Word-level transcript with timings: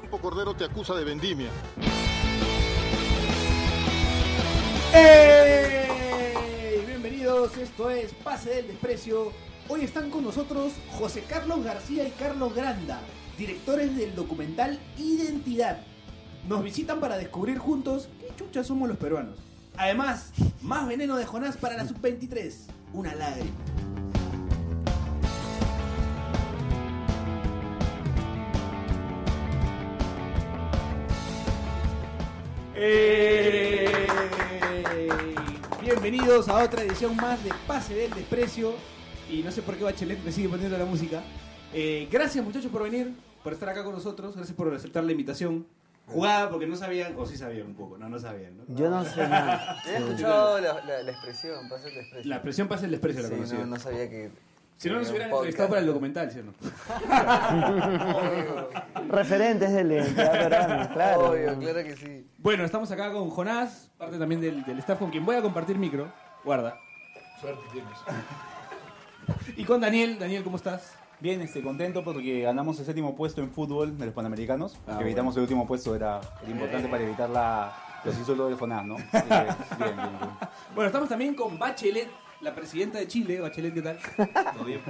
Campo 0.00 0.18
Cordero 0.18 0.54
te 0.54 0.64
acusa 0.64 0.94
de 0.94 1.04
vendimia. 1.04 1.50
¡Ey! 4.94 6.84
Bienvenidos, 6.86 7.56
esto 7.56 7.90
es 7.90 8.12
Pase 8.14 8.50
del 8.50 8.68
Desprecio. 8.68 9.32
Hoy 9.68 9.82
están 9.82 10.10
con 10.10 10.24
nosotros 10.24 10.74
José 10.98 11.24
Carlos 11.28 11.64
García 11.64 12.06
y 12.06 12.10
Carlos 12.12 12.54
Granda, 12.54 13.00
directores 13.38 13.96
del 13.96 14.14
documental 14.14 14.78
Identidad. 14.98 15.80
Nos 16.48 16.62
visitan 16.62 17.00
para 17.00 17.16
descubrir 17.16 17.58
juntos 17.58 18.08
qué 18.20 18.28
chuchas 18.36 18.66
somos 18.66 18.88
los 18.88 18.98
peruanos. 18.98 19.38
Además, 19.76 20.32
más 20.62 20.86
veneno 20.86 21.16
de 21.16 21.24
Jonás 21.24 21.56
para 21.56 21.76
la 21.76 21.88
sub-23, 21.88 22.52
una 22.92 23.14
lágrima. 23.14 23.56
Bienvenidos 35.80 36.48
a 36.48 36.62
otra 36.64 36.82
edición 36.82 37.16
más 37.16 37.42
de 37.44 37.50
Pase 37.66 37.94
del 37.94 38.10
Desprecio. 38.12 38.74
Y 39.30 39.42
no 39.42 39.50
sé 39.50 39.62
por 39.62 39.76
qué 39.76 39.84
Bachelet 39.84 40.22
me 40.24 40.32
sigue 40.32 40.48
poniendo 40.48 40.76
la 40.76 40.84
música. 40.84 41.22
Eh, 41.72 42.08
gracias 42.10 42.44
muchachos 42.44 42.70
por 42.70 42.82
venir, 42.82 43.14
por 43.42 43.52
estar 43.52 43.68
acá 43.68 43.84
con 43.84 43.94
nosotros. 43.94 44.34
Gracias 44.36 44.56
por 44.56 44.72
aceptar 44.74 45.04
la 45.04 45.12
invitación. 45.12 45.66
Jugada 46.06 46.50
porque 46.50 46.66
no 46.66 46.76
sabían, 46.76 47.14
o 47.16 47.24
sí 47.26 47.36
sabían 47.38 47.68
un 47.68 47.74
poco, 47.74 47.96
no, 47.96 48.08
no 48.10 48.18
sabían. 48.18 48.58
¿no? 48.58 48.64
Yo 48.76 48.90
no 48.90 49.02
sé 49.04 49.26
nada. 49.26 49.80
He 49.86 49.96
escuchado 49.96 50.60
la, 50.60 50.84
la, 50.84 51.02
la 51.02 51.10
expresión, 51.12 51.66
pasa 51.70 51.88
el 51.88 51.94
desprecio. 51.94 52.28
La 52.28 52.36
expresión 52.36 52.68
pasa 52.68 52.84
el 52.84 52.90
desprecio, 52.90 53.22
la 53.22 53.28
Sí, 53.28 53.34
conocida. 53.34 53.58
no, 53.60 53.66
no 53.66 53.78
sabía 53.78 54.10
que. 54.10 54.30
Si 54.84 54.90
no, 54.90 54.98
nos 54.98 55.08
hubieran 55.08 55.30
entrevistado 55.30 55.70
para 55.70 55.80
el 55.80 55.86
documental, 55.86 56.30
¿sí 56.30 56.40
o 56.40 56.44
no? 56.44 56.52
Referentes 59.08 59.72
de 59.72 59.80
identidad 59.80 60.30
peruana, 60.30 60.90
claro. 60.92 61.30
Obvio, 61.30 61.58
claro 61.58 61.82
que 61.84 61.96
sí. 61.96 62.26
Bueno, 62.36 62.66
estamos 62.66 62.90
acá 62.90 63.10
con 63.10 63.30
Jonás, 63.30 63.90
parte 63.96 64.18
también 64.18 64.42
del, 64.42 64.62
del 64.62 64.78
staff 64.80 64.98
con 64.98 65.10
quien 65.10 65.24
voy 65.24 65.36
a 65.36 65.40
compartir 65.40 65.78
micro. 65.78 66.12
Guarda. 66.44 66.78
Suerte 67.40 67.62
tienes. 67.72 67.96
Y 69.56 69.64
con 69.64 69.80
Daniel. 69.80 70.18
Daniel, 70.18 70.44
¿cómo 70.44 70.58
estás? 70.58 70.92
Bien, 71.18 71.40
este, 71.40 71.62
contento 71.62 72.04
porque 72.04 72.42
ganamos 72.42 72.78
el 72.78 72.84
séptimo 72.84 73.16
puesto 73.16 73.40
en 73.40 73.50
fútbol 73.50 73.96
de 73.96 74.04
los 74.04 74.14
Panamericanos. 74.14 74.76
Ah, 74.86 74.98
que 74.98 75.04
evitamos 75.04 75.34
el 75.36 75.44
último 75.44 75.66
puesto, 75.66 75.96
era, 75.96 76.20
era 76.42 76.50
importante 76.50 76.88
para 76.88 77.02
evitar 77.02 77.30
la, 77.30 77.74
los 78.04 78.18
insultos 78.18 78.50
del 78.50 78.58
FONAS, 78.58 78.84
¿no? 78.84 78.96
Bien, 79.12 79.46
bien, 79.78 79.96
bien. 79.96 80.30
Bueno, 80.74 80.88
estamos 80.88 81.08
también 81.08 81.34
con 81.34 81.58
Bachelet, 81.58 82.10
la 82.44 82.54
presidenta 82.54 82.98
de 82.98 83.08
Chile. 83.08 83.40
Bachelet, 83.40 83.74
¿qué 83.74 83.82
tal? 83.82 83.98
Todo 84.54 84.64
bien. 84.64 84.80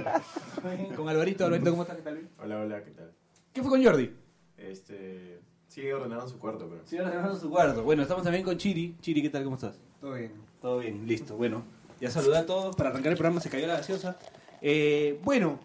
con 0.95 1.07
Alvarito. 1.07 1.45
Alvarito, 1.45 1.71
¿cómo 1.71 1.83
estás? 1.83 1.97
¿Qué 1.97 2.03
tal? 2.03 2.29
Hola, 2.37 2.59
hola, 2.59 2.83
¿qué 2.83 2.91
tal? 2.91 3.11
¿Qué 3.53 3.61
fue 3.61 3.71
con 3.71 3.83
Jordi? 3.83 4.11
Este. 4.57 5.39
Sigue 5.67 5.93
ordenando 5.93 6.27
su 6.27 6.37
cuarto, 6.37 6.67
pero. 6.69 6.81
Sí, 6.85 6.97
en 6.97 7.39
su 7.39 7.49
cuarto. 7.49 7.83
Bueno, 7.83 8.03
estamos 8.03 8.23
también 8.23 8.43
con 8.43 8.57
Chiri. 8.57 8.97
Chiri, 8.99 9.21
¿qué 9.21 9.29
tal? 9.29 9.43
¿Cómo 9.45 9.55
estás? 9.55 9.79
Todo 10.01 10.13
bien. 10.13 10.33
Todo 10.61 10.79
bien, 10.79 11.07
listo. 11.07 11.37
Bueno, 11.37 11.63
ya 11.99 12.11
saludé 12.11 12.37
a 12.37 12.45
todos. 12.45 12.75
Para 12.75 12.89
arrancar 12.89 13.13
el 13.13 13.17
programa 13.17 13.39
se 13.39 13.49
cayó 13.49 13.65
la 13.67 13.77
gaseosa. 13.77 14.17
Eh, 14.61 15.19
bueno, 15.23 15.59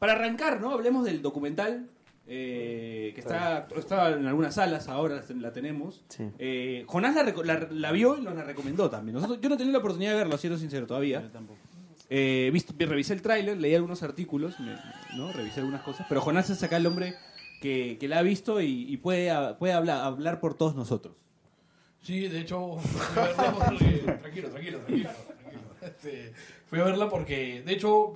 para 0.00 0.14
arrancar, 0.14 0.60
¿no? 0.60 0.72
Hablemos 0.72 1.04
del 1.04 1.22
documental. 1.22 1.88
Eh, 2.30 3.12
que 3.14 3.20
está, 3.20 3.66
está 3.76 4.10
en 4.10 4.26
algunas 4.26 4.54
salas 4.54 4.86
ahora, 4.88 5.22
la 5.40 5.52
tenemos. 5.52 6.04
Sí. 6.08 6.24
Eh, 6.38 6.84
Jonás 6.86 7.14
la, 7.14 7.24
reco- 7.24 7.42
la- 7.44 7.68
la 7.70 7.90
vio 7.92 8.18
y 8.18 8.20
nos 8.20 8.34
la 8.34 8.44
recomendó 8.44 8.90
también. 8.90 9.14
Nosotros, 9.14 9.40
yo 9.40 9.48
no 9.48 9.56
tenía 9.56 9.72
la 9.72 9.78
oportunidad 9.78 10.12
de 10.12 10.18
verlo, 10.18 10.36
siendo 10.36 10.58
sincero, 10.58 10.86
todavía. 10.86 11.30
Eh, 12.10 12.50
visto- 12.52 12.74
revisé 12.78 13.14
el 13.14 13.22
tráiler, 13.22 13.56
leí 13.58 13.74
algunos 13.74 14.02
artículos, 14.02 14.58
me- 14.60 14.76
¿no? 15.16 15.32
revisé 15.32 15.60
algunas 15.60 15.82
cosas. 15.82 16.06
Pero 16.08 16.20
Jonás 16.20 16.48
es 16.50 16.62
acá 16.62 16.76
el 16.76 16.86
hombre 16.86 17.14
que, 17.60 17.96
que 17.98 18.08
la 18.08 18.18
ha 18.18 18.22
visto 18.22 18.60
y, 18.60 18.92
y 18.92 18.96
puede, 18.98 19.30
puede 19.54 19.72
hablar, 19.72 20.04
hablar 20.04 20.40
por 20.40 20.54
todos 20.54 20.74
nosotros. 20.74 21.14
Sí, 22.02 22.28
de 22.28 22.40
hecho, 22.40 22.76
fui 22.78 23.22
a 23.22 23.26
verla 23.26 23.52
porque. 23.54 23.84
tranquilo, 24.20 24.48
tranquilo, 24.50 24.78
tranquilo. 24.78 24.78
tranquilo. 24.80 25.10
Este, 25.82 26.32
fui 26.66 26.78
a 26.80 26.84
verla 26.84 27.08
porque, 27.08 27.62
de 27.64 27.72
hecho, 27.72 28.14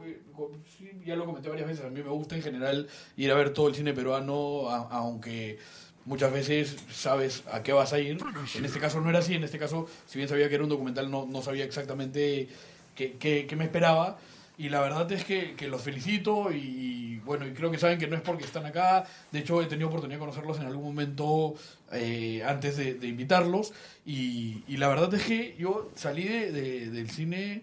ya 1.04 1.16
lo 1.16 1.24
comenté 1.26 1.48
varias 1.48 1.68
veces, 1.68 1.84
a 1.84 1.88
mí 1.90 2.02
me 2.02 2.08
gusta 2.10 2.36
en 2.36 2.42
general 2.42 2.88
ir 3.16 3.30
a 3.30 3.34
ver 3.34 3.50
todo 3.52 3.68
el 3.68 3.74
cine 3.74 3.92
peruano, 3.92 4.68
a- 4.70 4.88
aunque 4.90 5.58
muchas 6.04 6.32
veces 6.32 6.76
sabes 6.92 7.44
a 7.52 7.62
qué 7.62 7.72
vas 7.72 7.92
a 7.92 7.98
ir. 8.00 8.18
En 8.58 8.64
este 8.64 8.78
caso 8.80 9.00
no 9.00 9.10
era 9.10 9.20
así, 9.20 9.34
en 9.34 9.44
este 9.44 9.58
caso, 9.58 9.86
si 10.06 10.18
bien 10.18 10.28
sabía 10.28 10.48
que 10.48 10.54
era 10.56 10.64
un 10.64 10.70
documental, 10.70 11.10
no, 11.10 11.26
no 11.26 11.42
sabía 11.42 11.64
exactamente 11.64 12.48
qué, 12.96 13.12
qué- 13.18 13.46
qué 13.48 13.56
me 13.56 13.64
esperaba. 13.64 14.18
Y 14.58 14.68
la 14.68 14.80
verdad 14.80 15.10
es 15.10 15.24
que, 15.24 15.54
que 15.54 15.66
los 15.66 15.80
felicito 15.80 16.52
y 16.52 17.20
bueno, 17.24 17.46
y 17.46 17.52
creo 17.52 17.70
que 17.70 17.78
saben 17.78 17.98
que 17.98 18.06
no 18.06 18.16
es 18.16 18.22
porque 18.22 18.44
están 18.44 18.66
acá. 18.66 19.04
De 19.32 19.38
hecho, 19.38 19.62
he 19.62 19.66
tenido 19.66 19.88
oportunidad 19.88 20.18
de 20.18 20.20
conocerlos 20.20 20.58
en 20.58 20.66
algún 20.66 20.84
momento 20.84 21.54
eh, 21.90 22.42
antes 22.46 22.76
de, 22.76 22.94
de 22.94 23.06
invitarlos. 23.08 23.72
Y, 24.04 24.62
y 24.68 24.76
la 24.76 24.88
verdad 24.88 25.12
es 25.14 25.22
que 25.24 25.56
yo 25.58 25.90
salí 25.94 26.24
de- 26.24 26.52
de- 26.52 26.90
del 26.90 27.10
cine 27.10 27.62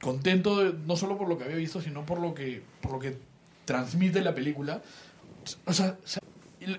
contento, 0.00 0.62
de- 0.62 0.78
no 0.86 0.96
solo 0.96 1.16
por 1.18 1.28
lo 1.28 1.36
que 1.38 1.44
había 1.44 1.56
visto, 1.56 1.80
sino 1.80 2.04
por 2.06 2.20
lo 2.20 2.34
que, 2.34 2.62
por 2.80 2.92
lo 2.92 2.98
que 2.98 3.16
transmite 3.64 4.20
la 4.20 4.34
película. 4.34 4.82
O 5.66 5.72
sea, 5.72 5.98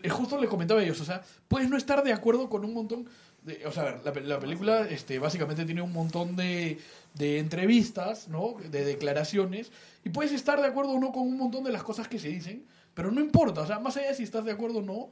justo 0.09 0.39
les 0.39 0.49
comentaba 0.49 0.81
a 0.81 0.83
ellos, 0.83 1.01
o 1.01 1.05
sea, 1.05 1.23
puedes 1.47 1.69
no 1.69 1.77
estar 1.77 2.03
de 2.03 2.13
acuerdo 2.13 2.49
con 2.49 2.63
un 2.65 2.73
montón 2.73 3.07
de, 3.43 3.65
o 3.65 3.71
sea, 3.71 3.83
a 3.83 3.85
ver, 4.11 4.25
la, 4.27 4.35
la 4.35 4.39
película 4.39 4.81
este, 4.87 5.17
básicamente 5.17 5.65
tiene 5.65 5.81
un 5.81 5.93
montón 5.93 6.35
de, 6.35 6.77
de 7.13 7.39
entrevistas, 7.39 8.27
¿no? 8.27 8.55
De 8.69 8.83
declaraciones, 8.83 9.71
y 10.03 10.09
puedes 10.09 10.31
estar 10.33 10.61
de 10.61 10.67
acuerdo 10.67 10.91
o 10.91 10.99
no 10.99 11.11
con 11.11 11.23
un 11.23 11.37
montón 11.37 11.63
de 11.63 11.71
las 11.71 11.81
cosas 11.83 12.07
que 12.07 12.19
se 12.19 12.27
dicen, 12.27 12.65
pero 12.93 13.11
no 13.11 13.21
importa, 13.21 13.61
o 13.61 13.65
sea, 13.67 13.79
más 13.79 13.95
allá 13.97 14.09
de 14.09 14.15
si 14.15 14.23
estás 14.23 14.43
de 14.45 14.51
acuerdo 14.51 14.79
o 14.79 14.81
no, 14.81 15.09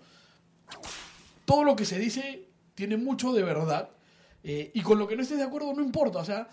todo 1.45 1.63
lo 1.63 1.75
que 1.75 1.85
se 1.85 1.97
dice 1.99 2.45
tiene 2.75 2.97
mucho 2.97 3.31
de 3.33 3.43
verdad, 3.43 3.89
eh, 4.43 4.71
y 4.73 4.81
con 4.81 4.99
lo 4.99 5.07
que 5.07 5.15
no 5.15 5.23
estés 5.23 5.37
de 5.37 5.43
acuerdo 5.45 5.73
no 5.73 5.81
importa, 5.81 6.19
o 6.19 6.25
sea, 6.25 6.49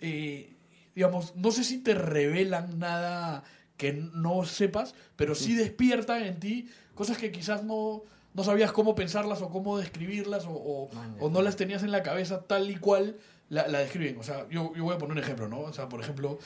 eh, 0.00 0.54
digamos, 0.98 1.36
no 1.36 1.52
sé 1.52 1.62
si 1.62 1.78
te 1.78 1.94
revelan 1.94 2.80
nada 2.80 3.44
que 3.76 3.92
no 3.92 4.44
sepas, 4.44 4.96
pero 5.14 5.36
sí 5.36 5.54
despiertan 5.54 6.24
en 6.24 6.40
ti 6.40 6.68
cosas 6.96 7.16
que 7.18 7.30
quizás 7.30 7.62
no, 7.62 8.02
no 8.34 8.42
sabías 8.42 8.72
cómo 8.72 8.96
pensarlas 8.96 9.40
o 9.40 9.48
cómo 9.48 9.78
describirlas 9.78 10.46
o, 10.46 10.50
o- 10.50 10.90
o 11.20 11.30
no 11.30 11.40
las 11.40 11.54
tenías 11.54 11.84
en 11.84 11.92
la 11.92 12.02
cabeza 12.02 12.42
tal 12.48 12.68
y 12.68 12.74
cual 12.78 13.16
la, 13.48 13.68
la 13.68 13.78
describen. 13.78 14.18
O 14.18 14.24
sea, 14.24 14.48
yo, 14.50 14.74
yo 14.74 14.82
voy 14.82 14.96
a 14.96 14.98
poner 14.98 15.12
un 15.16 15.22
ejemplo, 15.22 15.46
¿no? 15.46 15.60
O 15.60 15.72
sea, 15.72 15.88
por 15.88 16.00
ejemplo, 16.00 16.40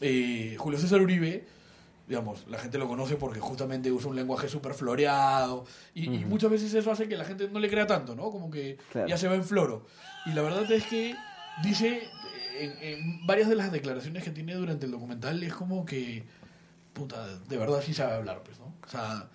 eh, 0.00 0.56
Julio 0.58 0.80
César 0.80 1.00
Uribe, 1.00 1.44
digamos, 2.08 2.44
la 2.48 2.58
gente 2.58 2.78
lo 2.78 2.88
conoce 2.88 3.14
porque 3.14 3.38
justamente 3.38 3.92
usa 3.92 4.10
un 4.10 4.16
lenguaje 4.16 4.48
súper 4.48 4.74
floreado 4.74 5.64
y, 5.94 6.12
y 6.12 6.24
muchas 6.24 6.50
veces 6.50 6.74
eso 6.74 6.90
hace 6.90 7.06
que 7.08 7.16
la 7.16 7.24
gente 7.24 7.48
no 7.48 7.60
le 7.60 7.70
crea 7.70 7.86
tanto, 7.86 8.16
¿no? 8.16 8.32
Como 8.32 8.50
que 8.50 8.78
Claro. 8.90 9.06
ya 9.06 9.16
se 9.16 9.28
va 9.28 9.36
en 9.36 9.44
floro. 9.44 9.86
Y 10.26 10.32
la 10.32 10.42
verdad 10.42 10.70
es 10.72 10.84
que 10.86 11.14
dice, 11.62 12.02
en, 12.58 12.76
en 12.80 13.26
varias 13.26 13.48
de 13.48 13.56
las 13.56 13.72
declaraciones 13.72 14.22
que 14.24 14.30
tiene 14.30 14.54
durante 14.54 14.86
el 14.86 14.92
documental, 14.92 15.42
es 15.42 15.52
como 15.54 15.84
que, 15.84 16.24
puta, 16.92 17.26
de 17.48 17.56
verdad 17.56 17.82
sí 17.84 17.94
sabe 17.94 18.14
hablar, 18.14 18.42
pues, 18.44 18.58
¿no? 18.58 18.66
O 18.86 18.88
sea, 18.88 19.28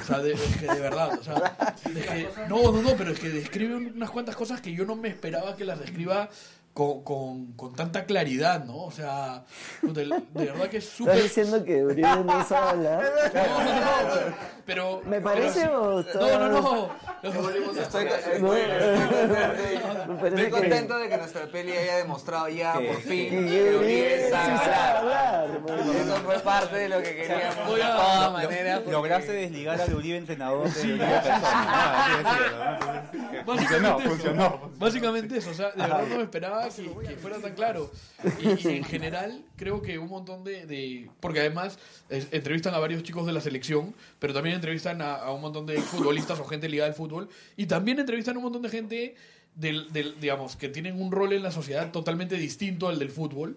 o 0.00 0.04
sea, 0.04 0.18
de, 0.20 0.32
es 0.32 0.56
que 0.56 0.66
de 0.66 0.80
verdad, 0.80 1.18
o 1.18 1.22
sea, 1.22 1.76
es 1.84 2.06
que- 2.06 2.28
no, 2.48 2.72
no, 2.72 2.82
no, 2.82 2.96
pero 2.96 3.10
es 3.10 3.20
que 3.20 3.28
describe 3.28 3.76
unas 3.76 4.10
cuantas 4.10 4.34
cosas 4.36 4.60
que 4.60 4.72
yo 4.72 4.84
no 4.86 4.96
me 4.96 5.08
esperaba 5.08 5.56
que 5.56 5.64
las 5.64 5.78
describa 5.78 6.30
con, 6.74 7.02
con, 7.04 7.52
con 7.52 7.72
tanta 7.74 8.04
claridad, 8.04 8.64
¿no? 8.64 8.78
O 8.84 8.90
sea, 8.90 9.44
de, 9.80 10.04
de 10.06 10.44
verdad 10.44 10.68
que 10.68 10.78
es 10.78 10.84
¿Estás 10.84 10.96
súper... 10.98 11.22
diciendo 11.22 11.64
que 11.64 11.84
Uribe 11.84 12.24
no 12.24 12.44
sabe 12.44 12.68
hablar? 12.70 13.04
No, 13.34 13.64
no, 13.64 13.80
no, 13.80 14.36
pero... 14.66 15.00
¿Me 15.04 15.20
pero 15.20 15.22
parece 15.22 15.60
sí- 15.60 15.66
o 15.68 16.02
No, 16.02 16.38
no, 16.38 16.48
no. 16.48 16.90
Estoy, 17.22 18.04
No, 18.40 18.54
estoy- 18.54 18.60
estoy 20.24 20.44
que- 20.44 20.50
contento 20.50 20.98
de 20.98 21.08
que 21.08 21.16
nuestra 21.16 21.46
peli 21.46 21.72
haya 21.72 21.96
demostrado 21.98 22.48
ya 22.48 22.74
por 22.74 22.96
fin 23.02 23.28
que 23.30 23.76
Uribe 23.76 24.30
sabe 24.30 24.74
hablar. 24.74 25.60
Eso 26.00 26.16
fue 26.24 26.38
parte 26.40 26.76
de 26.76 26.88
lo 26.88 27.02
que 27.02 27.14
queríamos 27.16 27.66
Voy 27.66 27.76
de 27.80 27.86
todas 27.86 28.32
maneras. 28.32 28.78
porque- 28.80 28.92
Lograste 28.92 29.32
desligar 29.32 29.80
al 29.80 29.94
Uribe 29.94 30.16
entrenador 30.18 30.68
de 30.70 30.80
Uribe 30.80 31.06
persona. 33.44 34.52
Básicamente 34.78 35.38
eso, 35.38 35.50
o 35.50 35.54
sea, 35.54 35.70
de 35.70 35.82
verdad 35.82 36.02
no 36.08 36.16
me 36.16 36.22
esperaba 36.22 36.63
que, 36.70 36.82
que 37.08 37.16
fuera 37.16 37.38
tan 37.38 37.54
claro. 37.54 37.90
Y, 38.42 38.68
y 38.68 38.76
en 38.76 38.84
general, 38.84 39.44
creo 39.56 39.82
que 39.82 39.98
un 39.98 40.08
montón 40.08 40.44
de. 40.44 40.66
de- 40.66 41.10
porque 41.20 41.40
además 41.40 41.78
es- 42.08 42.28
entrevistan 42.32 42.74
a 42.74 42.78
varios 42.78 43.02
chicos 43.02 43.26
de 43.26 43.32
la 43.32 43.40
selección, 43.40 43.94
pero 44.18 44.32
también 44.34 44.54
entrevistan 44.56 45.00
a, 45.02 45.14
a 45.16 45.32
un 45.32 45.40
montón 45.40 45.66
de 45.66 45.80
futbolistas 45.80 46.38
o 46.40 46.44
gente 46.44 46.68
ligada 46.68 46.88
al 46.90 46.94
fútbol, 46.96 47.28
y 47.56 47.66
también 47.66 47.98
entrevistan 47.98 48.34
a 48.36 48.38
un 48.38 48.44
montón 48.44 48.62
de 48.62 48.68
gente. 48.68 49.14
Del, 49.56 49.92
del- 49.92 50.20
digamos, 50.20 50.56
que 50.56 50.68
tienen 50.68 51.00
un 51.00 51.12
rol 51.12 51.32
en 51.32 51.44
la 51.44 51.52
sociedad 51.52 51.92
totalmente 51.92 52.34
distinto 52.36 52.88
al 52.88 52.98
del 52.98 53.08
fútbol. 53.10 53.56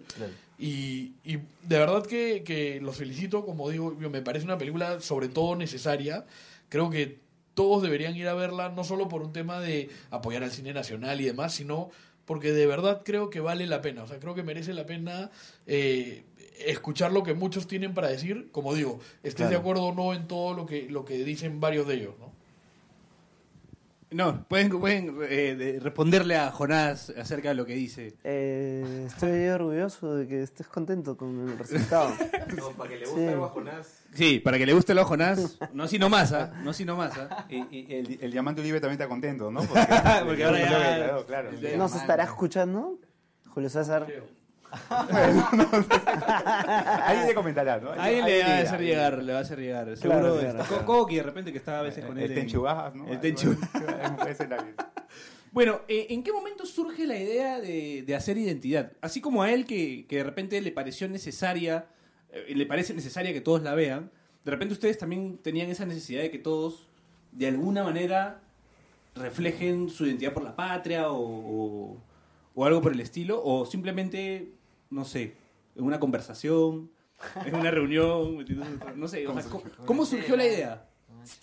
Y, 0.56 1.14
y 1.24 1.38
de 1.62 1.78
verdad 1.78 2.06
que, 2.06 2.44
que 2.44 2.80
los 2.80 2.96
felicito, 2.96 3.44
como 3.44 3.68
digo, 3.68 3.96
yo- 4.00 4.08
me 4.08 4.22
parece 4.22 4.44
una 4.44 4.58
película 4.58 5.00
sobre 5.00 5.26
todo 5.28 5.56
necesaria. 5.56 6.24
Creo 6.68 6.88
que 6.90 7.18
todos 7.54 7.82
deberían 7.82 8.14
ir 8.14 8.28
a 8.28 8.34
verla, 8.34 8.68
no 8.68 8.84
solo 8.84 9.08
por 9.08 9.22
un 9.22 9.32
tema 9.32 9.58
de 9.58 9.88
apoyar 10.12 10.44
al 10.44 10.52
cine 10.52 10.72
nacional 10.72 11.20
y 11.20 11.24
demás, 11.24 11.54
sino 11.54 11.90
porque 12.28 12.52
de 12.52 12.66
verdad 12.66 13.00
creo 13.06 13.30
que 13.30 13.40
vale 13.40 13.66
la 13.66 13.80
pena. 13.80 14.02
O 14.02 14.06
sea, 14.06 14.20
creo 14.20 14.34
que 14.34 14.42
merece 14.42 14.74
la 14.74 14.84
pena 14.84 15.30
eh, 15.66 16.24
escuchar 16.66 17.10
lo 17.10 17.22
que 17.22 17.32
muchos 17.32 17.66
tienen 17.66 17.94
para 17.94 18.08
decir. 18.08 18.50
Como 18.52 18.74
digo, 18.74 19.00
estés 19.22 19.48
de 19.48 19.56
acuerdo 19.56 19.84
o 19.84 19.94
no 19.94 20.12
en 20.12 20.28
todo 20.28 20.52
lo 20.52 20.66
que, 20.66 20.90
lo 20.90 21.06
que 21.06 21.24
dicen 21.24 21.58
varios 21.58 21.88
de 21.88 21.94
ellos, 21.94 22.14
¿no? 22.20 22.30
No, 24.10 24.44
pueden, 24.48 24.70
pueden 24.80 25.18
eh, 25.28 25.54
de- 25.54 25.80
responderle 25.80 26.36
a 26.36 26.50
Jonás 26.50 27.10
acerca 27.10 27.50
de 27.50 27.54
lo 27.54 27.66
que 27.66 27.74
dice. 27.74 28.14
Eh, 28.24 29.04
estoy 29.06 29.48
orgulloso 29.48 30.14
de 30.16 30.26
que 30.26 30.42
estés 30.42 30.66
contento 30.66 31.16
con 31.16 31.48
el 31.48 31.58
resultado. 31.58 32.12
No, 32.56 32.70
para 32.70 32.88
que 32.90 32.96
le 33.00 33.06
guste 33.06 33.28
algo 33.28 33.44
a 33.44 33.48
Jonás. 33.50 34.00
Sí, 34.14 34.38
para 34.38 34.56
que 34.56 34.64
le 34.64 34.72
guste 34.72 34.92
el 34.92 34.98
ojo 35.00 35.08
Jonás, 35.10 35.58
no 35.74 35.86
sino 35.86 36.08
más, 36.08 36.32
¿ah? 36.32 36.50
No 36.64 36.72
sino 36.72 36.96
más, 36.96 37.12
¿ah? 37.18 37.44
Y, 37.50 37.56
y 37.76 37.86
el, 37.94 38.18
el 38.22 38.32
diamante 38.32 38.62
Olive 38.62 38.80
también 38.80 38.94
está 38.98 39.06
contento, 39.08 39.50
¿no? 39.50 39.60
Porque, 39.64 39.86
Porque 40.24 40.44
ahora 40.44 40.58
ya- 40.60 40.68
Claro, 40.68 41.26
claro. 41.26 41.50
¿Nos 41.76 41.94
estará 41.94 42.24
escuchando? 42.24 42.98
Julio 43.48 43.68
César. 43.68 44.06
Ahí 47.04 47.26
le 47.26 47.34
comentará, 47.34 47.78
¿no? 47.78 47.90
Alguien 47.92 48.24
le 48.24 48.42
va 48.42 48.46
a 48.48 48.58
hacer 48.60 48.80
llegar, 48.80 49.22
le 49.22 49.32
va 49.32 49.38
a 49.38 49.42
hacer 49.42 49.58
llegar. 49.58 49.94
Claro, 50.00 50.38
Seguro 50.40 50.64
claro. 50.64 50.86
Coqui 50.86 51.16
de 51.16 51.22
repente 51.22 51.52
que 51.52 51.58
está 51.58 51.80
a 51.80 51.82
veces 51.82 52.04
con 52.04 52.18
él. 52.18 52.24
El 52.24 52.30
en- 52.32 52.36
Tenchu 52.38 52.62
Bajas, 52.62 52.94
¿no? 52.94 53.06
El 53.08 53.20
Tenchu. 53.20 53.56
Ese 54.28 54.42
es 54.44 54.48
la- 54.50 54.64
Bueno, 55.52 55.80
eh, 55.88 56.06
¿en 56.10 56.22
qué 56.22 56.32
momento 56.32 56.66
surge 56.66 57.06
la 57.06 57.16
idea 57.16 57.60
de, 57.60 58.02
de 58.06 58.14
hacer 58.14 58.36
identidad? 58.38 58.92
Así 59.00 59.20
como 59.20 59.42
a 59.42 59.50
él 59.52 59.64
que, 59.64 60.06
que 60.06 60.16
de 60.16 60.24
repente 60.24 60.60
le 60.60 60.70
pareció 60.72 61.08
necesaria, 61.08 61.86
eh, 62.32 62.52
le 62.54 62.66
parece 62.66 62.94
necesaria 62.94 63.32
que 63.32 63.40
todos 63.40 63.62
la 63.62 63.74
vean, 63.74 64.10
de 64.44 64.50
repente 64.50 64.74
ustedes 64.74 64.98
también 64.98 65.38
tenían 65.38 65.68
esa 65.70 65.84
necesidad 65.86 66.22
de 66.22 66.30
que 66.30 66.38
todos, 66.38 66.86
de 67.32 67.48
alguna 67.48 67.82
manera, 67.84 68.40
reflejen 69.14 69.88
su 69.88 70.06
identidad 70.06 70.32
por 70.32 70.42
la 70.44 70.54
patria 70.54 71.10
o, 71.10 71.18
o- 71.22 71.96
o 72.54 72.64
algo 72.64 72.82
por 72.82 72.92
el 72.92 73.00
estilo, 73.00 73.40
o 73.44 73.64
simplemente, 73.66 74.48
no 74.90 75.04
sé, 75.04 75.36
en 75.76 75.84
una 75.84 75.98
conversación, 76.00 76.90
en 77.44 77.54
una 77.54 77.70
reunión, 77.70 78.44
no 78.96 79.08
sé, 79.08 79.26
o 79.26 79.34
sea, 79.40 79.50
¿cómo, 79.50 79.64
cómo 79.86 80.04
surgió 80.04 80.36
la 80.36 80.46
idea? 80.46 80.84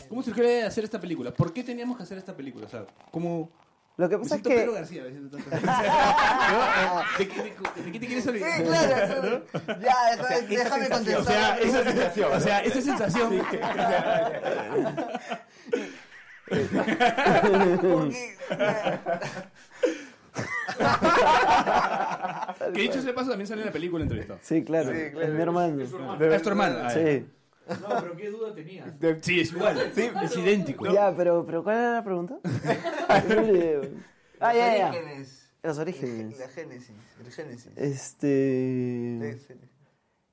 ¿Cómo 0.10 0.24
surgió 0.24 0.44
la 0.44 0.50
idea 0.50 0.62
de 0.62 0.68
hacer 0.68 0.84
esta 0.84 1.00
película? 1.00 1.32
¿Por 1.34 1.52
qué 1.54 1.64
teníamos 1.64 1.98
que 1.98 2.04
hacer 2.04 2.18
esta 2.18 2.36
película? 2.36 2.66
O 2.66 2.70
sea, 2.70 2.86
¿cómo, 3.12 3.52
Lo 3.98 4.10
que 4.10 4.18
pasa 4.18 4.36
es 4.36 4.42
siento 4.42 4.50
que 4.50 4.56
Pedro 4.56 4.74
García 4.74 5.04
diciendo. 5.06 5.38
¿De, 7.18 7.28
qué- 7.28 7.44
de- 7.44 7.54
de 7.84 7.92
qué 7.92 8.00
te 8.00 8.08
quieres 8.08 8.26
olvidar? 8.28 8.58
Sí, 8.58 8.64
claro. 8.64 9.46
Ya, 9.82 10.16
déjame, 10.18 10.48
déjame 10.48 10.90
contestar. 10.90 11.20
O 11.22 11.24
sea, 11.26 11.58
esa 11.60 11.84
sensación. 11.84 12.32
O 12.34 12.40
sea, 12.40 12.60
esa 12.64 12.82
sensación. 12.82 13.42
Porque- 17.82 18.36
Que 22.74 22.82
dicho 22.82 22.94
sea 22.94 23.04
de 23.04 23.14
paso 23.14 23.30
también 23.30 23.48
sale 23.48 23.62
en 23.62 23.68
la 23.68 23.74
película 23.74 24.04
entrevistado. 24.04 24.40
Sí, 24.42 24.64
claro. 24.64 24.92
Sí, 24.92 25.12
claro. 25.12 25.28
Es 25.28 25.34
mi 25.34 25.42
hermano. 25.42 25.84
Es 25.84 26.42
tu 26.42 26.50
hermano. 26.50 26.78
Ah, 26.82 26.90
Sí. 26.90 27.26
No, 27.68 27.88
pero 28.00 28.16
qué 28.16 28.30
duda 28.30 28.54
tenías. 28.54 28.88
Sí, 29.22 29.40
es 29.40 29.52
igual. 29.52 29.80
es 29.80 30.38
idéntico. 30.38 30.86
Ya, 30.92 31.12
pero, 31.16 31.44
pero 31.46 31.64
¿cuál 31.64 31.78
era 31.78 31.94
la 31.96 32.04
pregunta? 32.04 32.38
ah, 34.40 34.54
ya, 34.54 34.78
ya. 34.78 34.90
Orígenes. 34.90 35.50
Los 35.64 35.78
orígenes. 35.80 36.38
La 36.38 36.48
génesis. 36.48 36.96
El 37.26 37.32
génesis. 37.32 37.72
Este. 37.76 39.38
Sí, 39.40 39.46
sí. 39.48 39.54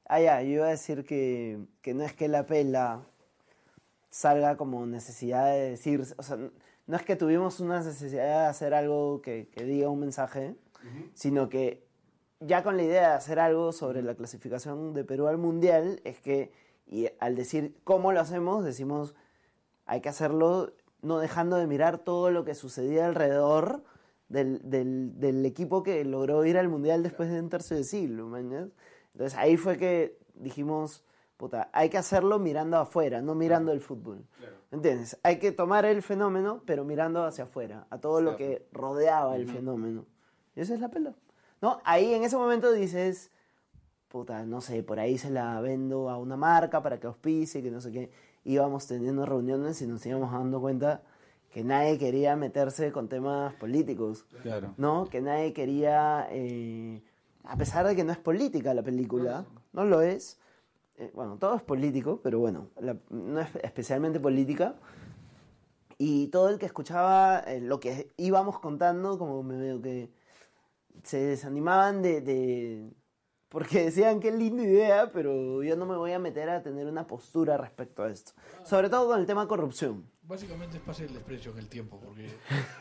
Ah, 0.04 0.20
ya, 0.20 0.42
yo 0.42 0.48
iba 0.50 0.66
a 0.66 0.70
decir 0.70 1.06
que, 1.06 1.58
que 1.80 1.94
no 1.94 2.04
es 2.04 2.12
que 2.12 2.28
la 2.28 2.44
pela 2.46 3.00
salga 4.10 4.58
como 4.58 4.84
necesidad 4.84 5.46
de 5.52 5.70
decir, 5.70 6.02
o 6.18 6.22
sea, 6.22 6.36
no 6.92 6.98
es 6.98 7.04
que 7.04 7.16
tuvimos 7.16 7.58
una 7.60 7.78
necesidad 7.78 8.24
de 8.42 8.46
hacer 8.46 8.74
algo 8.74 9.22
que, 9.22 9.48
que 9.48 9.64
diga 9.64 9.88
un 9.88 9.98
mensaje, 10.00 10.54
sino 11.14 11.48
que 11.48 11.86
ya 12.40 12.62
con 12.62 12.76
la 12.76 12.82
idea 12.82 13.08
de 13.08 13.14
hacer 13.14 13.38
algo 13.38 13.72
sobre 13.72 14.02
la 14.02 14.14
clasificación 14.14 14.92
de 14.92 15.02
Perú 15.04 15.26
al 15.28 15.38
Mundial, 15.38 16.00
es 16.04 16.20
que, 16.20 16.52
y 16.86 17.08
al 17.18 17.34
decir 17.34 17.76
cómo 17.84 18.12
lo 18.12 18.20
hacemos, 18.20 18.62
decimos, 18.64 19.14
hay 19.86 20.00
que 20.02 20.10
hacerlo 20.10 20.74
no 21.00 21.18
dejando 21.18 21.56
de 21.56 21.66
mirar 21.66 21.98
todo 21.98 22.30
lo 22.30 22.44
que 22.44 22.54
sucedía 22.54 23.06
alrededor 23.06 23.82
del, 24.28 24.60
del- 24.68 25.18
del 25.18 25.46
equipo 25.46 25.82
que 25.82 26.04
logró 26.04 26.44
ir 26.44 26.58
al 26.58 26.68
Mundial 26.68 27.02
después 27.02 27.30
de 27.30 27.40
un 27.40 27.48
tercio 27.48 27.74
de 27.76 27.84
siglo, 27.84 28.26
mañas. 28.26 28.68
Entonces 29.14 29.38
ahí 29.38 29.56
fue 29.56 29.78
que 29.78 30.18
dijimos, 30.34 31.04
puta, 31.42 31.70
hay 31.72 31.88
que 31.88 31.98
hacerlo 31.98 32.38
mirando 32.38 32.76
afuera, 32.76 33.20
no 33.20 33.34
mirando 33.34 33.72
el 33.72 33.80
fútbol. 33.80 34.24
¿Entiendes? 34.70 35.18
Hay 35.24 35.40
que 35.40 35.50
tomar 35.50 35.84
el 35.84 36.00
fenómeno, 36.00 36.62
pero 36.64 36.84
mirando 36.84 37.24
hacia 37.24 37.42
afuera, 37.42 37.84
a 37.90 37.98
todo 37.98 38.20
lo 38.20 38.36
que 38.36 38.68
rodeaba 38.70 39.34
el 39.34 39.48
fenómeno. 39.48 40.06
Y 40.54 40.60
esa 40.60 40.74
es 40.74 40.78
la 40.78 40.88
pela. 40.88 41.14
¿No? 41.60 41.80
Ahí 41.84 42.14
en 42.14 42.22
ese 42.22 42.36
momento 42.36 42.70
dices, 42.70 43.32
puta, 44.06 44.46
no 44.46 44.60
sé, 44.60 44.84
por 44.84 45.00
ahí 45.00 45.18
se 45.18 45.30
la 45.30 45.60
vendo 45.60 46.10
a 46.10 46.16
una 46.16 46.36
marca 46.36 46.80
para 46.80 47.00
que 47.00 47.08
auspicie, 47.08 47.60
que 47.60 47.72
no 47.72 47.80
sé 47.80 47.90
qué. 47.90 48.12
Íbamos 48.44 48.86
teniendo 48.86 49.26
reuniones 49.26 49.82
y 49.82 49.88
nos 49.88 50.06
íbamos 50.06 50.30
dando 50.30 50.60
cuenta 50.60 51.02
que 51.50 51.64
nadie 51.64 51.98
quería 51.98 52.36
meterse 52.36 52.92
con 52.92 53.08
temas 53.08 53.52
políticos, 53.54 54.26
Claro. 54.42 54.74
¿no? 54.76 55.08
Que 55.08 55.20
nadie 55.20 55.52
quería, 55.52 56.28
eh, 56.30 57.02
a 57.42 57.56
pesar 57.56 57.84
de 57.84 57.96
que 57.96 58.04
no 58.04 58.12
es 58.12 58.18
política 58.18 58.72
la 58.74 58.84
película, 58.84 59.44
no 59.72 59.84
lo 59.84 60.02
es. 60.02 60.38
Eh, 61.02 61.10
bueno, 61.14 61.38
todo 61.38 61.54
es 61.56 61.62
político, 61.62 62.20
pero 62.22 62.38
bueno, 62.38 62.68
no 63.10 63.40
es 63.40 63.48
especialmente 63.62 64.20
política. 64.20 64.76
Y 65.98 66.28
todo 66.28 66.48
el 66.48 66.58
que 66.58 66.66
escuchaba 66.66 67.40
eh, 67.40 67.60
lo 67.60 67.78
que 67.80 68.10
íbamos 68.16 68.58
contando, 68.58 69.18
como 69.18 69.42
me 69.42 69.56
veo 69.56 69.80
que 69.80 70.10
se 71.04 71.18
desanimaban 71.18 72.02
de, 72.02 72.20
de- 72.20 72.90
Porque 73.52 73.84
decían 73.84 74.18
qué 74.18 74.32
linda 74.32 74.62
idea, 74.62 75.10
pero 75.12 75.62
yo 75.62 75.76
no 75.76 75.84
me 75.84 75.94
voy 75.94 76.12
a 76.12 76.18
meter 76.18 76.48
a 76.48 76.62
tener 76.62 76.86
una 76.86 77.06
postura 77.06 77.58
respecto 77.58 78.02
a 78.02 78.08
esto. 78.08 78.32
Sobre 78.64 78.88
todo 78.88 79.06
con 79.08 79.20
el 79.20 79.26
tema 79.26 79.46
corrupción. 79.46 80.06
Básicamente 80.22 80.78
es 80.78 80.82
pase 80.82 81.04
el 81.04 81.12
desprecio 81.12 81.52
en 81.52 81.58
el 81.58 81.68
tiempo, 81.68 82.00
porque 82.02 82.30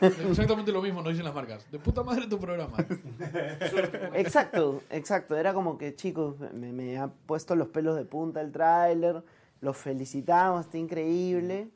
es 0.00 0.18
exactamente 0.18 0.72
lo 0.72 0.80
mismo 0.80 1.02
nos 1.02 1.10
dicen 1.10 1.26
las 1.26 1.34
marcas. 1.34 1.70
De 1.70 1.78
puta 1.78 2.02
madre 2.02 2.26
tu 2.26 2.38
programa. 2.38 2.78
Exacto, 4.14 4.80
exacto. 4.88 5.36
Era 5.36 5.52
como 5.52 5.76
que, 5.76 5.94
chicos, 5.94 6.36
me, 6.54 6.72
me 6.72 6.98
ha 6.98 7.08
puesto 7.08 7.54
los 7.54 7.68
pelos 7.68 7.94
de 7.96 8.06
punta 8.06 8.40
el 8.40 8.50
tráiler, 8.50 9.22
los 9.60 9.76
felicitamos, 9.76 10.66
está 10.66 10.78
increíble. 10.78 11.68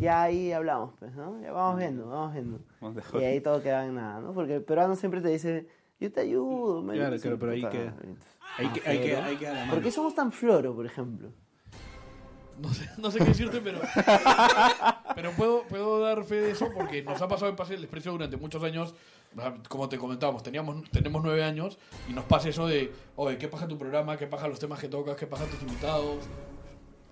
Ya 0.00 0.22
ahí 0.22 0.52
hablamos, 0.52 0.92
pues, 0.98 1.14
¿no? 1.14 1.40
Ya 1.40 1.50
vamos 1.52 1.78
viendo, 1.78 2.08
vamos 2.08 2.34
viendo. 2.34 2.60
Y 3.18 3.24
ahí 3.24 3.40
todo 3.40 3.62
queda 3.62 3.86
en 3.86 3.94
nada, 3.94 4.20
¿no? 4.20 4.34
Porque 4.34 4.56
el 4.56 4.62
peruano 4.62 4.96
siempre 4.96 5.22
te 5.22 5.28
dice, 5.28 5.66
yo 6.04 6.12
te 6.12 6.20
ayudo, 6.20 6.82
man. 6.82 6.96
Claro, 6.96 7.16
claro, 7.18 7.38
pero 7.38 7.52
ahí 7.52 7.60
queda. 7.62 7.94
ahí- 8.02 8.16
Hay 8.58 8.68
que, 8.72 8.88
hay 8.88 9.00
que, 9.00 9.16
hay 9.16 9.36
que 9.36 9.44
dar 9.46 9.54
la 9.54 9.60
¿Por 9.62 9.68
mano. 9.70 9.82
qué 9.82 9.90
somos 9.90 10.14
tan 10.14 10.30
floro, 10.32 10.74
por 10.74 10.86
ejemplo? 10.86 11.30
No 12.56 12.72
sé, 12.72 12.88
no 12.98 13.10
sé 13.10 13.18
qué 13.18 13.24
decirte, 13.24 13.60
pero. 13.60 13.80
Pero 15.16 15.32
puedo, 15.32 15.62
puedo 15.64 15.98
dar 16.00 16.22
fe 16.24 16.36
de 16.36 16.50
eso 16.52 16.68
porque 16.72 17.02
nos 17.02 17.20
ha 17.20 17.26
pasado 17.26 17.50
en 17.50 17.56
Pase 17.56 17.74
el 17.74 17.80
Desprecio 17.80 18.12
durante 18.12 18.36
muchos 18.36 18.62
años. 18.62 18.94
Como 19.68 19.88
te 19.88 19.98
comentábamos, 19.98 20.44
teníamos, 20.44 20.88
tenemos 20.92 21.20
nueve 21.22 21.42
años 21.42 21.78
y 22.08 22.12
nos 22.12 22.24
pasa 22.26 22.48
eso 22.48 22.68
de, 22.68 22.92
oye, 23.16 23.36
¿qué 23.38 23.48
pasa 23.48 23.66
tu 23.66 23.76
programa? 23.76 24.16
¿Qué 24.16 24.28
pasa 24.28 24.46
los 24.46 24.60
temas 24.60 24.78
que 24.78 24.88
tocas? 24.88 25.16
¿Qué 25.16 25.26
pasa 25.26 25.44
tus 25.46 25.60
invitados? 25.62 26.18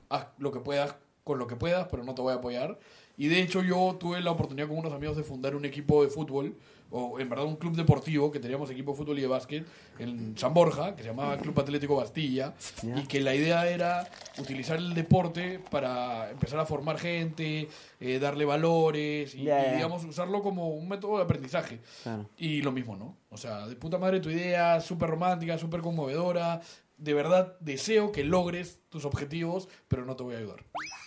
Haz 0.08 0.28
lo 0.38 0.52
que 0.52 0.60
puedas 0.60 0.94
con 1.24 1.38
lo 1.38 1.46
que 1.46 1.56
puedas, 1.56 1.88
pero 1.90 2.02
no 2.04 2.14
te 2.14 2.22
voy 2.22 2.32
a 2.32 2.36
apoyar. 2.36 2.78
Y 3.16 3.28
de 3.28 3.42
hecho 3.42 3.62
yo 3.62 3.96
tuve 4.00 4.20
la 4.20 4.30
oportunidad 4.30 4.68
con 4.68 4.78
unos 4.78 4.92
amigos 4.92 5.16
de 5.16 5.22
fundar 5.22 5.54
un 5.54 5.64
equipo 5.64 6.02
de 6.02 6.08
fútbol, 6.08 6.56
o 6.94 7.18
en 7.20 7.28
verdad 7.28 7.46
un 7.46 7.56
club 7.56 7.74
deportivo, 7.74 8.30
que 8.30 8.38
teníamos 8.38 8.70
equipo 8.70 8.92
de 8.92 8.98
fútbol 8.98 9.18
y 9.18 9.22
de 9.22 9.26
básquet, 9.26 9.66
en 9.98 10.36
San 10.36 10.52
Borja, 10.52 10.94
que 10.94 11.02
se 11.02 11.08
llamaba 11.08 11.38
Club 11.38 11.58
Atlético 11.60 11.96
Bastilla, 11.96 12.54
y 12.96 13.02
que 13.06 13.20
la 13.20 13.34
idea 13.34 13.66
era 13.68 14.08
utilizar 14.38 14.76
el 14.78 14.92
deporte 14.94 15.58
para 15.70 16.30
empezar 16.30 16.58
a 16.58 16.66
formar 16.66 16.98
gente, 16.98 17.68
eh, 18.00 18.18
darle 18.18 18.44
valores, 18.44 19.34
y, 19.34 19.44
Ya, 19.44 19.60
y, 19.60 19.64
ya. 19.64 19.74
digamos 19.76 20.04
usarlo 20.04 20.42
como 20.42 20.68
un 20.70 20.88
método 20.88 21.18
de 21.18 21.24
aprendizaje. 21.24 21.80
Claro. 22.02 22.28
Y 22.36 22.60
lo 22.62 22.72
mismo, 22.72 22.96
¿no? 22.96 23.16
O 23.30 23.36
sea, 23.38 23.66
de 23.66 23.76
puta 23.76 23.96
madre 23.98 24.20
tu 24.20 24.28
idea, 24.28 24.80
súper 24.80 25.08
romántica, 25.10 25.56
súper 25.56 25.80
conmovedora. 25.80 26.60
De 27.02 27.14
verdad, 27.14 27.56
deseo 27.58 28.12
que 28.12 28.22
logres 28.22 28.80
tus 28.88 29.04
objetivos, 29.04 29.68
pero 29.88 30.04
no 30.04 30.14
te 30.14 30.22
voy 30.22 30.36
a 30.36 30.38
ayudar. 30.38 30.64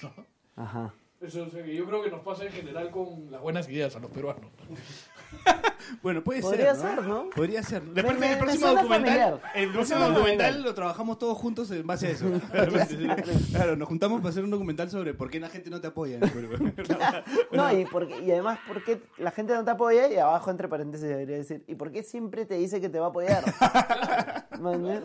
Ajá. 0.57 0.93
Eso, 1.21 1.43
o 1.43 1.49
sea, 1.49 1.63
que 1.63 1.73
yo 1.73 1.85
creo 1.85 2.03
que 2.03 2.11
nos 2.11 2.21
pasa 2.21 2.43
en 2.43 2.51
general 2.51 2.91
con 2.91 3.31
las 3.31 3.41
buenas 3.41 3.67
ideas 3.69 3.95
a 3.95 3.99
los 3.99 4.11
peruanos. 4.11 4.51
Bueno, 6.01 6.23
puede 6.23 6.41
Podría 6.41 6.73
ser, 6.73 6.83
¿no? 6.83 6.95
ser, 6.95 7.03
¿no? 7.03 7.29
Podría 7.29 7.61
ser. 7.61 7.83
Después 7.83 8.17
me- 8.17 8.31
el 8.31 8.37
me 8.37 8.41
próximo 8.41 8.67
documental, 8.69 8.99
familiar. 9.39 9.41
el 9.53 9.71
próximo 9.71 9.99
documental 10.09 10.63
lo 10.63 10.73
trabajamos 10.73 11.19
todos 11.19 11.37
juntos 11.37 11.69
en 11.69 11.85
base 11.85 12.07
a 12.07 12.09
eso. 12.09 12.25
claro, 13.51 13.75
nos 13.75 13.87
juntamos 13.87 14.19
para 14.21 14.31
hacer 14.31 14.43
un 14.43 14.49
documental 14.49 14.89
sobre 14.89 15.13
por 15.13 15.29
qué 15.29 15.39
la 15.39 15.49
gente 15.49 15.69
no 15.69 15.79
te 15.81 15.87
apoya. 15.87 16.19
No, 17.51 17.77
y, 17.79 17.85
porque, 17.85 18.19
y 18.19 18.31
además, 18.31 18.57
¿por 18.67 18.83
qué 18.83 18.99
la 19.17 19.29
gente 19.29 19.53
no 19.53 19.63
te 19.63 19.71
apoya? 19.71 20.11
Y 20.11 20.17
abajo, 20.17 20.49
entre 20.49 20.67
paréntesis, 20.67 21.07
debería 21.07 21.37
decir, 21.37 21.63
¿y 21.67 21.75
por 21.75 21.91
qué 21.91 22.01
siempre 22.01 22.45
te 22.45 22.55
dice 22.55 22.81
que 22.81 22.89
te 22.89 22.99
va 22.99 23.07
a 23.07 23.09
apoyar? 23.09 23.43
Maña. 24.59 25.03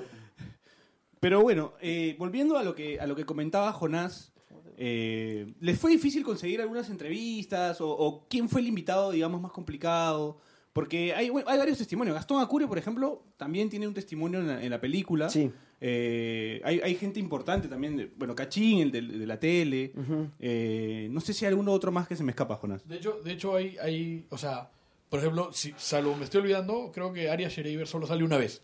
Pero 1.21 1.43
bueno, 1.43 1.75
eh, 1.81 2.17
volviendo 2.19 2.57
a 2.59 2.63
lo 2.63 2.75
que 2.75 2.99
a 2.99 3.07
lo 3.07 3.15
que 3.15 3.25
comentaba 3.27 3.73
Jonás, 3.73 4.33
eh, 4.79 5.53
¿les 5.61 5.79
fue 5.79 5.91
difícil 5.91 6.25
conseguir 6.25 6.61
algunas 6.63 6.89
entrevistas 6.89 7.81
o, 7.83 7.91
o 7.91 8.27
quién 8.29 8.49
fue 8.49 8.63
el 8.63 8.69
invitado, 8.69 9.11
digamos, 9.11 9.41
más 9.41 9.53
complicado? 9.53 10.39
Porque 10.73 11.13
hay, 11.15 11.29
bueno, 11.31 11.49
hay 11.51 11.59
varios 11.59 11.79
testimonios. 11.79 12.15
Gastón 12.15 12.41
Acurio, 12.41 12.69
por 12.69 12.79
ejemplo, 12.79 13.25
también 13.37 13.69
tiene 13.69 13.87
un 13.89 13.93
testimonio 13.95 14.39
en 14.41 14.47
la, 14.47 14.63
en 14.63 14.71
la 14.71 14.81
película. 14.81 15.29
Sí. 15.29 15.51
Eh, 15.81 16.61
hay, 16.65 16.81
hay 16.81 16.95
gente 16.95 17.19
importante 17.19 17.67
también. 17.69 17.97
de- 17.97 18.11
bueno, 18.17 18.35
Cachín, 18.35 18.79
el 18.81 18.91
de, 18.93 19.03
de 19.03 19.27
la 19.27 19.39
tele. 19.39 19.93
Eh, 20.39 21.09
no 21.11 21.21
sé 21.21 21.35
si 21.35 21.45
hay 21.45 21.49
alguno 21.51 21.73
otro 21.73 21.91
más 21.91 22.07
que 22.07 22.15
se 22.17 22.23
me 22.23 22.31
escapa, 22.31 22.55
Jonás. 22.57 22.87
De 22.89 22.97
hecho, 22.97 23.21
de 23.23 23.33
hecho 23.33 23.57
hay, 23.57 23.77
hay, 23.79 24.27
o 24.31 24.39
sea, 24.39 24.71
por 25.09 25.19
ejemplo, 25.19 25.53
si 25.53 25.75
salvo 25.77 26.15
me 26.17 26.25
estoy 26.25 26.43
olvidando, 26.43 26.93
creo 26.95 27.13
que 27.13 27.29
Arias 27.29 27.53
Schreiber 27.53 27.89
solo 27.89 28.07
sale 28.07 28.23
una 28.25 28.39
vez. 28.39 28.63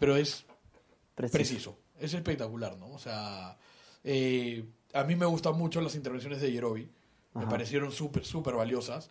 Pero 0.00 0.16
es 0.16 0.44
Preciso. 1.28 1.76
preciso. 1.76 1.78
Es 1.98 2.14
espectacular, 2.14 2.76
¿no? 2.76 2.88
O 2.90 2.98
sea, 2.98 3.56
eh, 4.04 4.64
a 4.92 5.04
mí 5.04 5.16
me 5.16 5.26
gustan 5.26 5.56
mucho 5.56 5.80
las 5.80 5.94
intervenciones 5.94 6.40
de 6.40 6.52
Yerobi. 6.52 6.88
Me 7.34 7.46
parecieron 7.46 7.92
súper, 7.92 8.24
súper 8.24 8.54
valiosas. 8.54 9.10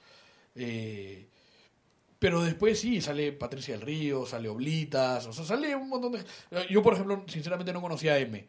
Eh, 0.55 1.27
pero 2.19 2.43
después 2.43 2.79
sí, 2.79 2.99
sale 2.99 3.31
Patricia 3.31 3.75
del 3.75 3.85
Río, 3.85 4.25
sale 4.25 4.49
Oblitas, 4.49 5.25
o 5.25 5.31
sea, 5.31 5.45
sale 5.45 5.73
un 5.73 5.87
montón 5.87 6.11
de... 6.11 6.19
Yo, 6.69 6.83
por 6.83 6.93
ejemplo, 6.93 7.23
sinceramente 7.27 7.71
no 7.71 7.81
conocía 7.81 8.13
a 8.13 8.19
M. 8.19 8.45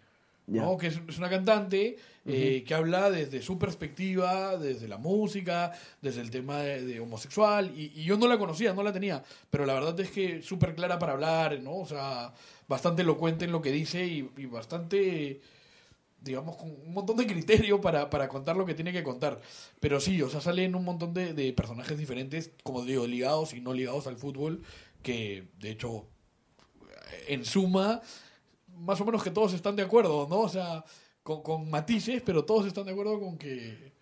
Ya. 0.47 0.63
¿no? 0.63 0.77
que 0.77 0.89
es, 0.89 0.99
es 1.09 1.19
una 1.19 1.31
cantante 1.31 1.97
eh, 2.27 2.65
que 2.67 2.75
habla 2.75 3.09
desde 3.09 3.41
su 3.41 3.57
perspectiva, 3.57 4.57
desde 4.57 4.89
la 4.89 4.99
música, 4.99 5.71
desde 6.03 6.21
el 6.23 6.31
tema 6.31 6.59
de, 6.59 6.85
de 6.85 6.99
homosexual, 6.99 7.73
y, 7.77 7.93
y 7.95 8.03
yo 8.03 8.17
no 8.17 8.27
la 8.27 8.37
conocía, 8.37 8.73
no 8.73 8.83
la 8.83 8.93
tenía, 8.93 9.23
pero 9.49 9.65
la 9.65 9.75
verdad 9.75 9.99
es 10.01 10.11
que 10.11 10.43
súper 10.43 10.75
clara 10.75 10.99
para 10.99 11.13
hablar, 11.13 11.61
¿no? 11.61 11.77
O 11.77 11.87
sea, 11.87 12.33
bastante 12.71 13.03
elocuente 13.03 13.47
en 13.47 13.51
lo 13.53 13.61
que 13.61 13.73
dice 13.73 14.07
y, 14.07 14.47
bastante, 14.47 15.41
digamos, 16.21 16.57
con 16.57 16.71
un 16.71 16.95
montón 16.95 17.17
de 17.17 17.27
criterio 17.27 17.81
para, 17.81 18.09
para 18.09 18.29
contar 18.29 18.57
lo 18.57 18.65
que 18.65 18.75
tiene 18.75 18.93
que 18.93 19.03
contar. 19.03 19.41
Pero 19.81 19.99
sí, 19.99 20.23
o 20.23 20.31
sea, 20.31 20.41
salen 20.41 20.77
un 20.77 20.85
montón 20.85 21.13
de, 21.13 21.35
de 21.35 21.53
personajes 21.53 21.99
diferentes, 21.99 22.53
como 22.63 22.85
digo, 22.85 23.09
ligados 23.09 23.55
y 23.55 23.61
no 23.61 23.73
ligados 23.75 24.07
al 24.07 24.17
fútbol, 24.19 24.63
que 25.03 25.49
de 25.59 25.71
hecho, 25.73 26.07
en 27.27 27.45
suma, 27.45 28.03
más 28.69 29.01
o 29.01 29.05
menos 29.05 29.25
que 29.25 29.33
todos 29.33 29.53
están 29.53 29.75
de 29.75 29.83
acuerdo, 29.83 30.29
¿no? 30.31 30.39
O 30.39 30.49
sea, 30.49 30.85
con, 31.25 31.43
con 31.43 31.69
matices, 31.71 32.23
pero 32.25 32.45
todos 32.45 32.67
están 32.67 32.87
de 32.87 32.93
acuerdo 32.93 33.19
con 33.19 33.37
que. 33.37 33.93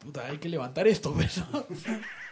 Puta, 0.00 0.26
hay 0.26 0.38
que 0.38 0.48
levantar 0.48 0.88
esto, 0.88 1.14
¿ves? 1.14 1.40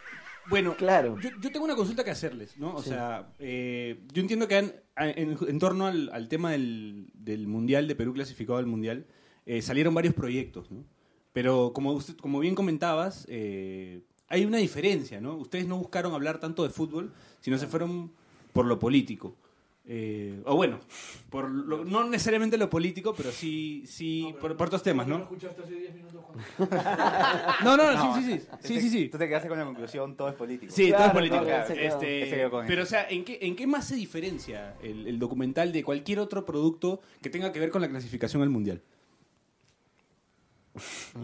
Bueno, 0.49 0.75
Claro. 0.77 1.19
Yo, 1.19 1.29
yo 1.41 1.51
tengo 1.51 1.65
una 1.65 1.75
consulta 1.75 2.03
que 2.03 2.11
hacerles, 2.11 2.57
¿no? 2.57 2.75
O 2.75 2.81
Sí. 2.83 2.89
sea, 2.89 3.33
eh, 3.39 3.99
yo 4.13 4.21
entiendo 4.21 4.47
que 4.47 4.55
han- 4.57 4.73
en, 4.97 5.37
en 5.47 5.59
torno 5.59 5.87
al, 5.87 6.09
al 6.13 6.27
tema 6.29 6.51
del, 6.51 7.07
del 7.13 7.47
Mundial, 7.47 7.87
de 7.87 7.95
Perú 7.95 8.13
clasificado 8.13 8.57
al 8.59 8.65
Mundial, 8.65 9.05
eh, 9.45 9.61
salieron 9.61 9.93
varios 9.93 10.13
proyectos, 10.13 10.71
¿no? 10.71 10.83
Pero 11.33 11.71
como, 11.73 11.91
usted, 11.93 12.15
como 12.17 12.39
bien 12.39 12.55
comentabas, 12.55 13.25
eh, 13.29 14.01
hay 14.27 14.45
una 14.45 14.57
diferencia, 14.57 15.21
¿no? 15.21 15.35
Ustedes 15.35 15.67
no 15.67 15.77
buscaron 15.77 16.13
hablar 16.13 16.39
tanto 16.39 16.63
de 16.63 16.69
fútbol, 16.69 17.13
sino 17.41 17.57
se 17.57 17.67
fueron 17.67 18.11
por 18.53 18.65
lo 18.65 18.79
político. 18.79 19.35
Eh, 19.89 20.41
o 20.45 20.55
bueno, 20.57 20.79
por 21.29 21.49
lo- 21.49 21.85
no 21.85 22.03
necesariamente 22.09 22.57
lo 22.57 22.69
político, 22.69 23.13
pero 23.15 23.31
sí, 23.31 23.83
sí 23.87 24.35
por, 24.41 24.57
por 24.57 24.67
otros 24.67 24.83
temas, 24.83 25.07
¿no? 25.07 25.19
escuchaste 25.19 25.61
hace 25.61 25.75
10 25.75 25.95
minutos, 25.95 26.23
No, 27.63 27.77
no, 27.77 28.13
sí, 28.15 28.21
sí, 28.21 28.39
sí, 28.39 28.47
sí, 28.61 28.81
sí, 28.81 28.89
sí. 28.89 29.09
Tú 29.09 29.17
te 29.17 29.27
quedaste 29.29 29.47
con 29.47 29.57
la 29.57 29.63
conclusión, 29.65 30.17
todo 30.17 30.27
es 30.27 30.35
político. 30.35 30.73
Sí, 30.75 30.91
todo 30.91 31.05
es 31.05 31.11
político. 31.11 31.45
claro, 31.45 31.73
Este, 31.73 32.29
quedó. 32.29 32.61
Pero, 32.67 32.83
o 32.83 32.85
sea, 32.85 33.07
¿en 33.09 33.23
qué, 33.23 33.39
¿en 33.41 33.55
qué 33.55 33.65
más 33.65 33.87
se 33.87 33.95
diferencia 33.95 34.75
el, 34.81 35.07
el 35.07 35.19
documental 35.19 35.71
de 35.71 35.83
cualquier 35.85 36.19
otro 36.19 36.45
producto 36.45 36.99
que 37.21 37.29
tenga 37.29 37.53
que 37.53 37.59
ver 37.61 37.69
con 37.71 37.81
la 37.81 37.87
clasificación 37.87 38.41
al 38.43 38.49
mundial? 38.49 38.81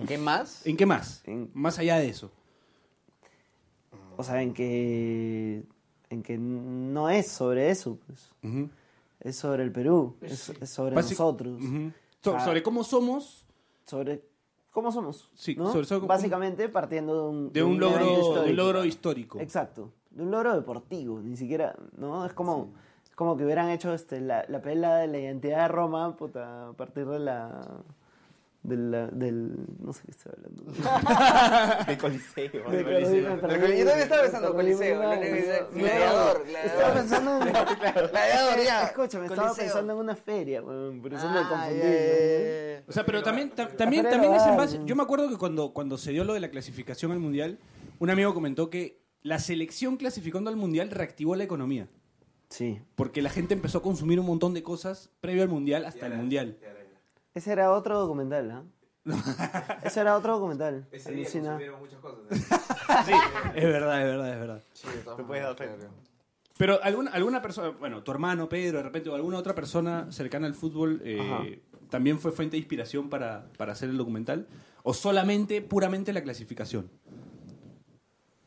¿Qué 0.08 0.18
más? 0.18 0.66
¿En 0.66 0.78
qué 0.78 0.86
más? 0.86 1.22
En- 1.26 1.50
Más 1.54 1.78
allá 1.80 1.98
de 1.98 2.08
eso. 2.08 2.32
O 4.16 4.24
sea, 4.24 4.42
en 4.42 4.54
que, 4.54 5.64
en 6.14 6.24
que 6.24 6.38
no 6.38 7.10
es 7.10 7.28
sobre 7.28 7.70
eso, 7.70 7.98
pues. 8.06 8.30
Es 9.20 9.36
sobre 9.38 9.64
el 9.64 9.72
Perú, 9.72 10.16
es, 10.22 10.50
es 10.50 10.70
sobre 10.70 10.96
Basi- 10.96 11.12
nosotros. 11.12 11.60
So- 12.22 12.40
sobre 12.40 12.62
cómo 12.64 12.84
somos 12.84 13.46
sobre 13.86 14.24
cómo 14.72 14.92
somos. 14.92 15.30
Sí, 15.36 15.56
¿no? 15.56 15.72
sobre- 15.72 15.86
sobre- 15.86 16.08
Básicamente 16.08 16.68
partiendo 16.70 17.14
de 17.16 17.30
un, 17.30 17.54
de 17.54 17.64
un 17.64 17.80
logro, 17.80 18.42
de 18.44 18.50
un 18.52 18.56
logro 18.56 18.86
histórico. 18.86 19.40
Exacto, 19.40 19.92
de 20.10 20.24
un 20.24 20.32
logro 20.32 20.56
deportivo, 20.56 21.20
ni 21.22 21.36
siquiera, 21.38 21.76
¿no? 21.98 22.26
Es 22.26 22.34
como, 22.34 22.72
es 23.10 23.16
como 23.16 23.38
que 23.38 23.44
hubieran 23.46 23.70
hecho 23.70 23.94
este, 23.94 24.20
la, 24.22 24.46
la 24.48 24.62
pela 24.62 24.98
de 24.98 25.08
la 25.08 25.20
identidad 25.20 25.64
de 25.64 25.68
Roma, 25.68 26.16
puta, 26.18 26.70
a 26.70 26.74
partir 26.74 27.06
de 27.06 27.20
la, 27.20 27.62
de 28.64 28.78
la- 28.78 29.08
del, 29.08 29.52
no 29.80 29.92
sé 29.94 30.04
qué 30.06 30.12
estoy 30.12 30.32
hablando. 30.38 30.64
De 31.88 31.98
Coliseo. 31.98 32.72
De 32.72 32.84
Coliseo, 32.84 33.22
Yo 33.22 33.40
también 33.42 34.00
estaba 34.00 34.22
pensando 34.24 34.54
Coliseo, 34.54 35.00
gladiador. 35.00 36.46
Estaba 36.66 36.94
pensando 36.94 37.32
en... 37.46 37.54
Gladiador, 37.54 38.60
ya. 38.66 38.84
Escúchame, 38.84 39.26
estaba 39.28 39.54
pensando 39.54 39.94
en 39.94 40.00
una 40.00 40.16
feria, 40.16 40.62
weón, 40.62 41.02
por 41.02 41.14
eso 41.14 41.30
me 41.30 41.40
confundí. 41.48 42.84
O 42.88 42.92
sea, 42.92 43.06
pero 43.06 43.22
también, 43.24 43.52
tam- 43.52 43.76
también, 43.76 44.04
también 44.10 44.34
es 44.34 44.44
en 44.44 44.58
base. 44.58 44.80
Yo 44.86 44.96
me 44.96 45.04
acuerdo 45.04 45.30
que 45.30 45.38
cuando, 45.38 45.74
cuando 45.74 45.98
se 45.98 46.12
dio 46.12 46.24
lo 46.24 46.34
de 46.34 46.40
la 46.40 46.50
clasificación 46.50 47.12
al 47.12 47.20
mundial, 47.20 47.60
un 48.00 48.10
amigo 48.10 48.34
comentó 48.34 48.70
que 48.70 49.02
la 49.22 49.40
selección 49.40 49.98
clasificando 49.98 50.50
al 50.50 50.56
mundial 50.58 50.90
reactivó 50.90 51.36
la 51.36 51.44
economía. 51.44 51.88
Sí, 52.50 52.80
Porque 52.96 53.22
la 53.24 53.30
gente 53.32 53.54
empezó 53.56 53.80
a 53.80 53.82
consumir 53.82 54.20
un 54.20 54.28
montón 54.28 54.54
de 54.54 54.62
cosas 54.62 55.10
previo 55.22 55.42
al 55.42 55.50
mundial 55.50 55.86
hasta 55.86 56.06
el 56.08 56.14
mundial. 56.14 56.58
Ese 57.34 57.52
era 57.52 57.72
otro 57.72 58.00
documental, 58.00 58.52
¿ah? 58.52 58.64
Ese 59.84 60.00
era 60.00 60.16
otro 60.16 60.34
documental. 60.36 60.88
Ese 60.92 61.12
día 61.12 61.24
alucina. 61.24 61.44
consumieron 61.58 61.80
muchas 61.82 62.00
cosas. 62.00 62.20
¿eh? 62.32 62.36
Sí, 63.06 63.12
es 63.56 63.64
verdad, 63.66 64.00
es 64.02 64.06
verdad, 64.08 64.34
es 64.34 64.40
verdad. 64.40 64.62
Sí, 64.74 64.88
de 64.88 64.94
todas 65.00 65.18
Te 65.18 65.24
puedes 65.24 65.44
dar 65.44 65.54
maneras, 65.60 65.76
fe. 65.76 65.88
claro. 65.88 65.94
Pero 66.58 66.80
alguna, 66.84 67.12
alguna 67.12 67.42
persona, 67.42 67.70
bueno, 67.70 68.02
tu 68.04 68.12
hermano 68.12 68.48
Pedro, 68.48 68.78
de 68.78 68.84
repente, 68.84 69.10
o 69.10 69.16
alguna 69.16 69.38
otra 69.40 69.54
persona 69.56 70.10
cercana 70.12 70.48
al 70.48 70.54
fútbol, 70.54 71.02
eh, 71.04 71.20
Ajá. 71.20 71.44
también 71.90 72.18
fue 72.20 72.32
fuente 72.32 72.52
de 72.54 72.60
inspiración 72.60 73.10
para, 73.10 73.48
para 73.58 73.74
hacer 73.74 73.90
el 73.90 73.98
documental, 73.98 74.48
o 74.84 74.94
solamente, 74.94 75.62
puramente 75.62 76.14
la 76.14 76.22
clasificación. 76.22 76.90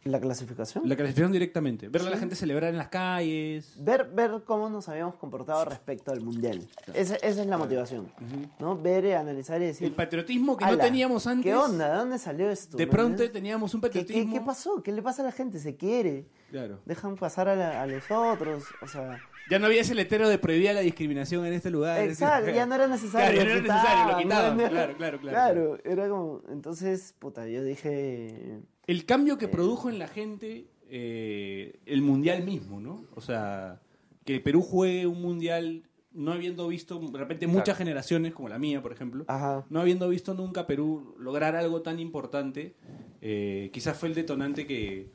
¿La 0.07 0.21
clasificación? 0.21 0.89
La 0.89 0.95
clasificación 0.95 1.33
directamente. 1.33 1.89
Ver 1.89 2.03
a 2.03 2.11
la 2.11 2.17
gente 2.17 2.37
celebrar 2.37 2.71
en 2.71 2.79
las 2.79 2.89
calles. 2.89 3.75
Ver, 3.79 4.09
ver 4.15 4.43
cómo 4.45 4.71
nos 4.71 4.89
habíamos 4.89 5.17
comportado 5.17 5.65
respecto 5.65 6.13
al 6.13 6.21
mundial. 6.21 6.67
Esa, 6.95 7.17
esa 7.17 7.41
es 7.43 7.47
la 7.47 7.59
motivación. 7.59 8.13
¿no? 8.61 8.77
Ver, 8.81 9.15
analizar 9.17 9.61
y 9.61 9.67
decir. 9.67 9.87
El 9.89 9.95
patriotismo 9.95 10.57
que 10.57 10.65
no 10.65 10.71
"Ala, 10.71 10.85
teníamos 10.85 11.27
antes. 11.27 11.45
¿Qué 11.45 11.55
onda? 11.57 11.91
¿De 11.91 11.97
dónde 11.97 12.19
salió 12.19 12.49
esto? 12.51 12.77
De 12.77 12.87
¿Me 12.87 12.93
pronto 12.93 13.29
teníamos 13.31 13.75
un 13.75 13.81
¿Qué, 13.81 13.91
qué, 13.91 13.99
patriotismo. 14.01 14.33
qué 14.35 14.41
pasó? 14.41 14.83
¿Qué 14.83 14.93
le 14.93 15.03
pasa 15.03 15.23
a 15.23 15.25
la 15.27 15.33
gente? 15.33 15.59
¿Se 15.59 15.77
quiere? 15.77 16.29
Claro. 16.51 16.81
Dejan 16.85 17.17
pasar 17.17 17.49
a, 17.49 17.57
la- 17.57 17.83
a 17.83 17.87
los 17.87 18.05
otros. 18.09 18.63
O 18.83 18.87
sea. 18.87 19.19
Ya 19.51 19.59
no 19.59 19.67
había 19.67 19.81
ese 19.81 19.95
letrero 19.95 20.29
de 20.29 20.39
prohibida 20.39 20.73
la 20.73 20.81
discriminación 20.81 21.47
en 21.47 21.53
este 21.53 21.71
lugar. 21.71 22.01
Exacto, 22.01 22.51
ya 22.51 22.67
no 22.67 22.75
era 22.77 22.87
necesario. 22.89 23.41
Claro, 23.43 23.49
ya 23.61 23.61
no 23.61 23.71
era 23.71 23.75
necesario, 23.81 24.13
lo 24.13 24.19
quitaban. 24.19 24.57
¿no? 24.57 24.69
Claro, 24.69 24.97
claro, 24.97 25.21
claro. 25.21 25.35
Claro, 25.37 25.79
era 25.85 26.09
como. 26.09 26.43
Entonces, 26.51 27.13
puta, 27.19 27.47
yo 27.49 27.65
dije. 27.65 28.61
El 28.87 29.05
cambio 29.05 29.39
que 29.39 29.49
produjo 29.49 29.89
en 29.89 29.99
la 29.99 30.09
gente 30.09 30.67
eh, 30.89 31.81
el 31.87 32.03
mundial 32.03 32.45
mismo, 32.45 32.81
¿no? 32.81 33.05
O 33.15 33.21
sea, 33.21 33.81
que 34.25 34.41
Perú 34.41 34.63
juegue 34.63 35.07
un 35.07 35.21
mundial 35.21 35.83
no 36.13 36.33
habiendo 36.33 36.67
visto, 36.69 36.99
de 36.99 37.19
repente, 37.19 37.47
muchas 37.47 37.77
generaciones, 37.77 38.33
como 38.33 38.49
la 38.49 38.59
mía, 38.59 38.81
por 38.81 38.93
ejemplo, 38.93 39.25
Ajá. 39.29 39.67
no 39.69 39.81
habiendo 39.81 40.09
visto 40.09 40.33
nunca 40.33 40.67
Perú 40.67 41.15
lograr 41.19 41.55
algo 41.57 41.83
tan 41.83 42.01
importante, 42.01 42.75
eh, 43.21 43.71
quizás 43.73 43.99
fue 43.99 44.09
el 44.09 44.15
detonante 44.15 44.67
que 44.67 45.11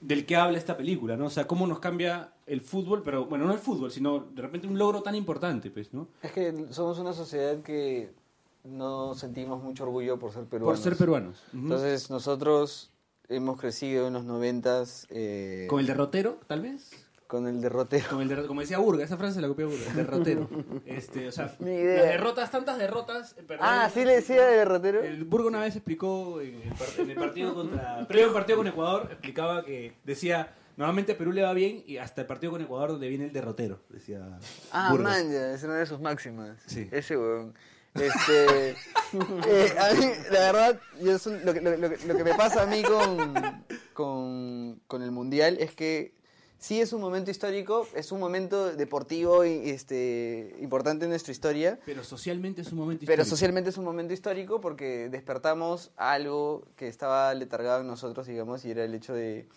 del 0.00 0.24
que 0.24 0.36
habla 0.36 0.56
esta 0.56 0.76
película, 0.76 1.16
¿no? 1.16 1.26
O 1.26 1.30
sea, 1.30 1.46
cómo 1.46 1.66
nos 1.66 1.78
cambia 1.78 2.32
el 2.46 2.62
fútbol, 2.62 3.02
pero 3.02 3.26
bueno, 3.26 3.44
no 3.44 3.52
el 3.52 3.58
fútbol, 3.58 3.90
sino 3.90 4.20
de 4.20 4.40
repente 4.40 4.66
un 4.66 4.78
logro 4.78 5.02
tan 5.02 5.14
importante, 5.14 5.70
pues, 5.70 5.92
¿no? 5.92 6.08
Es 6.22 6.32
que 6.32 6.66
somos 6.70 6.98
una 6.98 7.12
sociedad 7.12 7.60
que 7.62 8.10
no 8.64 9.14
sentimos 9.14 9.62
mucho 9.62 9.84
orgullo 9.84 10.18
por 10.18 10.32
ser 10.32 10.44
peruanos. 10.44 10.78
Por 10.80 10.84
ser 10.90 10.96
peruanos. 10.98 11.42
Entonces 11.52 12.10
nosotros 12.10 12.90
hemos 13.28 13.60
crecido 13.60 14.06
en 14.08 14.12
los 14.14 14.24
noventas 14.24 15.06
eh, 15.10 15.66
Con 15.70 15.80
el 15.80 15.86
derrotero, 15.86 16.38
tal 16.46 16.62
vez. 16.62 16.90
con 17.26 17.46
el 17.46 17.60
derrotero. 17.60 18.06
Como, 18.10 18.22
el 18.22 18.28
decía 18.58 18.78
Burga, 18.78 19.04
esa 19.04 19.16
frase 19.16 19.34
se 19.36 19.40
la 19.40 19.46
copió 19.48 19.68
Burga, 19.68 19.86
el 19.90 19.96
derrotero. 19.96 20.48
Este, 20.84 21.28
o 21.28 21.32
sea, 21.32 21.54
Ni 21.60 21.70
idea. 21.70 21.96
las 22.02 22.06
derrotas, 22.12 22.50
tantas 22.50 22.76
derrotas. 22.78 23.34
eh, 23.38 23.44
perdón, 23.46 23.66
Ah, 23.68 23.88
sí 23.94 24.04
le 24.04 24.16
decía 24.16 24.44
de 24.46 24.56
derrotero. 24.56 25.02
El 25.02 25.24
Burga 25.24 25.46
una 25.48 25.60
vez 25.60 25.76
explicó 25.76 26.40
en 26.40 26.54
el, 26.60 26.70
par- 26.70 26.88
en 26.98 27.10
el 27.10 27.16
partido 27.16 27.54
contra. 27.54 28.04
Previo 28.08 28.26
al 28.28 28.32
partido 28.34 28.58
con 28.58 28.66
Ecuador, 28.66 29.08
explicaba 29.12 29.64
que 29.64 29.94
decía. 30.04 30.54
Normalmente 30.76 31.12
a 31.12 31.18
Perú 31.18 31.32
le 31.32 31.42
va 31.42 31.52
bien 31.52 31.84
y 31.86 31.98
hasta 31.98 32.22
el 32.22 32.26
partido 32.26 32.52
con 32.52 32.62
Ecuador 32.62 32.92
donde 32.92 33.06
viene 33.08 33.26
el 33.26 33.32
derrotero, 33.34 33.80
decía. 33.90 34.38
Ah, 34.72 34.88
Burga. 34.90 35.10
man, 35.10 35.30
ya, 35.30 35.52
es 35.52 35.62
una 35.62 35.74
de 35.76 35.84
sus 35.84 36.00
máximas. 36.00 36.56
Sí. 36.66 36.88
Ese 36.90 37.18
weón. 37.18 37.54
Este, 37.94 38.70
eh, 39.48 39.74
a 39.78 39.94
mí, 39.94 40.04
la 40.30 40.40
verdad, 40.40 40.80
yo 41.00 41.16
lo, 41.44 41.52
que, 41.52 41.60
lo, 41.60 41.76
lo 41.76 41.90
que- 41.90 42.06
lo 42.06 42.16
que 42.16 42.24
me 42.24 42.34
pasa 42.34 42.62
a 42.62 42.66
mí 42.66 42.82
con, 42.82 43.64
con, 43.92 44.80
con 44.86 45.02
el 45.02 45.10
Mundial 45.10 45.56
es 45.58 45.74
que 45.74 46.14
sí 46.58 46.80
es 46.80 46.92
un 46.92 47.00
momento 47.00 47.30
histórico, 47.30 47.88
es 47.94 48.12
un 48.12 48.20
momento 48.20 48.72
deportivo 48.76 49.44
y, 49.44 49.70
este, 49.70 50.54
importante 50.60 51.04
en 51.06 51.10
nuestra 51.10 51.32
historia, 51.32 51.80
Pero 51.84 52.04
socialmente 52.04 52.60
es 52.62 52.70
un 52.70 52.78
momento 52.78 53.00
pero 53.06 53.22
histórico. 53.22 53.30
socialmente 53.30 53.70
es 53.70 53.78
un 53.78 53.84
momento 53.84 54.12
histórico 54.14 54.60
porque 54.60 55.08
despertamos 55.08 55.90
algo 55.96 56.66
que 56.76 56.86
estaba 56.86 57.32
letargado 57.34 57.80
en 57.80 57.86
nosotros, 57.86 58.26
digamos, 58.26 58.64
y 58.64 58.70
era 58.70 58.84
el 58.84 58.94
hecho 58.94 59.14
de, 59.14 59.48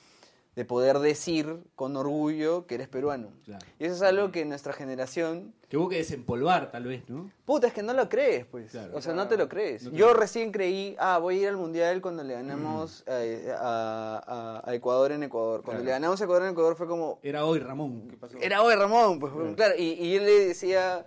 de 0.56 0.66
poder 0.66 1.00
decir 1.00 1.58
con 1.76 1.98
orgullo 1.98 2.68
que 2.68 2.76
eres 2.76 2.88
peruano. 2.88 3.30
Claro. 3.44 3.66
Y 3.80 3.86
eso 3.86 3.96
es 3.96 4.02
algo 4.04 4.32
que 4.32 4.46
nuestra 4.46 4.72
generación 4.74 5.54
Que 5.68 5.78
hubo 5.78 5.90
que 5.90 5.98
desempolvar, 5.98 6.70
tal 6.72 6.84
vez, 6.86 7.10
¿no? 7.10 7.32
Puta, 7.46 7.66
es 7.68 7.74
que 7.74 7.82
no 7.82 7.94
lo 7.94 8.08
crees, 8.08 8.46
pues. 8.46 8.70
Claro. 8.72 8.96
o 8.96 9.02
sea, 9.02 9.14
no 9.14 9.28
te 9.28 9.36
lo 9.38 9.50
crees. 9.50 9.84
No 9.86 9.90
te 9.92 9.98
Yo 9.98 10.14
recién 10.14 10.52
creí, 10.52 10.96
ah, 11.00 11.18
voy 11.18 11.38
a 11.40 11.42
ir 11.42 11.48
al 11.48 11.58
Mundial 11.58 12.02
cuando 12.02 12.24
le 12.24 12.36
ganamos 12.36 13.04
eh, 13.08 13.52
a, 13.58 14.62
a- 14.64 14.70
a 14.70 14.76
Ecuador 14.76 15.12
en 15.12 15.24
Ecuador. 15.24 15.64
Cuando 15.64 15.82
Claro. 15.82 15.86
le 15.86 15.92
ganamos 15.92 16.22
a 16.22 16.24
Ecuador 16.26 16.44
en 16.46 16.52
Ecuador 16.52 16.76
fue 16.76 16.88
como, 16.88 17.20
Era 17.24 17.46
hoy, 17.46 17.58
Ramón. 17.60 18.16
era 18.40 18.62
hoy 18.62 18.76
Ramón, 18.76 19.20
pues 19.20 19.34
claro. 19.56 19.74
Y, 19.78 19.94
y 19.94 20.16
él 20.18 20.26
le 20.26 20.46
decía, 20.50 21.04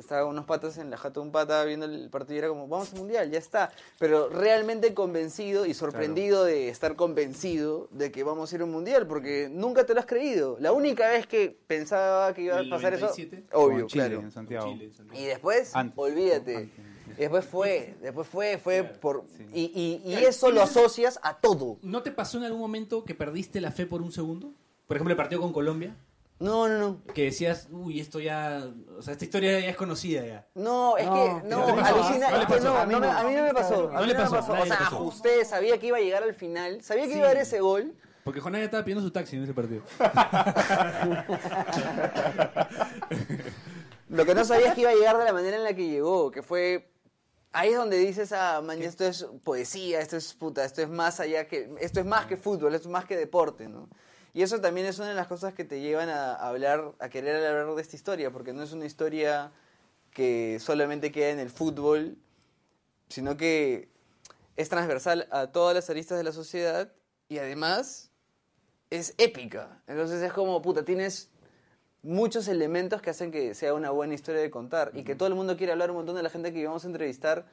estaba 0.00 0.24
unos 0.26 0.44
patas 0.44 0.78
en 0.78 0.90
la 0.90 0.96
jata 0.96 1.20
de 1.20 1.26
un 1.26 1.32
pata 1.32 1.64
viendo 1.64 1.86
el 1.86 2.10
partido 2.10 2.34
y 2.34 2.38
era 2.38 2.48
como, 2.48 2.66
vamos 2.68 2.92
al 2.92 2.98
mundial, 2.98 3.30
ya 3.30 3.38
está. 3.38 3.70
Pero 3.98 4.28
realmente 4.28 4.92
convencido 4.94 5.66
y 5.66 5.74
sorprendido 5.74 6.44
de 6.44 6.68
estar 6.68 6.96
convencido 6.96 7.88
de 7.90 8.10
que 8.10 8.22
vamos 8.22 8.52
a 8.52 8.56
ir 8.56 8.62
a 8.62 8.64
un 8.64 8.72
mundial, 8.72 9.06
porque 9.06 9.48
nunca 9.50 9.84
te 9.84 9.94
lo 9.94 10.00
has 10.00 10.06
creído. 10.06 10.56
La 10.60 10.72
única 10.72 11.08
vez 11.08 11.26
que 11.26 11.56
pensaba 11.66 12.32
que 12.34 12.42
iba 12.42 12.56
a 12.56 12.60
¿El 12.60 12.70
pasar 12.70 12.92
97? 12.92 13.44
eso, 13.48 13.58
obvio, 13.58 13.86
Chile, 13.86 14.06
claro. 14.06 14.20
en 14.20 14.30
Santiago. 14.32 14.72
Chile, 14.72 14.84
en 14.86 14.92
Santiago. 14.94 15.20
Y 15.22 15.26
después, 15.26 15.76
Antes. 15.76 15.98
olvídate. 15.98 16.70
Después 17.18 17.44
fue, 17.44 17.96
después 18.00 18.28
fue, 18.28 18.58
fue 18.58 18.84
por... 18.84 19.24
Sí. 19.36 19.46
Y, 19.52 20.00
y, 20.04 20.10
y 20.10 20.14
eso 20.24 20.50
lo 20.50 20.62
asocias 20.62 21.18
a 21.22 21.38
todo. 21.38 21.78
¿No 21.82 22.02
te 22.02 22.10
pasó 22.12 22.38
en 22.38 22.44
algún 22.44 22.60
momento 22.60 23.04
que 23.04 23.14
perdiste 23.14 23.60
la 23.60 23.72
fe 23.72 23.84
por 23.86 24.00
un 24.00 24.12
segundo? 24.12 24.52
Por 24.86 24.96
ejemplo, 24.96 25.12
el 25.12 25.16
partido 25.16 25.40
con 25.40 25.52
Colombia, 25.52 25.96
No, 26.40 26.66
no, 26.68 26.78
no. 26.78 27.04
que 27.12 27.24
decías, 27.24 27.68
uy, 27.70 28.00
esto 28.00 28.18
ya, 28.18 28.64
o 28.98 29.02
sea, 29.02 29.12
esta 29.12 29.24
historia 29.24 29.60
ya 29.60 29.68
es 29.68 29.76
conocida 29.76 30.24
ya. 30.26 30.46
No, 30.54 30.96
es 30.96 31.06
No, 31.06 31.12
que 31.14 31.48
no, 31.48 31.58
no 31.58 31.66
te 31.66 31.72
pasó, 31.82 31.94
alucina, 31.96 32.30
no 32.30 32.36
le 32.36 32.42
es 32.42 32.46
que 32.48 32.54
pasó. 32.54 32.64
no, 32.64 32.76
A 32.78 32.86
mí 32.86 32.94
no 32.94 33.10
a 33.12 33.22
mí 33.24 33.34
no 33.34 33.42
me 33.42 33.52
pasó. 33.54 33.90
a 33.94 34.00
mí 34.00 34.06
no 34.06 34.06
me 34.06 34.14
pasó, 34.14 34.52
O 34.54 34.64
sea, 34.66 34.74
ajusté, 34.76 35.44
sabía 35.44 35.78
que 35.78 35.88
iba 35.88 35.98
a 35.98 36.00
llegar 36.00 36.22
al 36.22 36.32
final, 36.34 36.82
sabía 36.82 37.04
que 37.04 37.10
Sí. 37.12 37.18
iba 37.18 37.26
a 37.26 37.30
haber 37.30 37.42
ese 37.42 37.60
gol. 37.60 37.94
Porque 38.24 38.40
Jonás 38.40 38.60
ya 38.60 38.64
estaba 38.66 38.84
pidiendo 38.84 39.02
su 39.04 39.10
taxi 39.10 39.36
en 39.36 39.44
ese 39.44 39.52
partido. 39.54 39.82
Lo 44.08 44.24
que 44.26 44.34
no 44.34 44.44
sabía 44.44 44.68
es 44.68 44.74
que 44.74 44.80
iba 44.82 44.90
a 44.90 44.94
llegar 44.94 45.18
de 45.18 45.24
la 45.24 45.32
manera 45.32 45.56
en 45.56 45.64
la 45.64 45.74
que 45.74 45.88
llegó, 45.88 46.30
que 46.30 46.42
fue 46.42 46.90
ahí 47.52 47.70
es 47.70 47.76
donde 47.76 47.96
dices, 47.98 48.32
ah, 48.32 48.60
man, 48.64 48.80
esto 48.82 49.04
es 49.04 49.26
poesía, 49.44 50.00
esto 50.00 50.16
es 50.16 50.34
puta, 50.34 50.64
esto 50.64 50.82
es 50.82 50.88
más 50.88 51.20
allá 51.20 51.46
que 51.46 51.70
esto 51.80 52.00
es 52.00 52.06
más 52.06 52.26
que 52.26 52.36
fútbol, 52.36 52.74
esto 52.74 52.88
es 52.88 52.92
más 52.92 53.04
que 53.04 53.16
deporte, 53.16 53.68
¿no? 53.68 53.88
Y 54.32 54.42
eso 54.42 54.60
también 54.60 54.86
es 54.86 54.98
una 54.98 55.08
de 55.08 55.14
las 55.14 55.26
cosas 55.26 55.54
que 55.54 55.64
te 55.64 55.80
llevan 55.80 56.08
a 56.08 56.34
hablar, 56.34 56.92
a 56.98 57.08
querer 57.08 57.44
hablar 57.44 57.74
de 57.74 57.82
esta 57.82 57.96
historia, 57.96 58.30
porque 58.30 58.52
no 58.52 58.62
es 58.62 58.72
una 58.72 58.86
historia 58.86 59.52
que 60.12 60.58
solamente 60.60 61.10
queda 61.10 61.30
en 61.30 61.38
el 61.38 61.50
fútbol, 61.50 62.16
sino 63.08 63.36
que 63.36 63.88
es 64.56 64.68
transversal 64.68 65.26
a 65.30 65.48
todas 65.48 65.74
las 65.74 65.90
aristas 65.90 66.18
de 66.18 66.24
la 66.24 66.32
sociedad 66.32 66.92
y 67.28 67.38
además 67.38 68.10
es 68.90 69.14
épica. 69.18 69.82
Entonces 69.86 70.22
es 70.22 70.32
como, 70.32 70.60
puta, 70.62 70.84
tienes 70.84 71.30
muchos 72.02 72.48
elementos 72.48 73.02
que 73.02 73.10
hacen 73.10 73.30
que 73.30 73.54
sea 73.54 73.74
una 73.74 73.90
buena 73.90 74.14
historia 74.14 74.40
de 74.40 74.50
contar 74.50 74.92
y 74.94 75.04
que 75.04 75.14
todo 75.14 75.28
el 75.28 75.34
mundo 75.34 75.56
quiere 75.56 75.72
hablar. 75.72 75.90
Un 75.90 75.98
montón 75.98 76.16
de 76.16 76.22
la 76.22 76.30
gente 76.30 76.52
que 76.52 76.60
íbamos 76.60 76.84
a 76.84 76.86
entrevistar 76.86 77.46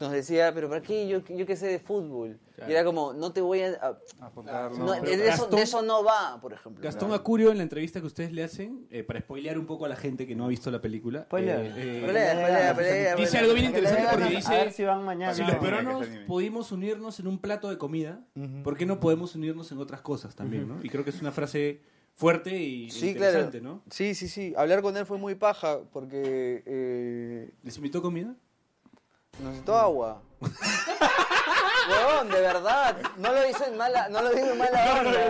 nos 0.00 0.12
decía, 0.12 0.52
pero 0.54 0.68
¿para 0.68 0.80
qué? 0.80 1.08
Yo, 1.08 1.24
yo 1.24 1.44
qué 1.44 1.56
sé 1.56 1.66
de 1.66 1.78
fútbol. 1.80 2.38
Y 2.68 2.72
era 2.72 2.84
como, 2.84 3.12
no 3.12 3.32
te 3.32 3.40
voy 3.40 3.62
a... 3.62 3.70
a- 3.80 3.98
no, 4.36 4.70
no, 4.70 4.92
de, 5.00 5.12
eso, 5.14 5.24
Gastón- 5.46 5.50
de 5.56 5.62
eso 5.62 5.82
no 5.82 6.02
va, 6.04 6.40
por 6.40 6.52
ejemplo. 6.52 6.82
Gastón 6.82 7.12
Acurio, 7.12 7.50
en 7.50 7.56
la 7.58 7.62
entrevista 7.64 8.00
que 8.00 8.06
ustedes 8.06 8.32
le 8.32 8.42
hacen, 8.44 8.86
eh, 8.90 9.02
para 9.04 9.20
spoilear 9.20 9.58
un 9.58 9.66
poco 9.66 9.86
a 9.86 9.88
la 9.88 9.96
gente 9.96 10.26
que 10.26 10.34
no 10.36 10.44
ha 10.44 10.48
visto 10.48 10.70
la 10.70 10.80
película, 10.80 11.22
Spoiler. 11.22 11.72
eh, 11.76 12.04
eh, 12.06 13.14
dice 13.16 13.38
algo 13.38 13.54
bien 13.54 13.66
interesante 13.66 14.06
porque 14.12 14.36
dice... 14.36 14.70
Si 14.72 14.84
van 14.84 15.04
mañana. 15.04 15.34
Si 15.34 15.40
no, 15.40 15.48
los 15.48 15.56
no, 15.56 15.62
peruanos 15.62 16.06
pudimos 16.26 16.72
unirnos 16.72 17.18
en 17.20 17.26
un 17.26 17.38
plato 17.38 17.68
de 17.70 17.78
comida, 17.78 18.20
¿por 18.64 18.76
qué 18.76 18.86
no 18.86 19.00
podemos 19.00 19.34
unirnos 19.34 19.70
en 19.72 19.78
otras 19.78 20.00
cosas 20.00 20.34
también? 20.34 20.68
¿no? 20.68 20.78
Y 20.82 20.88
creo 20.88 21.04
que 21.04 21.10
es 21.10 21.20
una 21.20 21.32
frase 21.32 21.80
fuerte 22.14 22.56
y 22.56 22.90
Sí, 22.90 23.14
claro. 23.14 23.32
interesante, 23.38 23.60
¿no? 23.60 23.82
Sí, 23.90 24.14
sí, 24.14 24.26
sí. 24.28 24.52
Hablar 24.56 24.82
con 24.82 24.96
él 24.96 25.06
fue 25.06 25.18
muy 25.18 25.34
paja 25.36 25.78
porque 25.92 26.62
eh, 26.66 27.50
¿Les 27.62 27.76
invitó 27.76 28.02
comida? 28.02 28.34
Necesitó 29.40 29.78
agua. 29.78 30.20
Huevón, 31.90 32.28
de 32.30 32.40
verdad. 32.40 32.96
No 33.16 33.32
lo 33.32 33.48
hizo 33.48 33.64
en 33.64 33.76
mala, 33.76 34.08
no 34.08 34.20
lo 34.22 34.30
dijo 34.30 34.46
en 34.48 34.58
mala 34.58 34.94
onda. 35.00 35.20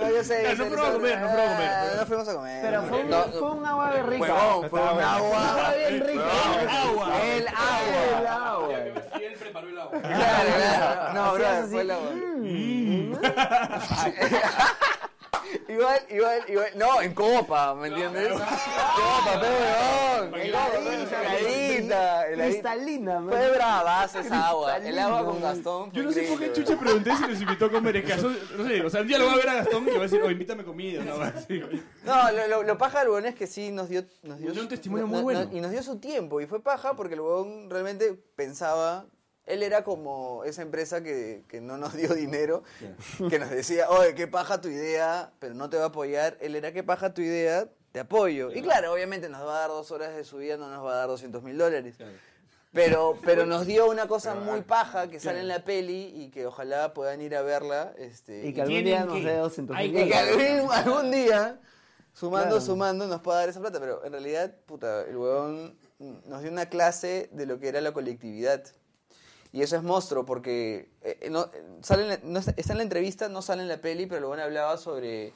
No, 0.00 0.10
yo 0.10 0.22
sé. 0.24 0.54
No 0.54 0.64
fueron 0.66 0.86
a 0.86 0.92
comer, 0.92 1.18
no 1.20 1.28
fueron 1.28 1.48
a 1.48 1.54
comer. 1.54 1.70
Ah, 1.70 1.84
No 1.98 2.06
fuimos 2.06 2.28
a 2.28 2.34
comer. 2.34 2.62
Pero 2.62 2.82
fue 2.84 3.00
un, 3.00 3.10
No, 3.10 3.22
fue 3.24 3.50
un 3.50 3.66
agua 3.66 3.90
de 3.92 4.02
rica. 4.02 4.22
Huevón, 4.34 4.70
fue 4.70 4.80
un 4.80 5.00
agua. 5.00 5.74
bien 5.76 6.06
rica. 6.06 6.22
El 6.60 6.68
agua. 6.68 7.22
El 7.24 7.38
El 7.42 7.48
agua. 7.48 8.46
agua. 8.52 8.78
Y 9.18 9.24
él 9.24 9.34
preparó 9.38 9.68
el 9.68 9.78
agua. 9.80 10.00
Claro, 10.00 10.50
claro. 10.56 11.12
No, 11.14 11.32
bro, 11.34 11.46
fue 11.70 11.80
el 11.80 11.90
agua. 11.90 12.10
mm. 12.10 13.14
Igual, 15.68 15.98
igual, 16.10 16.42
igual. 16.48 16.70
No, 16.74 17.00
en 17.00 17.14
copa, 17.14 17.74
¿me 17.74 17.88
entiendes? 17.88 18.32
Copa, 18.32 19.40
pero 19.40 19.54
huevón. 19.54 20.34
Heladita, 20.40 21.16
heladita, 21.78 22.28
heladita. 22.28 22.44
Cristalina, 22.70 23.20
man. 23.20 23.28
Fue 23.30 23.50
bravaza 23.50 24.20
esa 24.20 24.48
agua. 24.48 24.76
El 24.78 24.98
agua 24.98 25.24
con. 25.24 25.40
Gastón. 25.40 25.92
Yo 25.92 26.02
no 26.02 26.12
sé 26.12 26.22
por 26.22 26.38
qué 26.38 26.52
Chucha 26.52 26.78
pregunté 26.78 27.16
si 27.16 27.26
les 27.26 27.40
invitó 27.40 27.66
a 27.66 27.70
comer. 27.70 27.96
Es 27.96 28.04
que 28.04 28.12
eso- 28.12 28.32
no 28.56 28.66
sé, 28.66 28.82
o 28.84 28.90
sea, 28.90 29.00
un 29.02 29.08
día 29.08 29.18
lo 29.18 29.24
voy 29.26 29.34
a 29.34 29.36
ver 29.36 29.48
a 29.48 29.54
Gastón 29.54 29.82
y 29.82 29.86
le 29.86 29.92
voy 29.92 30.00
a 30.00 30.02
decir, 30.02 30.20
oh, 30.22 30.30
invítame 30.30 30.64
comida. 30.64 31.04
No, 31.04 31.14
así. 31.22 31.60
No, 32.04 32.32
lo, 32.32 32.48
lo, 32.48 32.62
lo 32.62 32.78
paja 32.78 33.00
del 33.00 33.08
huevón 33.08 33.26
es 33.26 33.34
que 33.34 33.46
sí 33.46 33.70
nos 33.70 33.88
dio... 33.88 34.02
Nos 34.22 34.38
dio, 34.38 34.46
Nos 34.48 34.54
dio 34.54 34.62
un 34.62 34.68
testimonio 34.68 35.06
no- 35.06 35.22
muy 35.22 35.34
no- 35.34 35.40
bueno. 35.44 35.56
y 35.56 35.60
nos 35.60 35.70
dio 35.70 35.82
su 35.82 35.98
tiempo. 35.98 36.40
Y 36.40 36.46
fue 36.46 36.62
paja 36.62 36.94
porque 36.96 37.14
el 37.14 37.20
huevón 37.20 37.70
realmente 37.70 38.14
pensaba... 38.36 39.06
Él 39.46 39.62
era 39.62 39.82
como 39.82 40.44
esa 40.44 40.60
empresa 40.60 41.02
que, 41.02 41.42
que 41.48 41.62
no 41.62 41.78
nos 41.78 41.94
dio 41.96 42.12
dinero, 42.14 42.64
que 43.30 43.38
nos 43.38 43.48
decía, 43.48 43.88
oye, 43.88 44.14
qué 44.14 44.26
paja 44.28 44.60
tu 44.60 44.68
idea, 44.68 45.32
pero 45.38 45.54
no 45.54 45.70
te 45.70 45.78
va 45.78 45.84
a 45.84 45.86
apoyar. 45.86 46.36
Él 46.42 46.54
era, 46.54 46.70
qué 46.72 46.82
paja 46.82 47.14
tu 47.14 47.22
idea, 47.22 47.66
te 47.98 48.02
apoyo. 48.02 48.52
Y 48.52 48.62
claro, 48.62 48.92
obviamente 48.92 49.28
nos 49.28 49.42
va 49.44 49.56
a 49.56 49.60
dar 49.62 49.70
dos 49.70 49.90
horas 49.90 50.14
de 50.14 50.22
su 50.24 50.36
vida, 50.36 50.56
no 50.56 50.68
nos 50.70 50.84
va 50.84 50.92
a 50.92 50.96
dar 50.98 51.08
200 51.08 51.42
mil 51.42 51.58
dólares. 51.58 51.96
Pero, 52.72 53.18
pero 53.24 53.44
nos 53.44 53.66
dio 53.66 53.90
una 53.90 54.06
cosa 54.06 54.36
muy 54.36 54.60
paja 54.60 55.08
que 55.08 55.18
sale 55.18 55.40
en 55.40 55.48
la 55.48 55.64
peli 55.64 56.12
y 56.14 56.30
que 56.30 56.46
ojalá 56.46 56.94
puedan 56.94 57.20
ir 57.20 57.34
a 57.34 57.42
verla. 57.42 57.92
Este, 57.98 58.46
Y 58.46 58.54
que 58.54 58.62
algún 58.62 58.84
día 58.84 59.04
nos 59.04 59.22
dé 59.24 59.36
200 59.36 59.76
hay 59.76 59.90
mil 59.90 60.04
y 60.04 60.08
que 60.08 60.14
algún, 60.14 60.70
algún 60.72 61.10
día, 61.10 61.58
sumando, 62.14 62.50
Claro. 62.50 62.60
sumando, 62.64 63.06
nos 63.08 63.20
pueda 63.20 63.40
dar 63.40 63.48
esa 63.48 63.60
plata. 63.60 63.80
Pero 63.80 64.04
en 64.04 64.12
realidad, 64.12 64.54
puta, 64.66 65.02
el 65.02 65.16
huevón 65.16 65.76
nos 65.98 66.42
dio 66.42 66.52
una 66.52 66.66
clase 66.66 67.28
de 67.32 67.46
lo 67.46 67.58
que 67.58 67.66
era 67.68 67.80
la 67.80 67.90
colectividad. 67.92 68.62
Y 69.50 69.62
eso 69.62 69.74
es 69.76 69.82
monstruo, 69.82 70.24
porque 70.24 70.88
eh, 71.02 71.18
eh, 71.22 71.30
no, 71.30 71.46
eh, 71.52 71.64
sale 71.82 72.02
en 72.02 72.08
la- 72.10 72.20
no 72.22 72.38
está 72.38 72.72
en 72.72 72.76
la 72.76 72.82
entrevista, 72.84 73.28
no 73.28 73.42
sale 73.42 73.62
en 73.62 73.68
la 73.68 73.78
peli, 73.78 74.06
pero 74.06 74.18
el 74.18 74.24
huevón 74.24 74.38
hablaba 74.40 74.76
sobre 74.76 75.32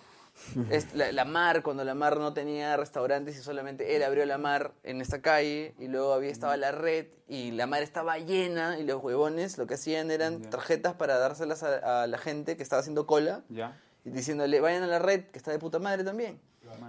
es- 0.71 0.95
la, 0.95 1.13
la 1.13 1.25
mar, 1.25 1.63
cuando 1.63 1.85
la 1.85 1.95
mar 1.95 2.19
no 2.19 2.33
tenía 2.33 2.77
restaurantes 2.77 3.37
y 3.39 3.43
solamente 3.43 3.97
él 3.97 4.03
abrió 4.03 4.25
la 4.27 4.39
mar 4.39 4.73
en 4.83 5.01
esta 5.01 5.21
calle, 5.23 5.75
y 5.79 5.89
luego 5.89 6.13
había 6.13 6.31
estaba 6.31 6.57
la 6.57 6.73
red, 6.73 7.07
y 7.29 7.51
la 7.53 7.67
mar 7.67 7.83
estaba 7.83 8.19
llena, 8.19 8.79
y 8.79 8.85
los 8.85 9.03
huevones 9.03 9.59
lo 9.59 9.67
que 9.67 9.75
hacían 9.75 10.11
eran 10.11 10.43
tarjetas 10.43 10.95
para 10.95 11.19
dárselas 11.19 11.63
a- 11.63 12.03
a 12.03 12.07
la 12.07 12.19
gente 12.19 12.57
que 12.57 12.63
estaba 12.63 12.81
haciendo 12.81 13.07
cola 13.07 13.43
Ya. 13.49 13.79
y 14.05 14.11
diciéndole, 14.11 14.61
vayan 14.61 14.83
a 14.83 14.87
la 14.87 14.99
red, 14.99 15.25
que 15.27 15.39
está 15.39 15.51
de 15.53 15.59
puta 15.59 15.79
madre 15.79 16.05
también. 16.05 16.41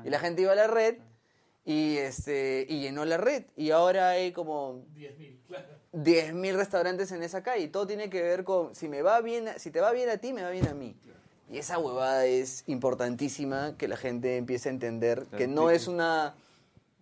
Y 0.06 0.10
la 0.10 0.20
gente 0.20 0.42
iba 0.42 0.52
a 0.52 0.56
la 0.56 0.68
red 0.68 0.98
y, 1.66 1.98
este, 1.98 2.66
y 2.68 2.82
llenó 2.82 3.06
la 3.06 3.18
red. 3.18 3.46
Y 3.56 3.72
ahora 3.72 4.10
hay 4.10 4.32
como 4.34 4.86
10.000, 4.94 5.40
claro. 5.48 5.68
10.000 5.94 6.56
restaurantes 6.56 7.12
en 7.12 7.24
esa 7.24 7.42
calle. 7.44 7.64
Y 7.66 7.68
todo 7.70 7.88
tiene 7.88 8.10
que 8.10 8.22
ver 8.22 8.44
con, 8.44 8.76
si, 8.76 8.88
me 8.90 9.02
va 9.02 9.22
bien, 9.22 9.48
si 9.58 9.72
te 9.72 9.80
va 9.80 9.92
bien 9.92 10.10
a 10.10 10.18
ti, 10.18 10.34
me 10.34 10.42
va 10.44 10.50
bien 10.50 10.68
a 10.68 10.74
mí. 10.74 10.96
Y 11.50 11.58
esa 11.58 11.78
huevada 11.78 12.26
es 12.26 12.64
importantísima 12.68 13.76
que 13.78 13.88
la 13.88 13.98
gente 13.98 14.38
empiece 14.38 14.70
a 14.70 14.72
entender 14.72 15.26
que 15.38 15.48
no 15.48 15.70
es 15.70 15.88
una... 15.88 16.36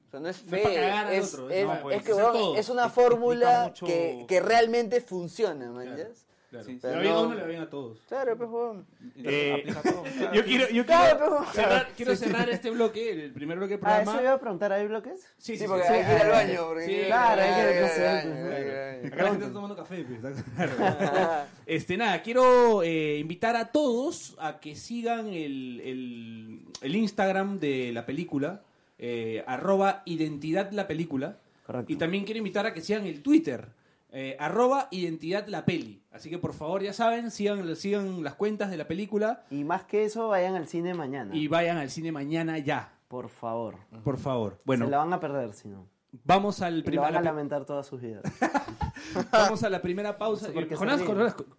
o 0.08 0.12
sea, 0.12 0.20
no 0.20 0.28
es 0.30 0.44
No 0.44 0.50
fe, 0.52 1.18
es, 1.18 1.24
es- 1.34 1.38
no, 1.40 1.50
es 1.50 1.82
pues, 1.82 2.04
que 2.04 2.60
es 2.60 2.70
una 2.70 2.90
fórmula 2.90 3.66
mucho- 3.68 3.86
que, 3.86 4.26
que 4.28 4.40
realmente 4.42 5.00
funciona, 5.02 5.70
¿man? 5.72 5.86
Claro. 5.96 6.10
Claro. 6.52 6.66
Sí, 6.66 6.74
Le 6.74 6.80
pero 6.82 6.96
va 6.96 7.02
bien 7.02 7.12
a 7.14 7.16
no- 7.16 7.22
uno, 7.28 7.36
le 7.36 7.42
va 7.42 7.48
bien 7.48 7.62
a 7.62 7.70
todos. 7.70 8.00
Claro, 8.10 8.38
pues, 8.38 8.50
huevón. 8.50 8.86
Eh, 9.24 9.64
claro. 9.66 10.04
Yo 10.34 10.44
quiero, 10.44 10.70
yo 10.70 10.86
Claro, 10.86 11.18
quiero 11.18 11.38
pero- 11.40 11.54
cerrar, 11.54 11.88
quiero 11.96 12.16
cerrar 12.18 12.50
este 12.50 12.70
bloque, 12.72 13.10
el 13.26 13.32
primer 13.32 13.58
bloque 13.58 13.78
del 13.78 13.86
Ah, 13.86 13.96
eso 14.02 14.04
programa. 14.04 14.22
iba 14.22 14.34
a 14.34 14.40
preguntar, 14.40 14.74
¿hay 14.74 14.86
bloques? 14.88 15.26
Sí, 15.38 15.58
Sí, 15.58 15.64
porque 15.66 15.88
hay 15.88 16.06
que 16.06 16.12
ir 16.14 16.22
al 16.24 16.30
baño. 16.30 16.66
Porque 16.68 16.86
Sí, 16.86 17.02
claro, 17.08 17.42
hay 17.42 17.48
que- 17.54 17.72
ir 17.72 18.04
al 18.06 18.30
baño. 18.30 19.08
Acá 19.14 19.24
la 19.24 19.30
gente 19.30 19.46
está 19.46 19.54
tomando 19.54 19.76
café, 19.78 20.04
pues, 20.04 20.20
claro. 20.20 20.36
Este, 21.66 21.96
nada, 21.96 22.22
quiero 22.22 22.84
eh, 22.84 23.18
invitar 23.20 23.56
a 23.56 23.72
todos 23.72 24.36
a 24.40 24.60
que 24.60 24.76
sigan 24.76 25.28
el, 25.28 25.80
el- 25.86 26.60
el 26.82 26.96
Instagram 26.98 27.60
de 27.62 27.92
la 27.94 28.06
película, 28.06 28.62
eh, 29.00 29.42
arroba 29.48 30.02
identidad 30.06 30.70
la 30.72 30.86
película. 30.86 31.38
Correcto. 31.66 31.94
Y 31.94 31.96
también 31.96 32.26
quiero 32.26 32.40
invitar 32.40 32.66
a 32.66 32.74
que 32.74 32.82
sigan 32.82 33.06
el 33.06 33.22
Twitter, 33.22 33.68
eh, 34.12 34.36
arroba 34.40 34.88
identidad 34.92 35.48
la 35.48 35.66
peli. 35.66 36.04
Así 36.12 36.30
que 36.30 36.38
por 36.38 36.54
favor, 36.54 36.84
ya 36.84 36.94
saben, 36.94 37.32
sigan, 37.32 37.76
sigan 37.76 38.24
las 38.24 38.36
cuentas 38.36 38.70
de 38.70 38.78
la 38.78 38.88
película 38.88 39.46
Y 39.50 39.64
más 39.64 39.84
que 39.86 40.04
eso, 40.04 40.28
vayan 40.28 40.56
al 40.56 40.68
cine 40.68 40.94
mañana. 40.94 41.36
y 41.36 41.48
vayan 41.48 41.78
al 41.78 41.90
cine 41.90 42.12
mañana 42.12 42.58
ya. 42.60 42.94
Por 43.08 43.30
favor. 43.30 43.76
Por 44.04 44.18
favor. 44.18 44.60
Bueno, 44.66 44.86
Se 44.86 44.92
la 44.92 44.98
van 45.00 45.14
a 45.14 45.20
perder, 45.20 45.54
si 45.54 45.68
no. 45.68 45.88
vamos 46.24 46.62
al 46.62 46.84
primer 46.84 47.12
van 47.12 47.16
a 47.18 47.22
lamentar 47.22 47.66
todas 47.66 47.88
sus 47.88 48.02
vidas. 48.02 48.24
Vamos 49.32 49.64
a 49.64 49.70
la 49.70 49.82
primera 49.82 50.18
pausa. 50.18 50.50
No 50.54 50.62
sé 50.62 50.76
Jonás, 50.76 51.02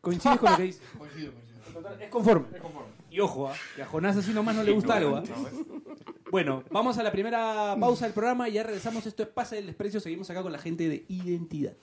coincides 0.01 0.39
con 0.39 0.51
lo 0.51 0.57
que 0.57 0.63
dice. 0.63 0.81
Coincido, 0.99 1.33
coincido. 1.33 2.01
Es 2.01 2.09
conforme. 2.11 2.47
Es 2.55 2.61
conforme. 2.61 2.89
Y 3.11 3.21
ojo, 3.21 3.49
¿ah? 3.49 3.55
que 3.77 3.83
a 3.83 3.87
Jonás 3.87 4.17
así 4.17 4.33
nomás 4.33 4.55
no 4.55 4.63
le 4.63 4.73
gusta 4.73 4.97
algo. 4.97 5.17
¿ah? 5.17 5.23
Bueno, 6.31 6.63
vamos 6.71 6.97
a 6.97 7.03
la 7.03 7.13
primera 7.13 7.77
pausa 7.79 8.07
del 8.07 8.15
programa 8.15 8.49
y 8.49 8.53
ya 8.53 8.63
regresamos. 8.63 9.05
Esto 9.07 9.23
es 9.23 9.29
Pase 9.29 9.57
del 9.57 9.67
Desprecio. 9.67 10.01
Seguimos 10.01 10.31
acá 10.31 10.43
con 10.43 10.53
la 10.53 10.59
gente 10.59 10.89
de 10.89 11.05
Identidad. 11.09 11.75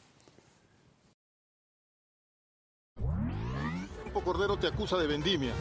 Cordero 4.21 4.58
te 4.58 4.67
acusa 4.67 4.97
de 4.97 5.08
vendimia. 5.08 5.53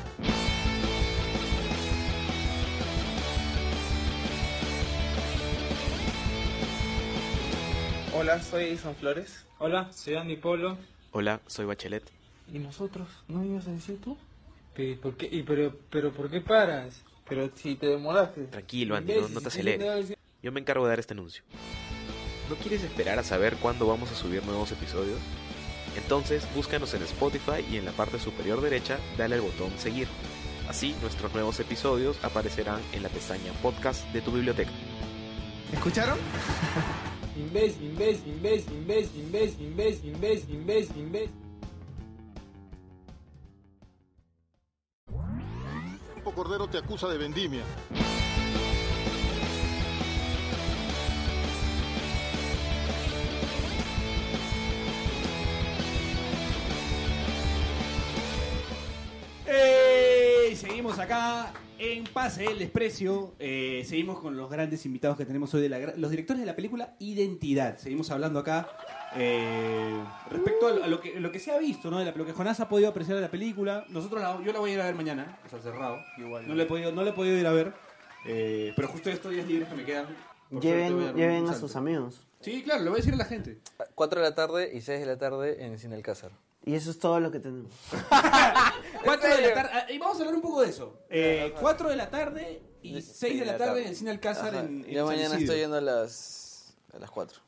Hola, 8.15 8.43
soy 8.43 8.65
Edison 8.65 8.95
Flores. 8.97 9.45
Hola, 9.59 9.93
soy 9.93 10.17
Andy 10.17 10.37
Polo. 10.37 10.77
Hola, 11.13 11.41
soy 11.47 11.67
Bachelet. 11.67 12.03
¿Y 12.53 12.59
nosotros? 12.59 13.09
¿No 13.29 13.45
ibas 13.45 13.67
a 13.69 13.71
decir 13.71 14.01
tú? 14.01 14.17
¿Por 15.03 15.17
qué? 15.17 15.29
¿Y 15.31 15.43
pero, 15.43 15.77
pero 15.91 16.13
por 16.13 16.31
qué 16.31 16.41
paras? 16.41 17.03
Pero 17.29 17.51
si 17.55 17.75
te 17.75 17.87
demoraste. 17.87 18.45
Tranquilo, 18.45 18.97
Andy, 18.97 19.15
no, 19.15 19.29
no 19.29 19.41
te 19.41 19.49
aceleres. 19.49 20.17
Yo 20.43 20.53
me 20.53 20.61
encargo 20.61 20.85
de 20.85 20.91
dar 20.91 21.01
este 21.01 21.15
anuncio. 21.15 21.43
¿No 22.49 22.57
quieres 22.57 22.83
esperar 22.83 23.19
a 23.19 23.25
saber 23.25 23.57
cuándo 23.57 23.87
vamos 23.87 24.11
a 24.11 24.15
subir 24.15 24.45
nuevos 24.45 24.73
episodios? 24.73 25.19
Entonces 25.99 26.47
búscanos 26.55 26.95
en 26.95 27.03
Spotify 27.03 27.65
y 27.71 27.77
en 27.77 27.85
la 27.85 27.93
parte 27.93 28.19
superior 28.19 28.61
derecha 28.61 28.99
dale 29.17 29.35
al 29.35 29.41
botón 29.41 29.71
seguir. 29.79 30.09
Así 30.69 30.95
nuestros 31.03 31.33
nuevos 31.35 31.59
episodios 31.61 32.23
aparecerán 32.23 32.81
en 32.93 33.03
la 33.03 33.09
pestaña 33.09 33.53
podcast 33.63 34.05
de 34.13 34.21
tu 34.21 34.31
biblioteca. 34.33 34.71
¿Escucharon? 35.73 36.19
Imbécil, 37.37 37.85
imbécil, 37.85 38.29
imbécil, 38.29 38.73
imbécil, 38.75 39.21
imbécil, 39.23 39.67
imbécil, 39.67 40.15
imbécil, 40.15 40.55
imbécil, 40.55 40.99
imbécil. 40.99 41.31
Campo 46.15 46.33
Cordero 46.33 46.69
te 46.69 46.79
acusa 46.79 47.09
de 47.09 47.19
vendimia. 47.19 47.63
¡Ey! 60.49 60.57
Seguimos 60.57 60.99
acá 60.99 61.53
en 61.79 62.05
Pase 62.05 62.45
del 62.45 62.59
Desprecio. 62.59 63.35
Eh, 63.39 63.85
seguimos 63.87 64.19
con 64.19 64.35
los 64.35 64.51
grandes 64.51 64.87
invitados 64.87 65.19
que 65.19 65.27
tenemos 65.27 65.53
hoy, 65.53 65.61
de 65.61 65.69
la 65.69 65.79
los 65.97 66.11
directores 66.11 66.41
de 66.41 66.47
la 66.47 66.57
película 66.57 66.95
Identidad. 67.01 67.77
Seguimos 67.77 68.11
hablando 68.11 68.39
acá 68.39 68.67
eh, 69.15 70.03
respecto 70.31 70.69
a 70.69 70.73
lo, 70.73 70.85
a 70.85 70.87
lo 70.87 71.01
que, 71.03 71.21
lo 71.21 71.31
que 71.31 71.39
se 71.39 71.53
ha 71.53 71.59
visto, 71.59 71.91
¿no? 71.91 71.99
De 71.99 72.07
la- 72.07 72.13
lo 72.13 72.25
que 72.25 72.33
Jonás 72.33 72.61
ha 72.61 72.69
podido 72.71 72.89
apreciar 72.89 73.17
de 73.17 73.23
la 73.23 73.31
película. 73.31 73.85
Nosotros 73.91 74.23
la- 74.23 74.41
yo 74.43 74.51
la 74.55 74.59
voy 74.61 74.71
a 74.71 74.75
ir 74.75 74.81
a 74.81 74.87
ver 74.87 74.95
mañana, 74.95 75.39
o 75.45 75.51
sea, 75.51 75.61
cerrado. 75.61 75.99
No 76.17 76.55
le 76.55 76.63
he 76.63 76.67
podido, 76.67 76.93
no 76.93 77.03
le 77.05 77.11
he 77.11 77.13
podido 77.13 77.37
ir 77.37 77.47
a 77.47 77.53
ver. 77.53 77.75
eh, 78.25 78.73
pero 78.75 78.89
justo 78.89 79.11
estos 79.11 79.31
días 79.33 79.47
libres 79.47 79.69
que 79.69 79.75
me 79.75 79.85
quedan. 79.85 80.07
Lleven, 80.51 81.15
lleven 81.15 81.47
a 81.49 81.55
sus 81.55 81.77
amigos. 81.77 82.23
Sí, 82.41 82.63
claro, 82.63 82.85
le 82.85 82.89
voy 82.89 82.97
a 82.97 83.03
decir 83.03 83.13
a 83.13 83.19
la 83.19 83.27
gente. 83.27 83.59
4 83.95 84.21
de 84.23 84.27
la 84.31 84.35
tarde 84.35 84.71
y 84.73 84.81
6 84.81 85.01
de 85.01 85.07
la 85.07 85.19
tarde 85.19 85.63
en 85.67 85.79
Cine 85.79 85.95
Alcázar. 85.97 86.31
Y 86.69 86.75
eso 86.75 86.91
es 86.91 86.99
todo 86.99 87.19
lo 87.19 87.31
que 87.31 87.41
tenemos. 87.41 87.73
4 89.05 89.37
de 89.37 89.41
la 89.49 89.55
tarde. 89.55 89.71
ah, 89.73 89.91
Y 89.91 89.99
vamos 89.99 90.17
a 90.17 90.21
hablar 90.21 90.35
un 90.35 90.43
poco 90.43 90.61
de 90.61 90.69
eso. 90.69 90.99
4 91.61 91.89
de 91.89 91.97
la 91.97 92.11
tarde 92.11 92.63
y 92.83 93.01
6 93.01 93.41
de 93.41 93.47
la 93.47 93.57
tarde 93.57 93.83
en 93.83 93.89
el 93.89 93.97
cine 93.97 94.11
Alcázar 94.11 94.49
Ajá. 94.55 94.61
en, 94.65 94.85
en 94.85 94.91
Yo 94.91 95.07
San 95.07 95.17
mañana 95.17 95.35
Isidro. 95.37 95.39
estoy 95.41 95.59
yendo 95.61 95.77
a 95.79 95.81
las, 95.81 96.77
a 96.93 96.99
las 96.99 97.11
4. 97.11 97.41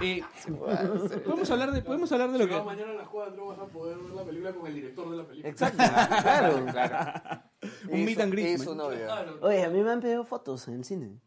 Eh, 0.00 0.22
podemos 1.24 1.50
hablar 1.50 1.72
de 1.72 1.82
podemos 1.82 2.12
hablar 2.12 2.30
de 2.30 2.38
lo 2.38 2.46
que 2.48 2.60
mañana 2.62 2.92
a 2.92 2.94
las 2.94 3.08
4 3.08 3.46
vas 3.46 3.58
a 3.58 3.64
poder 3.66 3.98
ver 3.98 4.12
la 4.12 4.22
película 4.24 4.52
con 4.52 4.66
el 4.68 4.74
director 4.74 5.10
de 5.10 5.16
la 5.16 5.24
película. 5.26 5.50
Exacto, 5.50 5.82
claro. 6.22 7.42
Un 7.88 8.04
meet 8.04 8.20
and 8.20 8.32
greet, 8.32 8.60
Y 8.60 8.62
su 8.62 8.76
novia. 8.76 9.08
Oye, 9.40 9.64
a 9.64 9.70
mí 9.70 9.82
me 9.82 9.90
han 9.90 10.00
pedido 10.00 10.22
fotos 10.24 10.68
en 10.68 10.74
el 10.74 10.84
cine. 10.84 11.18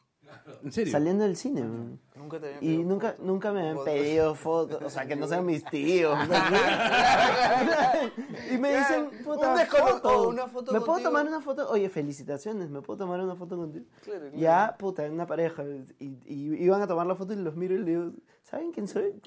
en 0.64 0.72
serio. 0.72 0.92
Saliendo 0.94 1.26
del 1.26 1.36
cine, 1.36 1.64
man. 1.64 2.00
Nunca 2.30 2.40
te 2.40 2.48
habían 2.56 2.64
Y 2.64 2.78
nunca, 2.84 3.12
fotos. 3.12 3.26
nunca 3.26 3.52
me 3.52 3.70
han 3.70 3.76
Fotos. 3.76 3.94
pedido 3.94 4.36
fotos, 4.36 4.82
o 4.84 4.90
sea, 4.90 5.06
que 5.06 5.16
no 5.16 5.28
sean 5.28 5.46
mis 5.46 5.64
tíos. 5.66 6.18
y 8.52 8.58
me 8.58 8.78
dicen, 8.78 9.10
puta, 9.24 9.66
foto. 9.66 10.30
una 10.30 10.48
foto 10.48 10.72
¿Me 10.74 10.82
puedo 10.82 11.00
tomar 11.00 11.26
una 11.28 11.42
foto? 11.42 11.70
Oye, 11.70 11.90
felicitaciones, 11.90 12.70
¿me 12.70 12.82
puedo 12.82 12.98
tomar 13.00 13.20
una 13.20 13.36
foto 13.36 13.58
contigo? 13.58 13.86
Claro, 14.04 14.20
claro. 14.22 14.38
Ya, 14.38 14.76
puta, 14.78 15.06
en 15.06 15.14
una 15.14 15.26
pareja. 15.26 15.64
Y, 16.00 16.06
y 16.26 16.64
iban 16.64 16.82
a 16.82 16.88
tomar 16.88 17.08
la 17.08 17.16
foto 17.16 17.34
y 17.34 17.38
los 17.38 17.56
miro 17.56 17.76
y 17.76 17.80
le 17.80 17.86
digo, 17.86 18.12
¿saben 18.44 18.72
quién 18.72 18.88
soy? 18.88 19.20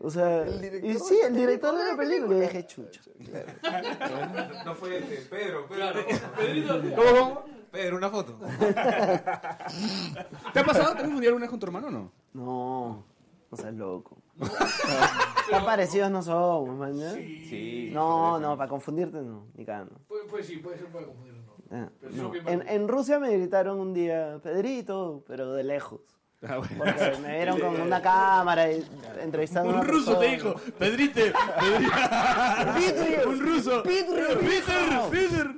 O 0.00 0.10
sea, 0.10 0.42
El 0.42 0.60
director 0.60 0.90
y 0.90 0.92
de 0.94 0.98
sí, 0.98 1.18
la 1.20 1.26
el 1.28 1.34
director 1.36 1.78
de 1.78 1.84
la 1.84 1.96
película. 1.96 2.36
Y 2.36 2.40
dije, 2.40 2.66
chucho. 2.66 3.00
No 4.64 4.74
fue 4.74 4.98
este, 4.98 5.16
Pedro, 5.30 5.66
Pedro. 5.68 6.96
¿Cómo? 7.02 7.44
Pedro, 7.72 7.96
una 7.96 8.10
foto. 8.10 8.38
¿Te 10.52 10.60
ha 10.60 10.64
pasado? 10.64 10.92
¿Te 10.92 10.98
has 10.98 11.04
confundido 11.04 11.30
alguna 11.30 11.44
vez 11.46 11.50
con 11.50 11.58
tu 11.58 11.66
hermano 11.66 11.88
o 11.88 11.90
no? 11.90 12.12
No, 12.34 13.04
no 13.50 13.56
seas 13.56 13.74
loco. 13.84 14.18
Tan 15.50 15.64
parecidos 15.64 16.10
no 16.10 16.22
somos, 16.22 16.76
man. 16.76 16.94
¿ya? 16.98 17.12
Sí. 17.12 17.90
No, 17.92 18.38
no, 18.38 18.56
para 18.58 18.68
confundirte 18.68 19.22
no, 19.22 19.46
ni 19.54 19.64
cagando. 19.64 19.96
Pues, 20.06 20.22
pues 20.30 20.46
sí, 20.46 20.58
puede 20.58 20.76
ser 20.78 20.88
para 20.88 21.06
confundirnos. 21.06 21.42
Pero 21.70 21.90
no. 22.12 22.30
que 22.30 22.38
En, 22.40 22.68
en 22.68 22.86
Rusia 22.88 23.18
me 23.18 23.30
gritaron 23.36 23.80
un 23.80 23.94
día, 23.94 24.38
Pedrito, 24.42 25.24
pero 25.26 25.54
de 25.54 25.64
lejos. 25.64 26.00
Ah, 26.46 26.58
bueno. 26.58 26.74
Porque 26.76 27.16
me 27.22 27.36
vieron 27.36 27.58
con 27.60 27.80
una 27.80 28.02
cámara 28.02 28.70
y 28.70 28.84
entrevistando 29.20 29.70
a 29.70 29.74
Un 29.74 29.78
una 29.80 29.88
ruso 29.88 30.18
te 30.18 30.28
persona. 30.28 30.50
dijo, 30.60 30.72
Pedrite, 30.78 31.32
Pedrite. 32.74 33.26
un 33.28 33.40
ruso. 33.40 33.82
Peter, 33.84 34.38
Peter, 35.10 35.54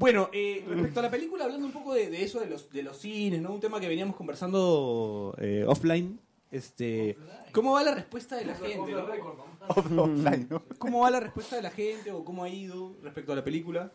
Bueno, 0.00 0.30
eh, 0.32 0.64
respecto 0.66 1.00
a 1.00 1.02
la 1.02 1.10
película, 1.10 1.44
hablando 1.44 1.66
un 1.66 1.74
poco 1.74 1.92
de, 1.92 2.08
de 2.08 2.24
eso, 2.24 2.40
de 2.40 2.46
los, 2.46 2.70
de 2.72 2.82
los 2.82 2.96
cines, 2.96 3.42
¿no? 3.42 3.52
Un 3.52 3.60
tema 3.60 3.78
que 3.78 3.86
veníamos 3.86 4.16
conversando 4.16 5.34
eh, 5.36 5.62
offline. 5.68 6.18
Este, 6.50 7.18
¿Cómo 7.52 7.72
va 7.74 7.84
la 7.84 7.94
respuesta 7.94 8.36
de 8.36 8.46
la 8.46 8.54
gente? 8.54 8.92
no? 9.90 10.62
¿Cómo 10.78 11.00
va 11.00 11.10
la 11.10 11.20
respuesta 11.20 11.56
de 11.56 11.62
la 11.62 11.70
gente 11.70 12.12
o 12.12 12.24
cómo 12.24 12.44
ha 12.44 12.48
ido 12.48 12.94
respecto 13.02 13.32
a 13.32 13.36
la 13.36 13.44
película? 13.44 13.92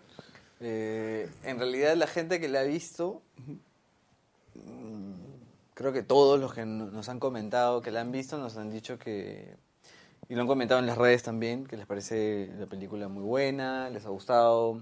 Eh, 0.60 1.28
en 1.44 1.58
realidad 1.58 1.96
la 1.96 2.06
gente 2.06 2.39
que 2.39 2.50
la 2.50 2.60
ha 2.60 2.63
visto, 2.65 3.24
mm, 4.54 5.12
creo 5.74 5.91
que 5.91 6.04
todos 6.04 6.39
los 6.39 6.54
que 6.54 6.68
no- 6.68 6.86
nos 6.91 7.10
han 7.10 7.20
comentado 7.20 7.82
que 7.82 7.89
la 7.89 8.02
han 8.02 8.12
visto 8.12 8.38
nos 8.38 8.58
han 8.58 8.70
dicho 8.70 9.00
que, 9.00 9.56
y 10.30 10.36
lo 10.36 10.41
han 10.41 10.48
comentado 10.48 10.80
en 10.80 10.86
las 10.86 11.00
redes 11.00 11.24
también, 11.24 11.65
que 11.65 11.78
les 11.78 11.88
parece 11.88 12.52
la 12.60 12.68
película 12.68 13.08
muy 13.08 13.24
buena, 13.24 13.89
les 13.89 14.06
ha 14.06 14.10
gustado, 14.10 14.82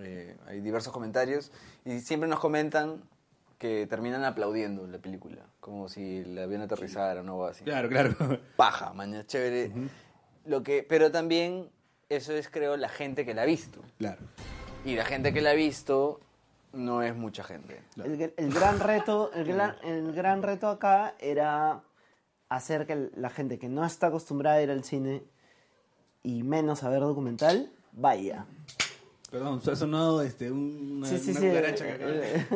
eh, 0.00 0.36
hay 0.46 0.60
diversos 0.60 0.92
comentarios 0.92 1.52
y 1.84 2.00
siempre 2.00 2.28
nos 2.28 2.40
comentan 2.40 3.02
que 3.58 3.86
terminan 3.86 4.24
aplaudiendo 4.24 4.86
la 4.86 4.98
película, 4.98 5.42
como 5.60 5.88
si 5.88 6.24
la 6.24 6.42
habían 6.42 6.62
aterrizado 6.62 7.16
o 7.18 7.20
algo 7.20 7.46
así 7.46 7.64
Claro, 7.64 7.88
claro. 7.88 8.14
paja, 8.56 8.92
mañana, 8.92 9.26
chévere. 9.26 9.72
Lo 10.44 10.62
que, 10.62 10.82
pero 10.82 11.10
también 11.10 11.70
eso 12.08 12.32
es, 12.32 12.48
creo, 12.48 12.76
la 12.76 12.88
gente 12.88 13.24
que 13.24 13.34
la 13.34 13.42
ha 13.42 13.46
visto. 13.46 13.80
Claro. 13.98 14.20
Y 14.84 14.94
la 14.94 15.04
gente 15.04 15.32
que 15.32 15.40
la 15.40 15.50
ha 15.50 15.54
visto 15.54 16.20
no 16.72 17.02
es 17.02 17.16
mucha 17.16 17.42
gente. 17.42 17.82
El, 18.04 18.34
el 18.36 18.52
gran 18.52 18.78
reto, 18.78 19.32
el 19.32 19.44
gran, 19.52 19.76
el 19.82 20.12
gran 20.12 20.42
reto 20.42 20.68
acá 20.68 21.14
era 21.18 21.82
hacer 22.48 22.86
que 22.86 23.10
la 23.16 23.30
gente 23.30 23.58
que 23.58 23.68
no 23.68 23.84
está 23.84 24.08
acostumbrada 24.08 24.56
a 24.58 24.62
ir 24.62 24.70
al 24.70 24.84
cine 24.84 25.24
y 26.22 26.42
menos 26.42 26.84
a 26.84 26.90
ver 26.90 27.00
documental, 27.00 27.72
vaya. 27.92 28.46
Perdón, 29.30 29.60
ha 29.70 29.74
sonado 29.76 30.22
este, 30.22 30.50
un- 30.52 30.98
una, 30.98 31.08
Sí, 31.08 31.18
sí, 31.18 31.30
una 31.32 31.40
sí, 31.40 31.48
cucaracha 31.48 31.84
que 31.84 31.92
acaba 31.92 32.10
de-. 32.12 32.46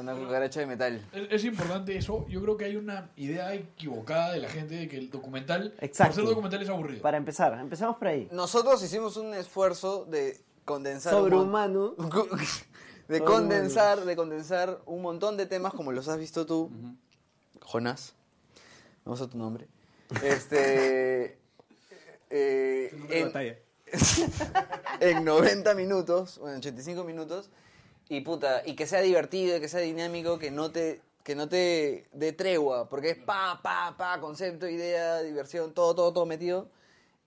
Una, 0.00 0.14
cucaracha 0.14 0.60
de 0.60 0.66
metal. 0.66 1.06
Es, 1.12 1.28
es 1.30 1.44
importante 1.44 1.96
eso. 1.96 2.26
Yo 2.28 2.40
creo 2.42 2.56
que 2.56 2.64
hay 2.64 2.76
una 2.76 3.10
idea 3.16 3.52
equivocada 3.54 4.32
de 4.32 4.40
la 4.40 4.48
gente 4.48 4.74
de 4.74 4.88
que 4.88 4.96
el 4.96 5.10
documental, 5.10 5.74
Exacto. 5.80 6.14
por 6.14 6.22
ser 6.22 6.28
documental, 6.30 6.62
es 6.62 6.68
aburrido. 6.70 7.02
Para 7.02 7.18
empezar, 7.18 7.58
empezamos 7.60 7.96
por 7.98 8.08
ahí. 8.08 8.26
Nosotros 8.32 8.82
hicimos 8.82 9.16
un 9.18 9.34
esfuerzo 9.34 10.06
de 10.06 10.40
condensar 10.64 11.12
Sobrehumano. 11.12 11.94
de 13.08 13.20
condensar, 13.22 14.02
de 14.06 14.16
condensar 14.16 14.80
un 14.86 15.02
montón 15.02 15.36
de 15.36 15.44
temas 15.44 15.74
como 15.74 15.92
los 15.92 16.08
has 16.08 16.18
visto 16.18 16.46
tú, 16.46 16.70
Jonás. 17.60 18.14
Vamos 19.04 19.20
a 19.20 19.28
tu 19.28 19.36
nombre. 19.36 19.68
Este 20.22 21.38
eh, 22.30 22.90
Nombre 22.96 23.14
de 23.14 23.20
en- 23.20 23.26
batalla. 23.26 23.58
en 25.00 25.24
90 25.24 25.74
minutos, 25.74 26.38
o 26.38 26.48
en 26.48 26.56
85 26.56 27.04
minutos, 27.04 27.50
y 28.08 28.20
puta, 28.20 28.62
y 28.66 28.74
que 28.74 28.86
sea 28.86 29.00
divertido, 29.00 29.56
y 29.56 29.60
que 29.60 29.68
sea 29.68 29.80
dinámico, 29.80 30.38
que 30.38 30.50
no 30.50 30.70
te 30.70 31.00
que 31.22 31.34
no 31.34 31.48
te 31.48 32.04
dé 32.12 32.32
tregua, 32.34 32.86
porque 32.90 33.10
es 33.10 33.16
pa, 33.16 33.58
pa, 33.62 33.94
pa, 33.96 34.20
concepto, 34.20 34.68
idea, 34.68 35.22
diversión, 35.22 35.72
todo, 35.72 35.94
todo, 35.94 36.12
todo 36.12 36.26
metido, 36.26 36.68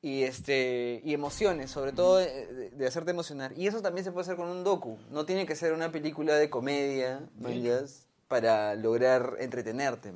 y 0.03 0.21
este 0.21 1.01
y 1.03 1.13
emociones, 1.15 1.71
sobre 1.71 1.93
todo 1.93 2.17
de, 2.17 2.87
hacerte 2.87 3.09
emocionar. 3.09 3.57
Y 3.57 3.65
eso 3.65 3.81
también 3.81 4.05
se 4.05 4.11
puede 4.11 4.21
hacer 4.21 4.35
con 4.35 4.49
un 4.49 4.63
docu, 4.63 4.99
no 5.09 5.25
tiene 5.25 5.47
que 5.47 5.55
ser 5.55 5.73
una 5.73 5.91
película 5.91 6.35
de 6.35 6.47
comedia, 6.49 7.27
manjas, 7.39 8.05
para 8.27 8.75
lograr 8.75 9.37
entretenerte. 9.39 10.13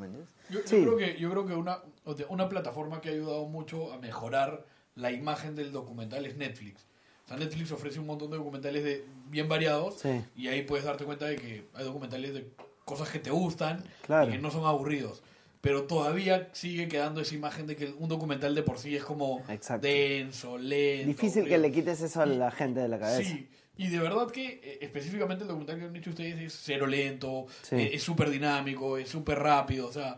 Yo, 0.49 0.59
yo 0.59 0.67
Sí. 0.67 0.81
creo 0.83 0.97
que, 0.97 1.17
yo 1.17 1.31
creo 1.31 1.47
que 1.47 1.55
una, 1.55 1.81
una 2.29 2.49
plataforma 2.49 3.01
que 3.01 3.09
ha 3.09 3.13
ayudado 3.13 3.45
mucho 3.45 3.91
a 3.93 3.97
mejorar 3.97 4.63
la 4.95 5.11
imagen 5.11 5.55
del 5.55 5.71
documental 5.71 6.25
es 6.25 6.35
Netflix. 6.37 6.85
O 7.25 7.27
sea, 7.27 7.37
Netflix 7.37 7.71
ofrece 7.71 7.99
un 7.99 8.07
montón 8.07 8.31
de 8.31 8.37
documentales 8.37 8.83
de, 8.83 9.05
bien 9.29 9.47
variados 9.47 9.99
Sí. 9.99 10.21
y 10.35 10.47
ahí 10.47 10.63
puedes 10.63 10.85
darte 10.85 11.05
cuenta 11.05 11.25
de 11.27 11.35
que 11.37 11.65
hay 11.73 11.83
documentales 11.85 12.33
de 12.33 12.47
cosas 12.83 13.09
que 13.09 13.19
te 13.19 13.29
gustan 13.29 13.83
Claro. 14.05 14.29
y 14.29 14.33
que 14.33 14.39
no 14.39 14.51
son 14.51 14.65
aburridos. 14.65 15.23
Pero 15.61 15.83
todavía 15.83 16.49
sigue 16.53 16.87
quedando 16.87 17.21
esa 17.21 17.35
imagen 17.35 17.67
de 17.67 17.75
que 17.75 17.93
un 17.99 18.09
documental 18.09 18.55
de 18.55 18.63
por 18.63 18.79
sí 18.79 18.95
es 18.95 19.03
como 19.03 19.43
Exacto. 19.47 19.85
denso, 19.87 20.57
lento. 20.57 21.07
Difícil 21.07 21.47
que 21.47 21.57
le 21.59 21.71
quites 21.71 22.01
eso 22.01 22.21
a 22.21 22.25
la 22.25 22.49
gente 22.51 22.79
de 22.79 22.87
la 22.87 22.99
cabeza. 22.99 23.29
Sí, 23.29 23.47
y 23.77 23.87
de 23.87 23.99
verdad 23.99 24.29
que 24.31 24.59
eh, 24.63 24.79
específicamente 24.81 25.43
el 25.43 25.47
documental 25.49 25.77
que 25.79 25.85
han 25.85 25.95
hecho 25.95 26.09
ustedes 26.09 26.39
es 26.41 26.59
cero 26.63 26.87
lento, 26.87 27.45
Sí. 27.61 27.75
eh, 27.75 27.91
es 27.93 28.01
súper 28.03 28.31
dinámico, 28.31 28.97
es 28.97 29.07
súper 29.09 29.37
rápido, 29.37 29.87
o 29.87 29.91
sea, 29.93 30.17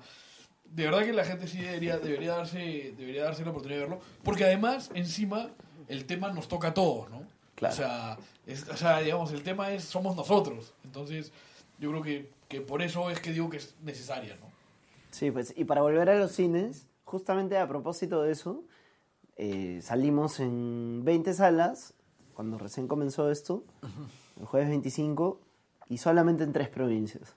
de 0.75 0.85
verdad 0.85 1.03
que 1.05 1.13
la 1.13 1.23
gente 1.25 1.47
sí 1.47 1.59
debería, 1.61 1.97
debería, 1.99 2.33
darse, 2.35 2.93
debería 2.97 3.23
darse 3.25 3.43
la 3.43 3.51
oportunidad 3.51 3.81
de 3.81 3.87
verlo, 3.87 4.01
porque 4.23 4.43
además, 4.45 4.89
encima, 4.93 5.51
el 5.87 6.05
tema 6.05 6.31
nos 6.33 6.47
toca 6.47 6.69
a 6.69 6.73
todos, 6.73 7.09
¿no? 7.09 7.21
Claro. 7.55 7.73
O, 7.73 7.77
sea, 7.77 8.17
es- 8.47 8.67
o 8.69 8.75
sea, 8.77 8.99
digamos, 8.99 9.31
el 9.31 9.43
tema 9.43 9.71
es, 9.71 9.83
somos 9.83 10.15
nosotros, 10.15 10.73
entonces 10.83 11.31
yo 11.79 11.89
creo 11.91 12.01
que, 12.01 12.29
que 12.47 12.61
por 12.61 12.81
eso 12.81 13.09
es 13.11 13.19
que 13.19 13.31
digo 13.31 13.49
que 13.49 13.57
es 13.57 13.75
necesaria, 13.83 14.35
¿no? 14.37 14.47
Sí, 15.11 15.29
pues, 15.31 15.53
y 15.55 15.65
para 15.65 15.81
volver 15.81 16.09
a 16.09 16.15
los 16.15 16.31
cines, 16.31 16.87
justamente 17.05 17.57
a 17.57 17.67
propósito 17.67 18.23
de 18.23 18.31
eso, 18.31 18.63
eh, 19.37 19.79
salimos 19.83 20.39
en 20.39 21.01
20 21.03 21.33
salas, 21.33 21.93
cuando 22.33 22.57
recién 22.57 22.87
comenzó 22.87 23.29
esto, 23.29 23.63
el 24.39 24.45
jueves 24.47 24.69
25, 24.69 25.39
y 25.89 25.97
solamente 25.99 26.43
en 26.43 26.51
tres 26.53 26.69
provincias. 26.69 27.35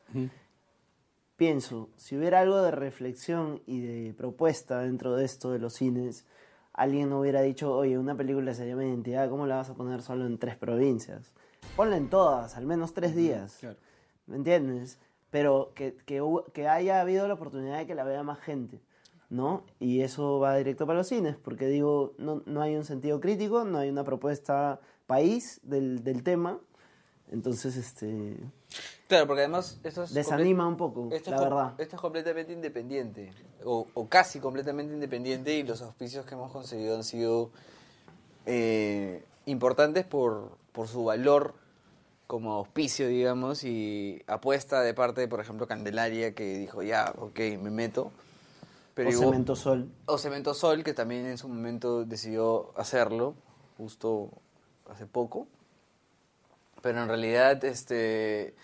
Pienso, 1.36 1.90
si 1.96 2.16
hubiera 2.16 2.40
algo 2.40 2.62
de 2.62 2.70
reflexión 2.70 3.60
y 3.66 3.80
de 3.80 4.14
propuesta 4.14 4.80
dentro 4.80 5.16
de 5.16 5.26
esto 5.26 5.50
de 5.50 5.58
los 5.58 5.74
cines, 5.74 6.24
alguien 6.72 7.10
no 7.10 7.20
hubiera 7.20 7.42
dicho, 7.42 7.76
oye, 7.76 7.98
una 7.98 8.16
película 8.16 8.54
se 8.54 8.66
llama 8.66 8.86
Identidad, 8.86 9.28
¿cómo 9.28 9.46
la 9.46 9.56
vas 9.56 9.68
a 9.68 9.74
poner 9.74 10.00
solo 10.00 10.24
en 10.24 10.38
tres 10.38 10.56
provincias? 10.56 11.34
Ponla 11.76 11.98
en 11.98 12.08
todas, 12.08 12.56
al 12.56 12.64
menos 12.64 12.94
tres 12.94 13.14
días. 13.14 13.58
Claro. 13.60 13.76
¿Me 14.26 14.36
entiendes? 14.36 14.98
Pero 15.30 15.72
que, 15.74 15.96
que, 16.06 16.22
que 16.54 16.68
haya 16.68 17.02
habido 17.02 17.28
la 17.28 17.34
oportunidad 17.34 17.78
de 17.78 17.86
que 17.86 17.94
la 17.94 18.04
vea 18.04 18.22
más 18.22 18.40
gente, 18.40 18.80
¿no? 19.28 19.64
Y 19.78 20.00
eso 20.00 20.38
va 20.38 20.56
directo 20.56 20.86
para 20.86 21.00
los 21.00 21.08
cines, 21.08 21.36
porque 21.36 21.66
digo, 21.66 22.14
no, 22.16 22.42
no 22.46 22.62
hay 22.62 22.76
un 22.76 22.84
sentido 22.84 23.20
crítico, 23.20 23.64
no 23.64 23.76
hay 23.76 23.90
una 23.90 24.04
propuesta 24.04 24.80
país 25.06 25.60
del, 25.62 26.02
del 26.02 26.22
tema, 26.22 26.60
entonces, 27.28 27.76
este, 27.76 28.36
Claro, 29.08 29.26
porque 29.28 29.42
además 29.42 29.78
esto 29.84 30.02
es 30.02 30.12
desanima 30.12 30.66
un 30.66 30.76
poco, 30.76 31.08
Esto 31.12 31.30
la 31.30 31.36
es, 31.36 31.42
verdad. 31.42 31.74
esto 31.78 31.94
es 31.96 32.02
completamente 32.02 32.52
independiente, 32.52 33.32
o, 33.64 33.86
o 33.94 34.08
casi 34.08 34.40
completamente 34.40 34.92
independiente, 34.92 35.54
y 35.56 35.62
los 35.62 35.80
auspicios 35.82 36.26
que 36.26 36.34
hemos 36.34 36.50
conseguido 36.50 36.96
han 36.96 37.04
sido 37.04 37.50
eh, 38.46 39.24
importantes 39.46 40.04
por, 40.04 40.56
por 40.72 40.88
su 40.88 41.04
valor 41.04 41.54
como 42.26 42.54
auspicio, 42.54 43.06
digamos, 43.06 43.62
y 43.62 44.20
apuesta 44.26 44.80
de 44.80 44.92
parte, 44.94 45.28
por 45.28 45.38
ejemplo, 45.40 45.68
Candelaria, 45.68 46.34
que 46.34 46.58
dijo, 46.58 46.82
ya, 46.82 47.14
ok, 47.18 47.38
me 47.60 47.70
meto. 47.70 48.10
Pero 48.94 49.08
o 49.10 49.12
igual- 49.12 49.28
Cemento 49.28 49.54
Sol. 49.54 49.88
o 50.06 50.18
Cemento 50.18 50.52
Sol, 50.54 50.82
que 50.82 50.94
también 50.94 51.26
en 51.26 51.38
su 51.38 51.46
momento 51.48 52.04
decidió 52.04 52.72
hacerlo, 52.76 53.34
justo 53.76 54.30
hace 54.90 55.06
poco. 55.06 55.46
Pero 56.82 57.02
en 57.02 57.08
realidad 57.08 57.64
este, 57.64 58.54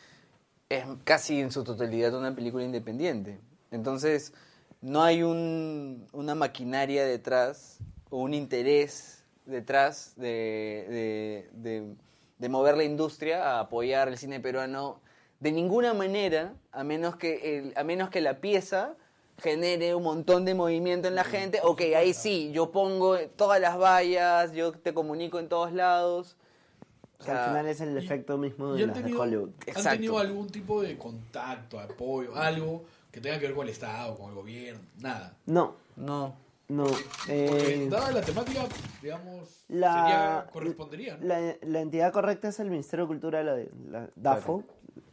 es 0.76 0.84
casi 1.04 1.40
en 1.40 1.50
su 1.50 1.64
totalidad 1.64 2.14
una 2.14 2.34
película 2.34 2.64
independiente. 2.64 3.38
Entonces, 3.70 4.32
no 4.80 5.02
hay 5.02 5.22
un- 5.22 6.06
una 6.12 6.34
maquinaria 6.34 7.04
detrás 7.04 7.78
o 8.10 8.18
un 8.18 8.34
interés 8.34 9.24
detrás 9.46 10.14
de, 10.16 10.86
de- 10.88 11.50
de- 11.52 11.94
de 12.38 12.48
mover 12.48 12.76
la 12.76 12.84
industria 12.84 13.44
a 13.56 13.60
apoyar 13.60 14.08
el 14.08 14.18
cine 14.18 14.40
peruano 14.40 15.00
de 15.40 15.52
ninguna 15.52 15.94
manera, 15.94 16.54
a 16.72 16.84
menos 16.84 17.16
que, 17.16 17.58
el- 17.58 17.72
a 17.76 17.84
menos 17.84 18.10
que 18.10 18.20
la 18.20 18.40
pieza 18.40 18.94
genere 19.38 19.94
un 19.94 20.04
montón 20.04 20.44
de 20.44 20.54
movimiento 20.54 21.08
en 21.08 21.14
la 21.16 21.24
gente. 21.24 21.60
Ok, 21.62 21.80
ahí 21.96 22.14
sí, 22.14 22.50
yo 22.52 22.70
pongo 22.70 23.18
todas 23.36 23.60
las 23.60 23.76
vallas, 23.78 24.52
yo 24.52 24.72
te 24.72 24.94
comunico 24.94 25.38
en 25.40 25.48
todos 25.48 25.72
lados. 25.72 26.36
O 27.22 27.24
Que 27.24 27.30
al 27.30 27.48
final 27.48 27.66
es 27.68 27.80
el 27.80 27.94
y- 27.94 28.04
efecto 28.04 28.36
mismo 28.36 28.74
¿Y 28.74 28.78
de 28.78 28.84
han 28.84 28.92
tenido, 28.92 29.20
Hollywood. 29.20 29.48
han 29.48 29.68
Exacto. 29.68 29.90
tenido 29.90 30.18
algún 30.18 30.48
tipo 30.50 30.82
de 30.82 30.98
contacto, 30.98 31.78
apoyo, 31.80 32.34
algo 32.36 32.84
que 33.10 33.20
tenga 33.20 33.38
que 33.38 33.46
ver 33.46 33.54
con 33.54 33.66
el 33.66 33.72
Estado, 33.72 34.14
con 34.16 34.30
el 34.30 34.34
gobierno? 34.34 34.80
Nada. 35.00 35.34
No, 35.46 35.76
No. 35.96 36.34
no. 36.68 36.84
Porque 36.86 37.84
eh, 37.84 37.88
dada 37.90 38.10
la 38.12 38.20
temática, 38.22 38.62
digamos, 39.00 39.64
la- 39.68 39.92
sería, 39.92 40.46
correspondería, 40.52 41.16
¿no? 41.18 41.26
La, 41.26 41.54
la 41.62 41.80
entidad 41.80 42.12
correcta 42.12 42.48
es 42.48 42.58
el 42.60 42.70
Ministerio 42.70 43.04
de 43.04 43.08
Cultura, 43.08 43.42
la, 43.42 43.56
la 43.90 44.08
DAFO, 44.16 44.64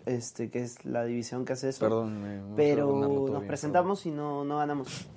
este, 0.05 0.49
que 0.49 0.63
es 0.63 0.85
la 0.85 1.03
división 1.05 1.45
que 1.45 1.53
hace 1.53 1.69
eso. 1.69 1.81
Perdón, 1.81 2.21
me- 2.51 2.55
Pero 2.55 2.87
nos 3.27 3.29
bien, 3.39 3.47
presentamos 3.47 4.05
y 4.05 4.11
no, 4.11 4.43
no 4.45 4.57
ganamos. 4.57 5.07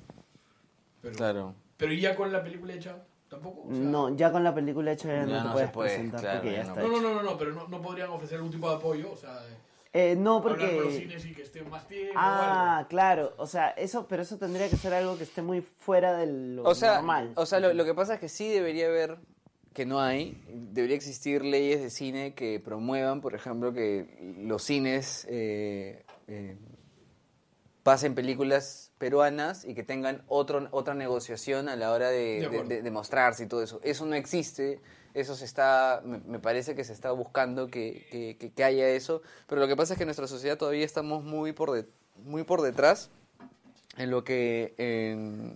Pero, 1.01 1.15
Claro. 1.17 1.55
pero 1.77 1.93
¿y 1.93 2.01
ya 2.01 2.15
con 2.15 2.31
la 2.33 2.43
película 2.43 2.75
hecha, 2.75 2.97
tampoco. 3.33 3.63
O 3.69 3.71
sea, 3.75 3.79
no, 3.85 4.15
ya 4.17 4.31
con 4.31 4.45
la 4.45 4.55
película 4.55 4.93
hecha 4.93 5.09
no 5.09 5.27
te 5.27 5.33
no 5.33 5.43
se 5.43 5.49
puedes 5.53 5.71
puede, 5.71 5.89
presentar 5.91 6.21
claro, 6.21 6.41
porque 6.41 6.53
ya 6.57 6.63
no. 6.65 6.69
está 6.69 6.83
No, 6.83 6.89
no, 6.89 7.01
no, 7.01 7.15
no, 7.15 7.23
no, 7.23 7.39
pero 7.39 7.53
no, 7.53 7.69
no 7.69 7.83
podrían 7.83 8.11
ofrecer 8.11 8.37
algún 8.37 8.53
tipo 8.53 8.69
de 8.71 8.77
apoyo, 8.77 9.11
o 9.13 9.17
sea, 9.17 9.41
Eh, 9.95 10.15
no, 10.17 10.37
hablar 10.39 10.59
con 10.59 10.67
los 10.77 10.85
porque... 10.85 10.99
cines 11.01 11.27
y 11.27 11.35
que 11.35 11.43
esté 11.43 11.63
más 11.65 11.87
tiempo 11.89 12.13
o 12.15 12.19
Ah, 12.19 12.77
algo. 12.79 12.89
claro, 12.89 13.33
o 13.37 13.47
sea, 13.47 13.71
eso, 13.71 14.07
pero 14.09 14.23
eso 14.23 14.39
tendría 14.39 14.69
que 14.71 14.77
ser 14.77 14.95
algo 14.95 15.19
que 15.19 15.25
esté 15.25 15.43
muy 15.43 15.61
fuera 15.61 16.17
de 16.17 16.27
lo 16.27 16.63
O 16.65 16.75
sea, 16.75 16.95
normal. 16.97 17.33
o 17.37 17.45
sea 17.45 17.61
lo, 17.61 17.75
lo 17.75 17.85
que 17.85 17.93
pasa 17.95 18.15
es 18.15 18.21
que 18.21 18.29
sí 18.31 18.49
debería 18.49 18.87
haber, 18.87 19.17
que 19.75 19.85
no 19.85 20.01
hay, 20.01 20.43
debería 20.49 20.97
existir 20.97 21.45
leyes 21.45 21.81
de 21.83 21.91
cine 21.91 22.35
que 22.35 22.59
promuevan, 22.61 23.21
por 23.21 23.35
ejemplo, 23.35 23.73
que 23.73 24.07
los 24.39 24.63
cines 24.63 25.27
eh, 25.31 26.05
eh, 26.29 26.57
pasen 27.83 28.15
películas 28.15 28.91
peruanas 28.99 29.65
y 29.65 29.75
que 29.75 29.83
tengan 29.83 30.23
otro, 30.29 30.69
otra 30.71 30.95
negociación 30.95 31.69
a 31.69 31.77
la 31.77 31.91
hora 31.93 32.11
De 32.11 32.17
de, 32.19 32.41
de, 32.41 32.47
acuerdo. 32.47 32.69
de- 32.69 32.83
de 32.83 32.91
mostrarse 32.91 33.45
y 33.45 33.47
todo 33.47 33.63
eso. 33.63 33.81
Eso 33.83 34.07
no 34.07 34.15
existe, 34.15 34.81
eso 35.15 35.35
se 35.35 35.45
está, 35.45 36.01
me, 36.05 36.19
me 36.21 36.39
parece 36.39 36.75
que 36.75 36.85
se 36.85 36.93
está 36.93 37.11
buscando 37.11 37.67
que, 37.69 38.07
que- 38.11 38.37
que- 38.39 38.53
que 38.53 38.65
haya 38.65 38.89
eso, 38.89 39.23
pero 39.49 39.61
lo 39.61 39.67
que 39.69 39.75
pasa 39.77 39.95
es 39.95 39.97
que 39.99 40.05
en 40.05 40.09
nuestra 40.09 40.29
sociedad 40.29 40.57
todavía 40.57 40.85
estamos 40.85 41.25
muy 41.25 41.53
por, 41.53 41.73
de- 41.73 41.87
muy 42.25 42.45
por 42.45 42.63
detrás 42.63 43.11
en 43.97 44.11
lo 44.11 44.23
que 44.25 44.75
en 44.79 45.53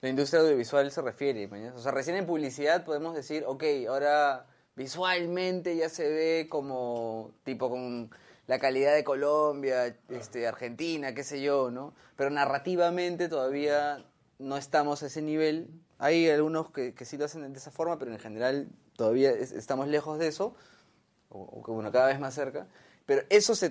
la 0.00 0.08
industria 0.08 0.40
audiovisual 0.40 0.90
se 0.90 1.02
refiere. 1.02 1.46
O 1.74 1.78
sea, 1.80 1.92
recién 1.92 2.16
en 2.16 2.26
publicidad 2.26 2.84
podemos 2.84 3.14
decir, 3.14 3.44
ok, 3.46 3.62
ahora 3.88 4.46
visualmente 4.76 5.76
ya 5.76 5.88
se 5.90 6.08
ve 6.08 6.46
como 6.48 7.32
tipo 7.44 7.68
con 7.68 8.10
la 8.50 8.58
calidad 8.58 8.96
de 8.96 9.04
Colombia, 9.04 9.94
este, 10.08 10.48
Argentina, 10.48 11.14
qué 11.14 11.22
sé 11.22 11.40
yo, 11.40 11.70
¿no? 11.70 11.94
Pero 12.16 12.30
narrativamente 12.30 13.28
todavía 13.28 14.04
no 14.40 14.56
estamos 14.56 15.04
a 15.04 15.06
ese 15.06 15.22
nivel. 15.22 15.68
Hay 15.98 16.28
algunos 16.28 16.72
que, 16.72 16.92
sí 17.04 17.16
lo 17.16 17.26
hacen 17.26 17.52
de 17.52 17.56
esa 17.60 17.70
forma, 17.70 17.96
pero 17.96 18.10
en 18.10 18.18
general 18.18 18.66
todavía 18.96 19.30
es- 19.30 19.52
estamos 19.52 19.86
lejos 19.86 20.18
de 20.18 20.26
eso, 20.26 20.56
o, 21.28 21.62
o 21.64 21.72
bueno, 21.74 21.92
cada 21.92 22.08
vez 22.08 22.18
más 22.18 22.34
cerca. 22.34 22.66
Pero 23.06 23.22
eso 23.30 23.54
se 23.54 23.70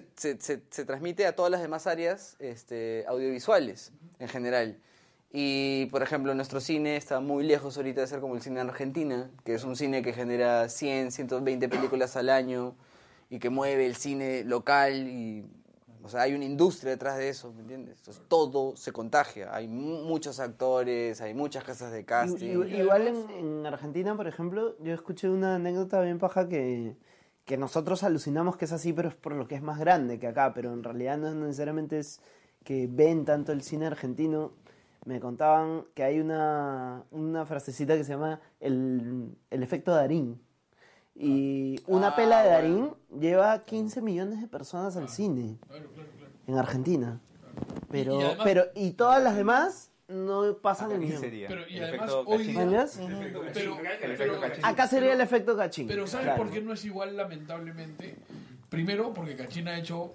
transmite 0.85 1.25
a 1.27 1.35
todas 1.35 1.51
las 1.51 1.61
demás 1.61 1.85
áreas 1.85 2.37
este, 2.39 3.03
audiovisuales 3.05 3.91
en 4.19 4.29
general. 4.29 4.77
Y, 5.33 5.87
por 5.87 6.03
ejemplo, 6.03 6.33
nuestro 6.35 6.61
cine 6.61 6.95
está 6.95 7.19
muy 7.19 7.43
lejos 7.43 7.75
ahorita 7.75 7.99
de 7.99 8.07
ser 8.07 8.21
como 8.21 8.35
el 8.35 8.41
cine 8.41 8.61
en 8.61 8.69
Argentina, 8.69 9.29
que 9.43 9.55
es 9.55 9.65
un 9.65 9.75
cine 9.75 10.01
que 10.03 10.13
genera 10.13 10.69
100, 10.69 11.11
120 11.11 11.67
películas 11.67 12.15
al 12.15 12.29
año 12.29 12.77
y 13.29 13.39
que 13.39 13.49
mueve 13.49 13.85
el 13.85 13.95
cine 13.95 14.43
local 14.43 15.07
y... 15.07 15.45
O 16.01 16.07
sea, 16.07 16.21
hay 16.21 16.33
una 16.33 16.45
industria 16.45 16.91
detrás 16.91 17.17
de 17.17 17.27
eso, 17.27 17.51
¿me 17.51 17.61
entiendes? 17.61 17.97
Entonces, 17.97 18.23
todo 18.29 18.75
se 18.77 18.93
contagia. 18.93 19.53
Hay 19.53 19.67
mu- 19.67 20.03
muchos 20.05 20.39
actores, 20.39 21.19
hay 21.19 21.33
muchas 21.33 21.65
casas 21.65 21.91
de 21.91 22.05
casting. 22.05 22.63
Igual 22.79 23.07
en, 23.09 23.29
en 23.29 23.65
Argentina, 23.65 24.15
por 24.15 24.25
ejemplo, 24.25 24.77
yo 24.79 24.93
escuché 24.93 25.29
una 25.29 25.55
anécdota 25.55 26.01
bien 26.01 26.17
paja 26.17 26.47
que, 26.47 26.95
que 27.43 27.57
nosotros 27.57 28.03
alucinamos 28.03 28.55
que 28.55 28.63
es 28.63 28.71
así, 28.71 28.93
pero 28.93 29.09
es 29.09 29.15
por 29.15 29.33
lo 29.33 29.47
que 29.49 29.55
es 29.55 29.61
más 29.61 29.77
grande 29.77 30.19
que 30.19 30.27
acá, 30.27 30.53
pero 30.53 30.71
en 30.71 30.83
realidad 30.83 31.17
no 31.17 31.27
es 31.27 31.35
necesariamente 31.35 31.99
es 31.99 32.21
que 32.63 32.87
ven 32.89 33.25
tanto 33.25 33.51
el 33.51 33.61
cine 33.61 33.85
argentino. 33.85 34.53
Me 35.03 35.19
contaban 35.19 35.83
que 35.95 36.03
hay 36.03 36.21
una, 36.21 37.03
una 37.11 37.45
frasecita 37.45 37.97
que 37.97 38.05
se 38.05 38.13
llama 38.13 38.39
el, 38.61 39.35
el 39.49 39.63
efecto 39.63 39.91
Darín. 39.93 40.41
Y 41.21 41.82
una 41.86 42.08
Ah, 42.10 42.15
pela 42.15 42.41
de 42.43 42.49
bueno. 42.49 42.77
Darín 43.12 43.21
lleva 43.21 43.65
15 43.65 44.01
millones 44.01 44.39
de 44.39 44.47
personas 44.47 44.95
al 44.95 45.10
cine 45.10 45.58
Claro, 45.67 45.89
claro, 45.93 46.10
claro. 46.17 46.32
en 46.47 46.58
Argentina. 46.58 47.19
Pero, 47.91 48.19
Y 48.19 48.23
además- 48.23 48.41
pero, 48.45 48.65
y 48.73 48.91
todas 48.91 49.21
las 49.21 49.36
demás 49.36 49.91
no 50.08 50.55
pasan 50.62 50.91
el. 50.93 50.99
Pero, 51.19 51.67
y 51.67 51.75
El 51.77 51.84
además, 51.84 52.10
efecto 52.10 52.23
hoy 52.25 52.38
cachín. 52.53 52.69
día-. 52.69 52.88
Acá 54.63 54.88
sería 54.88 55.13
el 55.13 55.21
efecto 55.21 55.58
cachín. 55.58 55.88
Pero 55.88 56.08
¿sabes 56.08 56.27
claro. 56.27 56.41
por 56.43 56.51
qué 56.51 56.62
no 56.62 56.73
es 56.73 56.86
igual, 56.86 57.17
lamentablemente? 57.17 58.15
Primero, 58.69 59.13
porque 59.13 59.36
Cachín 59.36 59.67
ha 59.67 59.77
hecho 59.79 60.12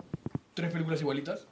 tres 0.55 0.71
películas 0.73 1.01
igualitas, 1.01 1.47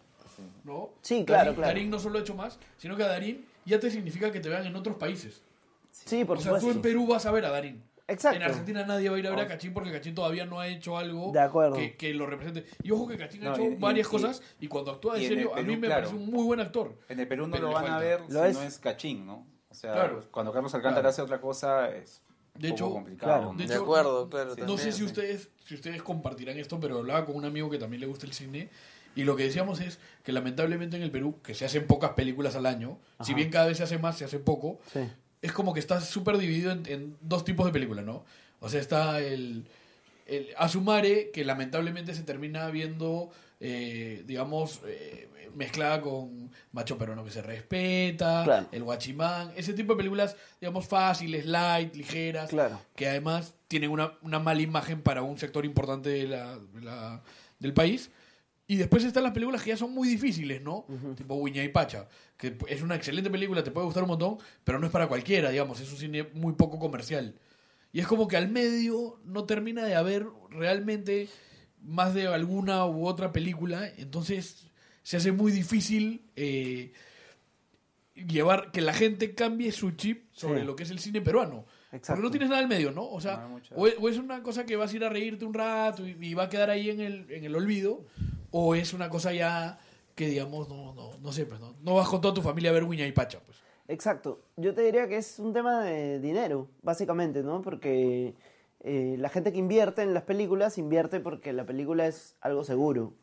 ¿no? 0.64 0.90
Sí, 1.02 1.24
claro, 1.24 1.46
Darín, 1.50 1.54
claro. 1.56 1.68
Darín 1.68 1.90
no 1.90 1.98
solo 1.98 2.18
ha 2.18 2.22
hecho 2.22 2.34
más, 2.34 2.58
sino 2.78 2.96
que 2.96 3.02
a 3.02 3.08
Darín 3.08 3.44
ya 3.66 3.80
te 3.80 3.90
significa 3.90 4.30
que 4.30 4.38
te 4.40 4.48
vean 4.48 4.64
en 4.66 4.76
otros 4.76 4.96
países. 4.96 5.42
Sí, 5.90 6.24
por 6.24 6.38
o 6.38 6.40
sea, 6.40 6.52
tú 6.52 6.58
supuesto. 6.60 6.78
en 6.78 6.82
Perú 6.82 7.06
vas 7.08 7.26
a 7.26 7.32
ver 7.32 7.44
a 7.44 7.50
Darín. 7.50 7.82
Exacto. 8.12 8.36
En 8.36 8.42
Argentina 8.42 8.84
nadie 8.86 9.08
va 9.08 9.16
a 9.16 9.18
ir 9.18 9.26
a 9.26 9.30
ver 9.30 9.40
a 9.40 9.48
Cachín 9.48 9.72
porque 9.72 9.90
Cachín 9.92 10.14
todavía 10.14 10.44
no 10.46 10.60
ha 10.60 10.68
hecho 10.68 10.96
algo 10.98 11.32
De 11.32 11.40
acuerdo. 11.40 11.76
que, 11.76 11.96
que 11.96 12.12
lo 12.14 12.26
represente. 12.26 12.64
Y 12.82 12.90
ojo 12.90 13.08
que 13.08 13.16
Cachín 13.16 13.42
ha 13.42 13.50
No, 13.50 13.54
hecho 13.54 13.64
y- 13.64 13.74
varias 13.76 14.06
y- 14.06 14.10
cosas 14.10 14.42
y 14.60 14.68
cuando 14.68 14.90
actúa 14.92 15.16
en 15.18 15.28
serio, 15.28 15.52
el 15.54 15.58
a 15.58 15.62
mí 15.62 15.68
Perú, 15.68 15.80
me 15.80 15.86
claro. 15.86 16.02
parece 16.08 16.22
un 16.22 16.30
muy 16.30 16.44
buen 16.44 16.60
actor. 16.60 16.98
En 17.08 17.20
el 17.20 17.28
Perú 17.28 17.46
no 17.46 17.52
Pero 17.54 17.68
lo 17.68 17.74
van 17.74 17.86
a 17.90 17.98
ver 17.98 18.20
si 18.26 18.32
no 18.32 18.44
es. 18.44 18.56
es 18.58 18.78
cachín, 18.78 19.26
¿no? 19.26 19.46
O 19.68 19.74
sea, 19.74 19.92
Claro. 19.94 20.24
cuando 20.30 20.52
Carlos 20.52 20.74
Alcántara 20.74 21.00
Claro. 21.02 21.08
hace 21.10 21.22
otra 21.22 21.40
cosa 21.40 21.88
es 21.90 22.20
De 22.54 22.68
un 22.68 22.74
hecho, 22.74 22.84
poco 22.84 22.96
complicado. 22.96 23.52
De 23.52 23.56
De 23.66 23.72
hecho, 23.74 23.82
acuerdo, 23.82 24.28
claro. 24.28 24.50
No 24.50 24.56
también, 24.56 24.78
sé 24.78 24.92
si 24.92 24.98
sí. 24.98 25.04
ustedes, 25.04 25.48
si 25.64 25.74
ustedes 25.74 26.02
compartirán 26.02 26.58
esto, 26.58 26.78
pero 26.78 26.98
hablaba 26.98 27.24
con 27.24 27.36
un 27.36 27.44
amigo 27.46 27.70
que 27.70 27.78
también 27.78 28.00
le 28.00 28.06
gusta 28.06 28.26
el 28.26 28.32
cine 28.34 28.68
y 29.14 29.24
lo 29.24 29.34
que 29.36 29.44
decíamos 29.44 29.80
es 29.80 29.98
que 30.22 30.32
lamentablemente 30.32 30.96
en 30.96 31.02
el 31.02 31.10
Perú, 31.10 31.40
que 31.42 31.54
se 31.54 31.64
hacen 31.64 31.86
pocas 31.86 32.10
películas 32.10 32.54
al 32.56 32.66
año, 32.66 32.98
si 33.22 33.32
Ajá. 33.32 33.34
bien 33.36 33.50
cada 33.50 33.66
vez 33.66 33.78
se 33.78 33.82
hace 33.84 33.98
más, 33.98 34.18
se 34.18 34.24
hace 34.26 34.38
poco, 34.38 34.78
Sí. 34.92 35.00
Es 35.42 35.52
como 35.52 35.74
que 35.74 35.80
está 35.80 36.00
súper 36.00 36.38
dividido 36.38 36.70
en, 36.72 36.86
en 36.86 37.16
dos 37.20 37.44
tipos 37.44 37.66
de 37.66 37.72
películas, 37.72 38.04
¿no? 38.04 38.24
O 38.60 38.68
sea, 38.68 38.80
está 38.80 39.20
el, 39.20 39.64
el 40.26 40.48
Asumare, 40.56 41.30
que 41.32 41.44
lamentablemente 41.44 42.14
se 42.14 42.22
termina 42.22 42.68
viendo, 42.70 43.30
eh, 43.60 44.22
digamos, 44.26 44.80
eh, 44.86 45.28
mezclada 45.54 46.00
con 46.00 46.50
Macho 46.72 46.96
Peruano 46.96 47.24
que 47.24 47.30
se 47.30 47.42
respeta, 47.42 48.42
Claro. 48.44 48.68
El 48.72 48.84
Guachimán, 48.84 49.52
ese 49.56 49.74
tipo 49.74 49.92
de 49.92 49.96
películas, 49.98 50.36
digamos, 50.60 50.86
fáciles, 50.86 51.44
light, 51.44 51.94
ligeras, 51.96 52.48
Claro. 52.50 52.80
que 52.94 53.08
además 53.08 53.52
tienen 53.68 53.90
una, 53.90 54.12
una 54.22 54.38
mala 54.38 54.62
imagen 54.62 55.02
para 55.02 55.22
un 55.22 55.36
sector 55.38 55.64
importante 55.66 56.08
de 56.08 56.28
la- 56.28 56.56
de 56.58 56.80
la- 56.82 57.20
del 57.58 57.74
país. 57.74 58.10
Y 58.66 58.76
después 58.76 59.04
están 59.04 59.24
las 59.24 59.32
películas 59.32 59.62
que 59.62 59.70
ya 59.70 59.76
son 59.76 59.92
muy 59.92 60.08
difíciles, 60.08 60.62
¿no? 60.62 60.86
Tipo 61.16 61.34
Wiña 61.34 61.62
y 61.64 61.68
Pacha, 61.68 62.08
que 62.36 62.56
es 62.68 62.80
una 62.82 62.94
excelente 62.94 63.28
película, 63.28 63.62
te 63.62 63.70
puede 63.70 63.84
gustar 63.86 64.04
un 64.04 64.10
montón, 64.10 64.38
pero 64.64 64.78
no 64.78 64.86
es 64.86 64.92
para 64.92 65.08
cualquiera, 65.08 65.50
digamos, 65.50 65.80
es 65.80 65.90
un 65.92 65.98
cine 65.98 66.28
muy 66.34 66.54
poco 66.54 66.78
comercial. 66.78 67.34
Y 67.92 68.00
es 68.00 68.06
como 68.06 68.26
que 68.28 68.36
al 68.38 68.48
medio 68.48 69.20
no 69.24 69.44
termina 69.44 69.84
de 69.84 69.94
haber 69.96 70.26
realmente 70.48 71.28
más 71.82 72.14
de 72.14 72.28
alguna 72.28 72.86
u 72.86 73.06
otra 73.06 73.32
película, 73.32 73.86
entonces 73.98 74.68
se 75.02 75.16
hace 75.18 75.32
muy 75.32 75.50
difícil 75.52 76.22
eh, 76.36 76.92
llevar 78.14 78.70
que 78.70 78.80
la 78.80 78.92
gente 78.94 79.34
cambie 79.34 79.72
su 79.72 79.90
chip 79.92 80.24
sobre 80.32 80.60
Sí. 80.60 80.66
lo 80.66 80.76
que 80.76 80.84
es 80.84 80.90
el 80.90 80.98
cine 80.98 81.20
peruano. 81.20 81.64
Exacto. 81.90 82.12
Porque 82.14 82.22
no 82.22 82.30
tienes 82.30 82.48
nada 82.48 82.60
al 82.62 82.68
medio, 82.68 82.92
¿no? 82.92 83.04
O 83.06 83.20
sea, 83.20 83.48
No 83.48 83.60
o 83.76 84.08
es 84.08 84.16
una 84.18 84.42
cosa 84.42 84.64
que 84.64 84.76
vas 84.76 84.92
a 84.92 84.96
ir 84.96 85.04
a 85.04 85.08
reírte 85.08 85.44
un 85.44 85.52
rato 85.52 86.06
y, 86.06 86.16
y 86.20 86.34
va 86.34 86.44
a 86.44 86.48
quedar 86.48 86.70
ahí 86.70 86.88
en 86.90 87.00
el, 87.00 87.30
en 87.30 87.44
el 87.44 87.54
olvido, 87.54 88.06
o 88.52 88.74
es 88.76 88.92
una 88.92 89.08
cosa 89.10 89.32
ya 89.32 89.78
que, 90.14 90.26
digamos, 90.28 90.68
no, 90.68 90.94
no, 90.94 91.10
no 91.18 91.32
sé, 91.32 91.46
pues, 91.46 91.58
no, 91.60 91.74
no 91.82 91.94
vas 91.94 92.08
con 92.08 92.20
toda 92.20 92.34
tu 92.34 92.42
familia 92.42 92.70
a 92.70 92.74
ver 92.74 92.86
y 92.88 93.12
Pacha, 93.12 93.40
pues. 93.44 93.58
Exacto. 93.88 94.40
Yo 94.56 94.74
te 94.74 94.82
diría 94.82 95.08
que 95.08 95.16
es 95.16 95.38
un 95.38 95.52
tema 95.52 95.82
de 95.82 96.20
dinero, 96.20 96.68
básicamente, 96.82 97.42
¿no? 97.42 97.62
Porque 97.62 98.34
eh, 98.80 99.16
la 99.18 99.28
gente 99.28 99.52
que 99.52 99.58
invierte 99.58 100.02
en 100.02 100.14
las 100.14 100.22
películas 100.22 100.78
invierte 100.78 101.18
porque 101.20 101.52
la 101.52 101.66
película 101.66 102.06
es 102.06 102.36
algo 102.40 102.62
seguro, 102.64 103.14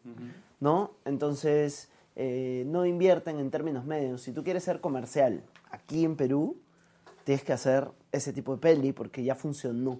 ¿no? 0.59 0.91
Entonces, 1.05 1.89
eh, 2.15 2.63
no 2.67 2.85
invierten 2.85 3.39
en 3.39 3.51
términos 3.51 3.85
medios. 3.85 4.21
Si 4.21 4.31
tú 4.33 4.43
quieres 4.43 4.63
ser 4.63 4.81
comercial 4.81 5.43
aquí 5.71 6.03
en 6.03 6.15
Perú, 6.17 6.59
tienes 7.23 7.43
que 7.43 7.53
hacer 7.53 7.87
ese 8.11 8.33
tipo 8.33 8.53
de 8.55 8.61
peli 8.61 8.91
porque 8.91 9.23
ya 9.23 9.35
funcionó. 9.35 9.99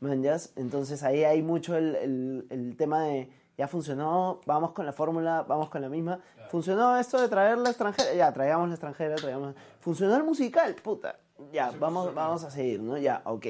¿Manjas? 0.00 0.52
Entonces 0.56 1.02
ahí 1.02 1.24
hay 1.24 1.42
mucho 1.42 1.76
el, 1.76 1.94
el- 1.96 2.46
el 2.50 2.76
tema 2.76 3.04
de 3.04 3.30
ya 3.56 3.68
funcionó, 3.68 4.40
vamos 4.46 4.72
con 4.72 4.84
la 4.86 4.92
fórmula, 4.92 5.44
vamos 5.46 5.68
con 5.68 5.80
la 5.82 5.88
misma. 5.88 6.20
Funcionó 6.50 6.96
esto 6.96 7.20
de 7.20 7.28
traer 7.28 7.58
la 7.58 7.70
extranjera, 7.70 8.12
ya 8.14 8.32
traigamos 8.32 8.68
la 8.68 8.74
extranjera, 8.74 9.14
traigamos. 9.16 9.54
Funcionó 9.80 10.16
el 10.16 10.24
musical, 10.24 10.74
puta. 10.76 11.16
Ya, 11.52 11.70
vamos, 11.78 12.14
vamos 12.14 12.44
a 12.44 12.50
seguir, 12.50 12.80
¿no? 12.80 12.96
Ya, 12.98 13.22
ok. 13.24 13.46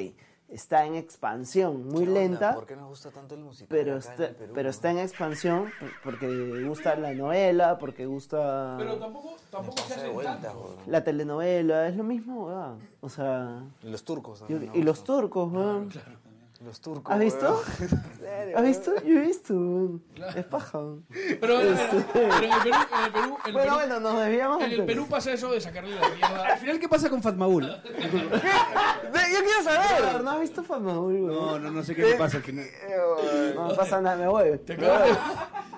Está 0.46 0.84
en 0.84 0.94
expansión, 0.94 1.88
muy 1.88 2.04
lenta, 2.04 2.54
¿Por 2.54 2.66
qué 2.66 2.76
nos 2.76 2.86
gusta 2.88 3.10
tanto 3.10 3.34
el 3.34 3.40
musical 3.40 3.66
pero 3.70 3.96
acá 3.96 4.06
en 4.06 4.12
está, 4.12 4.24
el 4.26 4.34
Perú, 4.36 4.52
pero 4.54 4.64
no? 4.64 4.70
está 4.70 4.90
en 4.90 4.98
expansión 4.98 5.70
por- 5.80 5.90
porque 6.04 6.64
gusta 6.64 6.94
la 6.96 7.12
novela, 7.14 7.78
porque 7.78 8.04
gusta 8.06 8.74
Pero 8.78 8.96
tampoco, 8.96 9.34
tampoco 9.50 9.78
se 9.82 9.94
hace 9.94 10.10
vuelta, 10.10 10.52
la 10.86 11.02
telenovela, 11.02 11.88
es 11.88 11.96
lo 11.96 12.04
mismo, 12.04 12.46
weón. 12.46 12.78
O 13.00 13.08
sea, 13.08 13.64
Y 13.82 13.88
los 13.88 14.04
turcos 14.04 14.42
y, 14.42 14.52
también. 14.52 14.72
y 14.74 14.82
los 14.82 15.02
turcos, 15.02 15.50
weón. 15.50 15.88
Los 16.64 16.80
turcos. 16.80 17.12
¿Has 17.14 17.20
visto? 17.20 17.62
¿Has 18.56 18.62
visto? 18.64 18.94
Yo 19.04 19.18
he 19.18 19.20
visto. 19.20 19.52
weón. 19.54 20.02
Es 20.34 20.44
paja. 20.46 20.78
Pero, 21.10 21.38
pero 21.40 21.60
en 21.60 21.68
el 21.68 21.76
Perú, 21.76 22.04
en 22.14 23.04
el 23.04 23.12
Perú, 23.12 23.36
en 23.44 23.46
el 23.48 23.52
Bueno, 23.52 23.62
Perú- 23.62 23.74
bueno, 23.74 24.00
nos 24.00 24.18
desviamos. 24.20 24.62
en 24.62 24.72
el. 24.72 24.84
Perú 24.86 25.06
pasa 25.08 25.32
eso 25.32 25.52
de 25.52 25.60
sacarle 25.60 25.94
la 25.94 26.08
mierda. 26.14 26.46
Al 26.54 26.58
final, 26.58 26.78
¿qué 26.80 26.88
pasa 26.88 27.10
con 27.10 27.22
Fatmagul? 27.22 27.64
Yo 27.66 29.40
quiero 29.40 29.62
saber. 29.62 30.22
¿No 30.22 30.30
has 30.30 30.40
visto 30.40 30.62
Famaul, 30.64 31.14
weón? 31.14 31.26
No, 31.34 31.58
no, 31.58 31.70
no 31.70 31.82
sé 31.82 31.94
qué 31.94 32.02
le 32.02 32.14
pasa 32.14 32.38
al 32.38 32.42
final. 32.42 32.66
No 33.54 33.68
pasa 33.76 34.00
nada, 34.00 34.16
me 34.16 34.26
voy. 34.28 34.58
Te 34.58 34.78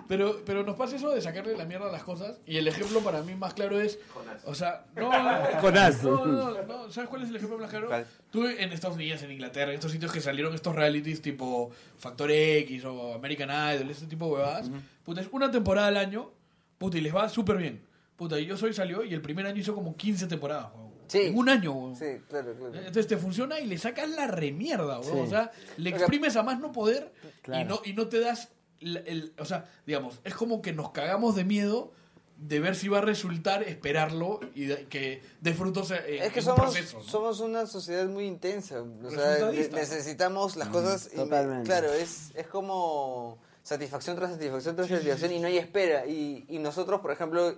Pero, 0.09 0.37
pero 0.47 0.63
nos 0.63 0.77
pasa 0.77 0.95
eso 0.97 1.11
de 1.11 1.21
sacarle 1.21 1.57
la 1.57 1.65
mierda 1.65 1.89
a 1.89 1.93
las 1.93 2.05
cosas. 2.05 2.39
Y 2.47 2.59
el 2.59 2.69
ejemplo 2.69 3.01
para 3.01 3.23
mí 3.23 3.35
más 3.35 3.55
claro 3.55 3.81
es. 3.81 3.99
O 4.45 4.55
sea, 4.55 4.85
no. 4.95 5.11
Jonás. 5.61 6.03
No, 6.05 6.25
no, 6.27 6.63
no. 6.63 6.91
¿Sabes 6.93 7.11
cuál 7.11 7.23
es 7.25 7.31
el 7.31 7.37
ejemplo 7.37 7.59
más 7.59 7.71
claro? 7.71 7.89
Tú 8.31 8.47
en 8.47 8.73
Estados 8.73 8.97
Unidos, 8.97 9.23
en 9.23 9.33
Inglaterra, 9.33 9.71
en 9.71 9.77
estos 9.77 9.91
sitios 9.91 10.13
que 10.13 10.21
salieron 10.21 10.55
estos 10.55 10.76
realities 10.77 11.21
tipo 11.21 11.71
Factor 11.99 12.31
X 12.31 12.85
o 12.85 13.15
American 13.15 13.51
Idol, 13.51 13.91
este 13.91 14.07
tipo 14.07 14.27
de 14.27 14.33
huevadas. 14.33 14.71
Puta, 15.05 15.21
es 15.21 15.29
una 15.33 15.51
temporada 15.51 15.89
al 15.89 15.97
año. 15.97 16.31
Puta, 16.79 16.99
y 16.99 17.01
les 17.01 17.15
va 17.15 17.29
súper 17.29 17.57
bien. 17.57 17.83
Puta, 18.17 18.39
y 18.39 18.47
yo 18.47 18.57
soy 18.57 18.73
salió 18.73 19.05
y 19.05 19.13
el 19.15 19.21
primer 19.21 19.47
año 19.47 19.61
hizo 19.61 19.75
como 19.75 19.97
15 19.97 20.27
temporadas, 20.27 20.71
huevón. 20.75 20.93
Sí. 21.09 21.21
En 21.23 21.39
un 21.39 21.49
año, 21.49 21.73
huevón. 21.73 21.97
Sí, 21.97 22.05
claro, 22.29 22.55
claro. 22.55 22.75
Entonces 22.75 23.07
te 23.07 23.17
funciona 23.17 23.61
y 23.61 23.67
le 23.67 23.79
sacas 23.79 24.09
la 24.11 24.27
remierda. 24.27 25.03
Sí. 25.03 25.11
O 25.13 25.27
sea, 25.27 25.51
le 25.77 25.91
exprimes 25.91 26.37
a 26.37 26.43
más 26.43 26.59
no 26.61 26.73
poder 26.73 27.13
y, 27.47 27.65
no, 27.65 27.81
y 27.85 27.93
no 27.93 28.09
te 28.09 28.21
das. 28.21 28.51
el, 28.81 29.33
o 29.39 29.45
sea, 29.45 29.69
digamos, 29.87 30.21
es 30.25 30.35
como 30.35 30.63
que 30.63 30.73
nos 30.73 30.91
cagamos 30.91 31.35
de 31.37 31.45
miedo 31.45 31.93
de 32.39 32.61
ver 32.61 32.77
si 32.77 32.89
va 32.89 32.99
a 32.99 33.01
resultar 33.01 33.63
esperarlo 33.63 34.41
y 34.55 34.67
de- 34.67 34.87
que 34.87 35.23
dé 35.41 35.55
frutos 35.55 35.91
en, 35.91 35.97
Es 35.97 36.05
que 36.33 36.41
en 36.41 36.49
un 36.49 36.55
somos, 36.57 36.61
proceso. 36.61 36.99
¿no? 36.99 37.05
somos 37.05 37.41
una 37.41 37.67
sociedad 37.67 38.07
muy 38.07 38.27
intensa. 38.27 38.83
O 38.83 39.11
sea, 39.11 39.51
necesitamos 39.73 40.57
las 40.57 40.69
cosas. 40.69 41.09
y- 41.13 41.17
totalmente. 41.17 41.67
claro, 41.67 41.93
es, 41.93 42.31
es 42.35 42.47
como 42.47 43.39
satisfacción 43.63 44.17
tras 44.17 44.33
satisfacción 44.33 44.77
tras 44.77 44.89
satisfacción 44.89 45.33
y 45.33 45.41
no 45.41 45.47
hay 45.49 45.59
espera. 45.59 46.07
Y, 46.07 46.45
y 46.49 46.59
nosotros, 46.59 47.01
por 47.01 47.11
ejemplo, 47.11 47.55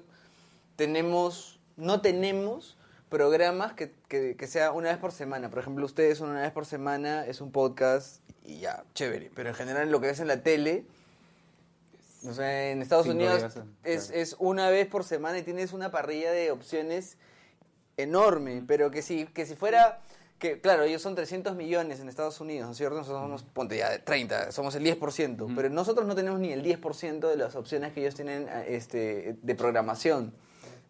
tenemos. 0.76 1.58
No 1.76 2.00
tenemos 2.00 2.76
programas 3.08 3.72
que, 3.74 3.92
que, 4.08 4.36
que 4.36 4.46
sea 4.48 4.72
una 4.72 4.88
vez 4.90 4.98
por 4.98 5.12
semana. 5.12 5.48
Por 5.48 5.60
ejemplo, 5.60 5.86
ustedes 5.86 6.18
son 6.18 6.30
una 6.30 6.42
vez 6.42 6.50
por 6.52 6.66
semana, 6.66 7.24
es 7.26 7.40
un 7.40 7.52
podcast 7.52 8.20
y 8.44 8.58
ya, 8.60 8.84
chévere. 8.94 9.30
Pero 9.34 9.48
en 9.50 9.54
general 9.54 9.90
lo 9.90 10.00
que 10.00 10.08
ves 10.08 10.20
en 10.20 10.26
la 10.28 10.42
tele. 10.42 10.84
O 12.26 12.32
sea, 12.32 12.70
en 12.70 12.82
Estados 12.82 13.04
Cinco 13.04 13.16
Unidos 13.16 13.38
días, 13.38 13.56
es, 13.84 14.06
claro. 14.06 14.20
es 14.22 14.36
una 14.38 14.70
vez 14.70 14.86
por 14.88 15.04
semana 15.04 15.38
y 15.38 15.42
tienes 15.42 15.72
una 15.72 15.90
parrilla 15.90 16.32
de 16.32 16.50
opciones 16.50 17.16
enorme, 17.96 18.62
pero 18.66 18.90
que 18.90 19.02
si, 19.02 19.26
que 19.26 19.46
si 19.46 19.54
fuera, 19.54 20.00
que 20.38 20.60
claro, 20.60 20.82
ellos 20.84 21.02
son 21.02 21.14
300 21.14 21.54
millones 21.56 22.00
en 22.00 22.08
Estados 22.08 22.40
Unidos, 22.40 22.66
¿no 22.66 22.72
es 22.72 22.78
cierto? 22.78 22.96
Nosotros 22.96 23.22
somos, 23.22 23.42
ponte 23.44 23.76
ya, 23.76 23.90
de 23.90 23.98
30, 23.98 24.52
somos 24.52 24.74
el 24.74 24.84
10%, 24.84 25.52
pero 25.54 25.68
nosotros 25.70 26.06
no 26.06 26.14
tenemos 26.14 26.40
ni 26.40 26.52
el 26.52 26.62
10% 26.64 27.28
de 27.28 27.36
las 27.36 27.54
opciones 27.56 27.92
que 27.92 28.00
ellos 28.00 28.14
tienen 28.14 28.48
eh, 28.48 28.66
este, 28.68 29.36
de 29.42 29.54
programación. 29.54 30.32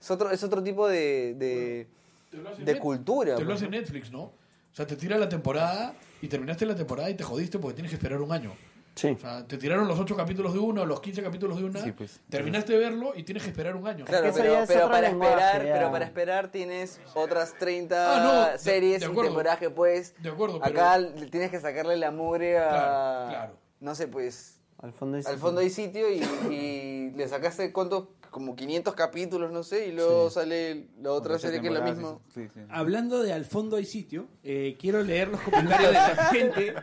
Es 0.00 0.10
otro, 0.10 0.30
es 0.30 0.42
otro 0.44 0.62
tipo 0.62 0.86
de, 0.88 1.34
de, 1.34 1.88
Te 2.30 2.36
lo 2.38 2.50
hace 2.50 2.62
de 2.62 2.74
Net- 2.74 2.78
cultura. 2.80 3.34
Te 3.34 3.40
lo 3.42 3.48
pues, 3.48 3.62
hace. 3.62 3.70
Netflix, 3.70 4.12
¿no? 4.12 4.22
O 4.22 4.32
sea, 4.72 4.86
te 4.86 4.96
tira 4.96 5.18
la 5.18 5.28
temporada 5.28 5.94
y 6.22 6.28
terminaste 6.28 6.64
la 6.66 6.76
temporada 6.76 7.10
y 7.10 7.14
te 7.14 7.24
jodiste 7.24 7.58
porque 7.58 7.74
tienes 7.74 7.90
que 7.90 7.96
esperar 7.96 8.20
un 8.20 8.30
año. 8.32 8.52
Sí. 8.98 9.08
O 9.16 9.18
sea, 9.20 9.46
te 9.46 9.56
tiraron 9.58 9.86
los 9.86 9.98
8 9.98 10.16
capítulos 10.16 10.52
de 10.52 10.58
uno, 10.58 10.84
los 10.84 11.00
15 11.00 11.22
capítulos 11.22 11.56
de 11.58 11.64
una, 11.64 11.82
Sí, 11.82 11.92
pues. 11.92 12.20
terminaste 12.28 12.72
de 12.72 12.78
verlo 12.80 13.12
y 13.14 13.22
tienes 13.22 13.44
que 13.44 13.50
esperar 13.50 13.76
un 13.76 13.86
año. 13.86 14.04
Claro, 14.04 14.30
pero, 14.34 14.88
para 14.88 15.08
esperar, 15.08 15.64
ya. 15.66 15.72
pero 15.72 15.90
para 15.92 16.04
esperar 16.04 16.48
tienes 16.50 17.00
otras 17.14 17.54
30 17.58 17.96
Ah, 17.96 18.24
no, 18.24 18.52
de- 18.52 18.58
series 18.58 19.00
de 19.00 19.06
y 19.06 19.10
acuerdo. 19.10 19.30
temporadas 19.30 19.58
que 19.60 19.70
puedes. 19.70 20.14
De 20.20 20.30
acuerdo, 20.30 20.60
pero- 20.60 20.72
Acá 20.80 20.98
le 20.98 21.26
tienes 21.26 21.50
que 21.50 21.60
sacarle 21.60 21.96
la 21.96 22.10
mugre 22.10 22.58
a. 22.58 22.68
Claro, 22.70 23.28
claro. 23.28 23.52
No 23.80 23.94
sé, 23.94 24.08
pues. 24.08 24.56
Al 24.80 24.92
fondo 24.92 25.16
hay 25.16 25.20
Al 25.20 25.24
sitio. 25.26 25.38
fondo 25.40 25.60
hay 25.60 25.70
sitio 25.70 26.10
y, 26.10 26.22
y 26.52 27.10
le 27.16 27.28
sacaste 27.28 27.72
cuántos, 27.72 28.08
como 28.28 28.54
500 28.56 28.94
capítulos, 28.94 29.50
no 29.52 29.62
sé, 29.62 29.88
y 29.88 29.92
luego 29.92 30.30
sale 30.30 30.88
la 31.00 31.12
otra 31.12 31.38
serie 31.38 31.60
que 31.60 31.66
es 31.68 31.72
la 31.72 31.84
temporada, 31.84 32.18
misma. 32.18 32.32
sí, 32.34 32.48
sí. 32.54 32.60
Hablando 32.70 33.22
de 33.22 33.32
al 33.32 33.44
fondo 33.44 33.76
hay 33.76 33.84
sitio, 33.84 34.26
eh, 34.42 34.76
quiero 34.78 35.02
leer 35.02 35.28
los 35.28 35.40
comentarios 35.40 35.88
de 35.88 35.94
la 35.94 36.16
gente. 36.32 36.74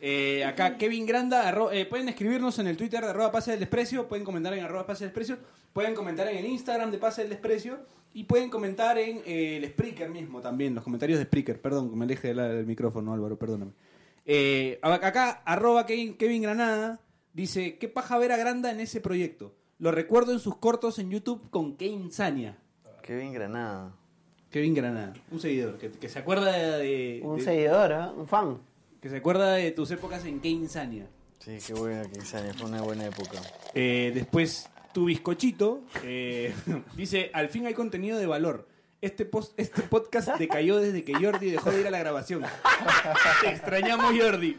Eh, 0.00 0.44
acá 0.44 0.76
Kevin 0.76 1.06
Granda, 1.06 1.50
arro- 1.50 1.70
eh, 1.72 1.86
pueden 1.86 2.08
escribirnos 2.08 2.58
en 2.58 2.66
el 2.66 2.76
Twitter 2.76 3.00
de 3.02 3.08
arroba 3.10 3.30
pase 3.32 3.50
del 3.52 3.60
desprecio, 3.60 4.08
pueden 4.08 4.24
comentar 4.24 4.52
en 4.54 4.64
arroba 4.64 4.86
pase 4.86 5.04
del 5.04 5.10
desprecio, 5.14 5.38
pueden 5.72 5.94
comentar 5.94 6.26
en 6.28 6.38
el 6.38 6.46
Instagram 6.46 6.90
de 6.90 6.98
pase 6.98 7.22
del 7.22 7.30
desprecio 7.30 7.78
y 8.12 8.24
pueden 8.24 8.50
comentar 8.50 8.98
en 8.98 9.18
eh, 9.26 9.56
el 9.58 9.68
Spreaker 9.68 10.08
mismo 10.10 10.40
también, 10.40 10.74
los 10.74 10.82
comentarios 10.84 11.18
de 11.18 11.24
Spreaker. 11.26 11.60
Perdón, 11.60 11.90
que 11.90 11.96
me 11.96 12.04
aleje 12.04 12.28
del, 12.28 12.36
del 12.38 12.66
micrófono 12.66 13.12
Álvaro, 13.12 13.38
perdóname. 13.38 13.72
Eh, 14.26 14.78
acá 14.82 15.42
arroba 15.44 15.86
Kevin, 15.86 16.16
Kevin 16.16 16.42
Granada 16.42 17.00
dice, 17.32 17.78
¿qué 17.78 17.88
paja 17.88 18.18
ver 18.18 18.32
a 18.32 18.36
Granda 18.36 18.70
en 18.70 18.80
ese 18.80 19.00
proyecto? 19.00 19.54
Lo 19.80 19.90
recuerdo 19.90 20.32
en 20.32 20.38
sus 20.38 20.56
cortos 20.56 20.98
en 20.98 21.10
YouTube 21.10 21.50
con 21.50 21.74
Kane 21.74 22.10
Sania. 22.10 22.56
Qué 23.02 23.16
bien 23.16 23.32
Granada. 23.32 23.92
Kevin 24.50 24.74
Granada, 24.74 25.12
un 25.30 25.38
seguidor, 25.40 25.78
que, 25.78 25.90
que 25.92 26.08
se 26.08 26.18
acuerda 26.18 26.50
de... 26.50 26.78
de- 26.78 27.20
Un 27.22 27.38
de- 27.38 27.44
seguidor, 27.44 27.92
¿ah? 27.92 28.12
un 28.16 28.26
fan. 28.26 28.58
Que 29.00 29.08
se 29.08 29.18
acuerda 29.18 29.52
de 29.54 29.70
tus 29.70 29.90
épocas 29.92 30.24
en 30.24 30.40
Qué 30.40 30.48
Insania. 30.48 31.06
Sí, 31.38 31.56
qué 31.66 31.72
buena 31.72 32.02
Quinzania, 32.10 32.52
fue 32.54 32.68
una 32.68 32.82
buena 32.82 33.06
época. 33.06 33.40
Eh, 33.74 34.10
después, 34.12 34.68
tu 34.92 35.04
bizcochito 35.06 35.82
eh, 36.02 36.52
dice, 36.96 37.30
al 37.32 37.48
fin 37.48 37.64
hay 37.66 37.74
contenido 37.74 38.18
de 38.18 38.26
valor. 38.26 38.66
Este, 39.00 39.24
post, 39.24 39.58
este 39.58 39.80
podcast 39.82 40.28
decayó 40.36 40.76
desde 40.78 41.04
que 41.04 41.14
Jordi 41.14 41.50
dejó 41.52 41.70
de 41.70 41.80
ir 41.80 41.86
a 41.86 41.90
la 41.90 42.00
grabación. 42.00 42.42
Te 43.40 43.48
extrañamos, 43.50 44.12
Jordi. 44.20 44.54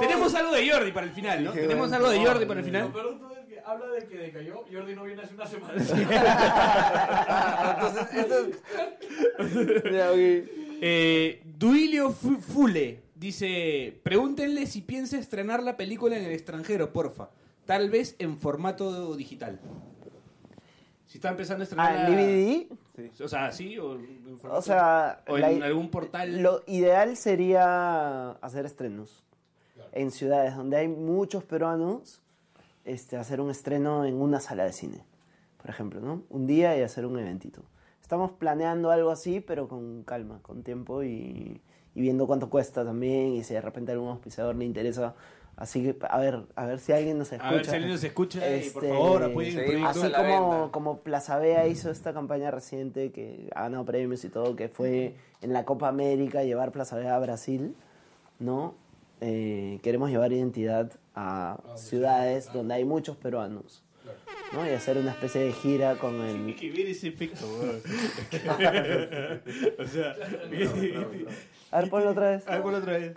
Tenemos 0.00 0.34
algo 0.34 0.52
de 0.52 0.70
Jordi 0.70 0.92
para 0.92 1.06
el 1.06 1.12
final, 1.12 1.44
¿no? 1.44 1.52
Tenemos 1.52 1.92
algo 1.92 2.10
de 2.10 2.24
Jordi 2.24 2.46
para 2.46 2.60
el 2.60 2.66
final. 2.66 2.82
Lo 2.84 2.92
peor 2.92 3.14
de 3.14 3.20
todo 3.20 3.32
es 3.36 3.44
que 3.46 3.60
habla 3.64 3.86
de 3.86 4.06
que 4.06 4.16
decayó. 4.16 4.64
Jordi 4.72 4.94
no 4.94 5.04
viene 5.04 5.22
hace 5.22 5.34
una 5.34 5.46
semana. 5.46 5.74
Entonces. 7.74 8.06
Eh, 10.80 11.42
Duilio 11.44 12.10
Fu- 12.12 12.40
Fule 12.40 13.02
dice: 13.14 13.98
Pregúntenle 14.02 14.66
si 14.66 14.80
piensa 14.82 15.18
estrenar 15.18 15.62
la 15.62 15.76
película 15.76 16.16
en 16.16 16.24
el 16.24 16.32
extranjero, 16.32 16.92
porfa. 16.92 17.30
Tal 17.66 17.90
vez 17.90 18.16
en 18.18 18.38
formato 18.38 19.14
digital. 19.16 19.60
Si 21.08 21.18
está 21.18 21.30
empezando 21.30 21.62
a 21.62 21.64
estrenar. 21.64 21.96
Ah, 21.96 22.08
¿en 22.08 22.16
DVD? 22.16 23.22
O 23.24 23.28
sea, 23.28 23.50
sí, 23.50 23.76
o 23.78 23.94
en, 23.96 24.38
O 24.48 24.62
sea, 24.62 25.22
o 25.26 25.36
la- 25.38 25.50
en 25.50 25.62
algún 25.62 25.90
portal. 25.90 26.40
Lo 26.42 26.62
ideal 26.66 27.16
sería 27.16 28.30
hacer 28.32 28.66
estrenos 28.66 29.24
en 29.92 30.10
ciudades 30.10 30.54
donde 30.54 30.76
hay 30.76 30.88
muchos 30.88 31.42
peruanos, 31.44 32.20
este, 32.84 33.16
hacer 33.16 33.40
un 33.40 33.50
estreno 33.50 34.04
en 34.04 34.20
una 34.20 34.38
sala 34.38 34.64
de 34.64 34.72
cine, 34.72 35.02
por 35.56 35.70
ejemplo, 35.70 36.00
¿no? 36.00 36.22
Un 36.28 36.46
día 36.46 36.76
y 36.78 36.82
hacer 36.82 37.06
un 37.06 37.18
eventito. 37.18 37.62
Estamos 38.02 38.32
planeando 38.32 38.90
algo 38.90 39.10
así, 39.10 39.40
pero 39.40 39.66
con 39.66 40.02
calma, 40.04 40.40
con 40.42 40.62
tiempo 40.62 41.02
y, 41.02 41.60
y 41.94 42.00
viendo 42.00 42.26
cuánto 42.26 42.48
cuesta 42.50 42.84
también 42.84 43.32
y 43.34 43.44
si 43.44 43.54
de 43.54 43.60
repente 43.62 43.92
a 43.92 43.94
algún 43.94 44.10
auspiciador 44.10 44.54
le 44.56 44.64
interesa. 44.66 45.14
Así 45.58 45.82
que, 45.82 45.96
a 46.08 46.18
ver, 46.18 46.44
a 46.54 46.66
ver 46.66 46.78
si 46.78 46.92
alguien 46.92 47.18
nos 47.18 47.32
escucha. 47.32 47.48
A 47.48 47.52
ver 47.52 47.64
si 47.64 47.72
alguien 47.72 47.90
nos 47.90 48.04
escucha 48.04 48.38
y 48.38 48.70
por 48.70 48.84
Este, 48.84 48.88
favor 48.94 49.24
apoyen. 49.24 49.84
Así 49.84 50.12
como, 50.12 50.70
como 50.70 50.98
Plaza 51.00 51.36
Vea 51.38 51.66
hizo 51.66 51.90
esta 51.90 52.12
campaña 52.12 52.52
reciente 52.52 53.10
que 53.10 53.50
ha 53.56 53.62
ganado 53.64 53.84
premios 53.84 54.24
y 54.24 54.28
todo, 54.28 54.54
que 54.54 54.68
fue 54.68 55.16
en 55.42 55.52
la 55.52 55.64
Copa 55.64 55.88
América 55.88 56.44
llevar 56.44 56.70
Plaza 56.70 56.94
Vea 56.96 57.16
a 57.16 57.18
Brasil, 57.18 57.74
¿no? 58.38 58.76
Eh, 59.20 59.80
queremos 59.82 60.10
llevar 60.10 60.32
identidad 60.32 60.92
a 61.16 61.58
ciudades 61.74 62.52
donde 62.52 62.74
hay 62.74 62.84
muchos 62.84 63.16
peruanos, 63.16 63.82
¿no? 64.52 64.64
Y 64.64 64.70
hacer 64.70 64.96
una 64.96 65.10
especie 65.10 65.40
de 65.40 65.52
gira 65.52 65.96
con 65.96 66.20
el... 66.20 66.54
que 66.54 66.70
ver 66.70 66.86
ese 66.86 67.12
o 69.76 69.86
sea, 69.86 70.14
A 71.72 71.80
ver, 71.80 71.90
ponlo 71.90 72.10
otra 72.10 72.30
vez. 72.30 72.46
a 72.46 72.52
ver, 72.52 72.62
ponlo 72.62 72.78
otra 72.78 72.92
vez. 72.92 73.12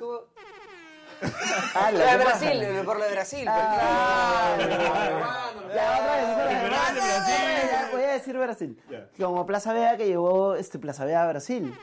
Ah, 1.76 1.91
La 1.91 2.17
de 2.17 2.24
Brasil, 2.24 2.63
por 2.86 2.97
lo 2.97 3.05
de 3.05 3.11
Brasil. 3.11 3.45
Ah, 3.47 4.55
otra 4.55 4.67
vez. 4.67 4.78
Verdad, 5.67 6.93
de 6.93 6.99
Brasil. 6.99 7.89
Voy 7.91 8.03
a 8.03 8.11
decir 8.13 8.38
Brasil. 8.38 8.82
Como 9.19 9.45
Plaza 9.45 9.74
Vea 9.74 9.97
que 9.97 10.07
llevó 10.07 10.55
este 10.55 10.80
Plaza 10.80 11.05
Vea 11.05 11.24
a 11.24 11.28
Brasil. 11.28 11.74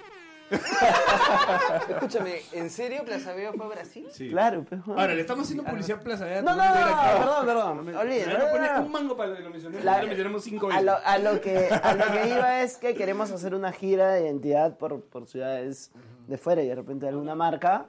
Escúchame, 1.90 2.36
¿en 2.52 2.70
serio 2.70 3.04
Plaza 3.04 3.34
Veo 3.34 3.52
fue 3.52 3.66
a 3.66 3.68
Brasil? 3.68 4.08
Sí. 4.10 4.30
Claro, 4.30 4.64
pues, 4.66 4.82
bueno. 4.84 5.00
Ahora, 5.00 5.14
le 5.14 5.20
estamos 5.20 5.44
haciendo 5.44 5.62
publicidad 5.64 5.98
a 5.98 6.02
Plaza 6.02 6.24
Vea. 6.24 6.40
No, 6.42 6.56
no, 6.56 6.64
no, 6.64 6.80
no, 6.80 7.46
perdón, 7.46 7.46
perdón. 7.84 7.96
Olvídate. 7.96 8.32
No, 8.32 8.38
no, 8.38 8.50
pone 8.50 8.66
no, 8.66 8.74
no. 8.78 8.86
un 8.86 8.92
mango 8.92 9.16
para 9.16 9.36
que 9.36 9.42
lo 9.42 9.50
Ya 9.56 10.00
lo 10.00 10.06
mencionamos 10.06 10.44
cinco 10.44 10.66
a 10.66 10.68
veces. 10.70 10.84
lo, 10.84 10.96
a 11.04 11.18
lo 11.18 11.40
que 11.40 11.68
a 11.70 11.94
lo 11.94 12.06
que 12.12 12.28
iba 12.28 12.62
es 12.62 12.78
que 12.78 12.94
queremos 12.94 13.30
hacer 13.30 13.54
una 13.54 13.72
gira 13.72 14.12
de 14.12 14.22
identidad 14.22 14.78
por, 14.78 15.02
por 15.04 15.26
ciudades 15.28 15.90
de 16.26 16.38
fuera 16.38 16.62
y 16.62 16.68
de 16.68 16.74
repente 16.74 17.06
alguna 17.08 17.34
marca 17.34 17.86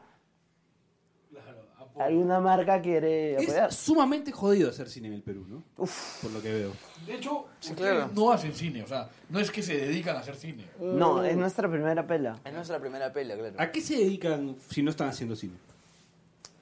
alguna 1.98 2.40
marca 2.40 2.82
quiere 2.82 3.36
apoyar. 3.36 3.70
Es 3.70 3.76
sumamente 3.76 4.32
jodido 4.32 4.70
hacer 4.70 4.90
cine 4.90 5.08
en 5.08 5.14
el 5.14 5.22
Perú, 5.22 5.46
¿no? 5.48 5.64
Por 5.76 6.32
lo 6.32 6.42
que 6.42 6.54
veo. 6.54 6.72
De 7.06 7.16
hecho, 7.16 7.48
ustedes 7.62 7.80
claro. 7.80 8.12
no 8.14 8.32
hacen 8.32 8.54
cine. 8.54 8.84
O 8.84 8.88
sea, 8.88 9.10
no 9.30 9.40
es 9.40 9.52
que 9.52 9.62
se 9.62 9.78
dedican 9.78 10.16
a 10.16 10.20
hacer 10.20 10.36
cine. 10.36 10.66
No, 10.80 11.24
es 11.24 11.36
nuestra 11.36 11.70
primera 11.70 12.06
pela. 12.06 12.40
Es 12.44 12.54
nuestra 12.54 12.80
primera 12.80 13.12
pela, 13.12 13.36
claro. 13.36 13.56
¿A 13.58 13.72
qué 13.72 13.82
se 13.82 13.98
dedican 13.98 14.56
si 14.70 14.84
no 14.84 14.92
están 14.92 15.10
haciendo 15.10 15.36
cine? 15.36 15.54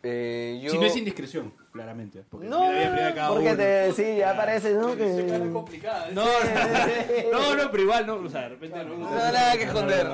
Eh, 0.03 0.59
yo... 0.61 0.71
Si 0.71 0.77
no 0.77 0.85
es 0.85 0.95
indiscreción, 0.95 1.53
claramente. 1.73 2.23
Porque 2.29 2.47
No, 2.47 2.59
Porque 3.29 3.47
uno. 3.47 3.57
te, 3.57 3.91
sí, 3.93 4.17
ya 4.17 4.35
parece, 4.35 4.73
¿no? 4.73 4.89
Es 4.89 4.95
Que, 4.97 5.49
complicada. 5.51 6.09
¿eh? 6.09 6.13
No, 6.13 6.25
no, 7.31 7.55
no, 7.55 7.71
pero 7.71 7.83
igual, 7.83 8.05
no. 8.07 8.15
O 8.15 8.29
sea, 8.29 8.41
de 8.41 8.49
repente. 8.49 8.83
No, 8.83 8.95
No, 8.97 9.09
nada 9.09 9.53
que 9.57 9.63
esconder. 9.63 10.07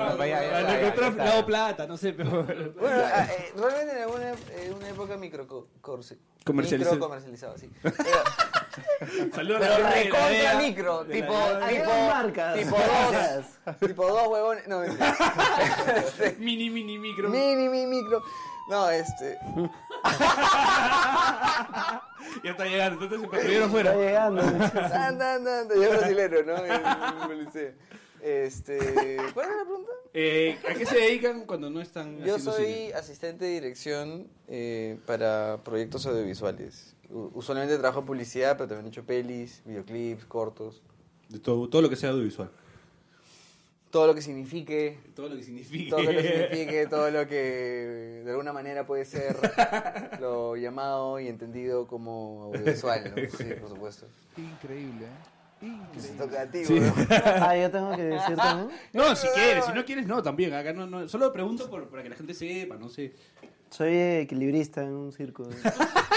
Lado 1.16 1.46
plata, 1.46 1.86
no 1.86 1.96
sé, 1.96 2.12
pero. 2.12 2.44
Bueno, 2.44 2.72
ah, 3.04 3.26
eh, 3.30 3.52
realmente 3.56 3.92
en 3.96 4.02
alguna 4.02 4.30
en 4.62 4.74
una 4.74 4.88
época 4.88 5.16
micro 5.16 5.46
corse- 5.80 6.18
Comercializado. 6.44 6.96
micro 6.96 7.08
comercializado, 7.08 7.56
sí. 7.58 7.70
Saludos 9.34 9.60
pero 9.60 9.74
a 9.74 9.78
la 9.78 9.90
de 9.90 10.04
la 10.08 10.18
recontra 10.18 10.58
micro, 10.58 11.04
tipo, 11.06 11.32
tipo, 11.68 11.84
dos 11.90 12.08
marcas. 12.08 12.56
tipo 12.58 12.76
dos, 12.76 13.80
tipo 13.88 14.06
dos 14.08 14.26
huevones, 14.28 14.66
no, 14.68 14.80
Mini, 16.38 16.70
mini, 16.70 16.98
micro. 16.98 17.28
mini, 17.30 17.68
mini, 17.68 17.86
micro. 17.86 18.22
No, 18.68 18.88
este, 18.90 19.38
Ya 22.42 22.50
está 22.50 22.64
llegando, 22.64 23.04
entonces 23.04 23.20
se 23.20 23.28
patrulleron 23.28 23.68
está 23.68 23.70
fuera. 23.70 23.94
llegando. 23.94 24.40
anda, 24.42 25.34
anda, 25.34 25.60
anda, 25.60 25.74
yo 25.74 25.90
brasilero, 25.90 26.42
¿no? 26.44 26.54
Este, 28.22 28.78
¿cuál 29.34 29.50
es 29.50 29.56
la 29.56 29.64
pregunta? 29.64 29.90
Eh, 30.14 30.58
¿A 30.70 30.74
qué 30.74 30.86
se 30.86 30.96
dedican 30.96 31.44
cuando 31.44 31.68
no 31.68 31.80
están 31.82 32.16
Yo 32.24 32.36
haciendo 32.36 32.52
soy 32.52 32.64
cine? 32.64 32.94
asistente 32.94 33.44
de 33.44 33.50
dirección 33.50 34.28
eh, 34.48 34.98
para 35.06 35.58
proyectos 35.62 36.06
audiovisuales. 36.06 36.96
U- 37.10 37.30
Usualmente 37.34 37.76
trabajo 37.76 38.00
en 38.00 38.06
publicidad, 38.06 38.56
pero 38.56 38.68
también 38.68 38.86
he 38.86 38.88
hecho 38.88 39.04
pelis, 39.04 39.60
videoclips, 39.66 40.24
cortos. 40.24 40.82
De 41.28 41.38
todo, 41.38 41.68
todo 41.68 41.82
lo 41.82 41.90
que 41.90 41.96
sea 41.96 42.10
audiovisual. 42.10 42.50
Todo 43.94 44.08
lo 44.08 44.14
que 44.16 44.22
signifique, 44.22 44.98
Todo 45.14 45.28
lo 45.28 45.36
que 45.36 45.44
significa. 45.44 45.94
todo 45.94 46.02
lo 46.02 46.10
que 46.10 46.22
signifique, 46.22 46.86
todo 46.90 47.10
lo 47.12 47.28
que 47.28 48.22
de 48.24 48.30
alguna 48.32 48.52
manera 48.52 48.84
puede 48.84 49.04
ser 49.04 49.36
lo 50.18 50.56
llamado 50.56 51.20
y 51.20 51.28
entendido 51.28 51.86
como 51.86 52.50
audiovisual, 52.52 53.14
¿no? 53.14 53.22
Sí, 53.38 53.44
por 53.60 53.68
supuesto. 53.68 54.06
Increíble, 54.36 55.06
¿eh? 55.62 56.00
Se 56.00 56.08
toca 56.14 56.42
a 56.42 56.46
ti, 56.50 56.64
Sí. 56.64 56.80
Ah, 57.08 57.56
yo 57.56 57.70
tengo 57.70 57.94
que 57.94 58.02
decir 58.02 58.34
también. 58.34 58.76
No, 58.92 59.14
si 59.14 59.28
quieres, 59.28 59.64
si 59.64 59.72
no 59.72 59.84
quieres, 59.84 60.08
no, 60.08 60.20
también. 60.24 60.52
Acá 60.54 60.72
no, 60.72 60.88
no. 60.88 61.08
Solo 61.08 61.32
pregunto 61.32 61.70
por, 61.70 61.88
para 61.88 62.02
que 62.02 62.08
la 62.08 62.16
gente 62.16 62.34
sepa, 62.34 62.76
no 62.76 62.88
sé. 62.88 63.12
Soy 63.76 63.96
equilibrista 64.22 64.82
en 64.82 64.92
un 64.94 65.12
circo. 65.12 65.48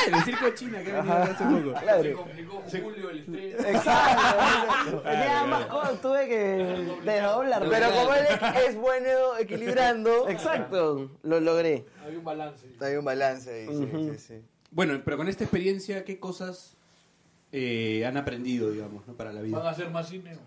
En 0.08 0.14
el 0.14 0.24
circo 0.24 0.46
de 0.46 0.54
China 0.54 0.82
que 0.84 0.92
ha 0.92 1.02
venido 1.02 1.24
hace 1.24 1.44
poco. 1.44 1.74
Se 1.80 1.84
Claro. 1.84 2.18
complicó 2.18 2.64
Julio 2.72 3.10
el 3.10 3.18
estreno. 3.20 3.68
Exacto. 3.68 5.02
Tenía 5.02 5.44
más 5.46 5.66
cosas, 5.66 6.02
tuve 6.02 6.28
que 6.30 6.38
desdoblar. 7.04 7.68
Pero 7.70 7.92
como 7.92 8.14
él 8.14 8.26
es 8.70 8.76
bueno 8.78 9.38
equilibrando, 9.38 10.30
Exacto, 10.30 11.12
lo 11.24 11.40
logré. 11.42 11.86
Había 12.06 12.20
un 12.20 12.24
balance. 12.24 12.68
hay 12.80 12.96
un 12.96 13.04
balance 13.04 13.52
ahí. 13.52 13.68
sí, 13.68 13.90
sí, 13.92 14.18
sí. 14.20 14.42
Bueno, 14.72 15.02
pero 15.04 15.18
con 15.18 15.28
esta 15.28 15.44
experiencia, 15.44 16.06
¿qué 16.06 16.20
cosas 16.20 16.78
eh, 17.52 18.06
han 18.06 18.16
aprendido, 18.16 18.72
digamos, 18.72 19.06
¿no? 19.08 19.14
para 19.14 19.32
la 19.34 19.42
¿Van 19.42 19.48
vida? 19.50 19.68
a 19.68 19.72
hacer 19.72 19.90
más 19.90 20.08
cine? 20.08 20.38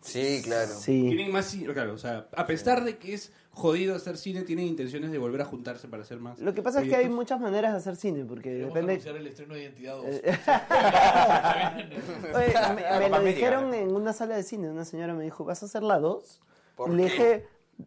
Sí, 0.00 0.40
claro. 0.42 0.72
Sí. 0.78 1.02
Tienen 1.08 1.32
más, 1.32 1.54
ci- 1.54 1.70
claro, 1.70 1.92
o 1.92 1.98
sea, 1.98 2.28
a 2.34 2.46
pesar 2.46 2.82
de 2.84 2.96
que 2.96 3.12
es 3.12 3.32
jodido 3.52 3.94
hacer 3.94 4.16
cine, 4.16 4.42
tienen 4.42 4.66
intenciones 4.66 5.10
de 5.10 5.18
volver 5.18 5.42
a 5.42 5.44
juntarse 5.44 5.88
para 5.88 6.02
hacer 6.02 6.18
más. 6.18 6.38
Lo 6.38 6.54
que 6.54 6.62
pasa 6.62 6.82
es 6.82 6.88
que 6.88 6.96
hay 6.96 7.08
muchas 7.08 7.40
maneras 7.40 7.72
de 7.72 7.78
hacer 7.78 7.96
cine, 7.96 8.24
porque 8.24 8.50
Queremos 8.50 8.74
depende... 8.74 8.92
anunciar 8.92 9.16
el 9.16 9.26
estreno 9.26 9.54
de 9.54 9.62
Identidad 9.62 9.96
2. 9.96 10.04
Eh, 10.06 10.22
Oye, 12.34 12.54
me, 12.74 12.98
me 13.00 13.08
lo 13.08 13.22
dijeron 13.22 13.74
en 13.74 13.94
una 13.94 14.12
sala 14.12 14.36
de 14.36 14.42
cine, 14.42 14.70
una 14.70 14.84
señora 14.84 15.14
me 15.14 15.24
dijo, 15.24 15.44
¿vas 15.44 15.62
a 15.62 15.66
hacer 15.66 15.82
la 15.82 15.98
2? 15.98 16.40
¿Por 16.76 16.90
Y 16.90 16.94
le 16.96 17.02
dije, 17.04 17.46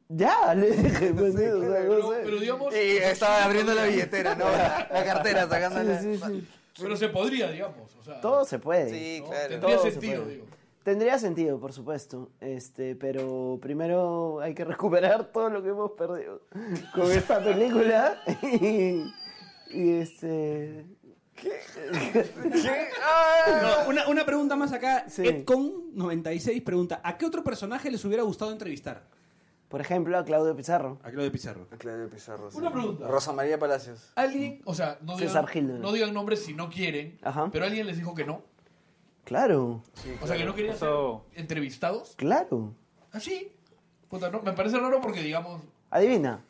ya, 0.10 0.54
le 0.54 0.72
dije, 0.72 1.14
pues, 1.18 1.34
sí, 1.34 1.44
o 1.44 1.62
sea, 1.62 1.84
no 1.84 1.90
pero, 1.90 2.12
sé. 2.12 2.20
pero 2.24 2.40
digamos. 2.40 2.74
Y 2.76 2.98
estaba 2.98 3.44
abriendo 3.46 3.74
la 3.74 3.86
billetera, 3.86 4.36
¿no? 4.36 4.46
La, 4.46 5.04
cartera, 5.06 5.48
sacándola. 5.48 6.02
Sí, 6.02 6.18
sí, 6.18 6.24
sí. 6.26 6.48
Pero 6.82 6.98
se 6.98 7.10
podría, 7.10 7.52
digamos. 7.52 7.96
O 8.00 8.04
sea, 8.04 8.20
Todo 8.22 8.46
se 8.46 8.60
puede. 8.60 8.90
Sí, 8.90 9.22
¿no? 9.22 9.30
claro. 9.30 9.50
Tendría 9.50 9.76
Todo 9.76 9.86
se 9.86 9.92
sentido, 9.92 10.24
puede. 10.24 10.34
digo. 10.36 10.46
Tendría 10.84 11.18
sentido, 11.18 11.60
por 11.60 11.72
supuesto, 11.72 12.32
este, 12.42 12.96
pero 12.96 13.58
primero 13.62 14.42
hay 14.42 14.54
que 14.54 14.66
recuperar 14.66 15.32
todo 15.32 15.50
lo 15.50 15.64
que 15.64 15.70
hemos 15.70 15.92
perdido 15.92 16.42
con 16.94 17.10
esta 17.12 17.42
película 17.44 18.22
y, 18.42 19.04
y 19.72 19.90
este 19.92 20.86
No, 23.62 23.90
una, 23.90 24.08
una 24.08 24.26
pregunta 24.26 24.56
más 24.56 24.74
acá. 24.74 25.06
Sí. 25.08 25.24
Edcon96 25.24 26.64
pregunta: 26.64 27.02
¿A 27.04 27.18
qué 27.18 27.26
otro 27.26 27.44
personaje 27.44 27.90
les 27.90 28.04
hubiera 28.06 28.24
gustado 28.24 28.52
entrevistar? 28.52 29.04
por 29.74 29.82
ejemplo 29.82 30.16
a 30.20 30.24
Claudio 30.24 30.56
Pizarro. 30.56 31.00
A 31.02 31.10
Claudio 31.10 31.32
Pizarro. 31.32 31.68
Claudio 31.80 32.08
Pizarro. 32.08 32.52
sí. 32.52 32.60
Una 32.60 32.72
pregunta. 32.72 33.08
Rosa 33.08 33.34
María 33.34 33.58
Palacios. 33.58 34.12
Alguien, 34.14 34.62
o 34.66 34.76
sea, 34.76 35.00
no 35.02 35.18
César 35.18 35.48
digan, 35.48 35.48
Gil, 35.48 35.68
¿no? 35.68 35.80
no 35.80 35.92
digan 35.92 36.14
nombres 36.14 36.46
si 36.46 36.54
no 36.54 36.70
quieren, 36.70 37.18
Ajá. 37.24 37.50
pero 37.52 37.66
alguien 37.66 37.88
les 37.88 37.98
dijo 37.98 38.14
que 38.14 38.24
no. 38.24 38.44
Claro, 39.24 39.82
O 40.22 40.28
sea, 40.28 40.36
que 40.38 40.44
no 40.46 40.54
querían 40.54 40.76
Eso- 40.76 41.26
ser 41.32 41.40
entrevistados. 41.40 42.14
claro. 42.18 42.74
¿Ah, 43.12 43.20
sí? 43.20 43.52
Puta, 44.10 44.30
no, 44.30 44.42
me 44.42 44.54
parece 44.54 44.78
raro 44.80 45.00
porque, 45.02 45.22
digamos, 45.22 45.62
Adivina. 45.90 46.44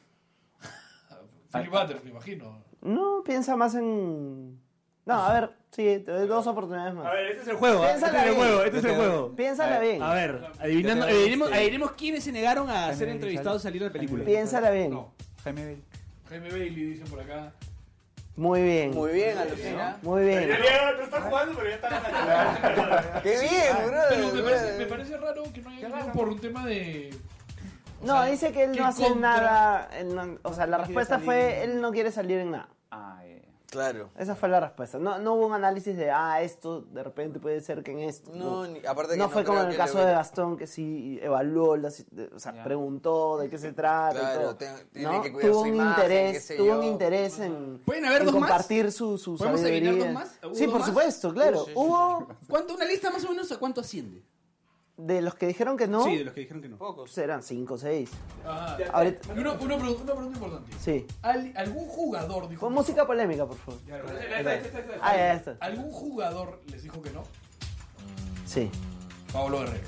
Philip 1.53 1.69
Butters, 1.71 2.03
me 2.03 2.09
imagino. 2.11 2.63
No, 2.82 3.21
piensa 3.24 3.55
más 3.55 3.76
en... 3.76 4.59
No, 5.05 5.13
a 5.15 5.34
ver, 5.34 5.51
sí, 5.71 5.84
te 6.05 6.11
doy 6.11 6.28
dos 6.28 6.47
oportunidades 6.47 6.93
más. 6.93 7.05
A 7.07 7.11
ver, 7.11 7.28
este 7.32 7.41
es 7.43 7.47
el 7.49 7.55
juego. 7.57 7.84
¿ah? 7.84 7.91
Este 7.93 8.05
es 8.07 8.13
el 8.13 8.21
bien. 8.24 8.36
juego. 8.36 8.63
Este 8.63 8.78
es 8.80 8.86
el 8.86 8.95
juego. 8.95 9.36
Piénsala 9.36 9.80
bien. 9.80 10.01
A 10.01 10.13
ver, 10.13 10.41
adivinando, 10.59 11.05
Yo 11.09 11.11
te- 11.49 11.55
adivinemos, 11.55 11.91
quiénes 11.91 12.24
se 12.24 12.32
negaron 12.32 12.69
a 12.69 12.74
Jaime 12.74 12.93
ser 12.95 12.99
Bailey, 13.07 13.15
entrevistados 13.15 13.61
y 13.61 13.63
salir 13.63 13.82
de 13.82 13.88
la 13.89 13.93
película. 13.93 14.24
Piénsala 14.24 14.71
bien. 14.71 14.91
No. 14.91 15.13
Jaime 15.43 15.65
Bell. 15.65 15.84
Jaime 16.30 16.49
Bailey, 16.49 16.86
dicen 16.86 17.07
por 17.07 17.19
acá. 17.19 17.53
Muy 18.36 18.62
bien. 18.64 18.92
Muy 18.96 19.12
bien, 19.12 19.38
alucina. 19.38 19.98
Muy 20.02 20.24
bien. 20.26 20.50
no 20.98 21.04
está 21.04 21.22
jugando, 21.22 21.54
pero 21.56 21.70
ya 21.70 21.76
está. 21.76 23.22
¡Qué 23.22 23.40
bien, 23.40 23.88
brother! 23.88 24.06
Pero 24.10 24.34
me 24.34 24.42
parece, 24.44 24.78
me 24.78 24.86
parece 24.88 25.18
raro 25.18 25.44
que 25.54 25.62
no 25.62 25.70
haya 25.70 25.90
ganado 25.90 26.12
por 26.14 26.30
un 26.30 26.40
tema 26.40 26.66
de... 26.66 27.12
o 28.02 28.06
No, 28.08 28.14
sea, 28.22 28.32
dice 28.32 28.52
que 28.52 28.64
él 28.64 28.72
¿qué 28.72 28.80
no 28.80 28.88
hace 28.88 29.04
contra? 29.04 29.22
nada. 29.38 29.90
él 29.98 30.16
no- 30.16 30.38
o 30.44 30.54
sea, 30.54 30.66
la 30.66 30.78
No 30.80 30.84
respuesta 30.86 31.20
fue: 31.20 31.64
él 31.64 31.80
no 31.80 31.92
quiere 31.92 32.12
salir 32.12 32.40
en 32.40 32.52
nada. 32.52 32.70
Ah, 32.92 33.20
eh. 33.24 33.33
Claro. 33.74 34.09
Esa 34.17 34.36
fue 34.36 34.49
la 34.49 34.59
respuesta. 34.59 34.99
No, 34.99 35.17
no 35.17 35.34
hubo 35.34 35.47
un 35.47 35.53
análisis 35.53 35.97
de, 35.97 36.11
ah, 36.11 36.41
esto 36.41 36.82
de 36.82 37.03
repente 37.03 37.39
puede 37.39 37.59
ser 37.59 37.82
que 37.84 37.91
en 37.91 37.99
esto. 38.01 38.30
No, 38.34 38.67
ni- 38.67 38.86
aparte 38.86 39.13
que 39.13 39.17
No 39.17 39.30
fue 39.30 39.43
como 39.43 39.61
en 39.61 39.69
el 39.69 39.76
caso 39.76 39.97
de 39.97 40.11
Gastón, 40.11 40.57
que 40.57 40.67
sí 40.67 41.19
evaluó, 41.21 41.71
o 42.36 42.39
sea, 42.39 42.63
preguntó 42.63 43.38
de 43.39 43.49
qué 43.49 43.57
se 43.57 43.74
trata. 43.74 44.15
y 44.15 44.19
Claro, 44.21 44.41
todo, 44.41 44.55
te- 44.55 44.69
tiene 44.93 45.11
¿no? 45.11 45.21
que 45.24 45.32
cuidar 45.34 45.51
tuvo 45.51 45.61
su 45.63 45.69
un 45.69 45.76
imagen, 45.76 45.95
qué 45.95 46.01
interés, 46.13 46.43
sé 46.45 46.55
tuvo 46.55 46.67
yo. 46.67 46.78
un 46.80 46.84
interés 46.86 47.39
en, 47.39 47.82
¿Pueden 47.86 48.05
haber 48.05 48.19
en 48.21 48.26
dos 48.28 48.36
más? 48.36 48.49
compartir 48.49 48.91
su, 48.91 49.17
su 49.17 49.36
¿Podemos 49.38 49.61
adivinar 49.61 49.93
sabiduría. 49.95 50.05
dos 50.05 50.13
más? 50.13 50.39
¿Hubo 50.43 50.55
Sí, 50.55 50.63
dos 50.65 50.71
por 50.71 50.80
más? 50.82 50.89
supuesto, 50.89 51.34
claro. 51.34 51.65
Hubo 51.76 52.28
¿Cuánto, 52.47 52.76
una 52.76 52.86
lista 52.86 53.09
más 53.11 53.26
o 53.26 53.30
menos 53.30 53.51
a 53.51 53.57
cuánto 53.57 53.82
asciende? 53.82 54.21
De 54.98 55.22
los 55.22 55.34
que 55.36 55.48
dijeron 55.48 55.76
que 55.76 55.88
no, 55.88 56.04
Sí, 56.04 56.18
de 56.18 56.24
los 56.26 56.34
que 56.34 56.41
dijeron 56.41 56.62
que 56.62 56.70
no. 56.70 56.78
pues 56.78 57.18
eran 57.18 57.41
cinco 57.41 57.74
o 57.74 57.78
seis. 57.78 58.10
Ah, 58.46 58.78
Ahorita, 58.91 59.34
y 59.36 59.39
una, 59.39 59.54
una, 59.54 59.78
pregunta, 59.78 60.04
una 60.04 60.14
pregunta 60.14 60.38
importante. 60.39 60.72
sí. 60.80 61.08
Al- 61.24 61.52
¿Algún 61.56 61.86
jugador 61.88 62.48
dijo 62.48 62.62
Con 62.62 62.74
música 62.74 63.06
polémica, 63.08 63.46
por 63.46 63.58
favor. 63.58 63.80
Ah, 65.02 65.16
ya 65.18 65.34
está. 65.34 65.58
¿Algún 65.62 65.91
jugador 65.91 66.62
les 66.68 66.84
dijo 66.84 67.02
que 67.02 67.10
no? 67.10 67.24
Sí. 68.46 68.70
Pablo 69.32 69.60
Guerrero. 69.62 69.88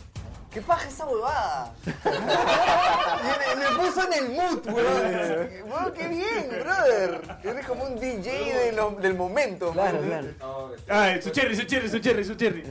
¿Qué 0.51 0.61
paja 0.61 0.87
esa 0.87 1.05
huevada? 1.05 1.73
me, 1.85 3.55
me 3.61 3.77
puso 3.77 4.07
en 4.07 4.13
el 4.13 4.29
mood, 4.31 4.65
weón. 4.67 5.69
Weón, 5.69 5.93
qué 5.93 6.07
bien, 6.07 6.49
brother. 6.61 7.21
Eres 7.43 7.65
como 7.67 7.83
un 7.83 7.99
DJ 7.99 8.31
de 8.55 8.71
lo- 8.71 8.91
del 8.91 9.15
momento. 9.15 9.71
Claro, 9.71 10.01
man. 10.01 10.33
claro. 10.39 10.75
Ay, 10.87 11.21
su 11.21 11.29
cherry, 11.31 11.55
su 11.57 11.63
cherry, 11.65 11.89
su 11.89 11.99
cherry, 11.99 12.23
su 12.23 12.35
cherry. 12.35 12.63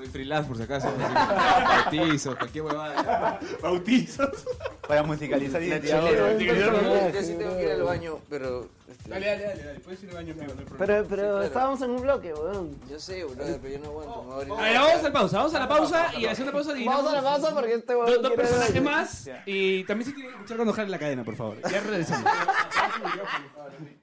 Soy 0.00 0.08
freelance 0.08 0.48
por 0.48 0.56
si 0.56 0.62
acaso. 0.62 0.88
Bautizo, 0.96 2.34
cualquier 2.34 2.64
huevada. 2.64 3.38
Bautizos. 3.62 4.46
Para 4.88 5.02
musicalizar 5.02 5.60
La. 5.60 5.78
Chilena. 5.78 7.10
Yo 7.12 7.22
sí 7.22 7.34
tengo 7.34 7.54
que 7.54 7.64
ir 7.64 7.70
al 7.72 7.82
baño, 7.82 8.18
pero... 8.30 8.66
este, 8.88 9.10
Dale, 9.10 9.26
dale, 9.26 9.44
dale, 9.44 9.62
dale. 9.62 9.80
Puedes 9.80 10.02
ir 10.02 10.08
al 10.08 10.14
baño, 10.14 10.32
amigo, 10.32 10.54
no 10.54 10.60
hay 10.60 10.64
problema. 10.64 10.86
Pero, 10.86 11.06
pero 11.06 11.22
claro. 11.22 11.42
estábamos 11.42 11.82
en 11.82 11.90
un 11.90 12.00
bloque, 12.00 12.32
weón. 12.32 12.76
Yo 12.88 12.98
sé, 12.98 13.24
brother, 13.24 13.58
pero 13.60 13.74
yo 13.74 13.80
no 13.80 13.88
aguanto. 13.88 14.22
me 14.22 14.44
voy 14.46 14.58
a 14.58 14.62
ver, 14.62 14.74
vamos 14.78 15.00
a 15.00 15.02
la 15.02 15.12
pausa, 15.12 15.36
vamos 15.36 15.54
a 15.54 15.58
la 15.58 15.68
pausa 15.68 16.18
y 16.18 16.24
a 16.24 16.30
hacer 16.30 16.44
una 16.44 16.52
pausa 16.52 16.72
Vamos 16.72 17.06
a 17.06 17.12
la 17.12 17.22
pausa 17.22 17.54
porque 17.54 17.74
este 17.74 17.94
weón. 17.94 18.22
Dos, 18.22 18.32
personajes 18.32 18.82
más 18.82 19.30
y 19.44 19.84
también 19.84 20.08
se 20.08 20.14
quieren 20.14 20.32
escuchar 20.32 20.56
cuando 20.56 20.72
jale 20.72 20.88
la 20.88 20.98
cadena, 20.98 21.24
por 21.24 21.36
favor. 21.36 21.58
Ya 21.70 21.78
regresamos. 21.78 22.32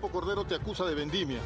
Campo 0.00 0.18
Cordero 0.18 0.46
te 0.46 0.54
acusa 0.54 0.86
de 0.86 0.94
vendimia. 0.94 1.40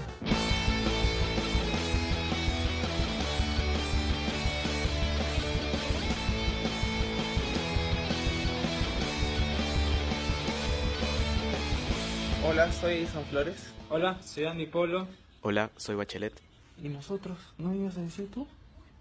Hola, 12.47 12.71
soy 12.71 13.07
San 13.07 13.25
Flores. 13.25 13.57
Hola, 13.91 14.23
soy 14.23 14.45
Andy 14.45 14.67
Polo. 14.67 15.09
Hola, 15.43 15.73
soy 15.77 15.97
Bachelet. 15.97 16.41
¿Y 16.81 16.89
nosotros? 16.91 17.37
¿No 17.59 17.75
ibas 17.75 17.99
a 17.99 18.03
decir 18.03 18.31
tú? 18.31 18.47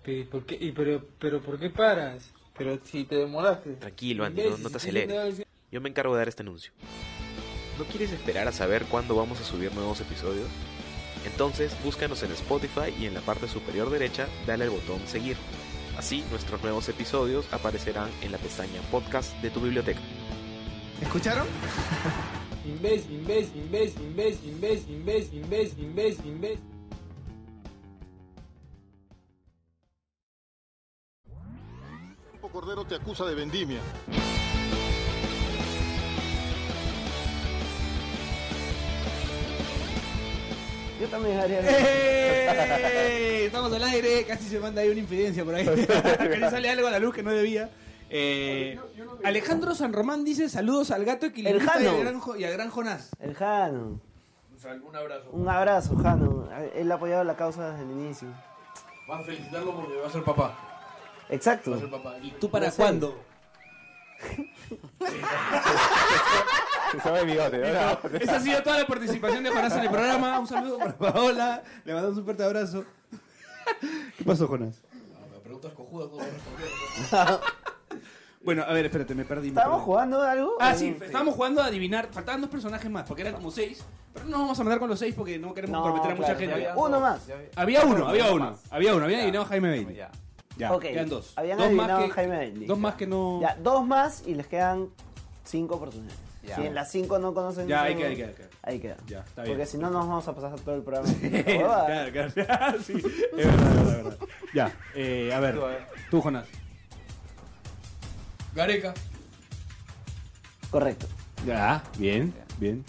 ¿Pero 0.01 0.27
por 0.31 0.47
qué, 0.47 0.57
y 0.59 0.71
pero, 0.71 1.05
pero 1.19 1.43
por 1.43 1.59
qué 1.59 1.69
paras? 1.69 2.31
Pero 2.57 2.79
si 2.83 3.03
te 3.03 3.17
demoraste. 3.17 3.73
Tranquilo, 3.73 4.25
Andy, 4.25 4.49
no, 4.49 4.57
no 4.57 4.69
te 4.71 4.77
aceleres. 4.77 5.43
Yo 5.71 5.79
me 5.79 5.89
encargo 5.89 6.15
de 6.15 6.21
dar 6.21 6.27
este 6.27 6.41
anuncio. 6.41 6.71
¿No 7.77 7.85
quieres 7.85 8.11
esperar 8.11 8.47
a 8.47 8.51
saber 8.51 8.85
cuándo 8.85 9.15
vamos 9.15 9.39
a 9.41 9.43
subir 9.43 9.73
nuevos 9.73 9.99
episodios? 9.99 10.47
Entonces 11.25 11.75
búscanos 11.83 12.21
en 12.23 12.31
Spotify 12.31 12.93
y 12.99 13.05
en 13.05 13.13
la 13.13 13.21
parte 13.21 13.47
superior 13.47 13.89
derecha 13.89 14.27
dale 14.45 14.65
al 14.65 14.69
botón 14.69 14.99
seguir. 15.07 15.37
Así 15.97 16.23
nuestros 16.29 16.61
nuevos 16.61 16.87
episodios 16.89 17.51
aparecerán 17.51 18.09
en 18.21 18.31
la 18.31 18.37
pestaña 18.37 18.81
podcast 18.91 19.33
de 19.41 19.49
tu 19.49 19.61
biblioteca. 19.61 19.99
¿Escucharon? 21.01 21.47
Imbécil, 22.65 23.11
imbécil, 23.11 23.57
imbécil, 23.57 24.01
imbécil, 24.01 24.49
imbécil, 24.49 25.39
imbécil, 25.39 25.83
imbécil, 25.83 26.25
imbécil. 26.25 26.63
Campo 32.31 32.49
Cordero 32.49 32.85
te 32.85 32.95
acusa 32.95 33.25
de 33.25 33.35
vendimia. 33.35 33.81
Yo 41.03 41.09
también 41.09 41.37
haría 41.37 41.59
¡Eh! 41.61 43.45
Estamos 43.47 43.73
al 43.73 43.83
aire, 43.83 44.23
casi 44.25 44.45
se 44.47 44.57
manda 44.59 44.81
ahí 44.81 44.89
una 44.89 44.99
infidencia 45.01 45.43
por 45.43 45.53
ahí. 45.53 45.65
casi 46.17 46.39
sale 46.49 46.69
algo 46.69 46.87
a 46.87 46.91
la 46.91 46.99
luz 46.99 47.13
que 47.13 47.21
no 47.23 47.31
debía. 47.31 47.69
Eh, 48.09 48.79
Alejandro 49.25 49.75
San 49.75 49.91
Román 49.91 50.23
dice 50.23 50.47
saludos 50.47 50.91
al 50.91 51.03
gato 51.03 51.25
equilibrista 51.25 51.81
y 51.81 51.87
al 51.87 51.99
gran, 51.99 52.19
Jo- 52.19 52.35
y 52.37 52.43
al 52.45 52.53
gran 52.53 52.69
Jonás. 52.69 53.09
El 53.19 53.33
Jano. 53.35 53.99
Un, 54.53 54.59
sal- 54.61 54.81
un 54.81 54.95
abrazo. 54.95 55.29
Un 55.31 55.49
abrazo, 55.49 55.95
Jano. 55.97 56.47
Él 56.75 56.89
ha 56.91 56.95
apoyado 56.95 57.23
la 57.25 57.35
causa 57.35 57.71
desde 57.71 57.83
el 57.83 57.91
inicio. 57.91 58.29
Vamos 59.07 59.27
a 59.27 59.31
felicitarlo 59.31 59.75
porque 59.75 59.97
va 59.97 60.07
a 60.07 60.11
ser 60.11 60.23
papá. 60.23 60.57
Exacto. 61.29 61.71
Va 61.71 61.77
a 61.77 61.79
ser 61.81 61.89
papá. 61.91 62.15
Y 62.21 62.31
¿Tú 62.39 62.49
para 62.49 62.71
cuándo? 62.71 63.19
Se 67.03 67.25
bigote, 67.25 67.57
¿no? 67.57 68.17
Esa 68.19 68.35
ha 68.35 68.39
sido 68.39 68.61
toda 68.63 68.79
la 68.79 68.87
participación 68.87 69.43
de 69.43 69.49
Jonás 69.49 69.73
en 69.75 69.83
el 69.83 69.89
programa. 69.89 70.39
Un 70.39 70.47
saludo 70.47 70.77
para 70.77 70.95
Paola. 70.97 71.63
Le 71.85 71.93
mandamos 71.93 72.17
un 72.19 72.23
fuerte 72.23 72.43
abrazo. 72.43 72.85
¿Qué 74.17 74.23
pasó, 74.23 74.47
Jonás? 74.47 74.75
No, 74.93 75.27
me 75.35 75.39
preguntas 75.39 75.73
cojudas, 75.73 76.09
no 76.11 76.19
responder. 76.19 77.39
Bueno, 78.43 78.63
a 78.63 78.73
ver, 78.73 78.83
espérate, 78.87 79.15
me 79.15 79.23
perdí. 79.23 79.47
¿Estábamos 79.47 79.83
jugando 79.83 80.21
algo? 80.21 80.57
Ah, 80.59 80.75
sí, 80.75 80.97
estábamos 81.01 81.33
jugando 81.33 81.61
a 81.61 81.67
adivinar. 81.67 82.09
Faltaban 82.11 82.41
dos 82.41 82.49
personajes 82.49 82.91
más, 82.91 83.05
porque 83.07 83.21
eran 83.21 83.35
como 83.35 83.49
seis. 83.51 83.81
Pero 84.13 84.25
no 84.25 84.31
nos 84.31 84.39
vamos 84.41 84.59
a 84.59 84.63
mandar 84.65 84.79
con 84.79 84.89
los 84.89 84.99
seis 84.99 85.15
porque 85.15 85.39
no 85.39 85.53
queremos 85.53 85.77
No, 85.77 85.81
comprometer 85.81 86.11
a 86.11 86.15
mucha 86.15 86.35
claro, 86.35 86.39
gente. 86.51 86.59
claro. 86.65 86.81
Uno 86.81 86.99
más. 86.99 87.21
Había 87.55 87.85
uno, 87.85 88.05
había 88.05 88.31
uno. 88.33 88.57
Había 88.69 88.95
uno, 88.95 89.05
había 89.05 89.17
adivinado 89.19 89.45
Jaime 89.45 89.69
Bailey. 89.69 89.95
Ya. 89.95 90.11
Ya, 90.57 90.71
Ok, 90.73 90.81
quedan 90.83 91.09
dos. 91.09 91.33
habían 91.35 91.57
dos 91.57 91.71
más 91.71 92.03
que, 92.03 92.09
Jaime 92.11 92.37
Bailey. 92.37 92.67
Dos 92.67 92.77
más 92.77 92.95
que 92.95 93.07
no. 93.07 93.39
Ya, 93.41 93.55
dos 93.61 93.85
más 93.85 94.23
y 94.27 94.35
les 94.35 94.47
quedan 94.47 94.89
cinco 95.43 95.75
oportunidades. 95.75 96.19
Ya. 96.43 96.55
Si 96.57 96.65
en 96.67 96.75
las 96.75 96.91
cinco 96.91 97.17
no 97.19 97.33
conocen 97.33 97.67
Ya, 97.67 97.83
ahí 97.83 97.95
queda, 97.95 98.09
ahí 98.09 98.15
queda. 98.17 98.31
Ahí 98.61 98.79
queda. 98.79 98.97
Ya, 99.07 99.19
está 99.19 99.43
bien. 99.43 99.53
Porque 99.55 99.65
si 99.65 99.77
no 99.77 99.89
nos 99.89 100.05
vamos 100.07 100.27
a 100.27 100.35
pasar 100.35 100.59
todo 100.59 100.75
el 100.75 100.81
programa. 100.83 101.07
claro, 101.45 102.11
claro. 102.35 102.79
sí, 102.83 102.93
es 102.97 103.31
verdad, 103.35 103.53
es 103.55 103.85
verdad, 103.85 103.97
es 103.97 104.03
verdad. 104.03 104.17
Ya, 104.53 104.73
eh, 104.93 105.33
a 105.33 105.39
ver. 105.39 105.55
Tú, 105.55 105.63
a 105.63 105.67
ver. 105.69 105.87
Tú, 106.11 106.21
Jonás. 106.21 106.45
Gareca. 108.53 108.93
Correcto. 110.69 111.07
Ya, 111.45 111.83
bien, 111.97 112.33
bien. 112.59 112.83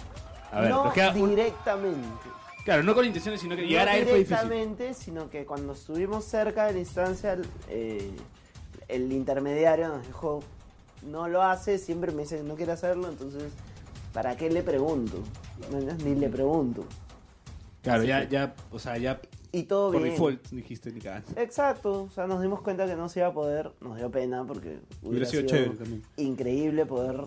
A 0.53 0.61
ver, 0.61 0.71
no 0.71 0.85
nos 0.85 0.95
queda 0.95 1.12
un- 1.12 1.31
directamente. 1.31 2.29
Claro, 2.65 2.83
no 2.83 2.95
con 2.95 3.05
intenciones, 3.05 3.41
sino 3.41 3.57
que 3.57 3.62
No 3.62 3.69
llegar 3.69 3.89
a 3.89 3.97
él 3.97 4.05
fue 4.05 4.19
difícil. 4.19 4.49
directamente, 4.49 4.95
sino 4.95 5.29
que 5.29 5.45
cuando 5.45 5.75
estuvimos 5.75 6.25
cerca 6.25 6.67
de 6.67 6.73
la 6.73 6.79
instancia, 6.79 7.37
eh, 7.69 8.11
el 8.89 9.12
intermediario 9.12 9.89
nos 9.89 10.07
dijo, 10.07 10.41
no 11.03 11.29
lo 11.29 11.43
hace, 11.43 11.79
siempre 11.79 12.11
me 12.12 12.23
dice 12.23 12.39
que 12.39 12.43
no 12.43 12.55
quiere 12.55 12.73
hacerlo, 12.73 13.09
entonces, 13.11 13.53
¿para 14.15 14.37
qué 14.37 14.49
le 14.51 14.62
pregunto? 14.62 15.19
No, 15.71 15.79
Ni 16.05 16.15
le 16.15 16.29
pregunto. 16.31 16.85
Claro, 17.83 17.99
Así 18.01 18.09
ya, 18.09 18.23
que- 18.27 18.33
ya, 18.33 18.55
o 18.71 18.79
sea, 18.79 18.97
ya 18.97 19.21
Y 19.53 19.65
todo 19.65 19.93
por 19.93 20.01
bien. 20.01 20.15
default 20.15 20.47
dijiste 20.49 20.91
ni 20.91 21.01
cagando. 21.03 21.39
Exacto, 21.39 22.05
o 22.05 22.11
sea, 22.11 22.27
nos 22.27 22.41
dimos 22.41 22.62
cuenta 22.62 22.87
que 22.87 22.97
no 22.97 23.11
se 23.11 23.21
iba 23.21 23.29
a 23.29 23.33
poder, 23.35 23.73
nos 23.83 23.97
dio 23.99 24.11
pena 24.11 24.43
porque 24.47 24.79
hubiera 25.03 25.27
sido 25.27 25.43
sido, 25.43 25.51
chévere 25.53 25.75
también. 25.77 26.03
increíble 26.17 26.87
poder, 26.87 27.21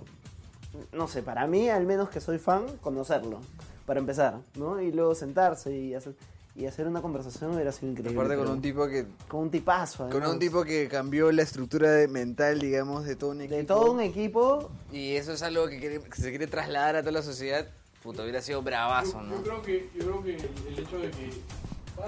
no 0.94 1.08
sé, 1.08 1.22
para 1.22 1.46
mí 1.46 1.70
al 1.70 1.86
menos 1.86 2.10
que 2.10 2.20
soy 2.22 2.40
fan, 2.40 2.66
conocerlo, 2.82 3.40
para 3.88 4.00
empezar, 4.02 4.42
¿no? 4.56 4.80
Y 4.82 4.92
luego 4.92 5.16
sentarse 5.16 5.76
y 5.76 5.96
hacer, 5.96 6.14
y 6.56 6.66
hacer 6.66 6.88
una 6.88 7.02
conversación 7.02 7.56
hubiera 7.56 7.72
sido 7.72 7.90
increíble. 7.94 8.20
Aparte 8.20 8.36
con 8.36 8.50
un 8.52 8.62
tipo 8.62 8.86
que... 8.88 9.06
con 9.30 9.40
un 9.44 9.50
tipazo. 9.50 10.04
Con 10.04 10.12
además. 10.12 10.32
un 10.34 10.40
tipo 10.40 10.64
que 10.66 10.90
cambió 10.90 11.32
la 11.32 11.42
estructura 11.44 11.90
de- 11.92 12.10
mental, 12.10 12.60
digamos, 12.60 13.06
de 13.06 13.16
todo 13.16 13.32
un 13.32 13.42
equipo. 13.42 13.56
de 13.56 13.64
todo 13.64 13.92
un 13.94 14.02
equipo, 14.02 14.70
Y 14.92 15.16
eso 15.16 15.32
es 15.32 15.42
algo 15.42 15.68
que, 15.70 15.80
quiere- 15.80 16.02
que 16.02 16.22
se 16.22 16.30
quiere 16.30 16.48
trasladar 16.48 16.98
a 16.98 17.00
toda 17.00 17.14
la 17.14 17.22
sociedad. 17.24 17.66
puta, 18.04 18.24
hubiera 18.24 18.42
sido 18.42 18.62
bravazo, 18.62 19.14
Yo, 19.14 19.22
¿no? 19.22 19.36
yo 19.38 19.42
creo 19.44 19.62
que, 19.62 19.90
yo 19.96 20.04
creo 20.06 20.24
que 20.24 20.36
el, 20.36 20.80
hecho 20.80 20.98
de 21.00 21.10
que. 21.12 21.32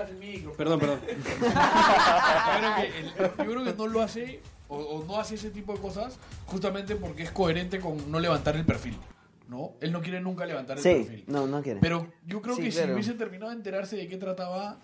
El 0.07 0.17
micro. 0.19 0.53
Perdón, 0.53 0.79
perdón. 0.81 0.99
yo, 1.01 1.15
creo 2.59 2.75
que 2.75 2.99
el- 2.99 3.13
yo 3.47 3.51
creo 3.53 3.63
que 3.63 3.73
no 3.73 3.87
lo 3.87 4.01
hace 4.01 4.39
o, 4.67 4.77
o 4.77 5.03
no 5.05 5.19
hace 5.19 5.33
ese 5.35 5.49
tipo 5.49 5.73
de 5.73 5.79
cosas 5.79 6.17
justamente 6.45 6.95
porque 6.95 7.23
es 7.23 7.31
coherente 7.31 7.79
con 7.79 8.11
no 8.11 8.19
levantar 8.19 8.55
el 8.55 8.65
perfil. 8.65 8.97
¿No? 9.49 9.73
Él 9.81 9.91
no 9.91 10.01
quiere 10.01 10.21
nunca 10.21 10.45
levantar 10.45 10.77
el 10.77 10.83
Sí, 10.83 10.93
perfil. 10.93 11.23
no, 11.27 11.47
no 11.47 11.61
quiere. 11.63 11.79
Pero 11.81 12.07
yo 12.25 12.39
creo 12.41 12.55
Sí, 12.55 12.61
que 12.61 12.71
si 12.71 12.83
hubiese 12.91 13.15
terminado 13.15 13.49
de 13.51 13.57
enterarse 13.57 13.95
de 13.97 14.07
qué 14.07 14.15
trataba, 14.17 14.79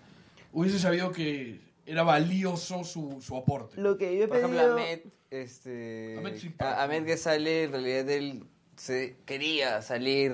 hubiese 0.51 0.79
sabido 0.79 1.11
que 1.11 1.61
era 1.85 2.01
valioso 2.01 2.83
su, 2.83 3.21
su 3.21 3.37
aporte. 3.37 3.79
Lo 3.79 3.95
que 3.95 4.17
yo 4.17 4.23
he 4.23 4.27
Por 4.27 4.37
ejemplo, 4.37 4.57
pedido... 4.57 4.73
Ahmed, 4.73 4.99
este... 5.29 6.15
Ahmed 6.17 6.33
a- 6.57 6.83
Ahmed 6.83 7.05
que 7.05 7.15
sale, 7.17 7.65
en 7.65 7.71
realidad 7.73 8.09
él 8.09 8.43
se 8.75 9.17
quería 9.25 9.83
salir 9.83 10.33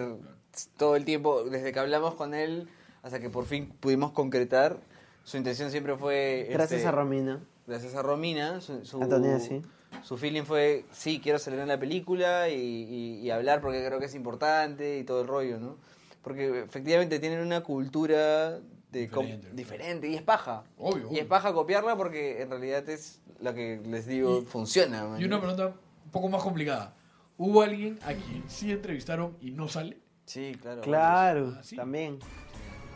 todo 0.78 0.96
el 0.96 1.04
tiempo, 1.04 1.44
desde 1.44 1.74
que 1.74 1.80
hablamos 1.80 2.16
con 2.16 2.34
él 2.34 2.70
hasta 3.04 3.20
que 3.20 3.30
por 3.30 3.46
fin 3.46 3.68
pudimos 3.82 4.12
concretar, 4.14 4.80
su 5.26 5.36
intención 5.36 5.72
siempre 5.72 5.98
fue... 5.98 6.48
Gracias 6.52 6.78
este, 6.80 6.88
a 6.88 6.92
Romina. 6.92 7.44
Gracias 7.68 7.96
a 7.96 8.02
Romina, 8.02 8.62
su, 8.62 8.86
su, 8.86 9.02
Antonia, 9.04 9.40
sí. 9.40 9.62
Su 10.04 10.18
feeling 10.18 10.44
fue, 10.44 10.86
sí, 10.92 11.20
quiero 11.22 11.38
salir 11.40 11.60
en 11.60 11.68
la 11.68 11.80
película 11.80 12.50
y, 12.50 12.54
y- 12.56 13.20
y 13.22 13.30
hablar 13.30 13.62
porque 13.62 13.86
creo 13.86 14.00
que 14.00 14.06
es 14.06 14.16
importante 14.16 14.98
y 15.00 15.04
todo 15.04 15.22
el 15.22 15.28
rollo, 15.28 15.60
¿no? 15.60 15.78
Porque 16.22 16.62
efectivamente 16.62 17.20
tienen 17.20 17.40
una 17.40 17.62
cultura 17.62 18.60
de 18.92 19.00
Diferente. 19.02 19.50
diferente 19.54 20.08
y 20.10 20.16
es 20.16 20.22
paja. 20.22 20.64
Obvio, 20.78 21.10
Y 21.12 21.20
es 21.20 21.26
paja 21.26 21.54
copiarla 21.54 21.96
porque 21.96 22.42
en 22.42 22.50
realidad 22.50 22.88
es 22.90 23.22
lo 23.40 23.54
que 23.54 23.82
les 23.86 24.06
digo, 24.06 24.40
Y- 24.42 24.46
funciona. 24.46 25.06
man. 25.06 25.22
Y 25.22 25.26
una 25.26 25.40
pregunta 25.40 25.68
un 25.68 26.12
poco 26.12 26.30
más 26.30 26.44
complicada. 26.44 26.94
¿Hubo 27.38 27.62
alguien 27.62 27.98
a 28.04 28.14
quien 28.14 28.44
sí 28.48 28.72
entrevistaron 28.72 29.36
y 29.42 29.52
no 29.52 29.68
sale? 29.68 29.98
Sí, 30.26 30.56
claro. 30.62 30.82
Claro, 30.82 31.54
Ah, 31.58 31.64
sí. 31.64 31.76
también. 31.76 32.20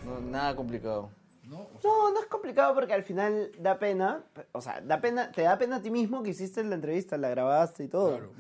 No, 0.06 0.20
nada 0.20 0.56
complicado. 0.56 1.10
¿No? 1.46 1.62
O 1.62 1.80
sea, 1.82 1.90
No, 1.92 2.12
no 2.12 2.20
es 2.20 2.26
complicado 2.28 2.74
porque 2.74 2.94
al 2.94 3.04
final 3.04 3.52
da 3.60 3.78
pena, 3.80 4.24
o 4.52 4.62
sea, 4.62 4.82
da 4.82 5.00
pena, 5.02 5.32
te 5.32 5.44
da 5.44 5.58
pena 5.58 5.78
a 5.78 5.82
ti 5.82 5.92
mismo 5.92 6.24
que 6.24 6.32
hiciste 6.32 6.64
la 6.64 6.76
entrevista, 6.76 7.18
la 7.18 7.30
grabaste 7.30 7.84
y 7.84 7.88
todo. 7.88 8.18
claro. 8.18 8.32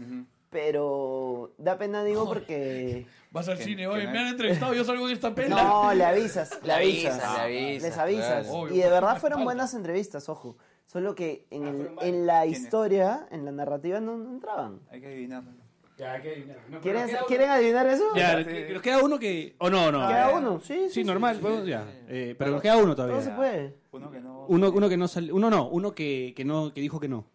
Pero 0.49 1.51
da 1.57 1.77
pena, 1.77 2.03
digo, 2.03 2.25
porque 2.25 3.05
Vas 3.31 3.49
al 3.49 3.57
Que- 3.57 3.65
cine, 3.65 3.87
oye, 3.87 4.07
me 4.07 4.17
han 4.19 4.27
entrevistado, 4.27 4.73
yo 4.73 4.85
salgo 4.85 5.07
de 5.07 5.13
esta 5.13 5.35
pela. 5.35 5.61
no, 5.61 5.93
le 5.93 6.05
avisas, 6.05 6.57
le 6.61 6.67
Le 6.67 6.73
avisas, 6.73 7.13
avisas, 7.21 7.35
le 7.35 7.41
avisas, 7.41 7.83
les 7.83 7.97
avisas. 7.97 8.47
claro. 8.47 8.73
Y 8.73 8.77
de 8.77 8.89
verdad 8.89 9.17
fueron 9.19 9.43
buenas 9.43 9.73
entrevistas, 9.73 10.29
ojo. 10.29 10.57
Solo 10.85 11.13
que 11.15 11.45
en, 11.49 11.65
Ah, 11.65 11.69
el- 12.01 12.07
en 12.07 12.25
la 12.25 12.45
historia, 12.45 13.27
en 13.31 13.43
la 13.43 13.51
narrativa, 13.51 13.99
no, 13.99 14.17
no 14.17 14.29
entraban. 14.31 14.79
Hay 14.89 15.01
que 15.01 15.07
adivinarlo. 15.07 15.51
Ya, 15.97 16.13
hay 16.13 16.21
que 16.21 16.29
adivinar. 16.29 16.57
No, 16.57 16.63
pero 16.69 16.81
¿Quieren, 16.81 17.07
queda 17.07 17.25
¿quieren 17.25 17.49
adivinar 17.49 17.87
eso? 17.87 18.15
Ya, 18.15 18.39
nos 18.73 18.81
queda 18.81 19.01
uno 19.01 19.17
que. 19.17 19.55
O 19.59 19.69
no, 19.69 19.91
no. 19.91 20.07
Queda 20.07 20.29
uno, 20.35 20.59
sí, 20.59 20.87
sí. 20.87 20.89
Sí, 20.89 21.03
normal. 21.03 21.39
bueno, 21.41 21.65
ya. 21.65 21.85
Eh, 22.09 22.35
pero 22.37 22.51
nos 22.51 22.61
queda 22.61 22.77
uno 22.77 22.95
Todo 22.95 23.07
se 23.21 23.29
todavía. 23.29 23.35
puede. 23.35 23.75
Uno 23.91 24.11
que 24.11 24.19
no. 24.19 24.45
Uno, 24.47 24.71
uno 24.71 24.89
que 24.89 24.97
no 24.97 25.07
salió. 25.07 25.33
Uno 25.35 25.49
no, 25.49 25.69
uno 25.69 25.95
que, 25.95 26.33
que 26.35 26.43
no, 26.43 26.73
que 26.73 26.81
dijo 26.81 26.99
que 26.99 27.07
no. 27.07 27.25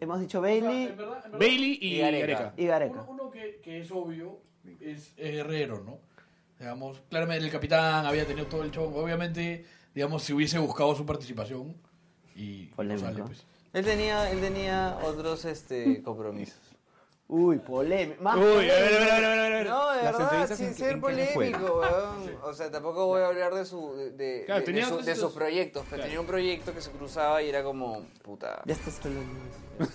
Hemos 0.00 0.18
dicho 0.18 0.38
En 0.38 0.42
Bailey 0.42 0.86
verdad, 0.86 1.22
en 1.26 1.32
verdad, 1.32 1.38
Bailey 1.38 1.78
y, 1.80 1.94
Y 1.94 1.98
Gareca. 1.98 2.26
Gareca. 2.26 2.54
y 2.56 2.66
Gareca. 2.66 3.02
Uno, 3.02 3.22
uno 3.24 3.30
que, 3.30 3.60
que 3.62 3.80
es 3.80 3.90
obvio 3.92 4.40
es, 4.80 5.12
es 5.16 5.32
Guerrero, 5.32 5.82
¿no? 5.84 5.98
Digamos, 6.58 7.00
claramente 7.08 7.44
el 7.44 7.50
capitán 7.52 8.06
había 8.06 8.26
tenido 8.26 8.46
todo 8.46 8.62
el 8.64 8.70
show. 8.70 8.92
Obviamente, 8.94 9.64
digamos, 9.94 10.22
si 10.22 10.32
hubiese 10.32 10.58
buscado 10.58 10.94
su 10.94 11.06
participación 11.06 11.76
y, 12.34 12.70
no 12.76 12.98
sale, 12.98 13.22
pues. 13.22 13.44
Él 13.72 13.84
tenía, 13.84 14.30
él 14.30 14.40
tenía 14.40 14.98
otros 15.04 15.44
este, 15.44 16.02
compromisos. 16.02 16.58
Uy, 17.32 17.58
polémico. 17.58 18.20
Más 18.24 18.36
Uy, 18.36 18.42
a 18.44 18.74
ver, 18.74 18.74
a 18.74 18.98
ver, 18.98 19.02
a 19.02 19.14
ver, 19.14 19.24
a 19.24 19.30
ver, 19.30 19.40
a 19.52 19.56
ver. 19.58 19.66
No, 19.68 19.90
de 19.92 20.02
Las 20.02 20.04
verdad, 20.04 20.20
entrevistas 20.22 20.58
sin 20.58 20.66
en- 20.66 20.74
ser 20.74 20.88
en 20.88 20.94
qué 20.96 21.00
polémico, 21.00 21.58
weón. 21.80 22.36
O 22.42 22.52
sea, 22.54 22.70
tampoco 22.72 23.06
voy 23.06 23.22
a 23.22 23.26
hablar 23.28 23.54
de 23.54 23.64
su 23.64 23.94
de, 23.94 24.10
de- 24.10 24.42
Claro, 24.46 24.60
de- 24.60 24.66
tenía 24.66 24.80
de 24.82 24.86
su- 24.88 24.92
otros 24.94 25.06
de 25.06 25.12
estos- 25.12 25.30
sus 25.30 25.38
proyectos, 25.38 25.82
pero 25.84 25.96
Claro. 25.98 26.02
tenía 26.08 26.20
un 26.20 26.26
proyecto 26.26 26.74
que 26.74 26.80
se 26.80 26.90
cruzaba 26.90 27.40
y 27.40 27.48
era 27.48 27.62
como, 27.62 28.04
puta. 28.24 28.62
Ya 28.64 28.74
estás 28.74 28.98
hablando 29.06 29.32
de 29.78 29.84
eso. 29.84 29.92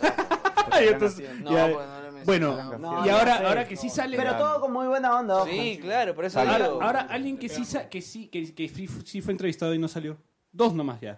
Ay, 0.72 0.88
entonces, 0.88 1.30
No, 1.42 1.52
ya- 1.52 1.74
pues 1.74 1.88
no 1.88 2.02
lo 2.04 2.12
mencionaba. 2.14 2.70
bueno, 2.70 2.78
No, 2.80 3.06
y 3.06 3.10
ahora, 3.10 3.38
sé. 3.38 3.46
ahora 3.46 3.68
que 3.68 3.76
sí 3.76 3.90
sale. 3.90 4.16
Pero 4.18 4.38
todo 4.38 4.62
con 4.62 4.72
muy 4.72 4.88
buena 4.88 5.20
onda, 5.20 5.36
ojo. 5.38 5.46
Sí, 5.48 5.78
claro, 5.82 6.16
por 6.16 6.24
eso. 6.26 6.40
Ahora, 6.40 6.58
digo. 6.70 6.82
ahora 6.82 7.02
alguien 7.02 7.38
que 7.38 7.50
sí, 7.50 7.66
sa- 7.66 7.90
que 7.90 8.02
sí, 8.02 8.28
que, 8.30 8.56
que 8.56 8.70
sí, 8.70 8.88
sí 9.04 9.22
fue 9.22 9.34
entrevistado 9.34 9.74
y 9.74 9.78
no 9.80 9.88
salió. 9.90 10.18
Dos 10.54 10.74
nomás 10.74 11.02
ya. 11.02 11.18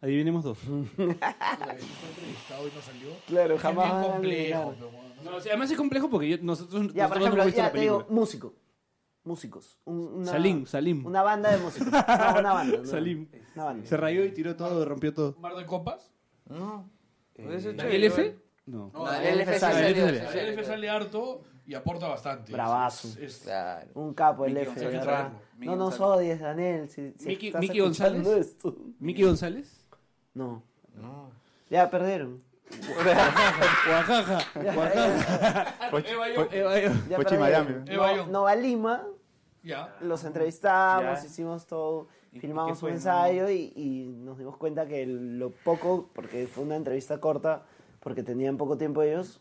Adivinemos 0.00 0.44
dos. 0.44 0.56
Puta, 0.96 0.96
que 0.96 0.96
fue 0.96 2.08
entrevistado 2.08 2.68
y 2.68 2.72
no 2.74 2.80
salió. 2.80 3.08
Claro, 3.26 3.54
Es 3.56 3.60
jamás 3.60 3.84
bien 3.84 3.96
van 4.00 4.04
a 4.04 4.12
complejo, 4.14 4.56
adivinar. 4.58 4.74
pero 4.78 4.90
bueno, 4.90 5.07
No, 5.24 5.36
o 5.36 5.40
sea, 5.40 5.52
además 5.52 5.70
es 5.70 5.76
complejo 5.76 6.08
porque 6.10 6.28
yo- 6.28 6.38
nosotros, 6.40 6.92
Ya, 6.94 7.08
por 7.08 7.18
nosotros 7.18 7.20
no 7.20 7.24
ejemplo, 7.26 7.42
hemos 7.42 7.46
visto 7.46 7.58
ya 7.58 7.66
la 7.66 7.72
te 7.72 7.80
digo, 7.80 7.96
película. 7.98 8.20
músico. 8.20 8.54
Músicos. 9.24 9.78
Un- 9.84 10.12
una, 10.14 10.30
Salim, 10.30 10.64
Salim. 10.66 11.04
Una 11.06 11.22
banda 11.22 11.50
de 11.50 11.58
músicos. 11.58 11.92
No, 11.92 12.38
una 12.40 12.52
banda. 12.52 12.78
no. 12.78 12.84
Salim. 12.86 13.28
Una 13.54 13.64
banda. 13.64 13.86
Se 13.86 13.96
rayó 13.96 14.24
y 14.24 14.32
tiró 14.32 14.56
todo, 14.56 14.84
rompió 14.84 15.12
todo. 15.12 15.36
Mar 15.38 15.54
de 15.54 15.66
copas. 15.66 16.10
No. 16.46 16.88
Hubiese 17.36 17.70
hecho 17.70 17.82
¿El 17.82 17.90
chévere, 17.90 18.06
F? 18.06 18.20
igual. 18.22 18.42
No. 18.66 18.90
No, 18.94 19.12
el 19.12 19.38
LF 19.40 19.54
sí 19.54 19.60
sale. 19.60 19.94
salió, 19.94 20.30
sí. 20.32 20.38
LF 20.38 20.64
sale 20.66 20.88
harto 20.90 21.42
y 21.66 21.74
aporta 21.74 22.06
bastante. 22.08 22.52
Bravazo. 22.52 23.08
Es- 23.08 23.16
es- 23.18 23.38
Claro. 23.40 23.88
Un 23.94 24.14
capo, 24.14 24.44
el 24.46 24.56
F, 24.56 24.60
de 24.60 24.66
González. 24.86 24.92
verdad. 25.06 25.32
Miki 25.58 25.66
No 25.70 25.76
nos 25.76 25.98
González. 25.98 26.16
odies, 26.30 26.40
Daniel. 26.40 26.88
Si, 26.88 27.00
estás 27.02 27.26
escuchando 27.28 27.82
González. 27.84 28.26
esto. 28.26 28.76
¿Miki 28.98 29.22
González? 29.24 29.84
No. 30.34 30.62
No. 30.94 31.30
Ya 31.70 31.90
perdieron. 31.90 32.40
Oaxaca. 32.98 34.38
Oaxaca. 34.76 35.66
Eva, 36.06 36.28
yo- 36.28 36.48
Eva, 36.52 36.78
Eva. 36.78 36.94
Ya 37.08 37.16
Pochi. 37.16 37.36
Miami. 37.36 37.74
Eva, 37.86 38.06
No, 38.10 38.16
yo. 38.16 38.26
Nova 38.26 38.54
Lima, 38.54 39.04
Ya. 39.62 39.94
los 40.00 40.24
entrevistamos, 40.24 41.20
Ya. 41.20 41.26
hicimos 41.26 41.66
todo, 41.66 42.08
¿Y- 42.32 42.38
y 42.38 42.40
filmamos 42.40 42.82
un 42.82 42.88
no? 42.90 42.94
ensayo 42.94 43.48
y, 43.50 43.72
y 43.74 44.08
nos 44.18 44.38
dimos 44.38 44.56
cuenta 44.56 44.86
que 44.86 45.06
lo 45.06 45.50
poco, 45.50 46.08
porque 46.14 46.46
fue 46.46 46.64
una 46.64 46.76
entrevista 46.76 47.18
corta, 47.20 47.62
porque 48.00 48.22
tenían 48.22 48.56
poco 48.56 48.76
tiempo 48.78 49.02
ellos, 49.02 49.40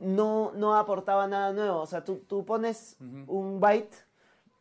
no, 0.00 0.52
no 0.54 0.74
aportaba 0.76 1.26
nada 1.28 1.52
nuevo. 1.52 1.80
O 1.80 1.86
sea, 1.86 2.04
tú, 2.04 2.16
tú 2.26 2.44
pones 2.44 2.96
un 3.00 3.60
byte 3.60 3.94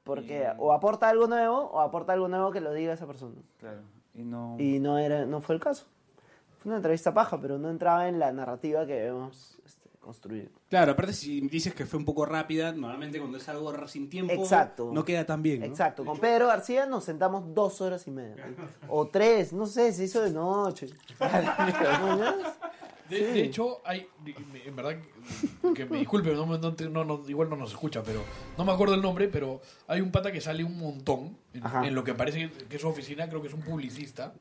porque 0.04 0.44
Y- 0.44 0.56
o 0.60 0.72
aporta 0.74 1.10
algo 1.10 1.28
nuevo 1.28 1.58
o 1.72 1.80
aporta 1.80 2.14
algo 2.14 2.28
nuevo 2.28 2.52
que 2.52 2.62
lo 2.62 2.74
diga 2.74 2.94
esa 2.94 3.08
persona. 3.08 3.36
Claro. 3.58 3.82
Y 4.14 4.24
no. 4.24 4.56
Y 4.60 4.80
no, 4.80 5.00
era, 5.00 5.26
no 5.26 5.42
fue 5.42 5.56
el 5.56 5.62
caso. 5.62 5.88
Fue 6.64 6.70
una 6.70 6.78
entrevista 6.78 7.14
paja, 7.14 7.40
pero 7.40 7.60
no 7.60 7.70
entraba 7.70 8.08
en 8.08 8.18
la 8.20 8.32
narrativa 8.32 8.86
que 8.88 8.94
debemos 8.94 9.58
este, 9.66 9.90
construir. 10.00 10.50
Claro, 10.70 10.94
aparte 10.94 11.12
si 11.14 11.42
dices 11.42 11.74
que 11.76 11.86
fue 11.86 12.00
un 12.00 12.06
poco 12.06 12.26
rápida, 12.26 12.72
normalmente 12.72 13.20
cuando 13.20 13.38
es 13.38 13.48
algo 13.50 13.88
sin 13.88 14.10
tiempo 14.10 14.32
Exacto. 14.34 14.90
no 14.94 15.04
queda 15.06 15.26
tan 15.26 15.44
bien, 15.44 15.60
¿no? 15.60 15.66
Exacto, 15.68 16.06
con 16.06 16.18
Pedro 16.20 16.48
García 16.48 16.86
nos 16.86 17.04
sentamos 17.04 17.54
dos 17.54 17.82
horas 17.82 18.08
y 18.08 18.12
media. 18.12 18.48
¿no? 18.48 18.66
O 18.88 19.08
tres, 19.08 19.52
no 19.54 19.68
sé, 19.68 19.92
se 19.94 20.06
hizo 20.06 20.22
de 20.22 20.32
noche. 20.32 20.88
¿No? 21.20 22.34
De, 23.10 23.18
Sí. 23.18 23.24
de 23.26 23.44
hecho, 23.44 23.82
hay, 23.86 24.08
en 24.66 24.76
verdad, 24.78 24.96
que 25.76 25.86
me 25.86 26.00
disculpe, 26.00 26.34
no, 26.34 26.46
no 26.46 26.58
no- 26.90 27.04
no- 27.04 27.22
igual 27.30 27.50
no 27.50 27.58
nos 27.58 27.72
escucha, 27.72 28.02
pero 28.02 28.22
no 28.58 28.64
me 28.64 28.72
acuerdo 28.72 28.96
el 28.96 29.02
nombre, 29.02 29.28
pero 29.28 29.60
hay 29.88 30.00
un 30.00 30.10
pata 30.10 30.32
que 30.32 30.40
sale 30.40 30.64
un 30.64 30.80
montón 30.80 31.38
en, 31.54 31.64
en 31.86 31.96
lo 31.96 32.04
que 32.06 32.14
parece 32.14 32.50
que 32.70 32.78
es 32.78 32.82
su 32.82 32.88
oficina, 32.88 33.28
creo 33.28 33.42
que 33.42 33.50
es 33.50 33.54
un 33.54 33.62
publicista, 33.62 34.34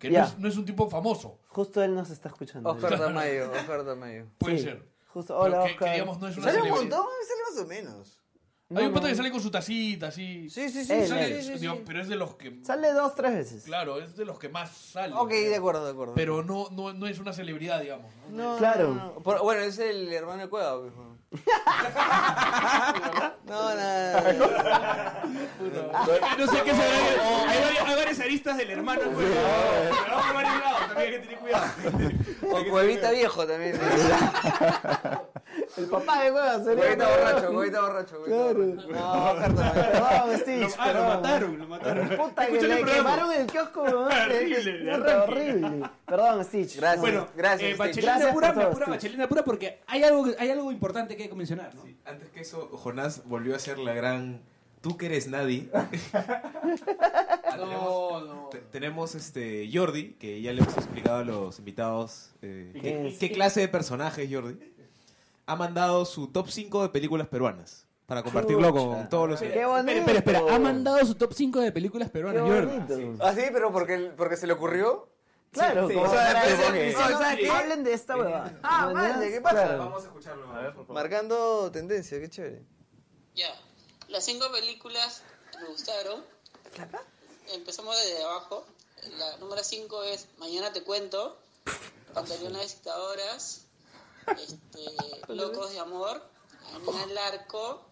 que 0.00 0.10
Ya. 0.10 0.22
no, 0.22 0.26
es, 0.26 0.38
no 0.38 0.48
es 0.48 0.56
un 0.56 0.64
tipo 0.64 0.90
famoso, 0.90 1.38
Justo 1.48 1.80
él 1.82 1.94
nos 1.94 2.10
está 2.10 2.28
escuchando. 2.30 2.70
Oscar 2.70 2.98
Tamayo, 2.98 3.52
Oscar 3.52 3.84
Tamayo. 3.84 4.26
puede 4.38 4.58
Sí. 4.58 4.64
ser. 4.64 4.82
Justo, 5.08 5.38
Pero 5.40 5.56
hola 5.56 5.62
que, 5.64 5.68
que 5.68 5.74
Oscar. 5.74 5.92
digamos 5.92 6.18
no 6.20 6.28
es 6.28 6.36
una 6.36 6.46
¿Sale 6.46 6.62
un 6.62 6.68
montón? 6.70 7.04
Sale 7.28 7.42
más 7.56 7.64
o 7.64 7.66
menos. 7.68 8.19
Hay 8.72 8.84
un 8.86 8.90
No, 8.90 8.94
pata 8.94 9.06
no. 9.06 9.10
que 9.10 9.16
sale 9.16 9.30
con 9.32 9.40
su 9.40 9.50
tacita, 9.50 10.06
así. 10.08 10.48
Sí, 10.48 10.68
sí, 10.68 10.84
sí. 10.84 10.92
Él, 10.92 11.02
sí, 11.02 11.08
Sale- 11.08 11.42
sí, 11.42 11.52
sí, 11.54 11.58
digo, 11.58 11.74
sí. 11.74 11.82
pero 11.84 12.00
es 12.02 12.08
de 12.08 12.14
los 12.14 12.36
que. 12.36 12.60
Sale 12.64 12.92
dos, 12.92 13.14
tres 13.16 13.32
veces. 13.34 13.64
Claro, 13.64 13.98
es 14.00 14.16
de 14.16 14.24
los 14.24 14.38
que 14.38 14.48
más 14.48 14.70
sale. 14.70 15.12
Ok, 15.16 15.30
de 15.30 15.56
acuerdo, 15.56 15.84
de 15.84 15.90
acuerdo. 15.90 16.14
Pero 16.14 16.44
no, 16.44 16.68
no, 16.70 16.92
no 16.92 17.06
es 17.08 17.18
una 17.18 17.32
celebridad, 17.32 17.80
digamos. 17.80 18.12
¿no? 18.30 18.52
No, 18.52 18.58
Claro. 18.58 18.88
no, 18.94 18.94
no. 18.94 19.14
Por- 19.24 19.40
bueno, 19.42 19.62
es 19.62 19.76
el 19.80 20.12
hermano 20.12 20.42
de 20.42 20.48
Cueva. 20.48 20.78
pues, 20.80 20.92
¿no? 20.94 21.18
no, 23.46 23.74
nada. 23.74 25.22
No 26.38 26.46
sé 26.46 26.62
qué 26.64 26.74
se 26.74 26.82
hay, 26.82 27.62
varias, 27.62 27.86
hay 27.86 27.94
varias 27.96 28.20
aristas 28.20 28.56
del 28.56 28.70
hermano, 28.70 29.02
pues. 29.12 29.26
Pero 29.28 29.42
vamos 30.10 30.26
por 30.26 30.34
varios 30.34 30.60
lados, 30.60 30.80
también 30.88 30.98
hay 30.98 31.10
que 31.12 31.18
tener 31.20 31.38
cuidado. 31.38 31.66
O 32.52 32.64
Cuevita 32.70 33.10
viejo 33.10 33.46
también. 33.46 33.80
El 35.76 35.86
papá 35.86 36.22
de 36.24 36.30
huevas, 36.32 36.64
sería. 36.64 36.82
Cuevita 36.84 37.08
borracho, 37.08 37.52
Cuevita 37.52 37.80
borracho. 37.80 38.16
Cuevita 38.18 38.36
Claro. 38.36 38.59
No. 38.90 39.34
Perdón, 39.38 40.38
Stitch. 40.38 40.74
Ah, 40.78 40.86
lo 40.86 40.92
perdón. 40.92 41.06
mataron, 41.08 41.58
lo 41.58 41.66
mataron. 41.68 42.08
Puta, 42.16 42.46
que 42.46 42.52
le 42.52 42.58
programa. 42.60 42.92
quemaron 42.92 43.32
el 43.32 43.46
kiosco, 43.46 43.82
weón. 43.82 44.12
Horrible, 44.12 44.94
horrible. 45.16 45.90
Perdón, 46.06 46.44
Stitch. 46.44 46.76
Gracias. 46.76 47.00
Bueno, 47.00 47.28
Gracias, 47.36 47.62
eh, 47.62 47.66
Stitch. 47.74 47.78
Bachelina 47.78 48.12
Gracias 48.12 48.32
pura, 48.34 48.52
todo, 48.54 48.62
apura, 48.64 48.86
Stitch. 48.86 48.94
Bachelina 48.96 49.28
pura 49.28 49.44
porque 49.44 49.80
hay 49.86 50.02
algo, 50.04 50.26
hay 50.38 50.50
algo 50.50 50.72
importante 50.72 51.16
que 51.16 51.24
hay 51.24 51.28
que 51.28 51.34
mencionar, 51.34 51.74
¿no? 51.74 51.82
Antes 52.04 52.28
que 52.30 52.40
eso, 52.40 52.68
Jonás 52.72 53.22
volvió 53.26 53.54
a 53.56 53.58
ser 53.58 53.78
la 53.78 53.94
gran. 53.94 54.40
Tú 54.80 54.96
que 54.96 55.06
eres 55.06 55.28
nadie. 55.28 55.68
No, 57.58 58.20
no. 58.20 58.48
Te- 58.50 58.58
Tenemos 58.60 59.14
este 59.14 59.68
Jordi, 59.72 60.14
que 60.14 60.40
ya 60.40 60.52
le 60.52 60.62
hemos 60.62 60.76
explicado 60.76 61.18
a 61.18 61.24
los 61.24 61.58
invitados 61.58 62.30
eh, 62.42 62.70
¿Quién 62.80 62.82
qué, 63.10 63.16
qué 63.18 63.32
clase 63.32 63.60
de 63.60 63.68
personaje 63.68 64.22
es 64.24 64.32
Jordi. 64.32 64.56
Ha 65.46 65.56
mandado 65.56 66.04
su 66.04 66.28
top 66.28 66.48
5 66.48 66.82
de 66.84 66.88
películas 66.90 67.26
peruanas. 67.28 67.86
Para 68.10 68.24
compartirlo 68.24 68.70
Chucha. 68.70 68.80
con 68.84 69.08
todos 69.08 69.28
los... 69.28 69.40
Qué 69.40 69.64
bonito. 69.64 69.92
Espera, 69.92 70.18
espera, 70.18 70.38
espera. 70.40 70.56
Ha 70.56 70.58
mandado 70.58 70.98
su 71.06 71.14
top 71.14 71.32
5 71.32 71.60
de 71.60 71.70
películas 71.70 72.08
Qué 72.08 72.12
peruanas, 72.14 72.42
Jordi. 72.42 72.78
bonito. 72.96 73.24
¿Ah, 73.24 73.32
sí? 73.32 73.42
¿Pero 73.52 73.70
porque, 73.70 74.12
porque 74.16 74.36
se 74.36 74.48
le 74.48 74.54
ocurrió? 74.54 75.08
Claro, 75.52 75.86
Sí, 75.86 75.94
como 75.94 76.06
o 76.06 76.10
sea, 76.10 76.32
no, 76.32 76.40
no, 76.92 76.98
¿sabes 76.98 77.38
qué? 77.38 77.48
hablen 77.50 77.84
de 77.84 77.92
esta 77.92 78.16
huevada. 78.16 78.58
Ah, 78.64 78.88
¿Me 78.88 78.94
vale, 78.94 79.06
entiendes? 79.10 79.32
¿qué 79.32 79.40
pasa? 79.40 79.62
Claro. 79.64 79.96
a 79.96 80.00
escucharlo. 80.00 80.50
A 80.52 80.58
ver, 80.60 80.74
por 80.74 80.88
Marcando 80.88 81.70
tendencia, 81.70 82.18
qué 82.18 82.28
chévere. 82.28 82.64
Ya, 83.36 83.54
las 84.08 84.24
cinco 84.24 84.50
películas 84.50 85.22
me 85.60 85.68
gustaron. 85.68 86.24
Empezamos 87.54 87.96
desde 88.04 88.24
abajo. 88.24 88.66
La 89.18 89.36
número 89.36 89.62
5 89.62 90.02
es 90.02 90.26
Mañana 90.38 90.72
te 90.72 90.82
cuento, 90.82 91.38
Pantalones 92.14 92.62
Visitadoras, 92.62 93.66
este, 94.26 94.80
Locos 95.32 95.72
de 95.72 95.78
Amor, 95.78 96.22
Anina 96.74 97.04
el 97.04 97.18
Arco, 97.18 97.86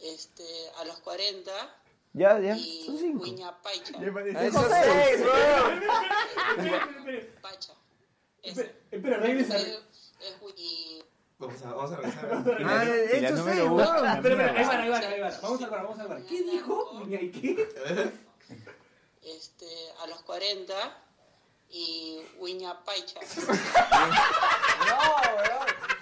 este, 0.00 0.44
A 0.78 0.84
los 0.84 0.98
40 1.00 1.52
Ya, 2.12 2.38
ya, 2.40 2.56
y 2.56 2.84
son 2.86 2.98
cinco. 2.98 3.22
Wiña 3.24 3.60
Paicha. 3.62 3.92
Ah, 3.98 4.44
Eso 4.44 4.64
seis, 4.68 5.20
weón. 5.20 5.82
Pacha. 7.42 7.72
Espera, 8.42 9.16
regresa. 9.18 9.56
Es, 9.56 9.66
es 10.20 10.40
Wi- 10.40 11.04
Vamos 11.38 11.62
a, 11.62 11.74
vamos 11.74 11.92
a 11.92 11.96
revisar. 11.96 12.24
Ah, 12.64 12.84
la 12.84 12.96
hecho 12.96 13.34
número 13.36 13.56
seis, 13.56 13.70
weón. 13.70 14.06
Espera, 14.06 14.16
espera, 14.16 14.50
ahí 14.52 14.66
van, 14.66 14.80
ahí 14.80 14.88
van, 14.90 15.04
ahí 15.04 15.20
van. 15.20 15.34
Vamos 15.42 15.62
al 15.62 15.70
bar, 15.70 15.82
vamos 15.82 15.98
al 16.00 16.08
bar. 16.08 16.22
¿Qué 16.24 16.42
dijo? 16.42 16.92
Niña, 17.04 17.20
¿y 17.20 17.30
qué? 17.30 17.68
este, 19.22 19.66
A 20.02 20.06
los 20.06 20.22
40 20.22 20.74
y 21.70 22.20
Wiña 22.38 22.82
Paicha. 22.84 23.20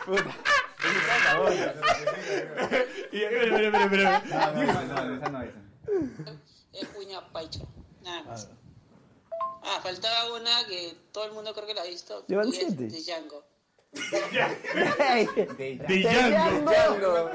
Y- 0.07 0.15
Espera, 0.15 0.37
No, 3.15 4.53
no, 4.53 4.83
no, 4.85 5.05
no, 5.05 5.17
esa 5.17 5.29
no 5.31 5.43
es. 5.43 5.51
es 6.73 6.89
Wiña 6.99 7.27
Paicha. 7.33 7.61
Nada 8.03 8.23
más. 8.25 8.49
Ah, 9.63 9.81
faltaba 9.83 10.35
una 10.35 10.67
que 10.67 10.95
todo 11.13 11.25
el 11.25 11.33
mundo 11.33 11.55
creo 11.55 11.67
que 11.67 11.75
la 11.75 11.83
ha 11.83 11.87
visto. 11.87 12.25
Llevan 12.27 12.53
siete. 12.53 12.89
De 12.89 13.01
Django. 13.03 13.45
De- 13.93 15.77
Django. 16.65 17.31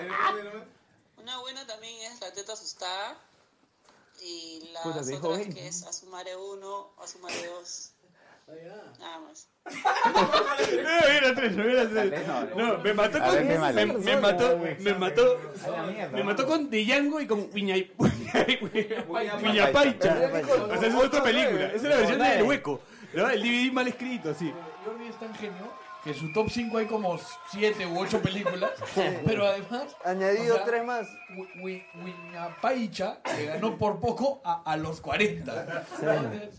Una 1.17 1.39
buena 1.39 1.65
también 1.67 2.11
es 2.11 2.21
La 2.21 2.31
Teta 2.33 2.53
Asustada. 2.53 3.17
Y 4.21 4.69
las 4.73 4.85
otras 4.85 5.07
20. 5.37 5.53
que 5.55 5.67
es 5.67 5.83
Asumare 5.83 6.35
1, 6.35 6.89
Asumare 7.01 7.45
2. 7.47 7.91
Nada 8.99 9.19
más. 9.19 9.49
No, 10.69 11.07
era 11.07 11.35
tres, 11.35 11.55
no 11.55 11.63
era 11.63 11.89
tres. 11.89 12.27
No, 12.55 12.77
me 12.79 12.93
mató 12.93 13.19
con. 13.19 13.47
Me, 13.47 13.57
mató, 13.57 14.57
me 14.79 14.93
mató. 14.93 15.39
Me 16.11 16.23
mató 16.23 16.47
con 16.47 16.69
Django 16.69 17.21
y 17.21 17.27
con 17.27 17.51
Viña 17.51 17.75
Paicha. 19.73 20.17
O 20.63 20.67
sea, 20.67 20.75
esa 20.75 20.87
es 20.87 20.95
otra 20.95 21.23
película. 21.23 21.65
Esa 21.67 21.75
es 21.75 21.83
la 21.83 21.95
versión 21.95 22.19
del 22.19 22.43
hueco. 22.43 22.81
¿no? 23.13 23.29
El 23.29 23.41
DVD 23.41 23.71
mal 23.71 23.87
escrito, 23.87 24.31
así. 24.31 24.53
Jordi 24.85 25.07
es 25.07 25.19
tan 25.19 25.33
genio 25.35 25.71
que 26.03 26.11
en 26.11 26.15
su 26.15 26.31
top 26.31 26.49
5 26.49 26.77
hay 26.77 26.85
como 26.85 27.19
7 27.51 27.85
u 27.87 27.99
8 27.99 28.21
películas. 28.21 28.71
Pero 29.25 29.45
además. 29.45 29.95
Añadido 30.05 30.53
o 30.55 30.57
sea, 30.57 30.65
tres 30.65 30.85
más. 30.85 31.07
Wi- 31.37 31.49
Wi- 31.61 31.85
Wiñapaicha 32.03 33.19
le 33.37 33.45
ganó 33.45 33.77
por 33.77 33.99
poco 33.99 34.41
a, 34.45 34.63
a 34.63 34.77
los 34.77 35.01
40. 35.01 35.85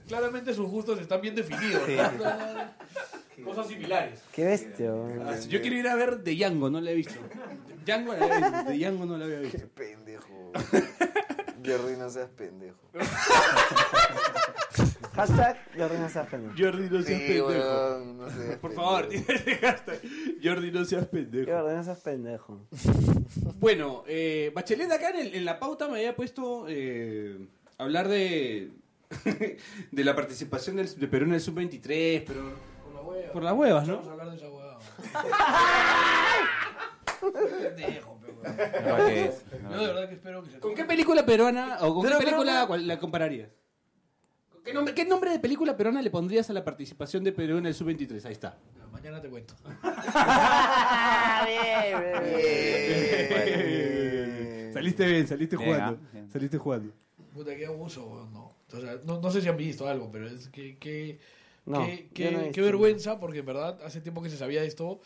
Claramente 0.09 0.53
sus 0.55 0.69
gustos 0.69 1.01
están 1.01 1.21
bien 1.21 1.35
definidos. 1.35 1.83
¿no? 1.89 3.45
Cosas 3.45 3.69
similares. 3.69 4.21
Qué 4.33 4.45
bestia. 4.45 4.93
weón. 4.93 5.27
Ah, 5.27 5.35
Yo 5.49 5.61
quiero 5.63 5.77
ir 5.77 5.89
a 5.89 5.95
ver 5.95 6.19
de 6.19 6.35
Django, 6.35 6.69
no 6.69 6.79
la 6.81 6.91
he 6.91 6.95
visto. 6.95 7.15
Django 7.87 8.13
la 8.13 8.25
había 8.27 8.51
visto, 8.51 8.71
de 8.71 8.77
Django 8.79 9.07
no 9.07 9.17
la 9.17 9.25
había 9.25 9.39
visto. 9.41 9.67
Pendejo. 9.75 10.53
Jerry, 11.65 11.97
no 11.97 12.11
seas 12.11 12.29
pendejo. 12.37 12.77
Hashtag 15.15 15.57
Jordi 15.77 15.99
no 15.99 16.09
seas 16.09 16.27
pendejo. 16.29 16.55
Jordi, 16.59 16.89
no 16.91 17.03
seas 17.03 17.21
Sí, 17.21 17.27
pendejo. 17.27 17.51
no 18.05 18.31
seas 18.31 18.57
Por 18.59 18.71
pendejo. 18.71 18.75
favor, 18.91 19.07
tiene 19.09 19.25
ese 19.29 19.55
hashtag. 19.57 20.01
Jordi, 20.43 20.71
no 20.71 20.85
seas 20.85 21.07
pendejo. 21.07 21.51
Jordi 21.53 21.75
no 21.77 21.85
seas 21.85 22.01
pendejo. 22.01 22.67
Bueno, 23.61 24.03
eh, 24.09 24.51
Bachelet 24.55 24.91
acá 24.91 25.11
en, 25.11 25.17
el- 25.27 25.35
en 25.35 25.45
la 25.45 25.59
pauta 25.61 25.87
me 25.87 25.97
había 25.99 26.17
puesto 26.17 26.65
eh, 26.69 27.47
hablar 27.79 28.09
de, 28.09 28.73
de 29.93 30.05
la 30.05 30.17
participación 30.17 30.77
del, 30.77 30.99
de 30.99 31.07
Perú 31.09 31.27
en 31.27 31.35
el 31.35 31.41
Sub-23, 31.41 32.25
pero 32.27 32.55
Por 32.85 32.95
la 32.95 33.03
hueva. 33.03 33.33
por 33.33 33.43
las 33.43 33.53
huevas, 33.55 33.87
Vamos 33.89 34.03
a 34.05 34.07
¿no? 34.07 34.13
hablar 34.13 34.31
de 34.31 34.37
esa 34.37 34.49
hueva. 34.49 34.79
Pendejo, 37.21 38.19
pe, 38.21 38.33
huevón. 38.33 38.89
No, 38.89 39.07
¿qué 39.07 39.25
es? 39.27 39.45
No, 39.63 39.71
Yo 39.73 39.79
de 39.81 39.87
verdad 39.89 40.09
que 40.09 40.15
espero 40.15 40.43
que 40.43 40.51
se 40.51 40.59
¿Con 40.61 40.75
qué 40.75 40.85
película 40.85 41.27
peruana 41.27 41.79
o 41.83 41.95
con 41.95 42.03
Pero, 42.05 42.19
qué 42.19 42.25
película 42.25 42.67
pero- 42.69 42.81
la 42.83 42.99
compararías? 42.99 43.51
¿Con 44.63 44.65
¿Qué 44.65 44.73
nombre, 44.75 44.95
¿Qué 44.95 45.05
nombre 45.05 45.31
de 45.31 45.39
película 45.39 45.77
peruana 45.77 46.03
le 46.03 46.11
pondrías 46.11 46.49
a 46.51 46.53
la 46.53 46.65
participación 46.65 47.25
de 47.25 47.33
Perú 47.33 47.59
en 47.59 47.67
el 47.67 47.75
Sub-23? 47.75 48.25
Ahí 48.27 48.33
está. 48.33 48.59
Mañana 48.93 49.21
te 49.21 49.29
cuento. 49.29 49.55
Bien. 53.41 54.71
Saliste 54.73 55.07
bien, 55.07 55.27
saliste 55.27 55.57
Bien, 55.57 55.69
jugando. 55.75 55.99
ah, 56.03 56.09
bien. 56.13 56.31
Saliste 56.31 56.59
jugando. 56.59 56.93
Puta, 57.35 57.57
qué 57.57 57.67
abuso, 57.67 58.29
no. 58.33 58.55
O 58.73 58.81
sea, 58.81 58.99
no, 59.05 59.21
no 59.21 59.31
sé 59.31 59.41
si 59.43 59.49
han 59.49 59.57
visto 59.57 59.89
algo, 59.89 60.11
pero 60.13 60.29
es 60.29 60.49
que, 60.49 60.77
que, 60.79 61.19
No, 61.67 61.85
que, 61.85 62.05
yo 62.09 62.15
que- 62.15 62.31
no 62.31 62.39
he 62.39 62.43
qué 62.43 62.49
visto. 62.49 62.63
vergüenza, 62.63 63.19
porque 63.21 63.39
en 63.41 63.47
verdad 63.47 63.79
hace 63.85 64.01
tiempo 64.01 64.23
que 64.23 64.31
se 64.31 64.37
sabía 64.37 64.63
esto. 64.63 65.01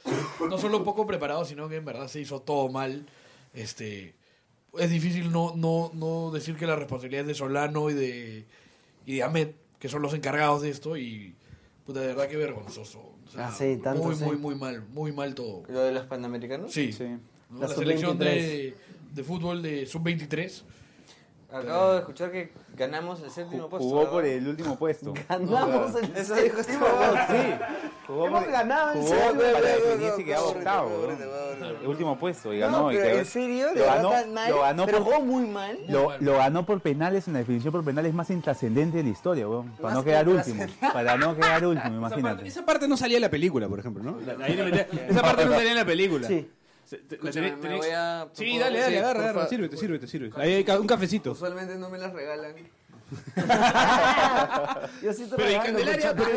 No 0.48 0.58
solo 0.58 0.84
poco 0.84 1.06
preparado, 1.06 1.44
sino 1.44 1.68
que 1.68 1.76
en 1.76 1.84
verdad 1.84 2.08
se 2.08 2.20
hizo 2.20 2.40
todo 2.42 2.68
mal. 2.68 3.06
Este, 3.54 4.14
es 4.78 4.90
difícil 4.90 5.30
no, 5.32 5.54
no, 5.56 5.90
no 5.94 6.30
decir 6.30 6.56
que 6.56 6.66
la 6.66 6.76
responsabilidad 6.76 7.22
es 7.22 7.28
de 7.28 7.34
Solano 7.34 7.88
y 7.90 7.94
de, 7.94 8.44
y 9.06 9.16
de 9.16 9.22
Ahmed, 9.22 9.48
que 9.78 9.88
son 9.88 10.02
los 10.02 10.14
encargados 10.14 10.62
de 10.62 10.70
esto. 10.70 10.96
Y, 10.96 11.34
puta, 11.86 12.00
de 12.00 12.08
verdad 12.08 12.28
que 12.28 12.36
vergonzoso. 12.36 13.00
O 13.26 13.30
sea, 13.30 13.48
Ah, 13.48 13.52
sí, 13.56 13.78
tanto 13.82 14.02
muy, 14.04 14.14
sí. 14.16 14.24
muy, 14.24 14.36
muy 14.36 14.54
mal, 14.54 14.84
muy 14.88 15.12
mal 15.12 15.34
todo. 15.34 15.62
¿Lo 15.68 15.80
de 15.82 15.92
los 15.92 16.06
panamericanos? 16.06 16.72
Sí, 16.72 16.92
Sí. 16.92 17.04
¿no? 17.50 17.60
La 17.60 17.68
la 17.68 17.74
selección 17.74 18.12
sub-23. 18.18 18.24
de, 18.24 18.74
de 19.14 19.24
fútbol 19.24 19.62
de 19.62 19.86
sub-23. 19.86 20.62
Acabo 21.54 21.92
de 21.92 21.98
escuchar 22.00 22.30
que 22.32 22.52
ganamos 22.76 23.22
el 23.22 23.30
séptimo 23.30 23.68
puesto. 23.68 23.88
Jugó 23.88 24.10
por 24.10 24.24
el 24.24 24.46
último 24.48 24.76
puesto. 24.76 25.14
Ganamos 25.28 25.94
el 25.94 26.16
Eso 26.16 26.34
dijo 26.34 26.58
este 26.60 26.72
séptimo, 26.72 26.86
huevón. 26.86 27.18
Sí. 27.28 27.54
Jugó 28.06 28.26
Hemos 28.26 28.42
por- 28.44 28.52
ganado 28.52 28.92
el 28.92 28.98
jugó 28.98 29.08
séptimo. 29.08 29.32
para 29.40 29.52
Huevón, 29.52 29.88
definirse 29.88 30.20
y 30.20 30.24
quedaba 30.24 30.46
octavo. 30.46 30.90
último 31.86 32.18
puesto 32.18 32.52
y 32.52 32.58
No, 32.60 32.66
ganó. 32.66 32.92
y 32.92 32.96
pero 32.96 33.08
quedó- 33.08 33.18
en 33.18 33.24
serio, 33.26 33.66
lo 33.74 33.84
ganó, 33.84 34.10
tan 34.10 34.34
mal. 34.34 34.50
lo 34.50 34.60
ganó 34.60 34.86
pero 34.86 34.98
por- 34.98 35.06
jugó 35.14 35.20
muy 35.24 35.46
mal. 35.46 35.78
Lo, 35.88 36.18
lo 36.18 36.36
ganó 36.36 36.66
por 36.66 36.80
penales 36.80 37.26
en 37.28 37.34
la 37.34 37.38
definición 37.40 37.72
por 37.72 37.84
penales 37.84 38.12
más 38.14 38.30
intrascendente 38.30 38.98
de 38.98 39.04
la 39.04 39.08
historia, 39.10 39.48
weón. 39.48 39.70
Para 39.80 39.94
no 39.94 40.04
quedar 40.04 40.28
último. 40.28 40.66
Para 40.92 41.16
no 41.16 41.34
quedar 41.36 41.64
último, 41.66 41.92
Esa 41.94 42.00
parte, 42.00 42.20
imagínate. 42.20 42.48
esa 42.48 42.66
parte 42.66 42.88
no 42.88 42.96
salía 42.96 43.16
en 43.18 43.22
la 43.22 43.30
película, 43.30 43.68
por 43.68 43.78
ejemplo, 43.78 44.02
¿no? 44.02 44.18
La- 44.20 44.44
ahí 44.44 44.54
le 44.54 44.64
metía- 44.64 44.88
esa 45.08 45.22
parte 45.22 45.44
no 45.44 45.52
salía 45.52 45.70
en 45.70 45.76
la 45.76 45.84
película. 45.86 46.26
Sí. 46.28 46.50
Te- 46.88 46.98
tenés- 47.18 47.56
me 47.58 47.76
voy 47.76 47.88
a- 47.90 48.28
Sí, 48.32 48.58
dale, 48.58 48.78
dale, 48.80 48.92
sí, 48.92 48.98
agarra, 48.98 49.20
agarra, 49.20 49.40
fa- 49.42 49.48
sírvete, 49.48 49.76
sírvete, 49.76 50.06
sírvete. 50.06 50.40
Ahí 50.40 50.52
hay 50.54 50.76
un 50.76 50.86
cafecito. 50.86 51.32
Usualmente 51.32 51.76
no 51.76 51.88
me 51.90 51.98
las 51.98 52.12
regalan. 52.12 52.54
Yo 55.02 55.12
sí 55.12 55.24
te 55.26 55.36
Pero 55.36 55.48
regalo, 55.48 55.64
Candelaria, 55.64 56.14
muchacho. 56.14 56.30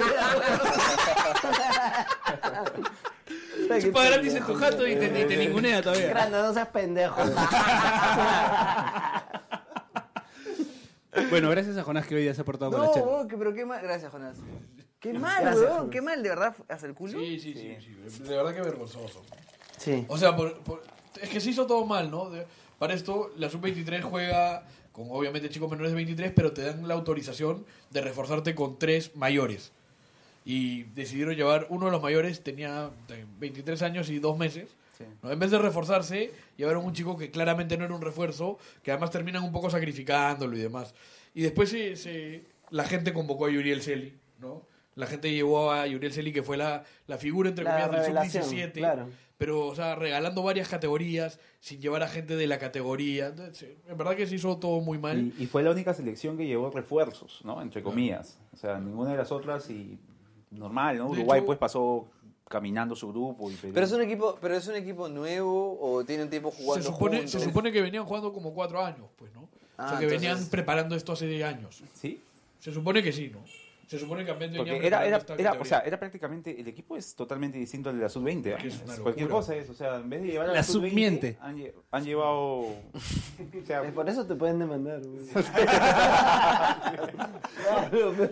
Chupa 3.81 4.03
gratis 4.05 4.33
en 4.35 4.45
tu 4.45 4.53
jato 4.55 4.87
y 4.87 4.95
te, 4.95 5.07
te 5.25 5.37
ningunea 5.37 5.81
todavía. 5.81 6.09
Grande, 6.09 6.37
no 6.37 6.53
seas 6.53 6.67
pendejo. 6.69 7.21
Bueno, 11.31 11.49
gracias 11.49 11.75
a 11.77 11.83
Jonás 11.83 12.05
que 12.05 12.13
hoy 12.15 12.21
día 12.21 12.33
se 12.35 12.41
ha 12.41 12.45
portado 12.45 12.69
con 12.71 12.79
la 12.79 12.87
No, 12.87 13.27
pero 13.27 13.51
qué 13.51 13.65
mal. 13.65 13.81
Gracias, 13.81 14.11
Jonás. 14.11 14.37
Qué 14.99 15.13
mal, 15.13 15.43
weón. 15.55 15.89
Qué 15.89 15.99
mal, 15.99 16.21
de 16.21 16.29
verdad. 16.29 16.55
¿Hasta 16.69 16.85
el 16.85 16.93
culo? 16.93 17.17
Sí, 17.19 17.39
sí, 17.39 17.53
sí, 17.53 17.75
sí. 17.79 18.23
De 18.23 18.35
verdad 18.37 18.53
que 18.53 18.61
vergonzoso. 18.61 19.23
Sí. 19.77 20.05
O 20.07 20.17
sea, 20.17 20.35
por- 20.35 20.57
por- 20.59 20.83
es 21.21 21.29
que 21.29 21.39
se 21.39 21.49
hizo 21.51 21.65
todo 21.67 21.85
mal, 21.85 22.09
¿no? 22.11 22.29
De- 22.29 22.45
para 22.79 22.93
esto, 22.93 23.31
la 23.37 23.49
sub-23 23.49 24.01
juega 24.03 24.63
con 24.91 25.07
obviamente 25.09 25.49
chicos 25.49 25.69
menores 25.69 25.91
de 25.91 25.95
23, 25.95 26.31
pero 26.35 26.51
te 26.53 26.61
dan 26.63 26.87
la 26.87 26.93
autorización 26.95 27.65
de 27.91 28.01
reforzarte 28.01 28.55
con 28.55 28.77
tres 28.79 29.15
mayores. 29.15 29.71
Y 30.45 30.83
decidieron 30.95 31.35
llevar, 31.35 31.67
uno 31.69 31.87
de 31.87 31.91
los 31.91 32.01
mayores 32.01 32.41
tenía 32.43 32.89
eh, 33.09 33.25
23 33.39 33.81
años 33.81 34.09
y 34.09 34.19
dos 34.19 34.37
meses. 34.37 34.69
¿no? 35.21 35.31
En 35.31 35.37
vez 35.37 35.51
de 35.51 35.59
reforzarse, 35.59 36.31
llevaron 36.55 36.83
un 36.85 36.93
chico 36.93 37.17
que 37.17 37.29
claramente 37.29 37.77
no 37.77 37.85
era 37.85 37.93
un 37.93 38.01
refuerzo, 38.01 38.57
que 38.81 38.91
además 38.91 39.11
terminan 39.11 39.43
un 39.43 39.51
poco 39.51 39.69
sacrificándolo 39.69 40.55
y 40.57 40.61
demás. 40.61 40.95
Y 41.35 41.41
después 41.41 41.69
se, 41.69 41.95
se- 41.95 42.45
la 42.71 42.83
gente 42.85 43.13
convocó 43.13 43.45
a 43.45 43.51
Yuriel 43.51 43.81
Celi, 43.83 44.17
¿no? 44.39 44.63
La 44.95 45.05
gente 45.05 45.31
llevó 45.31 45.71
a 45.71 45.85
Yuriel 45.85 46.11
Celi, 46.13 46.31
que 46.31 46.41
fue 46.41 46.57
la, 46.57 46.83
la 47.05 47.17
figura, 47.19 47.49
entre 47.49 47.63
La 47.65 47.71
comillas, 47.71 47.91
del 47.91 48.01
revelación, 48.15 48.43
sub-17 48.45 48.71
claro. 48.73 49.09
Pero 49.37 49.67
o 49.67 49.75
sea 49.75 49.95
regalando 49.95 50.41
varias 50.43 50.67
categorías 50.67 51.39
sin 51.59 51.79
llevar 51.81 52.01
a 52.03 52.07
gente 52.07 52.35
de 52.35 52.47
la 52.47 52.57
categoría 52.59 53.27
Entonces, 53.27 53.69
en 53.87 53.97
verdad 53.97 54.15
que 54.15 54.25
se 54.27 54.35
hizo 54.35 54.57
todo 54.57 54.79
muy 54.81 54.97
mal 54.97 55.33
Y, 55.37 55.43
y 55.43 55.45
fue 55.47 55.61
la 55.63 55.71
única 55.71 55.93
selección 55.93 56.37
que 56.37 56.45
llevó 56.47 56.69
refuerzos, 56.71 57.41
¿no? 57.43 57.61
Entre 57.61 57.83
comillas. 57.83 58.37
O 58.53 58.57
sea, 58.57 58.79
ninguna 58.79 59.11
de 59.11 59.17
las 59.17 59.31
otras 59.31 59.69
y 59.69 59.97
normal, 60.51 60.97
¿no? 60.97 61.05
De 61.05 61.11
Uruguay 61.11 61.39
hecho- 61.39 61.45
pues 61.45 61.57
pasó 61.59 62.07
caminando 62.47 62.95
su 62.95 63.09
grupo. 63.09 63.51
Y. 63.51 63.55
Pero 63.55 63.85
es 63.85 63.91
un 63.91 64.01
equipo, 64.01 64.37
pero 64.41 64.55
es 64.55 64.67
un 64.67 64.75
equipo 64.75 65.09
nuevo 65.09 65.77
o 65.81 66.03
tienen 66.05 66.29
tiempo 66.29 66.49
jugando 66.49 66.83
Se 66.85 66.91
supone, 66.91 67.17
juntos. 67.17 67.31
se 67.31 67.39
supone 67.41 67.71
que 67.71 67.81
venían 67.81 68.05
jugando 68.05 68.31
como 68.33 68.53
cuatro 68.53 68.83
años, 68.83 69.07
pues, 69.17 69.33
¿no? 69.33 69.41
o 69.41 69.47
Ah, 69.77 69.89
sea, 69.89 69.99
que 69.99 70.05
entonces- 70.05 70.29
venían 70.29 70.49
preparando 70.49 70.95
esto 70.95 71.11
hace 71.11 71.43
años. 71.43 71.83
¿Sí? 71.93 72.21
Se 72.59 72.71
supone 72.73 73.03
que 73.03 73.11
sí, 73.11 73.29
¿no? 73.31 73.39
Se 73.87 73.97
supone 73.97 74.23
que 74.25 74.31
también 74.31 74.51
Porque 74.55 74.71
venían 74.73 74.85
era, 74.85 75.05
era, 75.05 75.21
era, 75.37 75.53
o 75.53 75.63
sea, 75.65 75.79
era 75.79 75.97
prácticamente, 75.97 76.59
el 76.59 76.67
equipo 76.67 76.97
es 76.97 77.15
totalmente 77.15 77.57
distinto 77.57 77.89
al 77.89 77.95
de 77.95 78.01
la 78.03 78.09
sub-20. 78.09 78.53
¿ah? 78.53 78.57
Que 78.61 78.67
es 78.67 78.81
una 78.83 78.95
Cualquier 78.97 79.29
cosa 79.29 79.55
es, 79.55 79.69
o 79.69 79.73
sea, 79.73 79.95
en 79.95 80.09
vez 80.09 80.21
de 80.23 80.27
llevar 80.27 80.47
a 80.47 80.49
La 80.49 80.55
la, 80.57 80.63
sub-20, 80.63 80.89
submiente. 80.89 81.37
Han, 81.39 81.57
lle- 81.57 81.73
han 81.91 82.03
llevado... 82.03 82.35
o 82.65 82.75
sea, 83.65 83.83
Eh, 83.85 83.91
Por 83.93 84.09
eso 84.09 84.25
te 84.27 84.35
pueden 84.35 84.59
demandar. 84.59 84.99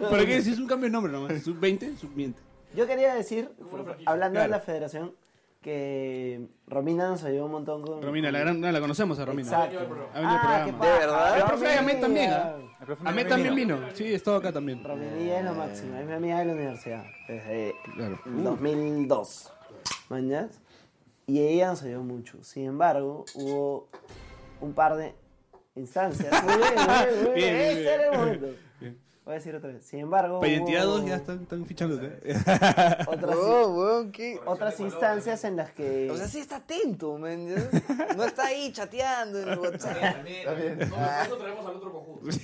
¿Para 0.10 0.26
qué? 0.26 0.41
Si 0.41 0.51
es 0.51 0.60
un 0.60 0.68
cambio 0.68 0.88
de 0.88 0.91
nombre 0.91 1.12
nomás. 1.12 1.41
Sub-20, 1.43 1.95
sub-miente. 1.97 2.41
Yo 2.76 2.86
quería 2.88 3.14
decir, 3.16 3.49
hablando 4.06 4.39
de 4.39 4.47
Claro. 4.47 4.51
la 4.51 4.60
federación, 4.60 5.14
que 5.62 6.47
Romina 6.68 7.08
nos 7.08 7.24
ayudó 7.24 7.45
un 7.45 7.51
montón 7.53 7.82
con... 7.82 8.01
Romina, 8.01 8.32
la, 8.32 8.39
gran, 8.39 8.60
no, 8.62 8.72
la 8.72 8.80
conocemos 8.80 9.18
a 9.20 9.26
Romina. 9.26 9.47
Exacto. 9.47 9.80
Ha 9.80 9.82
venido 9.82 10.10
al 10.14 10.26
Ah, 10.26 10.41
programa. 10.41 10.78
paja. 10.80 10.93
¿De 10.93 10.99
verdad? 10.99 11.38
El 11.38 11.43
profe 11.45 11.78
Ahmed 11.80 11.99
también, 12.01 12.32
¿ah? 12.32 12.56
Ahmed 12.80 12.98
Ahmed 13.06 13.28
también 13.28 13.56
vino. 13.56 13.80
Sí, 13.94 14.14
estaba 14.14 14.38
acá 14.38 14.52
también. 14.52 14.84
Rominilla 14.84 15.40
es 15.40 15.46
lo 15.46 15.54
máximo, 15.54 15.98
es 15.98 16.06
mi 16.06 16.14
amiga 16.14 16.40
de 16.40 16.46
la 16.46 16.54
universidad, 16.54 17.04
desde 17.28 17.76
Claro. 17.96 18.20
el 18.26 18.44
2002, 18.44 19.54
¿mañas? 20.10 20.60
Y 21.28 21.40
ella 21.40 21.68
nos 21.70 21.84
ayudó 21.84 22.04
mucho. 22.04 22.44
Sin 22.44 22.66
embargo, 22.66 23.26
hubo 23.36 23.88
un 24.62 24.74
par 24.74 24.96
de 24.96 25.16
instancias. 25.76 26.32
Muy 26.44 26.54
bien, 26.58 26.74
muy 26.76 26.86
bien, 26.86 27.24
muy 27.24 27.34
bien. 27.34 27.36
Bien, 27.36 27.36
bien, 27.36 27.56
Ese 27.78 27.94
era 27.94 28.12
el 28.12 28.18
momento. 28.20 28.48
Bien. 28.80 29.00
Voy 29.26 29.34
a 29.34 29.38
decir 29.38 29.56
otra 29.56 29.72
vez. 29.72 29.84
Sin 29.84 30.02
embargo, 30.02 30.40
Para 30.40 30.52
identidad 30.52 30.86
hubo 30.88 31.00
2 31.00 31.06
ya 31.08 31.16
están, 31.16 31.42
están 31.42 31.66
fichándote. 31.66 32.20
otras, 33.08 33.36
otras 34.46 34.80
instancias 34.80 35.44
en 35.46 35.56
las 35.56 35.72
que... 35.72 36.12
O 36.12 36.16
sea, 36.16 36.28
sí 36.28 36.38
está 36.38 36.58
atento, 36.58 37.18
man. 37.18 37.48
No 38.16 38.24
está 38.24 38.46
ahí 38.46 38.72
chateando 38.72 39.42
en 39.42 39.50
el 39.50 39.58
WhatsApp. 39.62 40.18
Nosotros 40.24 41.40
traemos 41.40 41.66
al 41.66 41.76
otro 41.76 41.92
conjunto. 41.92 42.26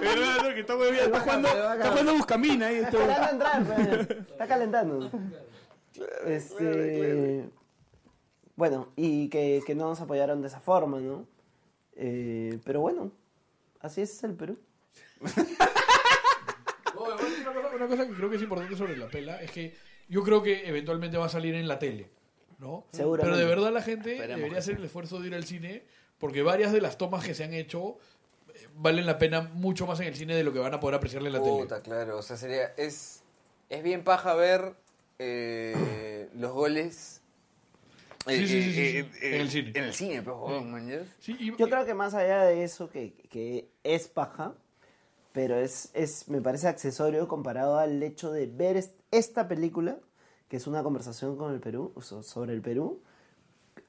¿Verdad? 0.00 0.36
no? 0.42 0.54
Que 0.54 0.60
está 0.60 0.76
muy 0.76 0.92
bien. 0.92 1.04
Está 1.04 1.20
jugando, 1.20 1.48
está 1.48 1.90
jugando 1.90 2.14
Buscamina 2.14 2.66
ahí. 2.68 2.76
Está... 2.76 2.98
Esperando 2.98 3.32
entrar, 3.32 3.64
pues. 3.64 4.10
está 4.30 4.46
calentando. 4.46 5.10
Este, 6.24 7.50
bueno, 8.54 8.88
y 8.96 9.28
que, 9.28 9.62
que 9.66 9.74
no 9.74 9.90
nos 9.90 10.00
apoyaron 10.00 10.40
de 10.40 10.48
esa 10.48 10.60
forma, 10.60 11.00
¿no? 11.00 11.26
Eh, 11.96 12.58
pero 12.64 12.80
bueno, 12.80 13.10
así 13.80 14.02
es 14.02 14.22
el 14.24 14.34
Perú. 14.34 14.58
No, 16.94 17.04
además, 17.04 17.32
una, 17.40 17.52
cosa, 17.52 17.76
una 17.76 17.88
cosa 17.88 18.06
que 18.06 18.14
creo 18.14 18.30
que 18.30 18.36
es 18.36 18.42
importante 18.42 18.76
sobre 18.76 18.96
la 18.96 19.08
pela 19.08 19.42
es 19.42 19.50
que 19.50 19.74
yo 20.08 20.22
creo 20.22 20.42
que 20.42 20.66
eventualmente 20.68 21.18
va 21.18 21.26
a 21.26 21.28
salir 21.28 21.54
en 21.54 21.68
la 21.68 21.78
tele, 21.78 22.10
¿no? 22.58 22.86
Seguramente. 22.92 23.36
Pero 23.36 23.36
de 23.36 23.54
verdad 23.54 23.72
la 23.72 23.82
gente 23.82 24.26
debería 24.26 24.58
hacer 24.58 24.76
el 24.76 24.84
esfuerzo 24.84 25.20
de 25.20 25.28
ir 25.28 25.34
al 25.34 25.44
cine 25.44 25.84
porque 26.18 26.42
varias 26.42 26.72
de 26.72 26.80
las 26.80 26.96
tomas 26.96 27.24
que 27.24 27.34
se 27.34 27.44
han 27.44 27.52
hecho 27.52 27.98
eh, 28.54 28.68
valen 28.74 29.06
la 29.06 29.18
pena 29.18 29.42
mucho 29.42 29.86
más 29.86 30.00
en 30.00 30.06
el 30.06 30.14
cine 30.14 30.34
de 30.34 30.44
lo 30.44 30.52
que 30.52 30.58
van 30.58 30.72
a 30.74 30.80
poder 30.80 30.96
apreciarle 30.96 31.28
en 31.28 31.34
la 31.34 31.42
tele. 31.42 31.58
Puta, 31.58 31.82
claro. 31.82 32.18
O 32.18 32.22
sea, 32.22 32.36
sería. 32.36 32.72
Es, 32.76 33.22
es 33.68 33.82
bien 33.82 34.04
paja 34.04 34.34
ver 34.34 34.74
eh, 35.18 36.28
los 36.34 36.52
goles. 36.52 37.22
Eh, 38.26 38.38
Sí, 38.38 38.46
sí, 38.48 38.62
sí, 38.62 38.72
sí, 38.72 38.80
eh, 38.98 39.10
eh, 39.22 39.34
En 39.36 39.40
el 39.40 39.50
cine. 39.50 39.72
En 39.74 39.84
el 39.84 39.92
cine, 39.94 40.22
pues, 40.22 40.64
man, 40.64 40.88
¿ya? 40.88 40.98
Sí, 41.18 41.36
y- 41.38 41.56
Yo 41.56 41.68
creo 41.68 41.84
que 41.84 41.94
más 41.94 42.14
allá 42.14 42.42
de 42.42 42.64
eso, 42.64 42.88
que, 42.90 43.14
que 43.30 43.68
es 43.84 44.08
paja, 44.08 44.54
pero 45.32 45.56
es, 45.56 45.90
es, 45.94 46.28
me 46.28 46.40
parece 46.40 46.66
accesorio 46.68 47.28
comparado 47.28 47.78
al 47.78 48.02
hecho 48.02 48.32
de 48.32 48.46
ver 48.46 48.76
est- 48.76 48.98
esta 49.10 49.48
película, 49.48 49.98
que 50.48 50.56
es 50.56 50.66
una 50.66 50.82
conversación 50.82 51.36
con 51.36 51.52
el 51.52 51.60
Perú, 51.60 51.92
sobre 52.00 52.52
el 52.52 52.62
Perú, 52.62 53.02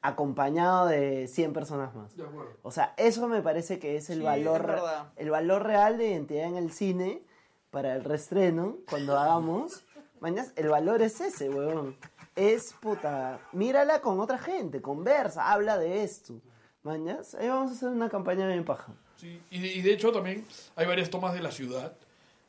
acompañado 0.01 0.87
de 0.87 1.27
100 1.27 1.53
personas 1.53 1.93
más. 1.95 2.15
De 2.15 2.23
acuerdo. 2.23 2.51
O 2.63 2.71
sea, 2.71 2.93
eso 2.97 3.27
me 3.27 3.41
parece 3.41 3.79
que 3.79 3.95
es 3.95 4.09
el 4.09 4.19
Sí, 4.19 4.23
valor 4.23 4.75
es 5.15 5.21
el 5.23 5.29
valor 5.29 5.63
real 5.63 5.97
de 5.97 6.09
identidad 6.09 6.45
en 6.47 6.55
el 6.57 6.71
cine 6.71 7.23
para 7.71 7.95
el 7.95 8.03
reestreno 8.03 8.77
cuando 8.89 9.17
hagamos. 9.17 9.83
Mañas, 10.19 10.51
el 10.55 10.69
valor 10.69 11.01
es 11.01 11.21
ese, 11.21 11.49
huevón. 11.49 11.95
Es 12.37 12.75
puta, 12.79 13.39
mírala 13.51 13.99
con 13.99 14.19
otra 14.19 14.37
gente, 14.37 14.79
conversa, 14.79 15.51
habla 15.51 15.79
de 15.79 16.03
esto. 16.03 16.39
Mañas, 16.83 17.33
ahí 17.33 17.47
vamos 17.47 17.71
a 17.71 17.73
hacer 17.73 17.89
una 17.89 18.09
campaña 18.09 18.47
bien 18.47 18.63
paja. 18.63 18.93
Sí, 19.15 19.41
y, 19.49 19.59
de, 19.59 19.67
y 19.73 19.81
de 19.81 19.93
hecho 19.93 20.11
también 20.11 20.45
hay 20.75 20.85
varias 20.85 21.09
tomas 21.09 21.33
de 21.33 21.41
la 21.41 21.49
ciudad, 21.51 21.97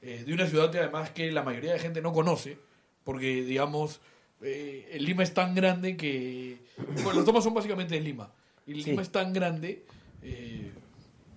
eh, 0.03 0.25
de 0.27 0.35
una 0.35 0.47
ciudad 0.47 0.71
que 0.71 0.79
además 0.79 1.09
que 1.13 1.33
la 1.33 1.43
mayoría 1.43 1.73
de 1.73 1.79
gente 1.79 2.03
no 2.03 2.13
conoce, 2.13 2.59
porque 3.03 3.43
digamos, 3.43 4.03
eh, 4.43 4.91
el 4.93 5.07
Lima 5.07 5.23
es 5.23 5.33
tan 5.33 5.55
grande 5.55 5.97
que... 5.97 6.59
Bueno, 7.03 7.15
las 7.15 7.25
tomas 7.25 7.43
son 7.43 7.55
básicamente 7.55 7.95
de 7.95 8.03
Lima, 8.03 8.31
y 8.67 8.73
el 8.73 8.85
Sí. 8.85 8.91
Lima 8.91 9.01
es 9.01 9.11
tan 9.11 9.33
grande, 9.33 9.87
eh, 10.21 10.71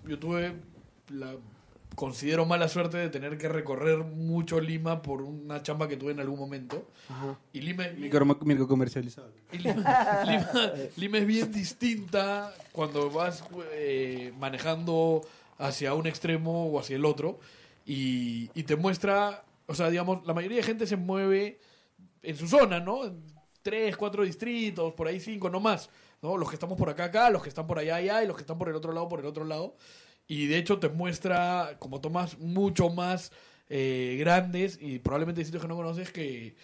yo 0.05 0.19
tuve 0.19 0.55
la... 1.07 1.37
Considero 1.95 2.45
mala 2.45 2.67
suerte 2.69 2.97
de 2.97 3.09
tener 3.09 3.37
que 3.37 3.49
recorrer 3.49 3.97
mucho 3.99 4.59
Lima 4.61 5.01
por 5.01 5.21
una 5.21 5.61
chamba 5.61 5.87
que 5.87 5.97
tuve 5.97 6.13
en 6.13 6.19
algún 6.21 6.39
momento. 6.39 6.87
Ajá. 7.09 7.37
Y 7.53 7.61
Lima, 7.61 7.85
Micro, 7.97 8.25
micro 8.25 8.67
comercializado. 8.67 9.31
y 9.51 9.57
Lima, 9.57 10.21
Lima- 10.25 10.73
Lima 10.95 11.17
es 11.17 11.27
bien 11.27 11.51
distinta 11.51 12.53
cuando 12.71 13.11
vas 13.11 13.43
eh, 13.73 14.31
manejando 14.39 15.21
hacia 15.57 15.93
un 15.93 16.07
extremo 16.07 16.67
o 16.67 16.79
hacia 16.79 16.95
el 16.95 17.05
otro 17.05 17.39
y, 17.85 18.49
y 18.55 18.63
te 18.63 18.75
muestra, 18.77 19.43
o 19.67 19.75
sea, 19.75 19.89
digamos, 19.89 20.25
la 20.25 20.33
mayoría 20.33 20.57
de 20.57 20.63
gente 20.63 20.87
se 20.87 20.95
mueve 20.95 21.59
en 22.23 22.37
su 22.37 22.47
zona, 22.47 22.79
¿no? 22.79 23.03
En 23.05 23.21
tres, 23.61 23.97
cuatro 23.97 24.23
distritos, 24.23 24.93
por 24.93 25.07
ahí 25.07 25.19
cinco, 25.19 25.49
no 25.49 25.59
más, 25.59 25.89
¿no? 26.21 26.37
Los 26.37 26.49
que 26.49 26.55
estamos 26.55 26.77
por 26.77 26.89
acá, 26.89 27.05
acá, 27.05 27.29
los 27.29 27.43
que 27.43 27.49
están 27.49 27.67
por 27.67 27.77
allá, 27.79 27.95
allá 27.97 28.23
y 28.23 28.27
los 28.27 28.37
que 28.37 28.41
están 28.43 28.57
por 28.57 28.69
el 28.69 28.75
otro 28.75 28.93
lado, 28.93 29.09
por 29.09 29.19
el 29.19 29.25
otro 29.25 29.43
lado. 29.43 29.75
Y 30.33 30.47
de 30.47 30.57
hecho 30.59 30.79
te 30.79 30.87
muestra 30.87 31.75
como 31.79 31.99
tomas 31.99 32.39
mucho 32.39 32.89
más 32.89 33.33
eh, 33.67 34.15
grandes 34.17 34.77
y 34.81 34.99
probablemente 34.99 35.43
sitios 35.43 35.61
que 35.61 35.67
no 35.67 35.75
conoces 35.75 36.09
que, 36.11 36.55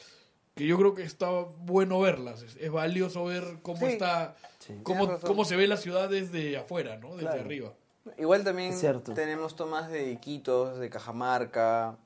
que 0.56 0.66
yo 0.66 0.78
creo 0.78 0.94
que 0.96 1.04
está 1.04 1.30
bueno 1.30 2.00
verlas. 2.00 2.44
Es, 2.44 2.56
es 2.56 2.72
valioso 2.72 3.26
ver 3.26 3.44
cómo 3.64 3.80
Sí. 3.80 3.94
está, 3.94 4.38
cómo, 4.84 5.00
Tienes 5.00 5.08
razón. 5.16 5.28
cómo 5.28 5.44
se 5.44 5.58
ve 5.58 5.68
la 5.68 5.76
ciudad 5.76 6.08
desde 6.10 6.56
afuera, 6.56 6.96
¿no? 6.96 7.10
Desde 7.18 7.24
Claro. 7.24 7.42
arriba. 7.42 7.74
Igual 8.18 8.46
también 8.46 8.74
tenemos 9.14 9.58
tomas 9.58 9.90
de 9.92 10.12
Iquitos, 10.14 10.80
de 10.80 10.90
Cajamarca, 10.90 11.98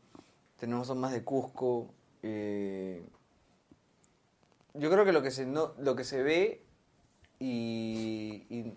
tenemos 0.58 0.88
tomas 0.88 1.12
de 1.12 1.24
Cusco. 1.24 1.94
eh, 2.24 3.04
yo 4.74 4.90
creo 4.90 5.06
que 5.06 5.12
lo 5.12 5.22
que 5.22 5.30
se, 5.30 5.46
no, 5.46 5.74
lo 5.78 5.96
que 5.96 6.06
se 6.06 6.24
ve 6.24 6.64
y, 7.40 8.46
y, 8.50 8.74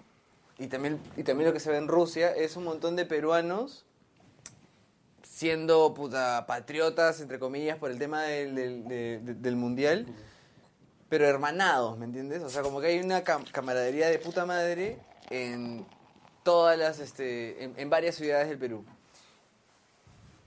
y 0.58 0.66
también, 0.68 1.00
y 1.16 1.22
también 1.24 1.48
lo 1.48 1.52
que 1.52 1.60
se 1.60 1.70
ve 1.70 1.76
en 1.78 1.88
Rusia 1.88 2.30
es 2.34 2.56
un 2.56 2.64
montón 2.64 2.96
de 2.96 3.04
peruanos 3.06 3.84
siendo 5.22 5.92
puta, 5.94 6.46
patriotas, 6.46 7.20
entre 7.20 7.38
comillas, 7.38 7.76
por 7.78 7.90
el 7.90 7.98
tema 7.98 8.22
del, 8.22 8.54
del, 8.54 8.88
de- 8.88 9.20
de- 9.20 9.34
del 9.34 9.56
mundial, 9.56 10.06
pero 11.08 11.26
hermanados, 11.26 11.98
¿me 11.98 12.04
entiendes? 12.04 12.42
O 12.42 12.48
sea, 12.48 12.62
como 12.62 12.80
que 12.80 12.88
hay 12.88 13.00
una 13.00 13.24
cam- 13.24 13.50
camaradería 13.50 14.08
de 14.08 14.18
puta 14.18 14.46
madre 14.46 14.98
en 15.30 15.84
todas 16.44 16.78
las, 16.78 16.98
este, 17.00 17.64
en, 17.64 17.90
varias 17.90 18.14
ciudades 18.14 18.48
del 18.48 18.58
Perú. 18.58 18.84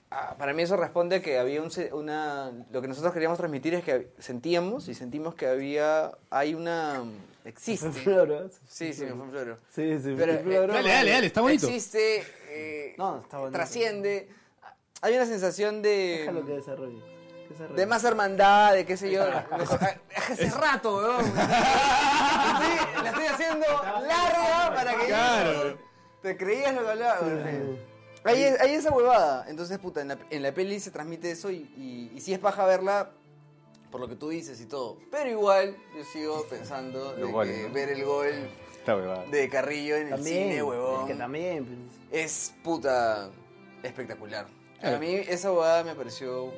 Ah, 0.10 0.36
para 0.38 0.53
mí 0.53 0.62
eso 0.64 0.78
responde 0.78 1.18
a 1.18 1.22
que 1.22 1.38
había 1.38 1.62
un, 1.62 1.70
una, 1.91 2.51
lo 2.72 2.82
que 2.82 2.88
nosotros 2.88 3.12
queríamos 3.14 3.38
transmitir 3.38 3.74
es 3.74 3.84
que 3.84 4.10
sentíamos 4.20 4.88
y 4.88 4.93
sentimos 4.93 5.36
que 5.36 5.47
había, 5.47 6.12
hay 6.30 6.53
una, 6.53 7.03
existe. 7.48 7.91
Floro. 7.91 8.50
Sí, 8.68 8.93
sí, 8.93 9.06
me 9.06 9.14
fue 9.14 9.26
en 9.26 9.32
floro. 9.32 9.58
Sí, 9.74 10.00
sí, 10.02 10.14
Pero, 10.18 10.39
floro. 10.39 10.74
eh, 10.74 10.76
Dale, 10.76 10.89
dale, 10.89 11.12
dale, 11.12 11.28
está 11.28 11.41
bonito. 11.41 11.68
Existe, 11.68 12.24
eh, 12.50 12.95
No, 12.98 13.20
está 13.20 13.38
bonito. 13.39 13.58
trasciende. 13.58 14.30
Hay 15.02 15.14
una 15.16 15.26
sensación 15.26 15.82
de, 15.82 16.18
Déjalo 16.22 16.45
que 16.45 16.52
desarrolle. 16.54 17.02
que 17.48 17.54
desarrolle. 17.54 17.80
de 17.80 17.86
más 17.86 18.04
hermandad, 18.04 18.74
de 18.74 18.86
qué 18.86 18.98
sé 18.98 19.12
yo. 19.12 19.24
Hace 20.30 20.50
rato, 20.52 20.98
weón. 20.98 21.26
Sí, 22.58 23.02
la 23.04 23.10
estoy 23.10 23.26
haciendo 23.26 23.66
larga 24.08 24.74
para 24.76 24.95
que 24.98 25.06
Claro. 25.06 25.78
te 26.22 26.38
creías 26.38 26.74
lo 26.74 26.84
que 26.84 26.89
hablaba. 26.91 27.20
weón. 27.22 27.80
Hay, 28.24 28.43
hay 28.43 28.72
esa 28.74 28.91
huevada. 28.91 29.45
Entonces, 29.48 29.78
puta, 29.80 30.02
en 30.02 30.10
la, 30.10 30.18
en 30.30 30.41
la 30.43 30.52
peli 30.54 30.80
se 30.80 30.91
transmite 30.91 31.32
eso 31.32 31.50
y, 31.52 31.58
y, 31.78 32.12
y 32.16 32.20
sí 32.20 32.34
es 32.34 32.39
paja 32.39 32.66
verla 32.66 33.12
por 33.91 34.01
lo 34.01 34.07
que 34.07 34.15
tú 34.15 34.29
dices 34.29 34.59
y 34.61 34.65
todo. 34.65 34.97
Pero 35.11 35.29
igual, 35.29 35.75
yo 35.97 36.03
sigo 36.05 36.45
pensando 36.49 37.13
de 37.13 37.21
que 37.25 37.31
¿no? 37.31 37.73
ver 37.73 37.89
el 37.89 38.03
gol 38.05 38.31
de 39.31 39.49
Carrillo 39.49 39.95
en 39.97 40.03
el 40.07 40.09
También, 40.11 40.49
cine, 40.49 40.63
huevón. 40.63 41.01
es 41.01 41.07
que 41.07 41.15
también. 41.15 41.65
pues. 42.09 42.21
es 42.23 42.53
puta 42.63 43.29
espectacular. 43.83 44.47
Claro. 44.79 44.95
A 44.97 44.99
mí 44.99 45.07
esa 45.15 45.51
huevada 45.51 45.83
me 45.83 45.95
pareció. 45.95 46.51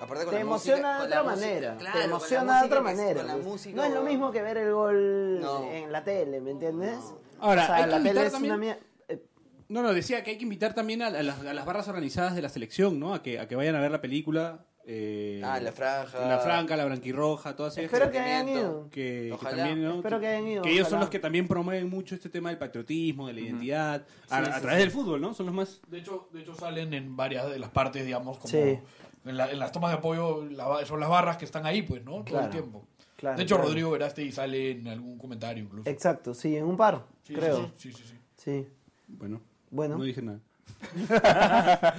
Aparte 0.00 0.24
con 0.24 0.30
te 0.30 0.36
la 0.36 0.40
emociona 0.42 0.76
música, 0.78 0.92
de 0.92 0.98
con 0.98 1.06
otra 1.06 1.22
manera. 1.24 1.76
claro, 1.76 1.98
te 1.98 2.04
emociona 2.04 2.60
de 2.60 2.66
otra 2.66 2.78
que- 2.78 2.84
manera. 2.84 3.22
pues. 3.32 3.44
música, 3.44 3.76
no 3.76 3.84
es 3.84 3.92
lo 3.92 4.02
mismo 4.02 4.30
que 4.30 4.42
ver 4.42 4.56
el 4.58 4.72
gol 4.72 5.40
No. 5.40 5.64
en 5.72 5.90
la 5.92 6.04
tele, 6.04 6.40
¿me 6.40 6.52
entiendes? 6.52 6.98
Ahora, 7.40 7.62
o 7.62 7.66
sea, 7.66 7.74
hay 7.76 7.84
que 7.84 7.90
la 7.90 7.96
invitar 7.96 8.14
tele 8.14 8.26
es 8.26 8.32
también- 8.32 8.52
una 8.54 8.60
mierda. 8.60 8.80
eh, 9.08 9.22
No, 9.68 9.82
no, 9.82 9.92
decía 9.92 10.22
que 10.22 10.30
hay 10.30 10.38
que 10.38 10.44
invitar 10.44 10.74
también 10.74 11.02
a, 11.02 11.08
a 11.08 11.22
las, 11.22 11.40
a 11.44 11.52
las 11.52 11.66
barras 11.66 11.88
organizadas 11.88 12.34
de 12.36 12.42
la 12.42 12.48
selección, 12.48 12.98
¿no? 13.00 13.12
A 13.12 13.22
que, 13.22 13.40
a 13.40 13.48
que 13.48 13.56
vayan 13.56 13.74
a 13.74 13.80
ver 13.80 13.90
la 13.90 14.00
película. 14.00 14.64
Eh, 14.90 15.42
Ah, 15.44 15.60
La 15.60 15.70
Franja. 15.70 16.26
La 16.26 16.38
Franca, 16.38 16.74
la 16.76 16.86
Branquirroja, 16.86 17.54
todas 17.54 17.76
ellas. 17.76 17.92
Espero 17.92 18.10
que- 18.10 18.18
hayan 18.18 18.48
ido. 18.48 18.88
que, 18.90 19.26
que 19.28 19.32
Ojalá. 19.34 19.56
también, 19.58 19.84
¿no? 19.84 19.96
Espero 19.96 20.18
que 20.18 20.26
hayan 20.28 20.48
ido. 20.48 20.62
Que 20.62 20.70
ellos 20.70 20.86
son 20.88 20.94
ojalá. 20.94 21.00
los 21.02 21.10
que 21.10 21.18
también 21.18 21.46
promueven 21.46 21.90
mucho 21.90 22.14
este 22.14 22.30
tema 22.30 22.48
del 22.48 22.58
patriotismo, 22.58 23.26
de 23.26 23.34
la 23.34 23.40
identidad, 23.40 24.06
a, 24.30 24.42
Sí, 24.44 24.50
a 24.50 24.54
sí, 24.54 24.60
través 24.62 24.76
sí. 24.76 24.80
del 24.80 24.90
fútbol, 24.90 25.20
¿no? 25.20 25.34
Son 25.34 25.44
los 25.46 25.54
más... 25.54 25.80
De 25.88 25.98
hecho, 25.98 26.28
de 26.32 26.40
hecho 26.40 26.54
salen 26.54 26.94
en 26.94 27.16
varias 27.16 27.50
de 27.50 27.58
las 27.58 27.68
partes, 27.70 28.04
digamos, 28.06 28.38
como 28.38 28.48
Sí. 28.50 28.78
en, 29.26 29.36
la- 29.36 29.50
en 29.50 29.58
las 29.58 29.72
tomas 29.72 29.90
de 29.92 29.98
apoyo 29.98 30.46
la 30.50 30.86
son 30.86 31.00
las 31.00 31.10
barras 31.10 31.36
que 31.36 31.44
están 31.44 31.66
ahí, 31.66 31.82
pues, 31.82 32.02
¿no? 32.02 32.12
Todo 32.12 32.24
Claro. 32.24 32.44
el 32.46 32.50
tiempo. 32.50 32.86
Claro, 33.16 33.36
de 33.36 33.42
hecho, 33.42 33.56
claro. 33.56 33.68
Rodrigo 33.68 33.90
Verástegui 33.90 34.32
sale 34.32 34.70
en 34.70 34.88
algún 34.88 35.18
comentario 35.18 35.64
incluso. 35.64 35.90
Exacto, 35.90 36.32
sí, 36.34 36.56
en 36.56 36.64
un 36.64 36.76
par, 36.78 37.04
Sí, 37.24 37.34
creo. 37.34 37.70
Sí, 37.76 37.92
sí, 37.92 37.92
sí. 37.92 38.04
sí. 38.04 38.14
Sí. 38.36 38.66
Bueno, 39.08 39.40
Bueno. 39.70 39.98
no 39.98 40.04
dije 40.04 40.22
nada. 40.22 40.38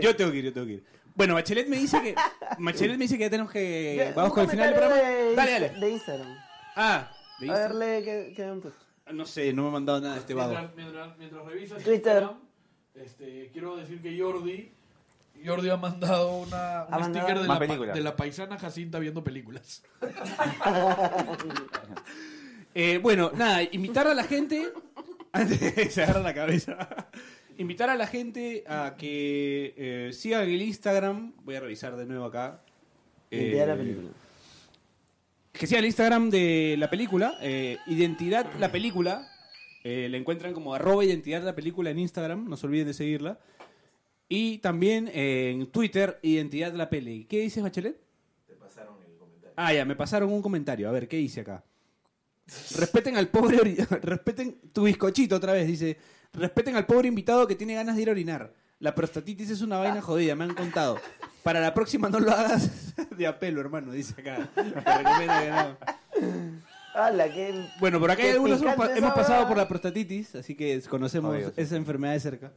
Yo 0.00 0.14
tengo 0.16 0.30
que 0.30 0.38
ir, 0.38 0.44
yo 0.44 0.52
tengo 0.52 0.66
que 0.66 0.72
ir. 0.74 0.84
Bueno, 1.14 1.34
Bachelet 1.34 1.68
me 1.68 1.76
dice 1.76 2.00
que... 2.02 2.14
Bachelet 2.58 2.96
me 2.98 3.04
dice 3.04 3.16
que 3.16 3.24
ya 3.24 3.30
tenemos 3.30 3.52
que... 3.52 3.94
Ya, 3.98 4.12
Vamos 4.14 4.32
con 4.32 4.44
el 4.44 4.50
final 4.50 4.66
del 4.70 4.74
programa. 4.78 5.02
de 5.02 5.34
Dale, 5.34 5.52
dale. 5.52 5.68
De 5.80 5.90
Instagram. 5.90 6.36
Ah, 6.76 7.10
¿de 7.40 7.46
A 7.46 7.48
Instagram? 7.48 7.78
ver, 7.78 7.98
lee 8.00 8.04
qué, 8.04 8.32
qué 8.34 8.44
han 8.44 8.60
puesto. 8.60 8.84
No 9.12 9.26
sé, 9.26 9.52
no 9.52 9.62
me 9.62 9.68
ha 9.68 9.72
mandado 9.72 10.00
nada 10.00 10.16
este 10.16 10.34
vago. 10.34 10.52
Mientras, 10.52 10.74
mientras, 10.76 11.18
mientras 11.18 11.44
revisas 11.44 11.82
Twitter. 11.82 11.94
Instagram, 12.22 12.34
este, 12.94 13.50
quiero 13.52 13.76
decir 13.76 14.00
que 14.00 14.18
Jordi, 14.18 14.72
Jordi 15.44 15.68
ha 15.70 15.76
mandado 15.76 16.36
una, 16.38 16.84
un 16.84 16.90
mandado- 16.90 17.04
sticker 17.14 17.38
de 17.42 17.48
la, 17.48 17.58
pa- 17.58 17.92
de 17.94 18.00
la 18.00 18.16
paisana 18.16 18.58
Jacinta 18.58 18.98
viendo 18.98 19.22
películas. 19.22 19.82
Eh, 22.76 22.98
bueno, 22.98 23.30
nada, 23.34 23.62
invitar 23.70 24.08
a 24.08 24.14
la 24.14 24.24
gente. 24.24 24.72
Antes 25.32 25.60
de- 25.76 25.90
se 25.90 26.02
agarra 26.02 26.20
la 26.20 26.34
cabeza. 26.34 26.88
Invitar 27.56 27.88
a 27.90 27.94
la 27.96 28.06
gente 28.06 28.64
a 28.66 28.96
que 28.98 29.74
eh, 29.76 30.10
sigan 30.12 30.42
el 30.48 30.60
Instagram. 30.62 31.32
Voy 31.44 31.54
a 31.54 31.60
revisar 31.60 31.96
de 31.96 32.04
nuevo 32.06 32.24
acá. 32.24 32.62
Identidad 33.30 33.60
de 33.62 33.66
la 33.66 33.74
Eh, 33.74 33.76
película. 33.78 34.08
Que 35.52 35.66
sigan 35.66 35.78
el 35.80 35.86
Instagram 35.86 36.30
de 36.30 36.74
la 36.78 36.90
película. 36.90 37.38
eh, 37.42 37.78
Identidad 37.86 38.46
la 38.58 38.72
película. 38.72 39.28
Eh, 39.84 40.08
la 40.10 40.16
encuentran 40.16 40.52
como 40.54 40.74
arroba 40.74 41.04
identidad 41.04 41.42
la 41.44 41.54
película 41.54 41.90
en 41.90 41.98
Instagram. 42.00 42.48
No 42.48 42.56
se 42.56 42.66
olviden 42.66 42.86
de 42.88 42.94
seguirla. 42.94 43.38
Y 44.28 44.58
también 44.58 45.08
eh, 45.12 45.50
en 45.54 45.66
Twitter, 45.70 46.18
identidad 46.22 46.72
la 46.74 46.88
peli. 46.90 47.24
¿Qué 47.26 47.40
dices, 47.40 47.62
Bachelet? 47.62 48.00
Te 48.46 48.54
pasaron 48.54 48.96
el 49.06 49.16
comentario. 49.16 49.54
Ah, 49.56 49.72
ya, 49.72 49.84
me 49.84 49.94
pasaron 49.94 50.32
un 50.32 50.42
comentario. 50.42 50.88
A 50.88 50.92
ver, 50.92 51.06
¿qué 51.06 51.18
dice 51.18 51.42
acá? 51.42 51.62
Respeten 52.78 53.16
al 53.16 53.28
pobre... 53.28 53.58
ori- 53.58 53.76
Respeten 54.02 54.58
tu 54.72 54.84
bizcochito 54.84 55.36
otra 55.36 55.52
vez, 55.52 55.66
dice. 55.68 55.96
Respeten 56.34 56.76
al 56.76 56.86
pobre 56.86 57.08
invitado 57.08 57.46
que 57.46 57.54
tiene 57.54 57.74
ganas 57.74 57.96
de 57.96 58.02
ir 58.02 58.08
a 58.08 58.12
orinar. 58.12 58.52
La 58.80 58.94
prostatitis 58.94 59.50
es 59.50 59.62
una 59.62 59.78
vaina 59.78 60.02
jodida, 60.02 60.34
me 60.34 60.44
han 60.44 60.54
contado. 60.54 60.98
Para 61.42 61.60
la 61.60 61.72
próxima 61.74 62.08
no 62.08 62.18
lo 62.20 62.32
hagas 62.32 62.94
de 63.16 63.26
apelo, 63.26 63.60
hermano, 63.60 63.92
dice 63.92 64.20
acá. 64.20 64.48
Que 64.54 65.50
no. 65.50 65.76
¡Hala, 66.94 67.32
qué... 67.32 67.66
Bueno, 67.80 67.98
por 67.98 68.10
acá 68.10 68.22
hay 68.22 68.30
algunos 68.30 68.62
hemos, 68.62 69.14
pasado 69.14 69.48
por 69.48 69.56
la 69.56 69.66
prostatitis, 69.66 70.34
así 70.36 70.54
que 70.54 70.80
conocemos 70.82 71.36
esa 71.56 71.76
enfermedad 71.76 72.12
de 72.12 72.20
cerca. 72.20 72.52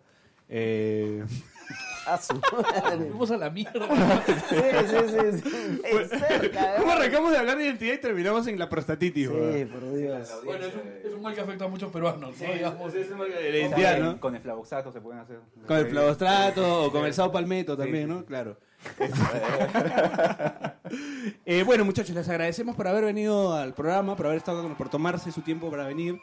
Eh, 0.49 1.23
A 2.07 2.17
su 2.17 2.33
madre. 2.35 3.09
Vamos 3.09 3.31
a 3.31 3.37
la 3.37 3.49
mierda. 3.49 3.85
Sí, 4.47 4.55
sí, 4.55 4.95
sí. 5.09 5.49
sí. 5.49 5.81
Es 5.83 6.09
cerca, 6.09 6.75
¿Cómo 6.77 6.91
¿eh? 6.91 6.95
arrancamos 6.95 7.31
de 7.31 7.37
hablar 7.37 7.57
de 7.57 7.65
identidad 7.65 7.93
y 7.95 7.97
terminamos 7.97 8.47
en 8.47 8.57
la 8.57 8.69
prostatitis? 8.69 9.27
Sí, 9.27 9.65
por 9.65 9.93
Dios. 9.93 10.41
bueno, 10.45 10.65
es 10.65 10.73
un, 10.73 10.81
es 11.09 11.13
un 11.13 11.21
mal 11.21 11.35
que 11.35 11.41
afecta 11.41 11.65
a 11.65 11.67
muchos 11.67 11.91
peruanos, 11.91 12.39
¿no? 12.39 12.53
Digamos. 12.53 12.93
de 12.93 13.09
la 13.09 13.17
O 13.17 13.27
identidad, 13.27 13.99
¿no? 13.99 14.19
Con 14.21 14.35
el 14.35 14.41
flavoxato 14.41 14.93
se 14.93 15.01
pueden 15.01 15.19
hacer. 15.19 15.39
Con 15.65 15.77
el 15.77 15.87
flavostrato 15.87 16.85
o 16.85 16.91
con 16.93 17.05
el 17.05 17.13
sao 17.13 17.29
palmetto 17.29 17.75
también, 17.75 18.07
Sí, 18.07 18.13
¿no? 18.13 18.25
Claro. 18.25 18.57
Eh, 21.45 21.63
bueno, 21.63 21.83
muchachos, 21.83 22.15
les 22.15 22.29
agradecemos 22.29 22.75
por 22.75 22.87
haber 22.87 23.03
venido 23.03 23.53
al 23.53 23.73
programa, 23.73 24.15
por 24.15 24.27
haber 24.27 24.37
estado 24.37 24.63
con 24.63 24.75
por 24.75 24.87
tomarse 24.89 25.31
su 25.31 25.41
tiempo 25.41 25.69
para 25.69 25.85
venir. 25.85 26.17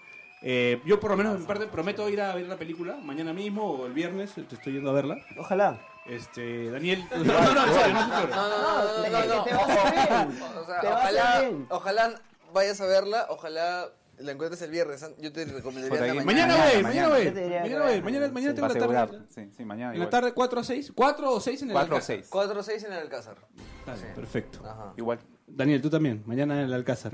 Eh, 0.47 0.83
yo 0.85 1.01
por 1.01 1.11
lo 1.11 1.17
menos 1.17 1.33
de 1.33 1.39
mi 1.39 1.47
parte 1.47 1.67
prometo 1.67 2.07
ir 2.11 2.21
a 2.21 2.35
ver 2.35 2.47
la 2.47 2.59
película 2.59 2.99
mañana 3.03 3.33
mismo 3.33 3.65
o 3.65 3.87
el 3.87 3.95
viernes, 3.95 4.35
te 4.35 4.43
estoy 4.43 4.75
yendo 4.75 4.91
a 4.91 4.93
verla. 4.93 5.17
Ojalá. 5.39 5.81
Este, 6.05 6.71
Daniel, 6.71 7.03
no, 7.11 7.25
no, 7.25 7.55
no, 7.55 7.67
no. 7.67 8.27
No, 9.11 9.25
no, 9.25 9.45
ojalá, 10.83 11.51
ojalá 11.71 12.21
vayas 12.53 12.79
a 12.83 12.87
verla, 12.87 13.27
ojalá 13.31 13.89
la 14.19 14.33
encuentres 14.33 14.61
el 14.61 14.71
viernes. 14.71 15.03
Yo 15.19 15.33
te 15.33 15.47
recomendaría 15.47 16.23
Mañana 16.23 16.25
Mañana, 16.25 16.57
mañana 16.83 17.09
mañana. 17.09 18.03
Mañana 18.03 18.29
mañana, 18.29 18.55
tengo 18.55 18.69
la 18.69 19.07
tarde. 19.07 19.21
Sí, 19.31 19.51
sí, 19.57 19.65
mañana 19.65 19.95
En 19.95 20.01
la 20.01 20.11
tarde 20.11 20.35
4 20.35 20.61
a 20.61 20.65
6, 20.65 20.93
4 20.95 21.33
o 21.33 21.41
6 21.41 21.63
en 21.63 21.69
el 21.71 21.73
4 21.73 21.95
o 21.95 21.97
Alcázar. 21.97 22.17
6. 22.17 22.29
4 22.29 22.61
o 22.61 22.63
6 22.63 22.85
en 22.85 22.93
el 22.93 22.99
Alcázar. 22.99 23.37
Dale, 23.87 24.03
perfecto. 24.15 24.61
Ajá. 24.63 24.93
Igual. 24.99 25.21
Daniel, 25.47 25.81
tú 25.81 25.89
también, 25.89 26.23
mañana 26.27 26.61
en 26.61 26.67
el 26.67 26.75
Alcázar. 26.75 27.13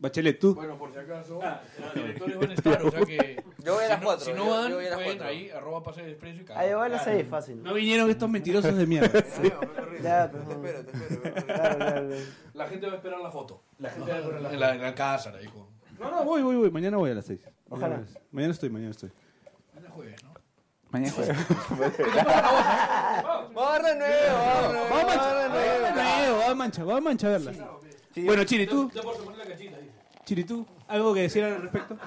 Bachelet, 0.00 0.38
tú. 0.38 0.54
Bueno, 0.54 0.78
por 0.78 0.92
si 0.92 0.98
acaso, 1.00 1.40
los 1.42 1.94
directores 1.94 2.36
van 2.40 2.50
a 2.50 2.54
estar, 2.54 2.82
o 2.84 2.90
sea 2.90 3.00
que... 3.04 3.42
Yo 3.64 3.74
voy 3.74 3.82
a 3.82 3.86
si 3.86 3.90
las 3.90 3.98
no- 4.00 4.06
cuatro, 4.06 4.24
Si 4.26 4.32
no 4.32 4.44
yo- 4.44 4.50
van, 4.50 4.70
yo 4.70 4.76
voy 4.76 4.86
a 4.86 4.90
las 4.90 4.98
pueden 4.98 5.18
cuatro. 5.18 5.26
ahí, 5.26 5.50
arroba 5.50 5.82
pase 5.82 6.02
de 6.02 6.06
desprecio 6.08 6.36
y 6.36 6.40
Ahí 6.42 6.46
cagaron. 6.46 6.78
va 6.80 6.84
a 6.84 6.88
las 6.88 7.04
seis, 7.04 7.26
fácil. 7.28 7.62
No 7.62 7.74
vinieron 7.74 8.08
estos 8.08 8.30
mentirosos 8.30 8.76
de 8.76 8.86
mierda. 8.86 9.10
Ya, 10.00 10.30
pero... 10.30 10.44
Te 10.44 10.52
espero, 10.52 10.84
te 10.84 10.92
espero. 10.92 11.46
Claro, 11.46 11.76
claro. 11.78 12.08
La 12.54 12.68
gente 12.68 12.86
va 12.86 12.92
a 12.92 12.96
esperar 12.96 13.20
la 13.20 13.30
foto. 13.32 13.64
La 13.78 13.90
gente 13.90 14.08
va 14.08 14.16
a 14.16 14.20
esperar 14.20 14.40
la 14.42 14.48
foto. 14.48 14.54
En 14.54 14.60
la, 14.60 14.74
en 14.74 14.80
la 14.82 15.14
ahí 15.40 15.46
con... 15.48 15.66
No, 15.98 16.10
no, 16.12 16.24
voy, 16.24 16.42
voy, 16.42 16.54
voy. 16.56 16.70
Mañana 16.70 16.96
voy 16.96 17.10
a 17.10 17.14
las 17.14 17.24
6. 17.26 17.40
Ojalá. 17.68 18.04
Mañana 18.30 18.52
estoy, 18.52 18.70
mañana 18.70 18.92
estoy. 18.92 19.10
Mañana 19.74 19.90
jueves, 19.92 20.22
¿no? 20.22 20.34
Mañana 20.90 21.12
jueves. 21.12 21.36
Barra 23.52 23.94
nuevo, 23.94 24.38
barra 24.38 24.72
nuevo. 24.72 24.88
Vamos 24.88 25.02
a 25.02 25.06
mancha, 25.06 25.34
barra 25.34 25.48
vamos 25.48 26.28
nuevo. 26.28 26.42
a 26.50 26.54
mancha, 26.54 26.54
vamos 26.54 26.54
a 26.54 26.54
mancha, 26.54 26.84
vamos 26.84 26.98
a 26.98 27.00
mancha 27.00 27.26
a 27.26 27.30
verla. 27.30 27.52
Bueno, 28.16 28.44
Chiri, 28.44 28.66
tú, 28.66 28.90
Ya 30.28 30.44
por 30.44 30.44
poner 30.44 30.44
la 30.44 30.44
cachita, 30.44 30.44
dice. 30.44 30.44
Chiri, 30.44 30.44
tú, 30.44 30.66
¿algo 30.86 31.14
que 31.14 31.22
decir 31.22 31.44
al 31.44 31.62
respecto? 31.62 31.98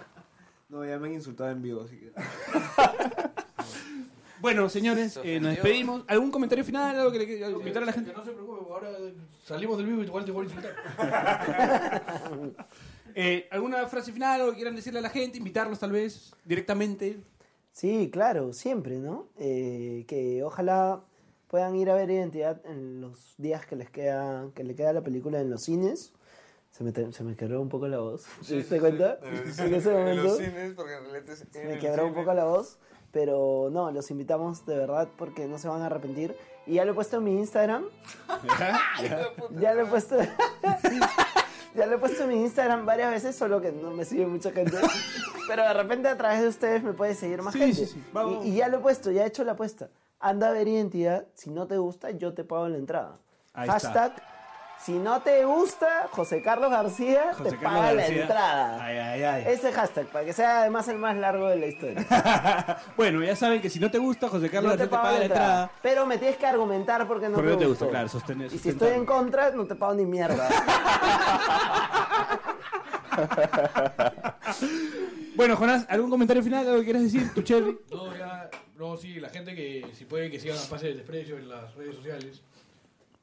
No, 0.69 0.85
ya 0.85 0.99
me 0.99 1.07
han 1.07 1.13
insultado 1.15 1.49
en 1.49 1.61
vivo, 1.61 1.81
así 1.81 1.97
que. 1.97 2.11
Bueno, 4.41 4.69
señores, 4.69 5.19
eh, 5.23 5.39
nos 5.39 5.51
despedimos. 5.51 6.03
¿Algún 6.07 6.31
comentario 6.31 6.65
final? 6.65 6.95
¿Algo 6.95 7.11
que 7.11 7.19
le 7.19 7.27
quiera 7.27 7.51
invitar 7.51 7.83
a 7.83 7.85
la 7.85 7.93
gente? 7.93 8.09
Que 8.09 8.17
no 8.17 8.23
se 8.23 8.31
preocupe, 8.31 8.71
ahora 8.71 8.89
salimos 9.45 9.77
del 9.77 9.85
vivo 9.85 10.01
y 10.01 10.05
igual 10.05 10.25
te 10.25 10.31
voy 10.31 10.47
a 10.47 10.49
insultar. 10.49 10.75
Eh, 13.13 13.49
¿Alguna 13.51 13.85
frase 13.87 14.13
final 14.13 14.41
o 14.41 14.49
que 14.51 14.55
quieran 14.55 14.73
decirle 14.73 14.99
a 14.99 15.01
la 15.01 15.09
gente? 15.09 15.37
Invitarlos 15.37 15.79
tal 15.79 15.91
vez 15.91 16.33
directamente. 16.45 17.19
Sí, 17.73 18.09
claro, 18.11 18.53
siempre, 18.53 18.99
¿no? 18.99 19.27
Eh, 19.37 20.05
que 20.07 20.43
ojalá 20.43 21.03
puedan 21.49 21.75
ir 21.75 21.89
a 21.89 21.95
ver 21.95 22.09
Identidad 22.09 22.65
en 22.65 23.01
los 23.01 23.35
días 23.37 23.65
que 23.65 23.75
les 23.75 23.89
queda, 23.89 24.49
que 24.55 24.63
le 24.63 24.75
queda 24.75 24.93
la 24.93 25.01
película 25.01 25.41
en 25.41 25.49
los 25.49 25.61
cines. 25.61 26.13
Se 26.81 27.03
me, 27.05 27.13
se 27.13 27.23
me 27.23 27.35
quebró 27.35 27.61
un 27.61 27.69
poco 27.69 27.87
la 27.87 27.99
voz. 27.99 28.23
¿Te 28.47 28.55
diste 28.55 28.79
cuenta? 28.79 29.19
En 29.23 29.73
ese 29.75 29.91
En 29.91 29.97
momento 29.97 30.23
los 30.23 30.37
cines, 30.37 30.73
porque 30.73 30.93
en 30.95 31.03
realidad 31.03 31.29
es- 31.29 31.45
se 31.51 31.61
en 31.61 31.67
me 31.67 31.77
quebró 31.79 32.07
un 32.07 32.13
poco 32.15 32.33
la 32.33 32.45
voz. 32.45 32.79
Pero 33.11 33.69
no, 33.71 33.91
los 33.91 34.09
invitamos 34.09 34.65
de 34.65 34.77
verdad 34.77 35.07
porque 35.17 35.45
no 35.45 35.57
se 35.59 35.67
van 35.67 35.81
a 35.81 35.87
arrepentir. 35.87 36.35
Y 36.65 36.75
ya 36.75 36.85
lo 36.85 36.91
he 36.93 36.95
puesto 36.95 37.17
en 37.17 37.23
mi 37.25 37.37
Instagram. 37.37 37.83
Ya 39.59 39.73
lo 39.73 39.81
he 39.83 39.85
puesto. 39.85 40.17
ya 41.75 41.85
lo 41.85 41.95
he 41.95 41.97
puesto 41.97 42.23
en 42.23 42.29
mi 42.29 42.41
Instagram 42.41 42.85
varias 42.85 43.11
veces, 43.11 43.35
solo 43.35 43.61
que 43.61 43.71
no 43.71 43.91
me 43.91 44.05
sigue 44.05 44.25
mucha 44.25 44.51
gente. 44.51 44.77
Pero 45.47 45.63
de 45.63 45.73
repente 45.73 46.07
a 46.07 46.17
través 46.17 46.41
de 46.41 46.47
ustedes 46.47 46.83
me 46.83 46.93
puede 46.93 47.13
seguir 47.15 47.41
más 47.41 47.53
Sí, 47.53 47.59
gente. 47.59 47.75
sí, 47.75 47.85
sí. 47.85 48.03
Vamos. 48.13 48.45
Y, 48.45 48.49
y 48.49 48.55
ya 48.55 48.69
lo 48.69 48.77
he 48.77 48.79
puesto, 48.79 49.11
ya 49.11 49.23
he 49.23 49.27
hecho 49.27 49.43
la 49.43 49.51
apuesta. 49.53 49.89
Anda 50.19 50.49
a 50.49 50.51
ver 50.51 50.67
identidad. 50.67 51.27
Si 51.33 51.49
no 51.49 51.67
te 51.67 51.77
gusta, 51.77 52.11
yo 52.11 52.33
te 52.33 52.43
pago 52.43 52.67
la 52.69 52.77
entrada. 52.77 53.19
Ahí 53.53 53.67
Hashtag. 53.69 54.13
Si 54.83 54.93
no 54.93 55.21
te 55.21 55.45
gusta, 55.45 56.07
José 56.11 56.41
Carlos 56.41 56.71
García 56.71 57.33
José 57.33 57.51
te 57.51 57.57
Carlos 57.57 57.81
paga 57.81 57.93
García. 57.93 58.15
la 58.15 58.21
entrada. 58.23 58.83
Ay, 58.83 58.97
ay, 58.97 59.23
ay. 59.23 59.43
Ese 59.47 59.71
hashtag, 59.71 60.07
para 60.07 60.25
que 60.25 60.33
sea 60.33 60.61
además 60.61 60.87
el 60.87 60.97
más 60.97 61.15
largo 61.17 61.47
de 61.49 61.55
la 61.57 61.67
historia. 61.67 62.77
Bueno, 62.97 63.23
ya 63.23 63.35
saben 63.35 63.61
que 63.61 63.69
si 63.69 63.79
no 63.79 63.91
te 63.91 63.97
gusta, 63.99 64.27
José 64.27 64.49
Carlos 64.49 64.71
García 64.71 64.85
te 64.87 64.91
paga 64.91 65.11
la 65.19 65.25
entrada. 65.25 65.71
Pero 65.83 66.05
me 66.07 66.17
tienes 66.17 66.37
que 66.37 66.45
argumentar 66.47 67.07
porque 67.07 67.29
no 67.29 67.35
Porque 67.35 67.49
te 67.49 67.53
no 67.55 67.59
te 67.59 67.65
gusta, 67.67 67.87
claro, 67.89 68.07
sostener. 68.09 68.51
Y 68.51 68.57
si 68.57 68.69
estoy 68.69 68.93
en 68.93 69.05
contra, 69.05 69.51
no 69.51 69.65
te 69.65 69.75
pago 69.75 69.93
ni 69.93 70.05
mierda. 70.05 70.49
Bueno, 75.35 75.55
Jonás, 75.55 75.85
¿algún 75.89 76.09
comentario 76.09 76.43
final? 76.43 76.65
¿Algo 76.67 76.79
que 76.79 76.85
quieras 76.85 77.03
decir? 77.03 77.33
¿Tu 77.33 77.41
cherry? 77.41 77.77
No, 77.91 78.15
ya, 78.15 78.49
no, 78.77 78.97
sí, 78.97 79.19
la 79.19 79.29
gente 79.29 79.55
que, 79.55 79.85
si 79.93 80.05
puede, 80.05 80.29
que 80.29 80.39
sigan 80.39 80.57
a 80.57 80.69
Pase 80.69 80.87
del 80.87 80.97
Desprecio 80.97 81.37
en 81.37 81.49
las 81.49 81.73
redes 81.75 81.95
sociales. 81.95 82.41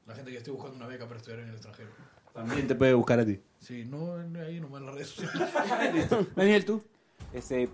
La 0.09 0.15
gente 0.15 0.31
que 0.31 0.37
esté 0.37 0.49
buscando 0.49 0.75
una 0.75 0.87
beca 0.87 1.05
para 1.05 1.19
estudiar 1.19 1.41
en 1.41 1.49
el 1.49 1.53
extranjero. 1.53 1.89
También 2.33 2.67
te 2.67 2.73
puede 2.73 2.95
buscar 2.95 3.19
a 3.19 3.25
ti. 3.25 3.39
Sí, 3.59 3.85
no, 3.85 4.15
ahí 4.43 4.59
nomás 4.59 4.81
en 4.81 4.85
las 4.87 4.95
redes 4.95 5.09
sociales. 5.09 6.09
Daniel, 6.35 6.65
tú. 6.65 6.83
Este, 7.31 7.69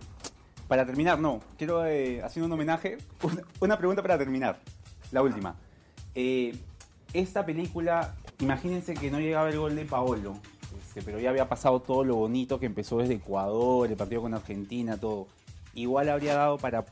para 0.67 0.85
terminar, 0.85 1.17
no. 1.17 1.39
Quiero, 1.57 1.85
eh, 1.85 2.21
haciendo 2.21 2.47
un 2.47 2.51
homenaje, 2.51 2.97
una, 3.23 3.41
una 3.61 3.77
pregunta 3.77 4.01
para 4.01 4.17
terminar. 4.17 4.59
La 5.13 5.21
última. 5.21 5.55
Eh, 6.13 6.53
esta 7.13 7.45
película, 7.45 8.15
imagínense 8.39 8.95
que 8.95 9.09
no 9.09 9.21
llegaba 9.21 9.49
el 9.49 9.57
gol 9.57 9.73
de 9.73 9.85
Paolo, 9.85 10.37
este, 10.77 11.01
pero 11.03 11.19
ya 11.19 11.29
había 11.29 11.47
pasado 11.47 11.81
todo 11.81 12.03
lo 12.03 12.15
bonito 12.15 12.59
que 12.59 12.65
empezó 12.65 12.97
desde 12.97 13.13
Ecuador, 13.13 13.89
el 13.89 13.95
partido 13.95 14.23
con 14.23 14.33
Argentina, 14.33 14.97
todo. 14.97 15.27
Igual 15.73 16.09
habría 16.09 16.35
dado 16.35 16.57
para 16.57 16.83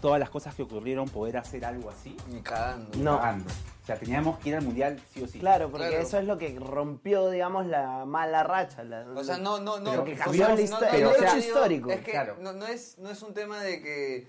todas 0.00 0.18
las 0.20 0.30
cosas 0.30 0.54
que 0.54 0.62
ocurrieron 0.62 1.08
poder 1.08 1.36
hacer 1.38 1.64
algo 1.64 1.90
así. 1.90 2.16
Ni 2.30 2.40
cagando. 2.42 2.96
No. 2.98 3.18
cagando. 3.18 3.50
O 3.50 3.86
sea, 3.86 3.96
teníamos 3.96 4.38
que 4.40 4.48
ir 4.48 4.56
al 4.56 4.62
mundial 4.64 5.00
sí 5.14 5.22
o 5.22 5.28
sí. 5.28 5.38
Claro, 5.38 5.70
porque 5.70 5.86
Claro. 5.88 6.02
eso 6.02 6.18
es 6.18 6.24
lo 6.24 6.36
que 6.38 6.58
rompió, 6.58 7.30
digamos, 7.30 7.66
la 7.66 8.04
mala 8.04 8.42
racha. 8.42 8.82
la- 8.82 9.06
O 9.14 9.22
sea, 9.22 9.38
no, 9.38 9.60
no, 9.60 9.78
no. 9.78 9.94
Lo 9.94 10.04
que 10.04 10.14
o 10.14 10.18
cambió 10.18 10.38
sea, 10.40 10.48
la 10.48 10.54
no- 10.56 10.60
historia, 10.60 10.90
no, 10.90 10.96
el 10.96 11.02
yo 11.02 11.10
hecho 11.12 11.20
lo 11.22 11.28
digo, 11.34 11.38
histórico. 11.38 11.90
Es 11.92 12.00
que 12.00 12.10
Claro. 12.10 12.36
no, 12.40 12.52
no 12.52 12.66
es, 12.66 12.98
no 12.98 13.10
es 13.10 13.22
un 13.22 13.32
tema 13.32 13.60
de 13.60 13.80
que 13.82 14.28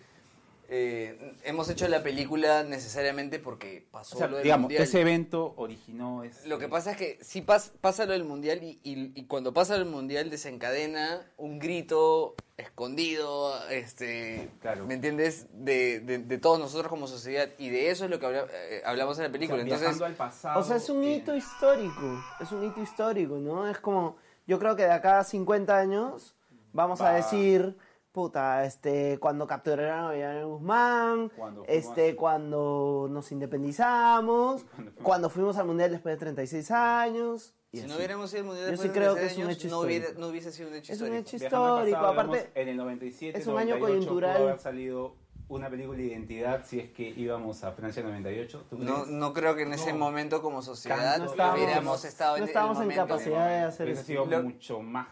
eh, 0.69 1.33
hemos 1.43 1.69
hecho 1.69 1.87
la 1.87 2.03
película 2.03 2.63
necesariamente 2.63 3.39
porque 3.39 3.87
pasó 3.89 4.15
O 4.15 4.19
sea, 4.19 4.27
lo 4.27 4.35
del 4.35 4.43
digamos, 4.43 4.63
mundial. 4.63 4.83
ese 4.83 4.99
evento 5.01 5.53
originó 5.57 6.23
ese... 6.23 6.47
Lo 6.49 6.59
que 6.59 6.67
pasa 6.67 6.91
es 6.91 6.97
que 6.97 7.17
sí 7.21 7.41
pas- 7.41 7.71
pasa 7.79 8.05
lo 8.05 8.11
del 8.11 8.25
mundial 8.25 8.61
y, 8.63 8.79
y- 8.83 9.11
y 9.15 9.25
cuando 9.27 9.53
pasa 9.53 9.73
lo 9.77 9.85
del 9.85 9.93
mundial 9.93 10.29
desencadena 10.29 11.21
un 11.37 11.59
grito 11.59 12.35
escondido, 12.57 13.53
este, 13.69 14.49
Claro. 14.61 14.85
¿me 14.85 14.95
entiendes? 14.95 15.47
De, 15.53 15.99
de- 16.01 16.17
de 16.19 16.37
todos 16.37 16.59
nosotros 16.59 16.89
como 16.89 17.07
sociedad 17.07 17.49
y 17.57 17.69
de 17.69 17.89
eso 17.91 18.05
es 18.05 18.11
lo 18.11 18.19
que 18.19 18.25
habla- 18.25 18.47
eh, 18.51 18.81
hablamos 18.85 19.17
en 19.17 19.23
la 19.23 19.27
O 19.27 19.31
sea, 19.31 19.33
película. 19.39 19.61
Entonces, 19.61 20.01
al 20.01 20.13
pasado. 20.15 20.59
O 20.59 20.63
sea, 20.63 20.75
es 20.77 20.89
un 20.89 21.03
eh, 21.03 21.15
hito 21.15 21.35
histórico. 21.35 22.23
Es 22.39 22.51
un 22.51 22.63
hito 22.65 22.81
histórico, 22.81 23.37
¿no? 23.37 23.67
Es 23.69 23.79
como, 23.79 24.17
yo 24.45 24.59
creo 24.59 24.75
que 24.75 24.83
de 24.83 24.91
acá 24.91 25.19
a 25.19 25.23
50 25.23 25.77
años 25.77 26.35
vamos 26.73 27.01
a 27.01 27.11
decir, 27.13 27.75
puta, 28.21 28.65
este, 28.65 29.19
cuando 29.19 29.45
capturaron 29.45 30.05
a 30.05 30.11
Villarreal 30.11 30.47
Guzmán, 30.47 31.31
Cuando 31.37 31.63
fuimos- 31.65 31.85
este, 31.85 32.15
cuando 32.15 33.07
nos 33.11 33.31
independizamos, 33.31 34.63
Cuando 34.71 34.91
fuimos- 34.91 35.03
cuando 35.03 35.29
fuimos 35.29 35.57
al 35.57 35.67
Mundial 35.67 35.91
después 35.91 36.15
de 36.15 36.19
36 36.19 36.71
años. 36.71 37.53
y 37.71 37.77
si 37.77 37.83
así. 37.83 37.91
no 37.91 37.97
hubiéramos 37.97 38.31
ido 38.33 38.39
al 38.41 38.45
mundial 38.47 38.65
Yo 38.65 38.71
después 38.71 38.81
sí 38.81 38.87
de 38.87 38.99
creo 38.99 39.13
36 39.13 39.27
que 39.27 39.33
es 39.33 39.37
un 39.37 39.43
años, 39.51 39.57
hecho 39.63 39.67
no, 39.75 39.79
hubiera- 39.81 40.03
histórico. 40.05 40.21
no 40.21 40.27
hubiese 40.29 40.51
sido 40.51 40.69
un 40.69 40.75
hecho 40.75 40.93
Es 40.93 40.99
un 41.01 41.05
histórico. 41.07 41.27
hecho 41.27 41.35
histórico, 41.35 41.95
pasado, 41.97 42.07
aparte... 42.13 42.37
digamos, 42.37 42.55
en 42.55 42.67
el 42.69 42.77
97, 42.77 43.37
es 43.39 43.45
un 43.47 43.57
año 43.59 43.75
98, 43.77 43.85
coyuntural. 43.85 44.37
Pudo 44.37 44.47
haber 44.47 44.59
salido 44.59 45.15
una 45.49 45.69
película 45.69 45.97
de 45.99 46.03
identidad 46.05 46.65
si 46.65 46.79
es 46.79 46.89
que 46.89 47.09
íbamos 47.09 47.63
a 47.63 47.71
Francia 47.73 48.01
98. 48.01 48.65
¿tú 48.67 48.77
No, 48.79 49.05
no 49.05 49.31
creo 49.33 49.55
que 49.55 49.61
en 49.61 49.73
ese 49.73 49.93
momento 49.93 50.41
como 50.41 50.63
sociedad 50.63 51.19
No 51.19 51.25
estábamos- 51.25 51.59
hubiéramos 51.63 52.03
estado 52.03 52.35
en 52.37 52.39
no 52.39 52.43
el 52.45 52.49
estábamos 52.49 52.81
en 52.81 52.89
capacidad 52.89 53.47
de 53.47 53.55
hacer 53.59 53.85
¿Hubiese 53.85 54.01
eso. 54.01 54.07
sido 54.07 54.25
Lo- 54.25 54.43
mucho 54.43 54.81
más 54.81 55.07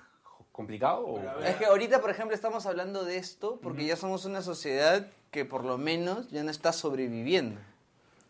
complicado? 0.56 1.06
o- 1.06 1.39
Es 1.41 1.56
que 1.58 1.66
ahorita, 1.66 1.99
por 2.01 2.10
ejemplo, 2.10 2.34
estamos 2.34 2.66
hablando 2.66 3.03
de 3.03 3.18
esto 3.18 3.60
porque 3.62 3.86
ya 3.86 3.95
somos 3.97 4.24
una 4.26 4.41
sociedad 4.41 5.08
que 5.32 5.43
por 5.45 5.66
lo 5.66 5.78
menos 5.78 6.30
ya 6.32 6.43
no 6.43 6.51
está 6.51 6.72
sobreviviendo. 6.72 7.60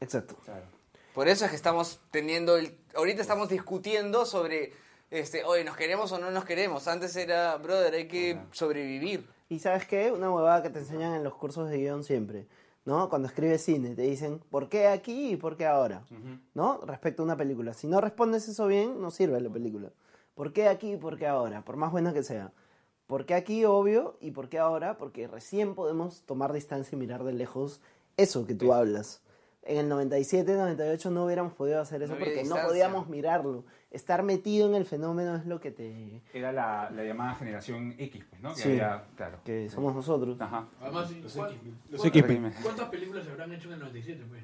Exacto. 0.01 0.35
Claro. 0.43 0.65
Por 1.13 1.27
eso 1.27 1.45
es 1.45 1.51
que 1.51 1.55
estamos 1.55 1.99
teniendo 2.11 2.57
el... 2.57 2.75
Ahorita 2.95 3.21
estamos 3.21 3.47
discutiendo 3.49 4.25
sobre, 4.25 4.73
este, 5.11 5.43
oye, 5.45 5.63
¿nos 5.63 5.77
queremos 5.77 6.11
o 6.11 6.17
no 6.19 6.31
nos 6.31 6.45
queremos? 6.45 6.87
Antes 6.87 7.15
era, 7.15 7.55
brother, 7.57 7.93
hay 7.93 8.07
que 8.07 8.37
sobrevivir. 8.51 9.25
Y 9.47 9.59
sabes 9.59 9.85
qué? 9.85 10.11
Una 10.11 10.31
huevada 10.31 10.63
que 10.63 10.69
te 10.71 10.79
enseñan 10.79 11.13
en 11.13 11.23
los 11.23 11.35
cursos 11.35 11.69
de 11.69 11.77
guion 11.77 12.03
siempre, 12.03 12.47
¿no? 12.83 13.07
Cuando 13.09 13.27
escribes 13.27 13.63
cine, 13.63 13.95
te 13.95 14.01
dicen, 14.01 14.39
¿por 14.49 14.67
qué 14.67 14.87
aquí 14.87 15.29
y 15.33 15.35
por 15.37 15.55
qué 15.55 15.65
ahora? 15.67 16.03
¿No? 16.55 16.81
Respecto 16.85 17.21
a 17.21 17.25
una 17.25 17.37
película. 17.37 17.73
Si 17.73 17.87
no 17.87 18.01
respondes 18.01 18.47
eso 18.49 18.65
bien, 18.67 18.99
no 18.99 19.11
sirve 19.11 19.39
la 19.39 19.49
película. 19.51 19.89
¿Por 20.35 20.53
qué 20.53 20.67
aquí 20.67 20.93
y 20.93 20.97
por 20.97 21.17
qué 21.17 21.25
ahora? 21.27 21.63
Por 21.63 21.77
más 21.77 21.91
buena 21.91 22.13
que 22.13 22.21
sea. 22.23 22.51
¿Por 23.07 23.25
qué 23.25 23.33
aquí, 23.35 23.65
obvio? 23.65 24.17
¿Y 24.21 24.31
por 24.31 24.49
qué 24.49 24.59
ahora? 24.59 24.97
Porque 24.97 25.27
recién 25.27 25.75
podemos 25.75 26.23
tomar 26.23 26.53
distancia 26.53 26.95
y 26.95 26.99
mirar 26.99 27.23
de 27.23 27.33
lejos 27.33 27.81
eso 28.17 28.45
que 28.45 28.55
tú 28.55 28.73
hablas. 28.73 29.21
En 29.63 29.77
el 29.77 29.89
97, 29.89 30.53
98 30.55 31.09
no 31.09 31.25
hubiéramos 31.25 31.53
podido 31.53 31.81
hacer 31.81 32.03
eso 32.03 32.13
No 32.13 32.19
porque 32.19 32.35
no 32.35 32.41
distancia. 32.41 32.67
podíamos 32.67 33.07
mirarlo. 33.09 33.63
Estar 33.89 34.21
metido 34.23 34.67
en 34.67 34.75
el 34.75 34.85
fenómeno 34.85 35.35
es 35.37 35.45
lo 35.45 35.59
que 35.59 35.71
te... 35.71 36.21
Era 36.33 36.51
la, 36.51 36.91
la 36.91 37.03
llamada 37.03 37.33
generación 37.35 37.95
X, 37.97 38.25
pues, 38.29 38.41
¿no? 38.41 38.53
Que 38.53 38.61
Sí. 38.61 38.69
había- 38.71 39.05
claro. 39.15 39.39
que 39.43 39.69
somos 39.69 39.95
nosotros. 39.95 40.39
Ajá. 40.39 40.67
Además, 40.81 41.09
sí, 41.09 41.23
¿cuál- 41.35 41.57
Los 41.89 42.05
X-Men. 42.05 42.53
¿Cuántas 42.61 42.89
películas 42.89 43.25
se 43.25 43.31
habrán 43.31 43.53
hecho 43.53 43.67
en 43.69 43.73
el 43.75 43.79
97? 43.79 44.23
Pues? 44.29 44.43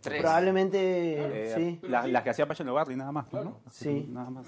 Tres. 0.00 0.20
Probablemente, 0.20 1.52
Eh, 1.52 1.54
sí. 1.54 1.86
la- 1.88 2.06
Las 2.06 2.22
que 2.22 2.30
hacía 2.30 2.46
Pacho 2.48 2.64
Logardi, 2.64 2.96
nada 2.96 3.12
más, 3.12 3.26
pues, 3.28 3.44
¿no? 3.44 3.60
Sí. 3.70 4.06
Nada 4.10 4.30
más. 4.30 4.46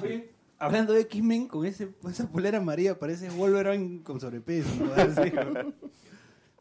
Oye, 0.00 0.30
hablando 0.58 0.92
de 0.92 1.00
X-Men, 1.02 1.48
con 1.48 1.66
ese, 1.66 1.88
esa 2.08 2.28
polera 2.28 2.58
amarilla 2.58 2.98
parece 2.98 3.28
Wolverine 3.30 4.02
con 4.02 4.20
sobrepeso. 4.20 4.68
¿no? 4.82 4.92
Así, 4.96 5.30
¿no? 5.30 5.72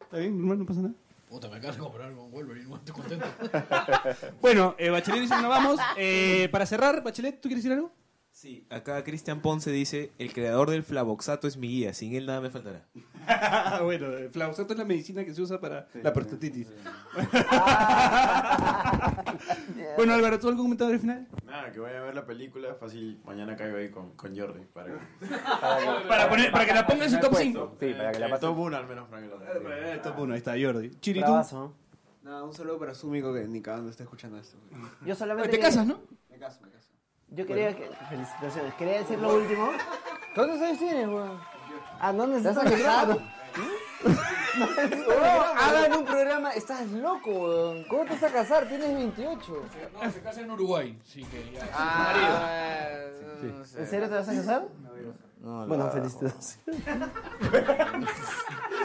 ¿Está 0.01 0.17
bien? 0.17 0.37
Normal, 0.37 0.59
no 0.59 0.65
pasa 0.65 0.81
nada. 0.81 0.93
Puta, 1.29 1.47
me 1.47 1.55
acabo 1.57 1.73
de 1.73 1.79
comprar 1.79 2.13
con 2.13 2.31
Wolverine, 2.31 2.67
no 2.67 2.75
estoy 2.75 2.93
contento. 2.93 3.25
Bueno, 4.41 4.75
eh, 4.77 4.89
Bachelet 4.89 5.21
dice 5.21 5.35
que 5.35 5.41
nos 5.41 5.49
vamos. 5.49 5.79
Eh, 5.97 6.49
para 6.51 6.65
cerrar, 6.65 7.01
Bachelet, 7.03 7.39
¿tú 7.39 7.47
quieres 7.47 7.63
decir 7.63 7.77
algo? 7.77 7.91
Sí, 8.33 8.65
acá 8.69 9.03
Cristian 9.03 9.41
Ponce 9.41 9.71
dice, 9.71 10.11
el 10.17 10.33
creador 10.33 10.69
del 10.69 10.83
flavoxato 10.83 11.47
es 11.47 11.57
mi 11.57 11.67
guía, 11.67 11.93
sin 11.93 12.15
él 12.15 12.25
nada 12.25 12.41
me 12.41 12.49
faltará. 12.49 12.85
bueno, 13.83 14.07
el 14.07 14.29
flavoxato 14.31 14.73
es 14.73 14.79
la 14.79 14.85
medicina 14.85 15.23
que 15.25 15.33
se 15.33 15.41
usa 15.41 15.59
para 15.59 15.87
la 16.01 16.13
prostatitis. 16.13 16.69
bueno, 19.97 20.13
Álvaro, 20.13 20.39
¿tú 20.39 20.47
algún 20.47 20.65
comentario 20.65 20.97
final? 20.97 21.27
Nada, 21.45 21.71
que 21.71 21.79
vaya 21.79 21.99
a 21.99 22.03
ver 22.03 22.15
la 22.15 22.25
película, 22.25 22.73
fácil, 22.75 23.21
mañana 23.25 23.55
caigo 23.55 23.77
ahí 23.77 23.91
con, 23.91 24.15
con 24.15 24.35
Jordi. 24.35 24.65
Para 24.73 24.87
que, 24.87 25.27
Para, 26.07 26.29
poner, 26.29 26.51
para 26.51 26.65
que 26.65 26.73
la 26.73 26.87
ponga 26.87 27.05
en 27.05 27.11
su 27.11 27.19
top 27.19 27.35
5. 27.35 27.77
Sí, 27.79 27.93
para 27.93 28.11
que 28.11 28.19
la 28.19 28.25
el 28.25 28.31
pase. 28.31 28.41
top 28.41 28.57
1 28.57 28.77
al 28.77 28.87
menos, 28.87 29.07
para 29.09 29.21
que 29.21 29.27
lo 29.27 29.41
Eh, 29.43 29.99
top 30.01 30.19
1, 30.19 30.33
ahí 30.33 30.37
está 30.37 30.53
Jordi. 30.59 30.89
Chiri. 31.01 31.19
Nada, 31.21 32.43
un 32.43 32.53
saludo 32.53 32.79
para 32.79 32.93
Sumiko 32.93 33.33
que 33.33 33.47
ni 33.47 33.61
cagando 33.61 33.89
está 33.89 34.03
escuchando 34.03 34.37
esto. 34.37 34.57
Yo 35.05 35.15
solamente. 35.15 35.49
Te 35.49 35.59
casas, 35.59 35.85
¿no? 35.85 35.99
Me 36.29 36.37
caso, 36.37 36.61
me 36.61 36.69
caso. 36.69 36.80
Yo 37.31 37.45
quería 37.45 37.75
que. 37.75 37.89
Felicitaciones. 38.09 38.73
Quería 38.75 38.99
decir 38.99 39.17
lo 39.17 39.35
último. 39.35 39.71
¿Cuántos 40.35 40.61
años 40.61 40.77
tienes, 40.77 41.07
weón? 41.07 41.39
Ah, 41.99 42.11
no 42.11 42.35
¿Estás 42.35 42.57
casado? 42.57 43.13
micrófono. 43.13 43.41
hagan 45.57 45.93
un 45.93 46.05
programa. 46.05 46.51
Estás 46.51 46.87
loco, 46.91 47.29
weón. 47.31 47.85
¿Cómo 47.85 48.03
te 48.03 48.09
vas 48.11 48.23
a 48.23 48.33
casar? 48.33 48.67
Tienes 48.67 48.93
28. 48.93 49.63
No, 49.93 50.11
se 50.11 50.21
casa 50.21 50.41
en 50.41 50.51
Uruguay, 50.51 50.99
sí 51.05 51.23
que 51.23 51.51
ya. 51.53 51.69
Ah, 51.73 52.13
no 53.41 53.65
sé. 53.65 53.79
¿En 53.79 53.87
serio 53.87 54.09
te 54.09 54.15
vas 54.15 54.27
a 54.27 54.33
casar? 54.33 54.67
No, 54.81 54.89
Bueno, 55.41 55.85
la- 55.85 55.89
felicitaciones. 55.91 56.59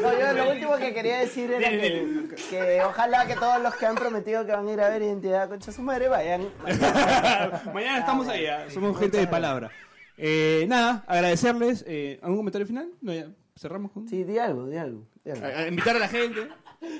No, 0.03 0.19
yo 0.19 0.33
lo 0.33 0.51
último 0.53 0.77
que 0.77 0.93
quería 0.95 1.19
decir 1.21 1.51
era 1.51 1.69
que, 1.71 2.29
que 2.51 2.81
ojalá 2.85 3.27
que 3.27 3.35
todos 3.35 3.63
los 3.63 3.75
que 3.77 3.87
han 3.87 3.95
prometido 3.95 4.45
que 4.45 4.53
van 4.53 4.67
a 4.69 4.73
ir 4.73 4.81
a 4.81 4.89
ver 4.89 5.03
Identidad 5.03 5.49
Concha 5.49 5.73
su 5.73 5.83
madre 5.83 6.09
vayan. 6.09 6.49
Mañana 7.75 7.99
estamos 7.99 8.29
ahí, 8.29 8.47
ah, 8.47 8.67
somos 8.73 8.99
gente 8.99 9.19
de 9.19 9.27
palabra. 9.27 9.71
Eh, 10.19 10.65
nada, 10.69 11.05
agradecerles. 11.07 11.85
Eh, 11.87 12.19
¿Algún 12.23 12.39
comentario 12.39 12.67
final? 12.67 12.89
No, 13.01 13.13
ya, 13.13 13.29
cerramos 13.57 13.91
con. 13.93 14.09
Sí, 14.09 14.25
di 14.25 14.39
algo, 14.39 14.67
di 14.67 14.77
algo. 14.77 15.03
di 15.25 15.31
algo. 15.33 15.47
A- 15.47 15.49
a 15.61 15.69
invitar 15.69 15.97
a 15.97 15.99
la 15.99 16.09
gente. 16.09 16.49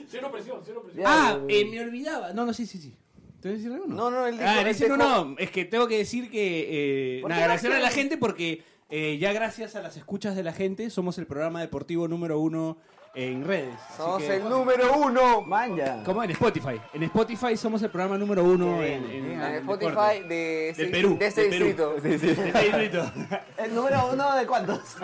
Cero 0.09 0.31
presión, 0.33 0.61
cero 0.65 0.83
presión. 0.83 1.05
Ah, 1.07 1.39
eh, 1.49 1.65
me 1.67 1.81
olvidaba. 1.81 2.33
No, 2.33 2.45
no, 2.47 2.53
sí, 2.53 2.67
sí, 2.67 2.79
sí. 2.79 2.95
¿Te 3.41 3.49
voy 3.49 3.55
a 3.55 3.59
decir 3.59 3.73
algo? 3.73 3.87
No, 3.87 4.11
no, 4.11 4.27
él 4.27 4.39
dijo- 4.39 4.49
Ah, 4.49 4.61
él 4.61 4.69
dice, 4.69 4.89
no, 4.89 4.97
dijo- 4.97 5.25
no. 5.27 5.35
Es 5.39 5.51
que 5.51 5.65
tengo 5.67 5.87
que 5.87 5.99
decir 5.99 6.31
que. 6.31 7.19
Eh, 7.19 7.21
¿Por 7.23 7.31
nada, 7.31 7.41
qué 7.41 7.45
agradecer 7.45 7.71
no 7.71 7.77
a 7.77 7.81
la 7.81 7.91
gente 7.91 8.17
porque 8.19 8.65
eh, 8.89 9.19
ya 9.19 9.33
gracias 9.33 9.75
a 9.77 9.81
las 9.83 9.97
escuchas 9.97 10.37
de 10.37 10.43
la 10.43 10.53
gente 10.53 10.91
somos 10.91 11.19
el 11.19 11.27
programa 11.27 11.61
deportivo 11.61 12.07
número 12.09 12.39
uno 12.39 12.79
en 13.15 13.45
redes. 13.47 13.75
Así 13.89 13.97
Somos 13.97 14.23
que- 14.23 14.37
el 14.37 14.49
número 14.49 14.93
uno. 14.99 15.41
Manja. 15.41 16.03
¿Cómo? 16.05 16.23
En 16.23 16.31
Spotify. 16.33 16.79
En 16.93 17.03
Spotify 17.05 17.57
somos 17.57 17.83
el 17.83 17.91
programa 17.91 18.19
número 18.19 18.45
uno 18.45 18.83
en, 18.83 19.03
bien, 19.09 19.25
en- 19.25 19.33
En 19.33 19.43
en 19.43 19.55
Spotify 19.57 19.89
deporte. 19.91 20.23
de, 20.29 20.69
este- 20.71 20.83
Del 20.83 20.91
Perú. 20.93 21.17
de 21.19 21.27
este 21.27 21.41
del 21.41 21.51
Perú. 21.51 21.65
distrito. 21.65 21.95
De 22.03 22.15
este. 22.15 23.65
¿El 23.65 23.75
número 23.75 24.11
uno 24.13 24.37
de 24.37 24.47
cuántos? 24.47 24.81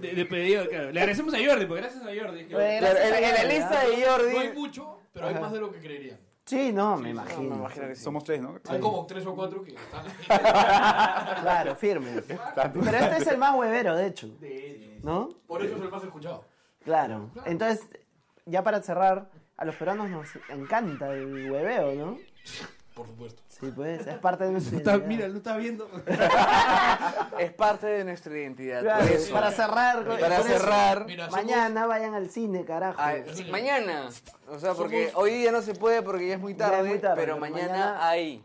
De, 0.00 0.14
de 0.14 0.24
pedido, 0.26 0.68
claro. 0.68 0.90
Le 0.90 1.00
agradecemos 1.00 1.32
a 1.32 1.38
Jordi, 1.38 1.66
porque 1.66 1.80
gracias 1.82 2.02
a 2.02 2.06
Jordi. 2.08 2.40
es 2.40 2.46
que- 2.48 2.54
Claro, 2.54 2.66
en, 2.98 3.12
a 3.14 3.18
en 3.18 3.22
la 3.22 3.38
Jordi, 3.40 3.54
lista 3.54 3.80
de 3.80 3.86
No 3.86 3.94
hay 3.94 4.04
Jordi. 4.04 4.58
mucho, 4.58 5.00
pero 5.12 5.26
hay 5.28 5.34
más 5.36 5.52
de 5.52 5.60
lo 5.60 5.72
que 5.72 5.78
creerían. 5.78 6.18
Sí, 6.46 6.72
no, 6.72 6.96
me 6.98 7.10
imagino. 7.10 7.66
Somos 7.94 8.22
tres, 8.24 8.40
¿no? 8.40 8.60
Hay 8.68 8.78
como 8.78 9.06
tres 9.06 9.24
o 9.26 9.34
cuatro 9.34 9.62
que 9.62 9.74
están 9.74 10.04
Claro, 11.42 11.74
firme. 11.74 12.22
Pero 12.22 12.96
este 12.98 13.16
es 13.16 13.26
el 13.28 13.38
más 13.38 13.54
huevero, 13.56 13.96
de 13.96 14.06
hecho. 14.06 14.28
¿No? 15.02 15.30
Por 15.46 15.64
eso 15.64 15.76
es 15.76 15.82
el 15.82 15.90
más 15.90 16.04
escuchado. 16.04 16.44
Claro. 16.84 17.30
Entonces, 17.46 17.88
ya 18.44 18.62
para 18.62 18.82
cerrar, 18.82 19.30
a 19.56 19.64
los 19.64 19.74
peruanos 19.76 20.10
nos 20.10 20.28
encanta 20.50 21.12
el 21.14 21.50
hueveo, 21.50 21.94
¿no? 21.94 22.18
Por 22.94 23.06
supuesto. 23.08 23.42
Sí, 23.48 23.72
pues, 23.74 24.06
es 24.06 24.18
parte 24.18 24.44
de 24.44 24.52
nuestra 24.52 24.78
Está- 24.78 24.92
identidad. 24.92 25.08
mira, 25.08 25.28
lo 25.28 25.36
está 25.38 25.56
viendo. 25.56 25.88
Es 27.38 27.52
parte 27.52 27.86
de 27.88 28.04
nuestra 28.04 28.38
identidad. 28.38 28.80
Claro, 28.82 29.04
eso. 29.04 29.32
para 29.34 29.50
cerrar, 29.50 30.04
con- 30.06 30.18
Para 30.20 30.38
eso, 30.38 30.44
cerrar. 30.48 31.04
Mira, 31.06 31.24
somos- 31.28 31.42
mañana 31.44 31.86
vayan 31.86 32.14
al 32.14 32.30
cine, 32.30 32.64
carajo. 32.64 32.96
Ah, 33.00 33.14
sí, 33.32 33.44
mañana. 33.50 34.08
O 34.48 34.58
sea, 34.58 34.74
porque 34.74 35.10
Somos- 35.10 35.24
hoy 35.24 35.32
día 35.38 35.50
no 35.52 35.60
se 35.62 35.74
puede 35.74 36.02
porque 36.02 36.28
ya 36.28 36.34
es 36.34 36.40
muy 36.40 36.52
es 36.52 36.58
tarde, 36.58 36.88
muy 36.88 36.98
tarde, 37.00 37.16
pero 37.16 37.34
pero 37.34 37.38
mañana, 37.38 37.68
mañana- 37.72 38.08
hay. 38.08 38.44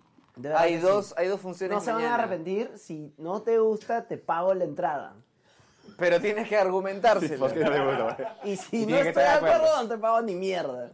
Hay 0.56 0.76
que 0.76 0.80
dos, 0.80 1.08
sí. 1.08 1.14
hay 1.18 1.28
dos 1.28 1.42
funciones 1.42 1.76
No 1.78 1.82
se 1.84 1.92
van 1.92 2.04
a 2.06 2.16
arrepentir. 2.16 2.72
Si 2.78 3.14
no 3.18 3.42
te 3.42 3.60
gusta, 3.60 4.08
te 4.08 4.18
pago 4.18 4.54
la 4.54 4.64
entrada. 4.64 5.14
Pero 5.98 6.22
tienes 6.22 6.48
que 6.48 6.56
argumentárselo. 6.58 7.48
Y 8.46 8.56
si 8.56 8.84
Y 8.84 8.86
no 8.86 8.96
estoy 8.96 9.22
de 9.24 9.30
acuerdo, 9.30 9.84
no 9.84 9.90
te 9.90 9.98
pago 9.98 10.22
ni 10.22 10.34
mierda. 10.36 10.92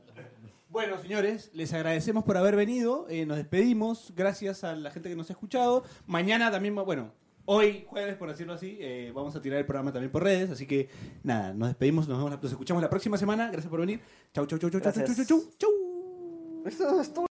Bueno, 0.76 1.02
señores, 1.02 1.52
les 1.54 1.72
agradecemos 1.72 2.26
por 2.26 2.36
haber 2.36 2.58
venido. 2.58 3.06
eh, 3.08 3.26
nos 3.26 3.38
despedimos. 3.38 4.12
Gracias 4.14 4.66
a 4.66 4.76
la 4.76 4.92
gente 4.92 5.08
que 5.08 5.16
nos 5.16 5.30
ha 5.30 5.32
escuchado. 5.32 5.86
Mañana 6.06 6.52
también, 6.52 6.78
va- 6.78 6.84
bueno, 6.84 7.14
Hoy, 7.46 7.86
jueves, 7.88 8.16
por 8.18 8.28
decirlo 8.28 8.52
así, 8.52 8.78
eh, 8.82 9.10
vamos 9.16 9.34
a 9.38 9.42
tirar 9.42 9.58
el 9.60 9.66
programa 9.66 9.94
también 9.94 10.12
por 10.12 10.22
redes. 10.22 10.50
Así 10.50 10.68
que 10.68 10.90
nada, 11.24 11.54
nos 11.54 11.70
despedimos, 11.70 12.10
nos, 12.10 12.18
vemos, 12.18 12.42
nos 12.44 12.52
escuchamos 12.52 12.84
la 12.84 12.90
próxima 12.90 13.18
semana. 13.18 13.46
Gracias 13.52 13.70
por 13.70 13.80
venir. 13.80 14.02
Chau, 14.34 14.46
chau, 14.48 14.60
chau, 14.60 14.70
chau, 14.70 14.82
chau, 14.82 14.92
chau, 14.92 15.06
chau, 15.16 15.26
chau, 15.26 15.46
chau. 15.58 17.26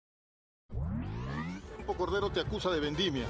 Cordero 1.99 2.31
te 2.33 2.41
acusa 2.41 2.71
de 2.71 2.81
vendimia. 2.81 3.27